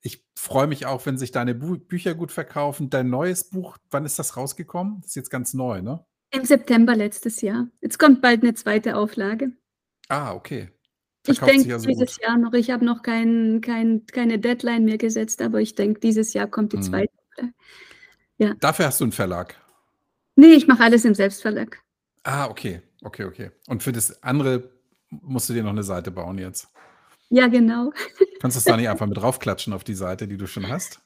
ich 0.01 0.25
freue 0.37 0.69
mich 0.69 0.87
auch, 0.87 1.05
wenn 1.07 1.19
sich 1.19 1.33
deine 1.33 1.55
Bü 1.55 1.79
Bücher 1.79 2.15
gut 2.15 2.33
verkaufen. 2.33 2.89
Dein 2.89 3.11
neues 3.11 3.51
Buch, 3.51 3.77
wann 3.91 4.07
ist 4.07 4.19
das 4.19 4.37
rausgekommen? 4.37 5.01
Das 5.01 5.11
ist 5.11 5.17
jetzt 5.17 5.31
ganz 5.31 5.55
neu, 5.55 5.83
ne? 5.83 6.05
Im 6.33 6.45
September 6.45 6.95
letztes 6.95 7.41
Jahr. 7.41 7.67
Jetzt 7.81 7.99
kommt 7.99 8.23
bald 8.23 8.43
eine 8.43 8.55
zweite 8.55 8.97
Auflage. 8.97 9.51
Ah, 10.09 10.33
okay. 10.33 10.71
Verkauft 11.25 11.51
ich 11.51 11.57
denke 11.57 11.71
ja 11.71 11.79
so 11.81 11.89
dieses 11.89 12.17
gut. 12.17 12.25
Jahr 12.25 12.39
noch. 12.39 12.53
Ich 12.53 12.71
habe 12.71 12.85
noch 12.85 13.03
kein, 13.03 13.61
kein, 13.61 14.07
keine 14.07 14.39
Deadline 14.39 14.85
mehr 14.85 14.99
gesetzt, 14.99 15.43
aber 15.43 15.61
ich 15.61 15.75
denke, 15.75 15.99
dieses 15.99 16.33
Jahr 16.33 16.47
kommt 16.47 16.73
die 16.73 16.79
hm. 16.79 16.85
zweite. 16.85 17.13
Ja. 18.39 18.55
Dafür 18.61 18.87
hast 18.87 19.01
du 19.01 19.05
einen 19.05 19.13
Verlag? 19.13 19.57
Nee, 20.37 20.55
ich 20.55 20.69
mache 20.69 20.85
alles 20.85 21.05
im 21.05 21.15
Selbstverlag. 21.15 21.83
Ah, 22.23 22.47
okay. 22.47 22.83
Okay, 23.03 23.25
okay. 23.25 23.51
Und 23.67 23.83
für 23.83 23.93
das 23.93 24.23
andere 24.23 24.71
musst 25.11 25.49
du 25.49 25.55
dir 25.55 25.63
noch 25.63 25.71
eine 25.71 25.83
Seite 25.83 26.11
bauen 26.11 26.39
jetzt. 26.39 26.69
Ja, 27.31 27.47
genau. 27.47 27.93
Kannst 28.41 28.57
du 28.57 28.59
es 28.59 28.65
da 28.65 28.77
nicht 28.77 28.89
einfach 28.89 29.07
mit 29.07 29.17
draufklatschen 29.17 29.73
auf 29.73 29.85
die 29.85 29.95
Seite, 29.95 30.27
die 30.27 30.37
du 30.37 30.47
schon 30.47 30.69
hast? 30.69 31.01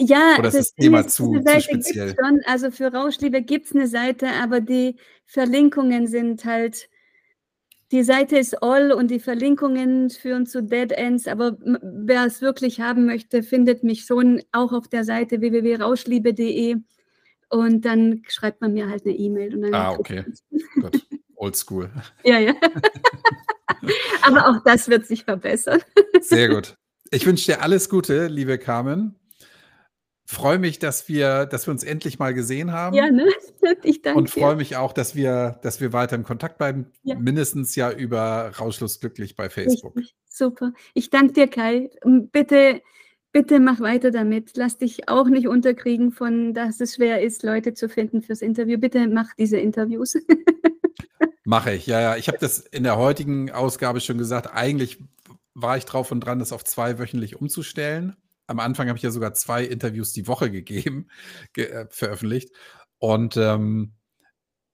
Ja, 0.00 0.36
Oder 0.38 0.48
ist 0.48 0.56
das, 0.56 0.66
das 0.68 0.74
Thema 0.74 1.06
zu, 1.06 1.40
zu 1.40 1.60
speziell? 1.60 2.16
Schon. 2.18 2.40
Also 2.46 2.70
für 2.70 2.92
Rauschliebe 2.92 3.42
gibt 3.42 3.66
es 3.66 3.74
eine 3.74 3.86
Seite, 3.86 4.28
aber 4.42 4.60
die 4.60 4.96
Verlinkungen 5.24 6.08
sind 6.08 6.44
halt, 6.44 6.88
die 7.92 8.02
Seite 8.02 8.38
ist 8.38 8.60
all 8.60 8.90
und 8.90 9.10
die 9.12 9.20
Verlinkungen 9.20 10.10
führen 10.10 10.46
zu 10.46 10.64
Dead 10.64 10.90
Ends, 10.90 11.28
aber 11.28 11.56
wer 11.60 12.24
es 12.24 12.40
wirklich 12.40 12.80
haben 12.80 13.06
möchte, 13.06 13.44
findet 13.44 13.84
mich 13.84 14.04
schon 14.04 14.42
auch 14.50 14.72
auf 14.72 14.88
der 14.88 15.04
Seite 15.04 15.40
www.rauschliebe.de 15.40 16.76
und 17.54 17.82
dann 17.82 18.22
schreibt 18.26 18.60
man 18.60 18.72
mir 18.72 18.88
halt 18.88 19.04
eine 19.04 19.14
E-Mail. 19.14 19.72
Ah, 19.72 19.92
okay. 19.92 20.24
Gut. 20.80 21.06
Oldschool. 21.36 21.88
ja, 22.24 22.38
ja. 22.38 22.54
Aber 24.22 24.48
auch 24.48 24.64
das 24.64 24.88
wird 24.88 25.06
sich 25.06 25.24
verbessern. 25.24 25.80
Sehr 26.20 26.48
gut. 26.48 26.76
Ich 27.10 27.26
wünsche 27.26 27.52
dir 27.52 27.62
alles 27.62 27.88
Gute, 27.88 28.26
liebe 28.28 28.58
Carmen. 28.58 29.14
Freue 30.24 30.58
mich, 30.58 30.78
dass 30.78 31.08
wir, 31.08 31.44
dass 31.46 31.66
wir 31.66 31.72
uns 31.72 31.84
endlich 31.84 32.18
mal 32.18 32.32
gesehen 32.34 32.72
haben. 32.72 32.96
Ja, 32.96 33.10
ne? 33.10 33.28
Ich 33.82 34.02
danke. 34.02 34.18
Und 34.18 34.30
freue 34.30 34.56
mich 34.56 34.76
auch, 34.76 34.92
dass 34.92 35.14
wir, 35.14 35.58
dass 35.62 35.80
wir 35.80 35.92
weiter 35.92 36.16
in 36.16 36.24
Kontakt 36.24 36.58
bleiben. 36.58 36.90
Ja. 37.02 37.14
Mindestens 37.16 37.76
ja 37.76 37.90
über 37.90 38.52
Rauschlos 38.58 39.00
glücklich 39.00 39.36
bei 39.36 39.48
Facebook. 39.48 39.96
Richtig. 39.96 40.16
Super. 40.28 40.72
Ich 40.94 41.10
danke 41.10 41.34
dir, 41.34 41.48
Kai. 41.48 41.90
Bitte, 42.32 42.80
bitte 43.34 43.58
mach 43.58 43.80
weiter 43.80 44.12
damit. 44.12 44.56
Lass 44.56 44.78
dich 44.78 45.08
auch 45.08 45.26
nicht 45.28 45.48
unterkriegen 45.48 46.12
von, 46.12 46.54
dass 46.54 46.80
es 46.80 46.94
schwer 46.94 47.20
ist, 47.20 47.42
Leute 47.42 47.74
zu 47.74 47.88
finden 47.90 48.22
fürs 48.22 48.40
Interview. 48.40 48.78
Bitte 48.78 49.06
mach 49.08 49.34
diese 49.36 49.58
Interviews. 49.58 50.16
Mache 51.44 51.72
ich, 51.74 51.86
ja, 51.86 52.00
ja. 52.00 52.16
Ich 52.16 52.28
habe 52.28 52.38
das 52.38 52.60
in 52.60 52.84
der 52.84 52.96
heutigen 52.96 53.50
Ausgabe 53.50 54.00
schon 54.00 54.16
gesagt. 54.16 54.54
Eigentlich 54.54 55.02
war 55.52 55.76
ich 55.76 55.84
drauf 55.84 56.10
und 56.12 56.20
dran, 56.20 56.38
das 56.38 56.52
auf 56.52 56.64
zwei 56.64 56.98
wöchentlich 56.98 57.36
umzustellen. 57.36 58.16
Am 58.46 58.60
Anfang 58.60 58.88
habe 58.88 58.96
ich 58.96 59.02
ja 59.02 59.10
sogar 59.10 59.34
zwei 59.34 59.64
Interviews 59.64 60.12
die 60.12 60.28
Woche 60.28 60.50
gegeben, 60.50 61.08
ge 61.52 61.66
äh, 61.66 61.86
veröffentlicht. 61.90 62.50
Und 62.98 63.36
ähm, 63.36 63.94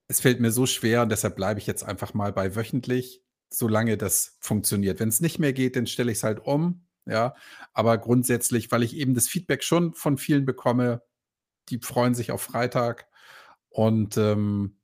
es 0.07 0.21
fällt 0.21 0.39
mir 0.39 0.51
so 0.51 0.67
schwer 0.67 1.03
und 1.03 1.09
deshalb 1.09 1.35
bleibe 1.35 1.59
ich 1.61 1.67
jetzt 1.67 1.83
einfach 1.83 2.13
mal 2.13 2.33
bei 2.33 2.55
wöchentlich, 2.55 3.23
solange 3.49 3.97
das 3.97 4.37
funktioniert. 4.41 5.01
Wenn 5.01 5.09
es 5.09 5.21
nicht 5.21 5.39
mehr 5.39 5.55
geht, 5.55 5.77
dann 5.77 5.87
stelle 5.87 6.13
ich 6.13 6.19
es 6.19 6.25
halt 6.25 6.41
um. 6.45 6.85
Ja, 7.11 7.35
aber 7.73 7.99
grundsätzlich, 7.99 8.71
weil 8.71 8.85
ich 8.85 8.97
eben 8.97 9.15
das 9.15 9.27
Feedback 9.27 9.65
schon 9.65 9.95
von 9.95 10.17
vielen 10.17 10.45
bekomme, 10.45 11.03
die 11.69 11.81
freuen 11.81 12.15
sich 12.15 12.31
auf 12.31 12.41
Freitag. 12.41 13.09
Und 13.69 14.17
ähm, 14.17 14.77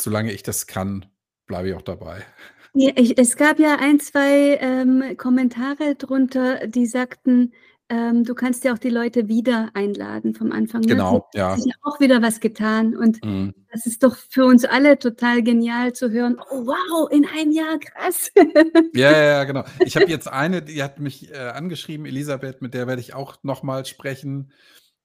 solange 0.00 0.32
ich 0.32 0.44
das 0.44 0.68
kann, 0.68 1.06
bleibe 1.46 1.68
ich 1.68 1.74
auch 1.74 1.82
dabei. 1.82 2.24
Ja, 2.72 2.92
ich, 2.94 3.18
es 3.18 3.36
gab 3.36 3.58
ja 3.58 3.78
ein, 3.80 3.98
zwei 3.98 4.58
ähm, 4.60 5.16
Kommentare 5.16 5.96
drunter, 5.96 6.68
die 6.68 6.86
sagten, 6.86 7.52
ähm, 7.90 8.24
du 8.24 8.34
kannst 8.34 8.64
ja 8.64 8.72
auch 8.72 8.78
die 8.78 8.88
Leute 8.88 9.28
wieder 9.28 9.70
einladen 9.74 10.34
vom 10.34 10.52
Anfang. 10.52 10.80
Ne? 10.82 10.86
Genau, 10.86 11.28
Sie, 11.32 11.38
ja. 11.38 11.56
Sie 11.56 11.70
haben 11.72 11.80
auch 11.82 12.00
wieder 12.00 12.22
was 12.22 12.40
getan. 12.40 12.96
Und 12.96 13.22
Mhm. 13.24 13.52
das 13.72 13.84
ist 13.84 14.02
doch 14.02 14.16
für 14.16 14.44
uns 14.46 14.64
alle 14.64 14.98
total 14.98 15.42
genial 15.42 15.92
zu 15.92 16.10
hören. 16.10 16.38
Oh, 16.50 16.64
wow, 16.66 17.10
in 17.10 17.26
einem 17.26 17.50
Jahr, 17.52 17.78
krass. 17.78 18.30
Ja, 18.94 19.10
ja, 19.12 19.22
ja, 19.24 19.44
genau. 19.44 19.64
Ich 19.84 19.96
habe 19.96 20.06
jetzt 20.06 20.28
eine, 20.28 20.62
die 20.62 20.82
hat 20.82 21.00
mich 21.00 21.30
äh, 21.32 21.36
angeschrieben, 21.36 22.06
Elisabeth, 22.06 22.62
mit 22.62 22.74
der 22.74 22.86
werde 22.86 23.00
ich 23.00 23.12
auch 23.14 23.36
nochmal 23.42 23.84
sprechen. 23.84 24.52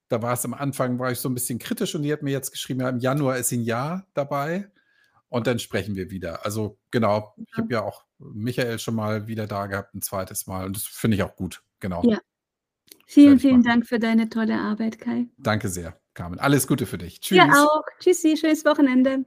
Da 0.08 0.22
war 0.22 0.34
es 0.34 0.46
am 0.46 0.54
Anfang, 0.54 1.00
war 1.00 1.12
ich 1.12 1.20
so 1.20 1.28
ein 1.30 1.34
bisschen 1.34 1.58
kritisch 1.60 1.96
und 1.96 2.04
die 2.04 2.14
hat 2.14 2.22
mir 2.22 2.32
jetzt 2.32 2.52
geschrieben, 2.52 2.82
ja, 2.82 2.90
im 2.90 3.00
Januar 3.00 3.38
ist 3.38 3.52
ein 3.52 3.62
Jahr 3.64 4.06
dabei 4.14 4.70
und 5.30 5.48
dann 5.48 5.58
sprechen 5.58 5.96
wir 5.96 6.12
wieder. 6.12 6.46
Also 6.46 6.78
genau, 6.92 7.34
ich 7.38 7.58
habe 7.58 7.74
ja 7.74 7.82
auch 7.82 8.04
Michael 8.20 8.78
schon 8.78 8.94
mal 8.96 9.26
wieder 9.28 9.48
da 9.48 9.66
gehabt, 9.66 9.96
ein 9.96 10.02
zweites 10.04 10.46
Mal 10.46 10.66
und 10.68 10.76
das 10.76 10.84
finde 10.84 11.18
ich 11.18 11.24
auch 11.24 11.36
gut. 11.36 11.64
Genau. 11.80 12.04
Ja. 12.04 12.20
Vielen, 13.06 13.40
vielen. 13.40 13.64
Dank 13.64 13.86
für 13.86 14.00
deine 14.00 14.30
tolle 14.30 14.60
Arbeit, 14.60 15.00
Kai. 15.00 15.28
Danke 15.38 15.70
sehr, 15.70 16.00
Carmen. 16.14 16.40
Alles 16.40 16.68
Gute 16.68 16.86
für 16.86 16.98
dich. 16.98 17.22
Tschüss. 17.22 17.38
Dir 17.38 17.46
auch. 17.46 17.84
Tschüssi, 18.00 18.36
schönes 18.36 18.66
Wochenende. 18.66 19.26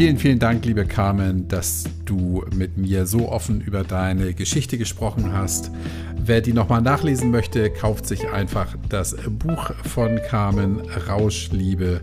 Vielen, 0.00 0.16
vielen 0.16 0.38
Dank, 0.38 0.64
liebe 0.64 0.86
Carmen, 0.86 1.46
dass 1.48 1.84
du 2.06 2.42
mit 2.54 2.78
mir 2.78 3.04
so 3.04 3.28
offen 3.28 3.60
über 3.60 3.84
deine 3.84 4.32
Geschichte 4.32 4.78
gesprochen 4.78 5.32
hast. 5.34 5.70
Wer 6.16 6.40
die 6.40 6.54
nochmal 6.54 6.80
nachlesen 6.80 7.30
möchte, 7.30 7.70
kauft 7.70 8.06
sich 8.06 8.30
einfach 8.30 8.76
das 8.88 9.14
Buch 9.28 9.72
von 9.84 10.18
Carmen 10.28 10.80
Rauschliebe 11.06 12.00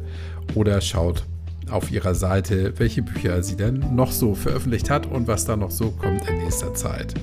oder 0.54 0.80
schaut 0.82 1.26
auf 1.70 1.92
ihrer 1.92 2.16
Seite, 2.16 2.74
welche 2.78 3.02
Bücher 3.02 3.42
sie 3.44 3.56
denn 3.56 3.96
noch 3.96 4.12
so 4.12 4.36
veröffentlicht 4.36 4.90
hat 4.90 5.06
und 5.06 5.28
was 5.28 5.46
da 5.46 5.56
noch 5.56 5.72
so 5.72 5.92
kommt 5.92 6.28
in 6.30 6.38
nächster 6.38 6.74
Zeit. 6.74 7.14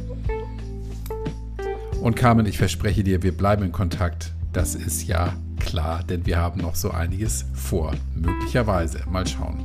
Und 2.01 2.17
Carmen, 2.17 2.47
ich 2.47 2.59
verspreche 2.59 3.03
dir, 3.03 3.23
wir 3.23 3.37
bleiben 3.37 3.63
in 3.63 3.73
Kontakt. 3.73 4.33
Das 4.53 4.75
ist 4.75 5.07
ja 5.07 5.33
klar, 5.59 6.05
denn 6.05 6.27
wir 6.27 6.39
haben 6.39 6.61
noch 6.61 6.75
so 6.75 6.91
einiges 6.91 7.47
vor. 7.55 7.95
Möglicherweise. 8.15 9.01
Mal 9.11 9.27
schauen. 9.27 9.65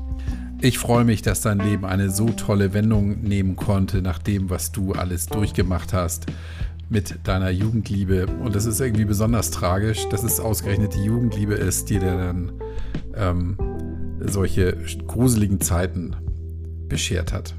Ich 0.61 0.77
freue 0.77 1.05
mich, 1.05 1.21
dass 1.21 1.41
dein 1.41 1.59
Leben 1.59 1.85
eine 1.85 2.09
so 2.09 2.27
tolle 2.29 2.73
Wendung 2.73 3.21
nehmen 3.21 3.55
konnte, 3.55 4.01
nach 4.01 4.19
dem, 4.19 4.49
was 4.49 4.71
du 4.71 4.93
alles 4.93 5.27
durchgemacht 5.27 5.93
hast 5.93 6.25
mit 6.89 7.19
deiner 7.23 7.49
Jugendliebe. 7.49 8.27
Und 8.27 8.55
es 8.55 8.65
ist 8.65 8.81
irgendwie 8.81 9.05
besonders 9.05 9.51
tragisch, 9.51 10.07
dass 10.09 10.23
es 10.23 10.39
ausgerechnet 10.39 10.95
die 10.95 11.03
Jugendliebe 11.03 11.53
ist, 11.53 11.89
die 11.89 11.99
dir 11.99 12.17
dann 12.17 12.51
ähm, 13.15 13.57
solche 14.25 14.77
gruseligen 15.07 15.61
Zeiten 15.61 16.15
beschert 16.87 17.33
hat. 17.33 17.53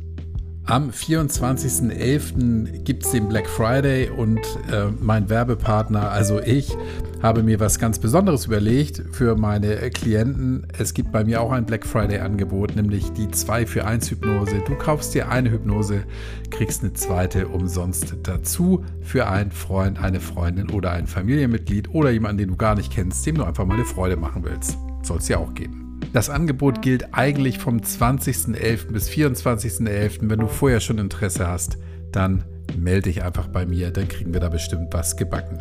Am 0.65 0.91
24.11. 0.91 2.82
gibt 2.85 3.05
es 3.05 3.11
den 3.11 3.28
Black 3.28 3.49
Friday 3.49 4.09
und 4.09 4.41
äh, 4.70 4.87
mein 5.01 5.28
Werbepartner, 5.28 6.11
also 6.11 6.39
ich, 6.41 6.77
habe 7.23 7.43
mir 7.43 7.61
was 7.61 7.78
ganz 7.78 7.99
Besonderes 7.99 8.47
überlegt 8.47 9.03
für 9.12 9.37
meine 9.37 9.77
Klienten. 9.91 10.66
Es 10.78 10.95
gibt 10.95 11.12
bei 11.12 11.24
mir 11.24 11.41
auch 11.43 11.53
ein 11.53 11.66
Black 11.66 11.87
Friday-Angebot, 11.87 12.77
nämlich 12.77 13.12
die 13.12 13.31
2 13.31 13.66
für 13.66 13.85
1 13.85 14.11
Hypnose. 14.11 14.62
Du 14.66 14.74
kaufst 14.74 15.15
dir 15.15 15.28
eine 15.28 15.51
Hypnose, 15.51 16.05
kriegst 16.51 16.82
eine 16.82 16.95
zweite 16.95 17.49
umsonst 17.49 18.16
dazu 18.23 18.85
für 19.03 19.28
einen 19.28 19.51
Freund, 19.51 20.03
eine 20.03 20.20
Freundin 20.20 20.70
oder 20.70 20.93
ein 20.93 21.07
Familienmitglied 21.07 21.91
oder 21.95 22.11
jemanden, 22.11 22.39
den 22.39 22.49
du 22.49 22.57
gar 22.57 22.74
nicht 22.74 22.93
kennst, 22.93 23.27
dem 23.27 23.37
du 23.37 23.45
einfach 23.45 23.66
mal 23.66 23.74
eine 23.74 23.85
Freude 23.85 24.16
machen 24.16 24.45
willst. 24.45 24.78
Soll 25.03 25.19
es 25.19 25.28
ja 25.28 25.39
auch 25.39 25.53
geben. 25.53 25.80
Das 26.12 26.28
Angebot 26.28 26.82
gilt 26.82 27.15
eigentlich 27.15 27.59
vom 27.59 27.78
20.11. 27.78 28.93
bis 28.93 29.09
24.11. 29.09 30.19
Wenn 30.23 30.41
du 30.41 30.49
vorher 30.49 30.81
schon 30.81 30.99
Interesse 30.99 31.47
hast, 31.47 31.78
dann 32.11 32.45
melde 32.77 33.03
dich 33.03 33.23
einfach 33.23 33.47
bei 33.47 33.65
mir, 33.65 33.93
dann 33.93 34.09
kriegen 34.09 34.32
wir 34.32 34.41
da 34.41 34.49
bestimmt 34.49 34.93
was 34.93 35.16
gebacken. 35.16 35.61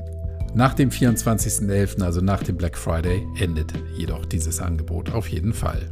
Nach 0.55 0.73
dem 0.73 0.89
24.11., 0.89 2.01
also 2.01 2.21
nach 2.21 2.41
dem 2.41 2.57
Black 2.57 2.77
Friday, 2.77 3.27
endet 3.39 3.73
jedoch 3.95 4.25
dieses 4.25 4.59
Angebot 4.59 5.11
auf 5.11 5.27
jeden 5.27 5.53
Fall. 5.53 5.91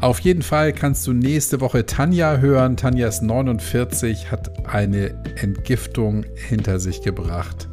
Auf 0.00 0.20
jeden 0.20 0.42
Fall 0.42 0.72
kannst 0.72 1.06
du 1.06 1.12
nächste 1.12 1.60
Woche 1.60 1.84
Tanja 1.84 2.38
hören. 2.38 2.78
Tanja 2.78 3.06
ist 3.06 3.22
49, 3.22 4.30
hat 4.30 4.66
eine 4.66 5.08
Entgiftung 5.36 6.24
hinter 6.34 6.80
sich 6.80 7.02
gebracht 7.02 7.68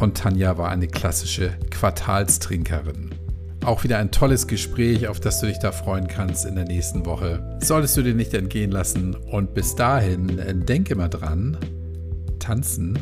und 0.00 0.16
Tanja 0.16 0.58
war 0.58 0.70
eine 0.70 0.88
klassische 0.88 1.52
Quartalstrinkerin. 1.70 3.19
Auch 3.64 3.84
wieder 3.84 3.98
ein 3.98 4.10
tolles 4.10 4.46
Gespräch, 4.46 5.06
auf 5.08 5.20
das 5.20 5.40
du 5.40 5.46
dich 5.46 5.58
da 5.58 5.70
freuen 5.70 6.08
kannst 6.08 6.46
in 6.46 6.54
der 6.54 6.64
nächsten 6.64 7.04
Woche. 7.04 7.58
Solltest 7.62 7.96
du 7.96 8.02
dir 8.02 8.14
nicht 8.14 8.32
entgehen 8.32 8.70
lassen. 8.70 9.14
Und 9.14 9.52
bis 9.52 9.74
dahin, 9.74 10.38
äh, 10.38 10.54
denk 10.54 10.90
immer 10.90 11.08
dran, 11.08 11.58
tanzen 12.38 12.98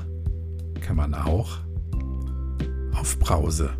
kann 0.80 0.96
man 0.96 1.14
auch 1.14 1.58
auf 2.92 3.18
Brause. 3.20 3.70